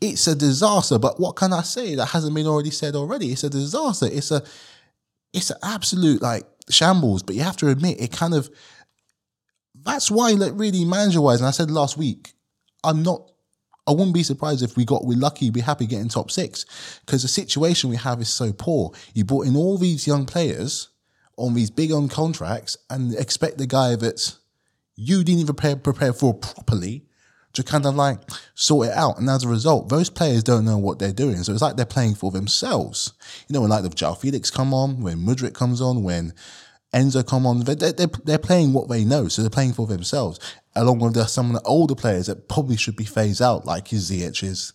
it's 0.00 0.26
a 0.26 0.34
disaster. 0.34 0.98
But 0.98 1.18
what 1.18 1.36
can 1.36 1.52
I 1.52 1.62
say 1.62 1.96
that 1.96 2.06
hasn't 2.06 2.34
been 2.34 2.46
already 2.46 2.70
said 2.70 2.94
already? 2.94 3.32
It's 3.32 3.44
a 3.44 3.50
disaster. 3.50 4.06
It's 4.06 4.30
a 4.30 4.42
it's 5.32 5.50
an 5.50 5.58
absolute 5.62 6.22
like 6.22 6.44
shambles. 6.70 7.22
But 7.22 7.34
you 7.34 7.42
have 7.42 7.56
to 7.58 7.68
admit, 7.68 8.00
it 8.00 8.12
kind 8.12 8.34
of 8.34 8.50
that's 9.84 10.10
why, 10.10 10.30
like, 10.30 10.52
really 10.54 10.84
manager 10.84 11.20
wise. 11.20 11.40
And 11.40 11.48
I 11.48 11.50
said 11.50 11.70
last 11.70 11.96
week, 11.96 12.32
I'm 12.82 13.02
not. 13.02 13.30
I 13.86 13.90
wouldn't 13.90 14.14
be 14.14 14.22
surprised 14.22 14.62
if 14.62 14.78
we 14.78 14.86
got 14.86 15.04
we're 15.04 15.18
lucky, 15.18 15.50
be 15.50 15.60
happy 15.60 15.86
getting 15.86 16.08
top 16.08 16.30
six 16.30 16.64
because 17.04 17.20
the 17.20 17.28
situation 17.28 17.90
we 17.90 17.96
have 17.96 18.18
is 18.18 18.30
so 18.30 18.50
poor. 18.50 18.92
You 19.12 19.26
brought 19.26 19.46
in 19.46 19.56
all 19.56 19.76
these 19.76 20.06
young 20.06 20.24
players, 20.24 20.88
on 21.36 21.54
these 21.54 21.70
big 21.70 21.92
on 21.92 22.08
contracts 22.08 22.76
and 22.90 23.14
expect 23.14 23.58
the 23.58 23.66
guy 23.66 23.96
that 23.96 24.36
you 24.96 25.24
didn't 25.24 25.40
even 25.40 25.54
prepare, 25.54 25.76
prepare 25.76 26.12
for 26.12 26.34
properly 26.34 27.04
to 27.54 27.62
kind 27.62 27.86
of 27.86 27.94
like 27.94 28.18
sort 28.54 28.88
it 28.88 28.94
out. 28.94 29.18
And 29.18 29.30
as 29.30 29.44
a 29.44 29.48
result, 29.48 29.88
those 29.88 30.10
players 30.10 30.42
don't 30.42 30.64
know 30.64 30.78
what 30.78 30.98
they're 30.98 31.12
doing. 31.12 31.36
So 31.42 31.52
it's 31.52 31.62
like 31.62 31.76
they're 31.76 31.86
playing 31.86 32.16
for 32.16 32.30
themselves. 32.30 33.14
You 33.48 33.54
know, 33.54 33.60
when 33.60 33.70
like 33.70 33.82
the 33.82 33.90
João 33.90 34.18
Felix 34.18 34.50
come 34.50 34.74
on, 34.74 35.00
when 35.00 35.18
Mudryk 35.18 35.54
comes 35.54 35.80
on, 35.80 36.02
when 36.02 36.34
Enzo 36.92 37.26
come 37.26 37.46
on, 37.46 37.60
they're, 37.60 37.74
they're, 37.74 38.08
they're 38.24 38.38
playing 38.38 38.72
what 38.72 38.88
they 38.88 39.04
know. 39.04 39.28
So 39.28 39.42
they're 39.42 39.50
playing 39.50 39.72
for 39.72 39.86
themselves, 39.86 40.38
along 40.74 40.98
with 40.98 41.14
the, 41.14 41.26
some 41.26 41.46
of 41.46 41.62
the 41.62 41.66
older 41.68 41.94
players 41.94 42.26
that 42.26 42.48
probably 42.48 42.76
should 42.76 42.96
be 42.96 43.04
phased 43.04 43.40
out, 43.40 43.64
like 43.64 43.88
his 43.88 44.10
is. 44.10 44.72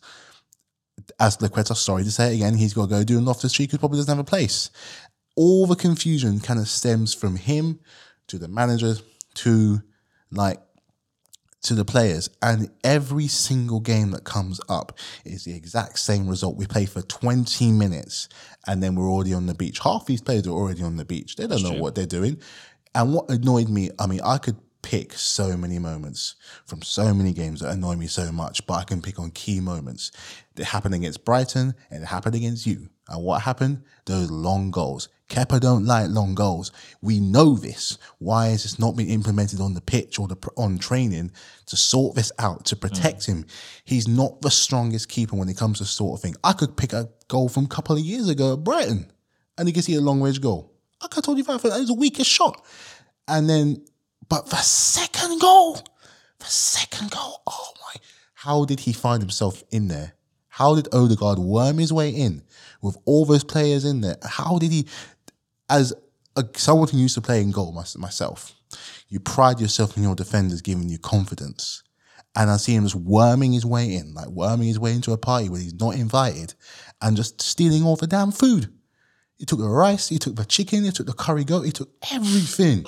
Azpilicueta, 1.20 1.76
sorry 1.76 2.04
to 2.04 2.12
say 2.12 2.34
it 2.34 2.36
again, 2.36 2.56
he's 2.56 2.74
got 2.74 2.84
to 2.84 2.96
go 2.96 3.04
do 3.04 3.18
an 3.18 3.28
off 3.28 3.42
the 3.42 3.50
street 3.50 3.68
because 3.68 3.80
probably 3.80 4.00
doesn't 4.00 4.16
have 4.16 4.20
a 4.20 4.30
place. 4.30 4.70
All 5.36 5.66
the 5.66 5.76
confusion 5.76 6.42
kind 6.42 6.60
of 6.60 6.68
stems 6.68 7.14
from 7.14 7.38
him 7.38 7.80
to 8.28 8.38
the 8.38 8.50
manager 8.50 8.96
to 9.36 9.82
like 10.32 10.60
to 11.62 11.76
the 11.76 11.86
players, 11.86 12.30
and 12.42 12.70
every 12.84 13.28
single 13.28 13.80
game 13.80 14.12
that 14.12 14.24
comes 14.24 14.62
up 14.70 14.98
is 15.26 15.44
the 15.44 15.54
exact 15.54 16.00
same 16.00 16.28
result. 16.28 16.56
We 16.56 16.66
play 16.66 16.86
for 16.86 17.02
20 17.02 17.72
minutes 17.72 18.30
and 18.68 18.82
then 18.82 18.96
we're 18.96 19.10
already 19.10 19.34
on 19.34 19.46
the 19.46 19.54
beach. 19.54 19.80
Half 19.80 20.06
these 20.06 20.22
players 20.22 20.48
are 20.48 20.52
already 20.52 20.84
on 20.84 20.98
the 20.98 21.06
beach. 21.06 21.36
They 21.36 21.48
don't 21.48 21.64
know 21.64 21.74
what 21.74 21.96
they're 21.96 22.06
doing. 22.06 22.40
And 22.96 23.14
what 23.14 23.30
annoyed 23.30 23.70
me, 23.70 23.90
I 24.00 24.08
mean, 24.08 24.22
I 24.24 24.38
could 24.38 24.58
pick 24.82 25.14
so 25.14 25.58
many 25.58 25.78
moments 25.78 26.36
from 26.66 26.82
so 26.82 27.14
many 27.14 27.34
games 27.34 27.60
that 27.60 27.72
annoy 27.72 27.96
me 27.96 28.08
so 28.08 28.32
much, 28.32 28.66
but 28.66 28.76
I 28.76 28.84
can 28.84 29.02
pick 29.02 29.20
on 29.20 29.32
key 29.32 29.60
moments. 29.60 30.12
It 30.56 30.66
happened 30.66 30.96
against 30.96 31.26
Brighton 31.26 31.76
and 31.92 32.04
it 32.04 32.06
happened 32.06 32.36
against 32.36 32.66
you. 32.66 32.90
And 33.10 33.24
what 33.24 33.42
happened? 33.42 33.84
Those 34.06 34.30
long 34.32 34.72
goals. 34.72 35.10
Kepa 35.30 35.60
don't 35.60 35.86
like 35.86 36.10
long 36.10 36.34
goals. 36.34 36.72
We 37.02 37.20
know 37.20 37.56
this. 37.56 38.00
Why 38.18 38.48
has 38.48 38.64
this 38.64 38.80
not 38.80 38.96
been 38.96 39.10
implemented 39.10 39.62
on 39.62 39.76
the 39.76 39.82
pitch 39.82 40.18
or 40.18 40.28
the 40.28 40.38
on 40.58 40.80
training 40.80 41.32
to 41.68 41.78
sort 41.78 42.16
this 42.16 42.32
out 42.40 42.66
to 42.66 42.76
protect 42.76 43.22
mm. 43.22 43.28
him? 43.28 43.46
He's 43.86 44.08
not 44.08 44.42
the 44.42 44.50
strongest 44.50 45.08
keeper 45.08 45.36
when 45.36 45.50
it 45.50 45.58
comes 45.58 45.78
to 45.78 45.86
sort 45.86 46.18
of 46.18 46.22
thing. 46.22 46.36
I 46.44 46.54
could 46.54 46.76
pick 46.76 46.94
a 46.94 47.10
goal 47.28 47.48
from 47.48 47.66
a 47.66 47.70
couple 47.70 47.96
of 47.96 48.02
years 48.02 48.28
ago 48.28 48.54
at 48.54 48.64
Brighton, 48.64 49.12
and 49.58 49.68
you 49.68 49.74
can 49.74 49.84
see 49.84 49.96
a 49.96 50.02
long 50.02 50.20
range 50.20 50.42
goal. 50.42 50.74
I 51.02 51.08
could 51.08 51.18
have 51.18 51.26
told 51.26 51.38
you 51.38 51.44
that 51.44 51.64
it 51.64 51.64
was 51.64 51.88
the 51.88 51.94
weakest 51.94 52.30
shot, 52.30 52.66
and 53.28 53.48
then 53.48 53.86
but 54.28 54.48
the 54.48 54.58
second 54.58 55.40
goal, 55.40 55.76
the 56.40 56.46
second 56.46 57.12
goal. 57.12 57.42
Oh 57.46 57.74
my! 57.82 58.02
How 58.34 58.66
did 58.66 58.82
he 58.82 58.94
find 58.94 59.22
himself 59.22 59.64
in 59.70 59.90
there? 59.90 60.14
How 60.60 60.76
did 60.76 60.94
Odegaard 60.94 61.40
worm 61.40 61.78
his 61.78 61.92
way 61.92 62.10
in 62.10 62.44
with 62.82 62.98
all 63.06 63.26
those 63.26 63.44
players 63.44 63.86
in 63.86 64.02
there? 64.02 64.18
How 64.22 64.60
did 64.60 64.72
he? 64.72 64.86
as 65.70 65.94
a, 66.36 66.44
someone 66.56 66.88
who 66.90 66.98
used 66.98 67.16
to 67.16 67.22
play 67.22 67.42
in 67.42 67.52
goal 67.52 67.72
my, 67.72 67.86
myself, 67.98 68.54
you 69.08 69.20
pride 69.20 69.60
yourself 69.60 69.96
in 69.96 70.04
your 70.04 70.16
defenders 70.16 70.62
giving 70.62 70.90
you 70.90 70.98
confidence. 70.98 71.84
And 72.36 72.50
I 72.50 72.58
see 72.58 72.76
him 72.76 72.84
just 72.84 72.96
worming 72.96 73.54
his 73.54 73.66
way 73.66 73.96
in, 73.96 74.14
like 74.14 74.28
worming 74.28 74.68
his 74.68 74.80
way 74.80 74.94
into 74.94 75.14
a 75.14 75.18
party 75.18 75.50
where 75.50 75.60
he's 75.62 75.74
not 75.74 75.96
invited 75.96 76.54
and 77.02 77.18
just 77.18 77.42
stealing 77.42 77.84
all 77.84 77.96
the 77.96 78.08
damn 78.08 78.32
food. 78.32 78.72
He 79.38 79.46
took 79.46 79.60
the 79.60 79.68
rice, 79.68 80.10
he 80.10 80.20
took 80.20 80.36
the 80.36 80.46
chicken, 80.46 80.84
he 80.84 80.92
took 80.92 81.08
the 81.08 81.14
curry 81.14 81.44
goat, 81.44 81.62
he 81.62 81.72
took 81.72 81.90
everything. 82.12 82.86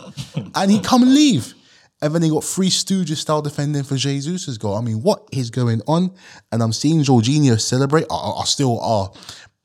and 0.56 0.70
he 0.70 0.80
come 0.80 1.02
and 1.02 1.14
leave. 1.14 1.54
And 2.02 2.16
then 2.16 2.24
he 2.24 2.30
got 2.30 2.44
three 2.44 2.70
Stooges 2.70 3.18
style 3.18 3.42
defending 3.42 3.84
for 3.84 3.96
Jesus' 3.96 4.58
goal. 4.58 4.76
I 4.76 4.82
mean, 4.82 5.04
what 5.04 5.28
is 5.32 5.52
going 5.52 5.82
on? 5.88 6.16
And 6.52 6.64
I'm 6.64 6.74
seeing 6.74 7.02
Jorginho 7.02 7.60
celebrate. 7.60 8.06
I, 8.10 8.16
I 8.16 8.44
still 8.46 8.80
are 8.80 9.12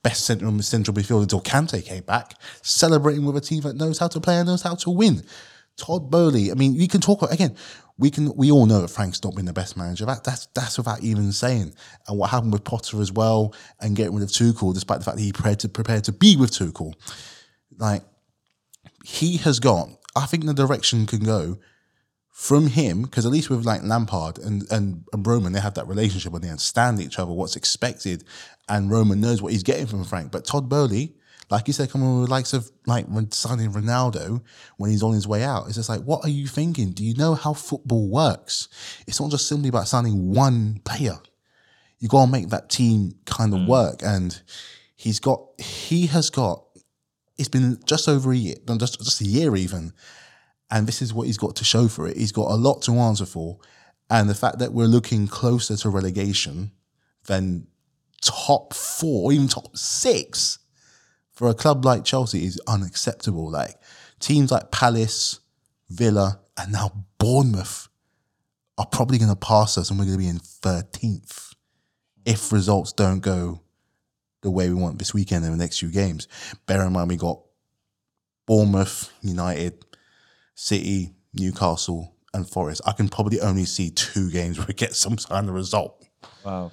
best 0.03 0.27
central 0.27 0.61
central 0.63 0.95
midfield 0.97 1.23
until 1.23 1.41
Kante 1.41 1.85
came 1.85 2.03
back, 2.03 2.35
celebrating 2.63 3.25
with 3.25 3.37
a 3.37 3.41
team 3.41 3.63
that 3.63 3.77
knows 3.77 3.99
how 3.99 4.09
to 4.09 4.21
play 4.21 4.37
and 4.37 4.47
knows 4.47 4.63
how 4.63 4.75
to 4.77 4.91
win. 4.91 5.23
Todd 5.77 6.11
Boehly. 6.11 6.51
I 6.51 6.55
mean, 6.55 6.75
you 6.75 6.89
can 6.89 7.01
talk 7.01 7.23
about, 7.23 7.35
again. 7.35 7.57
We 7.99 8.11
can. 8.11 8.35
We 8.37 8.51
all 8.51 8.67
know 8.67 8.83
that 8.83 8.89
Frank's 8.89 9.25
not 9.25 9.35
been 9.35 9.47
the 9.47 9.55
best 9.55 9.75
manager. 9.75 10.05
That, 10.05 10.23
that's 10.23 10.47
that's 10.55 10.77
without 10.77 11.03
even 11.03 11.33
saying. 11.33 11.73
And 12.07 12.19
what 12.19 12.29
happened 12.29 12.53
with 12.53 12.63
Potter 12.63 13.01
as 13.01 13.11
well, 13.11 13.55
and 13.81 13.97
getting 13.97 14.15
rid 14.15 14.23
of 14.23 14.29
Tuchel, 14.29 14.75
despite 14.75 14.99
the 14.99 15.05
fact 15.05 15.17
that 15.17 15.23
he 15.23 15.33
prepared 15.33 15.61
to 15.61 15.71
prepare 15.71 16.03
to 16.03 16.13
be 16.13 16.37
with 16.37 16.51
Tuchel, 16.51 16.93
like 17.79 18.03
he 19.03 19.39
has 19.39 19.61
got. 19.61 19.89
I 20.15 20.27
think 20.27 20.45
the 20.45 20.53
direction 20.53 21.07
can 21.07 21.21
go 21.21 21.59
from 22.37 22.67
him 22.67 23.01
because 23.01 23.25
at 23.25 23.33
least 23.33 23.49
with 23.49 23.65
like 23.65 23.83
Lampard 23.83 24.39
and, 24.39 24.71
and 24.71 25.05
and 25.11 25.27
Roman, 25.27 25.55
they 25.55 25.61
have 25.61 25.73
that 25.73 25.89
relationship 25.89 26.33
where 26.33 26.41
they 26.41 26.51
understand 26.51 27.01
each 27.01 27.19
other, 27.19 27.33
what's 27.33 27.57
expected, 27.57 28.25
and 28.69 28.91
Roman 28.91 29.23
knows 29.23 29.41
what 29.41 29.53
he's 29.53 29.63
getting 29.63 29.87
from 29.87 30.05
Frank. 30.05 30.33
But 30.33 30.45
Todd 30.45 30.69
Boehly, 30.69 31.15
like 31.49 31.67
you 31.67 31.73
said, 31.73 31.89
coming 31.89 32.21
with 32.21 32.29
the 32.29 32.31
likes 32.31 32.53
of 32.53 32.71
like 32.85 33.07
when 33.07 33.31
signing 33.31 33.73
Ronaldo 33.73 34.43
when 34.77 34.91
he's 34.91 35.03
on 35.03 35.15
his 35.15 35.27
way 35.27 35.45
out, 35.45 35.67
it's 35.67 35.77
just 35.77 35.89
like, 35.89 36.03
what 36.03 36.27
are 36.27 36.29
you 36.29 36.47
thinking? 36.47 36.91
Do 36.91 37.07
you 37.07 37.15
know 37.15 37.35
how 37.35 37.55
football 37.55 38.07
works? 38.07 38.69
It's 39.07 39.19
not 39.19 39.31
just 39.31 39.49
simply 39.49 39.71
about 39.71 39.89
signing 39.89 40.35
one 40.35 40.83
player. 40.85 41.17
You 42.01 42.09
got 42.09 42.27
to 42.27 42.31
make 42.31 42.51
that 42.51 42.69
team 42.69 43.15
kind 43.25 43.55
of 43.55 43.61
mm. 43.61 43.69
work, 43.69 44.03
and 44.03 44.43
he's 44.95 45.21
got 45.21 45.43
he 45.59 46.09
has 46.09 46.29
got. 46.29 46.65
It's 47.39 47.49
been 47.49 47.79
just 47.87 48.11
over 48.11 48.31
a 48.31 48.37
year, 48.37 48.57
just 48.77 49.03
just 49.03 49.23
a 49.23 49.25
year 49.25 49.57
even 49.57 49.95
and 50.71 50.87
this 50.87 51.01
is 51.01 51.15
what 51.15 51.27
he's 51.27 51.39
got 51.39 51.57
to 51.57 51.65
show 51.65 51.89
for 51.89 52.07
it. 52.07 52.17
He's 52.17 52.33
got 52.33 52.51
a 52.51 52.55
lot 52.55 52.83
to 52.83 52.93
answer 52.93 53.27
for. 53.27 53.59
And 54.11 54.29
the 54.29 54.35
fact 54.35 54.59
that 54.59 54.73
we're 54.73 54.87
looking 54.87 55.27
closer 55.27 55.77
to 55.77 55.89
relegation 55.89 56.73
than 57.27 57.67
top 58.21 58.75
four, 58.75 59.33
even 59.33 59.49
top 59.49 59.77
six 59.77 60.59
for 61.33 61.49
a 61.49 61.55
club 61.55 61.85
like 61.85 62.05
Chelsea 62.05 62.45
is 62.45 62.61
unacceptable. 62.67 63.51
Like 63.51 63.77
teams 64.21 64.51
like 64.51 64.71
Palace, 64.71 65.41
Villa, 65.89 66.41
and 66.57 66.73
now 66.73 67.05
Bournemouth 67.19 67.89
are 68.79 68.87
probably 68.87 69.19
going 69.19 69.31
to 69.31 69.37
pass 69.37 69.79
us 69.79 69.91
and 69.91 69.99
we're 69.99 70.07
going 70.07 70.19
to 70.19 70.23
be 70.23 70.29
in 70.29 70.39
13th 70.39 71.55
if 72.25 72.53
results 72.53 72.93
don't 72.93 73.21
go 73.21 73.63
the 74.43 74.51
way 74.51 74.69
we 74.69 74.75
want 74.75 74.99
this 74.99 75.15
weekend 75.15 75.45
in 75.45 75.51
the 75.51 75.57
next 75.57 75.79
few 75.79 75.91
games. 75.91 76.29
Bear 76.67 76.85
in 76.85 76.93
mind, 76.93 77.09
we 77.09 77.17
got 77.17 77.41
Bournemouth, 78.47 79.13
United, 79.23 79.86
City, 80.57 81.13
Newcastle, 81.35 82.15
and 82.35 82.49
Forest. 82.49 82.81
I 82.85 82.93
can 82.93 83.09
probably 83.09 83.41
only 83.41 83.67
see 83.67 83.91
two 83.91 84.31
games 84.31 84.59
where 84.59 84.67
we 84.67 84.75
get 84.75 84.97
some 84.97 85.17
kind 85.17 85.49
of 85.49 85.55
result. 85.55 86.05
Wow. 86.45 86.73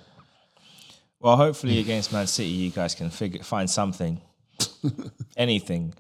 Well, 1.20 1.38
hopefully 1.38 1.80
against 1.80 2.12
Man 2.12 2.26
City, 2.28 2.50
you 2.50 2.72
guys 2.72 2.96
can 2.96 3.10
figure 3.10 3.44
find 3.44 3.70
something, 3.70 4.20
anything. 5.38 5.94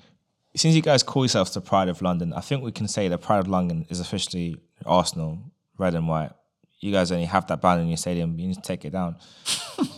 Since 0.56 0.76
you 0.76 0.82
guys 0.82 1.04
call 1.04 1.24
yourselves 1.24 1.54
the 1.54 1.62
Pride 1.62 1.88
of 1.88 2.02
London, 2.02 2.34
I 2.34 2.42
think 2.42 2.64
we 2.64 2.72
can 2.72 2.88
say 2.88 3.08
the 3.08 3.18
Pride 3.18 3.40
of 3.40 3.48
London 3.48 3.86
is 3.90 4.00
officially 4.00 4.58
Arsenal, 4.86 5.40
red 5.78 5.96
and 5.96 6.08
white. 6.08 6.32
You 6.80 6.92
guys 6.92 7.12
only 7.12 7.26
have 7.26 7.48
that 7.48 7.62
banner 7.62 7.82
in 7.82 7.88
your 7.88 7.98
stadium. 7.98 8.38
You 8.38 8.48
need 8.48 8.56
to 8.56 8.62
take 8.62 8.84
it 8.84 8.90
down. 8.92 9.16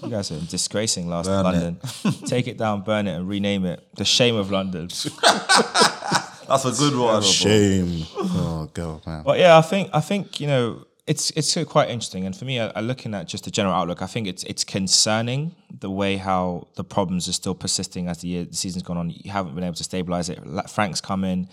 you 0.04 0.10
guys 0.10 0.32
are 0.32 0.40
disgracing 0.40 1.08
last 1.10 1.26
Burn 1.26 1.44
London. 1.44 1.80
take 2.26 2.48
it 2.48 2.58
down, 2.60 2.82
burn 2.82 3.08
it, 3.08 3.16
and 3.16 3.28
rename 3.28 3.66
it 3.66 3.84
the 3.96 4.06
Shame 4.06 4.36
of 4.36 4.52
London. 4.52 4.90
That's 6.48 6.66
a 6.66 6.72
good 6.72 6.96
one. 6.98 7.22
Shame. 7.22 8.06
Oh 8.16 8.70
god, 8.74 9.06
man. 9.06 9.24
But 9.24 9.40
yeah, 9.40 9.58
I 9.58 9.62
think 9.62 9.90
I 9.94 10.02
think 10.02 10.40
you 10.40 10.48
know 10.48 10.86
it's 11.08 11.32
it's 11.32 11.56
quite 11.66 11.90
interesting, 11.90 12.26
and 12.26 12.36
for 12.36 12.46
me, 12.46 12.60
I, 12.60 12.68
I 12.76 12.82
looking 12.82 13.14
at 13.14 13.28
just 13.28 13.46
the 13.46 13.52
general 13.52 13.76
outlook, 13.76 14.02
I 14.02 14.08
think 14.08 14.28
it's 14.28 14.44
it's 14.44 14.64
concerning 14.64 15.56
the 15.80 15.90
way 15.90 16.18
how 16.18 16.68
the 16.76 16.84
problems 16.84 17.28
are 17.28 17.34
still 17.34 17.56
persisting 17.56 18.08
as 18.08 18.20
the 18.20 18.28
year 18.28 18.46
the 18.46 18.56
season's 18.56 18.84
gone 18.84 18.98
on. 18.98 19.10
You 19.10 19.32
haven't 19.32 19.56
been 19.56 19.64
able 19.64 19.76
to 19.76 19.84
stabilize 19.84 20.30
it. 20.30 20.40
Frank's 20.70 21.02
come 21.02 21.24
in 21.24 21.48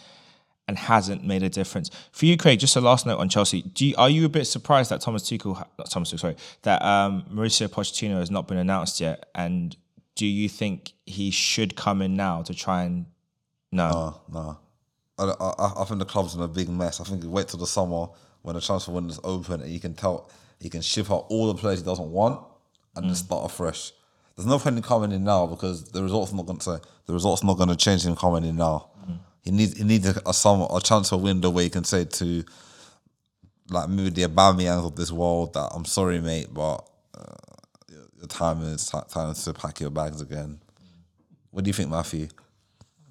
and 0.69 0.79
hasn't 0.79 1.25
made 1.25 1.43
a 1.43 1.49
difference 1.49 1.91
for 2.13 2.27
you, 2.27 2.37
Craig. 2.37 2.59
Just 2.61 2.77
a 2.77 2.81
last 2.81 3.05
note 3.05 3.19
on 3.19 3.29
Chelsea. 3.29 3.63
Do 3.63 3.87
you, 3.87 3.95
are 3.99 4.09
you 4.09 4.25
a 4.25 4.29
bit 4.29 4.47
surprised 4.47 4.91
that 4.91 5.01
Thomas 5.01 5.23
Tuchel, 5.25 5.67
not 5.79 5.91
Thomas 5.91 6.13
Tuchel, 6.13 6.21
sorry, 6.21 6.37
that 6.63 6.83
um, 6.83 7.25
Mauricio 7.31 7.69
Pochettino 7.69 8.19
has 8.21 8.31
not 8.31 8.49
been 8.49 8.59
announced 8.59 9.01
yet? 9.01 9.29
And 9.35 9.77
do 10.15 10.27
you 10.27 10.49
think 10.49 10.93
he 11.05 11.31
should 11.31 11.77
come 11.77 12.01
in 12.01 12.17
now 12.17 12.43
to 12.43 12.55
try 12.55 12.85
and 12.85 13.07
no? 13.71 13.91
No, 13.91 14.21
no. 14.33 14.59
I, 15.31 15.45
I, 15.45 15.83
I 15.83 15.85
think 15.85 15.99
the 15.99 16.05
club's 16.07 16.35
in 16.35 16.41
a 16.43 16.49
big 16.49 16.69
mess. 16.69 17.01
I 17.01 17.05
think 17.05 17.23
you 17.23 17.31
wait 17.31 17.49
till 17.49 17.59
the 17.61 17.67
summer 17.67 18.07
when 18.43 18.55
the 18.55 18.61
transfer 18.61 18.93
window's 18.93 19.21
open 19.25 19.63
and 19.63 19.71
you 19.71 19.81
can 19.81 19.95
tell 19.95 20.31
he 20.61 20.69
can 20.69 20.81
ship 20.83 21.11
out 21.11 21.27
all 21.29 21.47
the 21.47 21.55
players 21.55 21.81
he 21.81 21.85
doesn't 21.85 22.11
want 22.11 22.41
and 22.97 23.09
just 23.09 23.25
start 23.27 23.45
afresh. 23.51 23.93
There's 24.37 24.47
no 24.47 24.59
point 24.59 24.77
in 24.77 24.83
coming 24.83 25.13
in 25.13 25.25
now 25.25 25.47
because 25.47 25.85
the 25.91 26.03
results 26.03 26.33
not 26.33 26.47
going 26.47 26.59
to 26.61 26.81
the 27.07 27.13
results 27.13 27.43
not 27.45 27.57
going 27.57 27.69
to 27.69 27.77
change 27.77 28.05
him 28.07 28.17
coming 28.17 28.45
in 28.45 28.57
now. 28.57 28.89
He 29.43 29.51
needs 29.51 29.77
he 29.77 29.85
needs 29.85 30.07
a, 30.07 30.21
a 30.27 30.33
summer 30.33 30.67
a 30.75 30.81
transfer 30.81 31.17
window 31.17 31.51
where 31.51 31.65
you 31.65 31.71
can 31.71 31.85
say 31.85 32.05
to 32.05 32.45
like 33.71 33.89
maybe 33.89 34.11
the 34.11 34.23
Aubameyang 34.29 34.87
of 34.87 34.97
this 34.97 35.11
world 35.11 35.55
that 35.55 35.71
I'm 35.75 35.85
sorry 35.85 36.21
mate, 36.21 36.49
but 36.53 36.79
uh, 37.17 37.97
your 38.19 38.29
time 38.29 38.63
is 38.63 38.87
ti- 38.89 38.99
time 39.09 39.35
to 39.35 39.53
pack 39.53 39.81
your 39.81 39.91
bags 39.91 40.21
again. 40.21 40.61
What 41.51 41.65
do 41.65 41.69
you 41.69 41.75
think, 41.75 41.91
Matthew? 41.91 42.29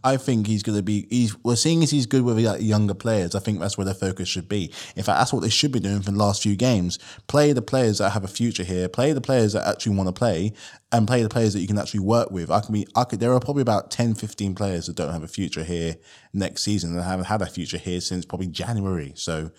I 0.03 0.17
think 0.17 0.47
he's 0.47 0.63
going 0.63 0.77
to 0.77 0.83
be. 0.83 1.05
He's 1.09 1.37
we're 1.43 1.55
seeing 1.55 1.83
as 1.83 1.91
he's 1.91 2.05
good 2.05 2.23
with 2.23 2.39
younger 2.61 2.93
players. 2.93 3.35
I 3.35 3.39
think 3.39 3.59
that's 3.59 3.77
where 3.77 3.85
their 3.85 3.93
focus 3.93 4.27
should 4.27 4.49
be. 4.49 4.73
In 4.95 5.03
fact, 5.03 5.19
that's 5.19 5.33
what 5.33 5.41
they 5.41 5.49
should 5.49 5.71
be 5.71 5.79
doing 5.79 6.01
for 6.01 6.11
the 6.11 6.17
last 6.17 6.41
few 6.41 6.55
games. 6.55 6.97
Play 7.27 7.53
the 7.53 7.61
players 7.61 7.99
that 7.99 8.11
have 8.11 8.23
a 8.23 8.27
future 8.27 8.63
here. 8.63 8.89
Play 8.89 9.13
the 9.13 9.21
players 9.21 9.53
that 9.53 9.67
actually 9.67 9.95
want 9.95 10.07
to 10.07 10.13
play, 10.13 10.53
and 10.91 11.07
play 11.07 11.21
the 11.21 11.29
players 11.29 11.53
that 11.53 11.59
you 11.59 11.67
can 11.67 11.77
actually 11.77 11.99
work 11.99 12.31
with. 12.31 12.49
I 12.49 12.61
can 12.61 12.73
be. 12.73 12.87
I 12.95 13.03
could. 13.03 13.19
There 13.19 13.33
are 13.33 13.39
probably 13.39 13.61
about 13.61 13.91
10, 13.91 14.15
15 14.15 14.55
players 14.55 14.87
that 14.87 14.95
don't 14.95 15.13
have 15.13 15.23
a 15.23 15.27
future 15.27 15.63
here 15.63 15.97
next 16.33 16.63
season 16.63 16.95
and 16.95 17.03
haven't 17.03 17.25
had 17.25 17.41
a 17.41 17.45
future 17.45 17.77
here 17.77 18.01
since 18.01 18.25
probably 18.25 18.47
January. 18.47 19.13
So. 19.15 19.51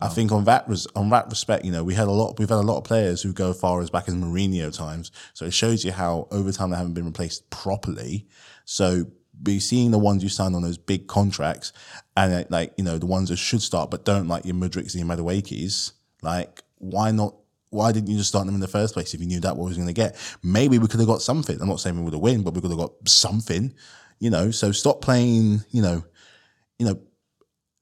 I 0.00 0.08
think 0.08 0.32
on 0.32 0.42
that 0.46 0.68
res- 0.68 0.88
on 0.96 1.10
that 1.10 1.26
respect, 1.30 1.64
you 1.64 1.70
know, 1.70 1.84
we 1.84 1.94
had 1.94 2.08
a 2.08 2.10
lot. 2.10 2.36
We've 2.36 2.48
had 2.48 2.58
a 2.58 2.60
lot 2.60 2.78
of 2.78 2.82
players 2.82 3.22
who 3.22 3.32
go 3.32 3.52
far 3.52 3.80
as 3.80 3.88
back 3.88 4.08
as 4.08 4.16
Mourinho 4.16 4.76
times. 4.76 5.12
So 5.32 5.44
it 5.44 5.54
shows 5.54 5.84
you 5.84 5.92
how 5.92 6.26
over 6.32 6.50
time 6.50 6.70
they 6.70 6.76
haven't 6.76 6.94
been 6.94 7.06
replaced 7.06 7.48
properly. 7.50 8.26
So 8.64 9.06
be 9.42 9.58
seeing 9.60 9.90
the 9.90 9.98
ones 9.98 10.22
you 10.22 10.28
sign 10.28 10.54
on 10.54 10.62
those 10.62 10.78
big 10.78 11.06
contracts, 11.06 11.72
and 12.16 12.32
uh, 12.32 12.44
like 12.50 12.72
you 12.76 12.84
know 12.84 12.98
the 12.98 13.06
ones 13.06 13.28
that 13.28 13.36
should 13.36 13.62
start 13.62 13.90
but 13.90 14.04
don't, 14.04 14.28
like 14.28 14.44
your 14.44 14.54
Mudryks 14.54 14.94
and 14.94 15.06
your 15.06 15.06
Maduekes. 15.06 15.92
Like 16.22 16.62
why 16.78 17.10
not? 17.10 17.34
Why 17.70 17.90
didn't 17.90 18.10
you 18.10 18.18
just 18.18 18.28
start 18.28 18.44
them 18.44 18.54
in 18.54 18.60
the 18.60 18.68
first 18.68 18.92
place 18.92 19.14
if 19.14 19.20
you 19.20 19.26
knew 19.26 19.40
that 19.40 19.56
what 19.56 19.66
was 19.66 19.76
going 19.76 19.88
to 19.88 19.94
get? 19.94 20.16
Maybe 20.42 20.78
we 20.78 20.88
could 20.88 21.00
have 21.00 21.08
got 21.08 21.22
something. 21.22 21.58
I'm 21.60 21.68
not 21.68 21.80
saying 21.80 21.96
we 21.96 22.02
would 22.02 22.12
have 22.12 22.20
win, 22.20 22.42
but 22.42 22.52
we 22.52 22.60
could 22.60 22.70
have 22.70 22.78
got 22.78 23.08
something. 23.08 23.72
You 24.18 24.30
know, 24.30 24.50
so 24.50 24.72
stop 24.72 25.00
playing. 25.00 25.62
You 25.70 25.82
know, 25.82 26.04
you 26.78 26.86
know, 26.86 27.00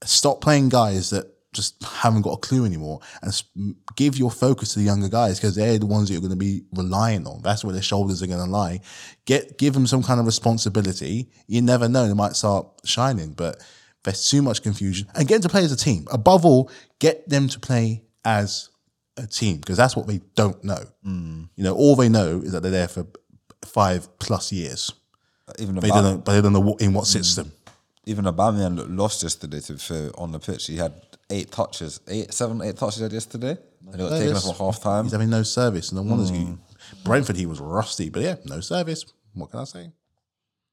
stop 0.05 0.41
playing 0.41 0.69
guys 0.69 1.11
that 1.11 1.35
just 1.53 1.83
haven't 1.83 2.23
got 2.23 2.33
a 2.33 2.37
clue 2.37 2.65
anymore 2.65 3.01
and 3.23 3.75
give 3.97 4.17
your 4.17 4.31
focus 4.31 4.73
to 4.73 4.79
the 4.79 4.85
younger 4.85 5.09
guys 5.09 5.39
because 5.39 5.57
they're 5.57 5.79
the 5.79 5.87
ones 5.87 6.09
that 6.09 6.15
you're 6.15 6.21
going 6.21 6.31
to 6.31 6.37
be 6.37 6.63
relying 6.73 7.27
on. 7.27 7.43
That's 7.43 7.65
where 7.65 7.73
their 7.73 7.83
shoulders 7.83 8.23
are 8.23 8.27
going 8.27 8.45
to 8.45 8.51
lie. 8.51 8.81
Get 9.25 9.59
give 9.59 9.75
them 9.75 9.87
some 9.87 10.03
kind 10.03 10.21
of 10.21 10.27
responsibility. 10.27 11.29
You 11.47 11.63
never 11.63 11.89
know; 11.89 12.07
they 12.07 12.15
might 12.15 12.37
start 12.37 12.67
shining. 12.85 13.33
But 13.33 13.61
there's 14.05 14.29
too 14.29 14.43
much 14.43 14.63
confusion. 14.63 15.09
And 15.15 15.27
get 15.27 15.37
them 15.37 15.43
to 15.43 15.49
play 15.49 15.65
as 15.65 15.73
a 15.73 15.77
team. 15.77 16.07
Above 16.11 16.45
all, 16.45 16.71
get 16.99 17.29
them 17.29 17.49
to 17.49 17.59
play 17.59 18.05
as 18.25 18.71
a 19.17 19.27
team 19.27 19.59
because 19.59 19.77
that's 19.77 19.97
what 19.97 20.07
they 20.07 20.21
don't 20.35 20.63
know. 20.65 20.85
Mm. 21.05 21.49
You 21.57 21.65
know, 21.65 21.75
all 21.75 21.97
they 21.97 22.09
know 22.09 22.41
is 22.41 22.53
that 22.53 22.63
they're 22.63 22.71
there 22.71 22.89
for 22.89 23.07
five 23.65 24.19
plus 24.19 24.53
years. 24.53 24.93
Uh, 25.49 25.53
even 25.59 25.75
But 25.75 25.83
they 25.83 25.89
don't 25.89 26.05
know, 26.05 26.19
but 26.19 26.33
they 26.33 26.41
don't 26.41 26.53
know 26.53 26.77
in 26.81 26.93
what 26.93 27.05
mm. 27.05 27.09
system. 27.09 27.53
even 28.07 28.25
Aubameyang 28.25 28.77
looked 28.77 28.91
lost 28.91 29.23
yesterday 29.23 29.61
to 29.61 29.77
for 29.77 30.11
on 30.17 30.33
the 30.33 30.39
pitch. 30.39 30.67
He 30.67 30.77
had 30.77 30.95
eight 31.31 31.51
touches, 31.51 32.01
eight, 32.09 32.33
seven, 32.33 32.61
eight 32.63 32.77
touches 32.77 32.97
he 32.97 33.03
had 33.05 33.13
yesterday. 33.13 33.57
And 33.87 33.95
he 33.95 33.99
got 33.99 34.19
taken 34.19 34.37
off 34.37 34.49
at 34.49 34.57
half 34.57 34.83
time. 34.83 35.05
He's 35.05 35.13
having 35.13 35.31
no 35.31 35.43
service. 35.43 35.93
No 35.93 36.03
wonder 36.03 36.33
he 36.33 36.55
Brentford 37.05 37.37
he 37.37 37.47
was 37.47 37.61
rusty, 37.61 38.11
but 38.11 38.23
yeah, 38.23 38.37
no 38.45 38.61
service. 38.61 39.05
What 39.35 39.51
can 39.51 39.61
I 39.61 39.65
say? 39.65 39.91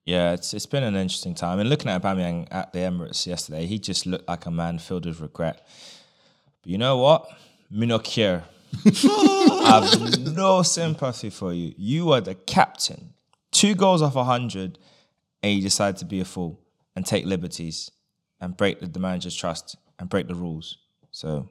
Yeah, 0.06 0.34
it's 0.34 0.54
it's 0.54 0.66
been 0.66 0.84
an 0.84 0.96
interesting 0.96 1.36
time. 1.36 1.60
And 1.60 1.70
looking 1.70 1.90
at 1.90 2.02
Aubameyang 2.02 2.48
at 2.52 2.74
the 2.74 2.80
Emirates 2.80 3.26
yesterday, 3.28 3.66
he 3.66 3.80
just 3.80 4.06
looked 4.06 4.28
like 4.28 4.46
a 4.46 4.52
man 4.52 4.80
filled 4.80 5.06
with 5.06 5.20
regret. 5.20 5.68
But 6.62 6.72
you 6.72 6.78
know 6.78 6.98
what? 6.98 7.30
Me 7.70 7.86
not 7.86 8.04
care. 8.04 8.44
I 8.86 9.90
have 9.92 10.36
no 10.36 10.62
sympathy 10.62 11.30
for 11.30 11.54
you. 11.54 11.74
You 11.78 12.12
are 12.12 12.22
the 12.22 12.36
captain. 12.36 13.14
Two 13.52 13.76
goals 13.76 14.02
off 14.02 14.16
a 14.16 14.24
hundred, 14.24 14.78
and 15.42 15.54
you 15.54 15.62
decide 15.62 15.98
to 15.98 16.06
be 16.06 16.20
a 16.20 16.26
fool 16.26 16.60
and 16.96 17.06
take 17.06 17.26
liberties 17.26 17.92
and 18.40 18.56
break 18.56 18.80
the, 18.80 18.88
the 18.88 19.00
manager's 19.00 19.36
trust 19.36 19.78
and 20.00 20.10
break 20.10 20.28
the 20.28 20.36
rules. 20.36 20.78
So 21.12 21.50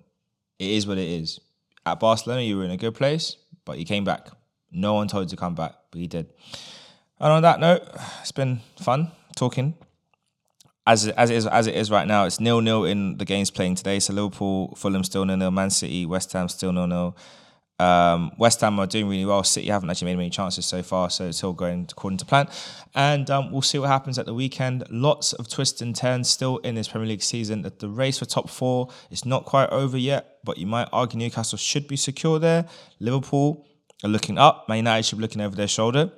it 0.59 0.71
is 0.71 0.87
what 0.87 0.99
it 0.99 1.09
is. 1.09 1.41
At 1.85 2.01
Barcelona, 2.01 2.43
you 2.43 2.57
were 2.57 2.65
in 2.65 2.71
a 2.71 2.77
good 2.77 2.95
place, 2.95 3.37
but 3.65 3.79
you 3.79 3.85
came 3.85 4.05
back. 4.05 4.29
No 4.73 4.95
one 4.95 5.09
told 5.09 5.27
you 5.27 5.31
to 5.31 5.41
come 5.41 5.55
back, 5.55 5.73
but 5.91 6.01
you 6.01 6.09
did. 6.09 6.27
And 7.19 7.33
on 7.33 7.43
that 7.43 7.61
note, 7.61 7.83
it's 8.21 8.33
been 8.33 8.61
fun 8.81 9.13
talking. 9.37 9.75
As 10.87 11.09
as 11.09 11.31
it 11.31 11.37
is 11.37 11.47
as 11.47 11.67
it 11.67 11.75
is 11.75 11.91
right 11.91 12.07
now, 12.07 12.27
it's 12.27 12.39
nil 12.39 12.61
nil 12.61 12.85
in 12.85 13.19
the 13.19 13.25
games 13.25 13.51
playing 13.51 13.75
today. 13.75 13.99
So 13.99 14.13
Liverpool, 14.13 14.75
Fulham 14.77 15.03
still 15.03 15.25
nil 15.25 15.37
nil, 15.37 15.51
Man 15.51 15.71
City, 15.71 16.07
West 16.07 16.33
Ham 16.33 16.49
still 16.49 16.73
nil 16.73 16.87
nil. 16.87 17.17
Um, 17.79 18.33
West 18.39 18.61
Ham 18.63 18.79
are 18.79 18.87
doing 18.87 19.09
really 19.09 19.27
well. 19.27 19.45
City 19.45 19.69
haven't 19.69 19.91
actually 19.91 20.07
made 20.07 20.17
many 20.17 20.31
chances 20.31 20.65
so 20.65 20.83
far, 20.83 21.11
so 21.11 21.27
it's 21.27 21.45
all 21.45 21.53
going 21.53 21.87
according 21.91 22.19
to 22.19 22.25
plan. 22.25 22.49
And 22.95 23.29
um, 23.31 23.53
we'll 23.53 23.63
see 23.63 23.79
what 23.79 23.89
happens 23.89 24.19
at 24.19 24.27
the 24.27 24.33
weekend. 24.33 24.85
Lots 24.91 25.35
of 25.35 25.49
twists 25.49 25.83
and 25.83 25.95
turns 25.95 26.31
still 26.31 26.57
in 26.59 26.75
this 26.75 26.89
Premier 26.89 27.09
League 27.09 27.23
season. 27.23 27.63
That 27.63 27.79
the 27.81 27.89
race 27.89 28.19
for 28.19 28.25
top 28.25 28.49
four 28.49 28.89
is 29.11 29.27
not 29.27 29.45
quite 29.45 29.69
over 29.71 29.99
yet, 29.99 30.39
but 30.43 30.57
you 30.59 30.67
might 30.67 30.89
argue 30.93 31.19
Newcastle 31.19 31.59
should 31.59 31.87
be 31.87 31.97
secure 31.97 32.39
there. 32.39 32.67
Liverpool 32.99 33.67
are 34.03 34.09
looking 34.09 34.39
up. 34.39 34.69
Man 34.69 34.79
United 34.79 35.05
should 35.05 35.19
be 35.19 35.23
looking 35.23 35.43
over 35.43 35.55
their 35.55 35.69
shoulder. 35.69 36.13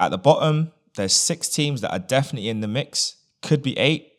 At 0.00 0.10
the 0.10 0.18
bottom, 0.18 0.72
there's 0.96 1.14
six 1.14 1.48
teams 1.48 1.82
that 1.82 1.92
are 1.92 1.98
definitely 1.98 2.48
in 2.48 2.60
the 2.60 2.68
mix. 2.68 3.16
Could 3.42 3.62
be 3.62 3.76
eight, 3.78 4.12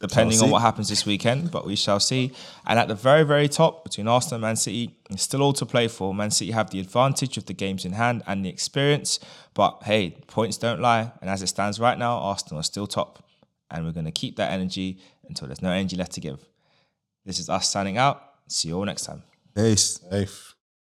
depending 0.00 0.40
on 0.40 0.50
what 0.50 0.62
happens 0.62 0.88
this 0.88 1.04
weekend, 1.04 1.50
but 1.50 1.66
we 1.66 1.76
shall 1.76 2.00
see. 2.00 2.32
And 2.66 2.78
at 2.78 2.88
the 2.88 2.94
very, 2.94 3.22
very 3.22 3.48
top, 3.48 3.84
between 3.84 4.08
Arsenal 4.08 4.36
and 4.36 4.42
Man 4.42 4.56
City, 4.56 4.96
it's 5.10 5.22
still 5.22 5.42
all 5.42 5.52
to 5.52 5.66
play 5.66 5.88
for. 5.88 6.14
Man 6.14 6.30
City 6.30 6.50
have 6.52 6.70
the 6.70 6.80
advantage 6.80 7.36
of 7.36 7.46
the 7.46 7.52
games 7.52 7.84
in 7.84 7.92
hand 7.92 8.22
and 8.26 8.44
the 8.44 8.48
experience, 8.48 9.20
but 9.54 9.82
hey, 9.84 10.16
points 10.26 10.56
don't 10.56 10.80
lie. 10.80 11.12
And 11.20 11.28
as 11.28 11.42
it 11.42 11.48
stands 11.48 11.78
right 11.78 11.98
now, 11.98 12.18
Arsenal 12.18 12.60
are 12.60 12.64
still 12.64 12.86
top. 12.86 13.22
And 13.70 13.84
we're 13.84 13.92
going 13.92 14.06
to 14.06 14.10
keep 14.10 14.36
that 14.36 14.50
energy 14.50 14.98
until 15.28 15.46
there's 15.46 15.62
no 15.62 15.70
energy 15.70 15.96
left 15.96 16.12
to 16.12 16.20
give. 16.20 16.44
This 17.24 17.38
is 17.38 17.48
us 17.48 17.70
signing 17.70 17.98
out. 17.98 18.22
See 18.48 18.68
you 18.68 18.76
all 18.76 18.84
next 18.84 19.04
time. 19.04 19.22
Peace. 19.54 20.00
Safe. 20.10 20.49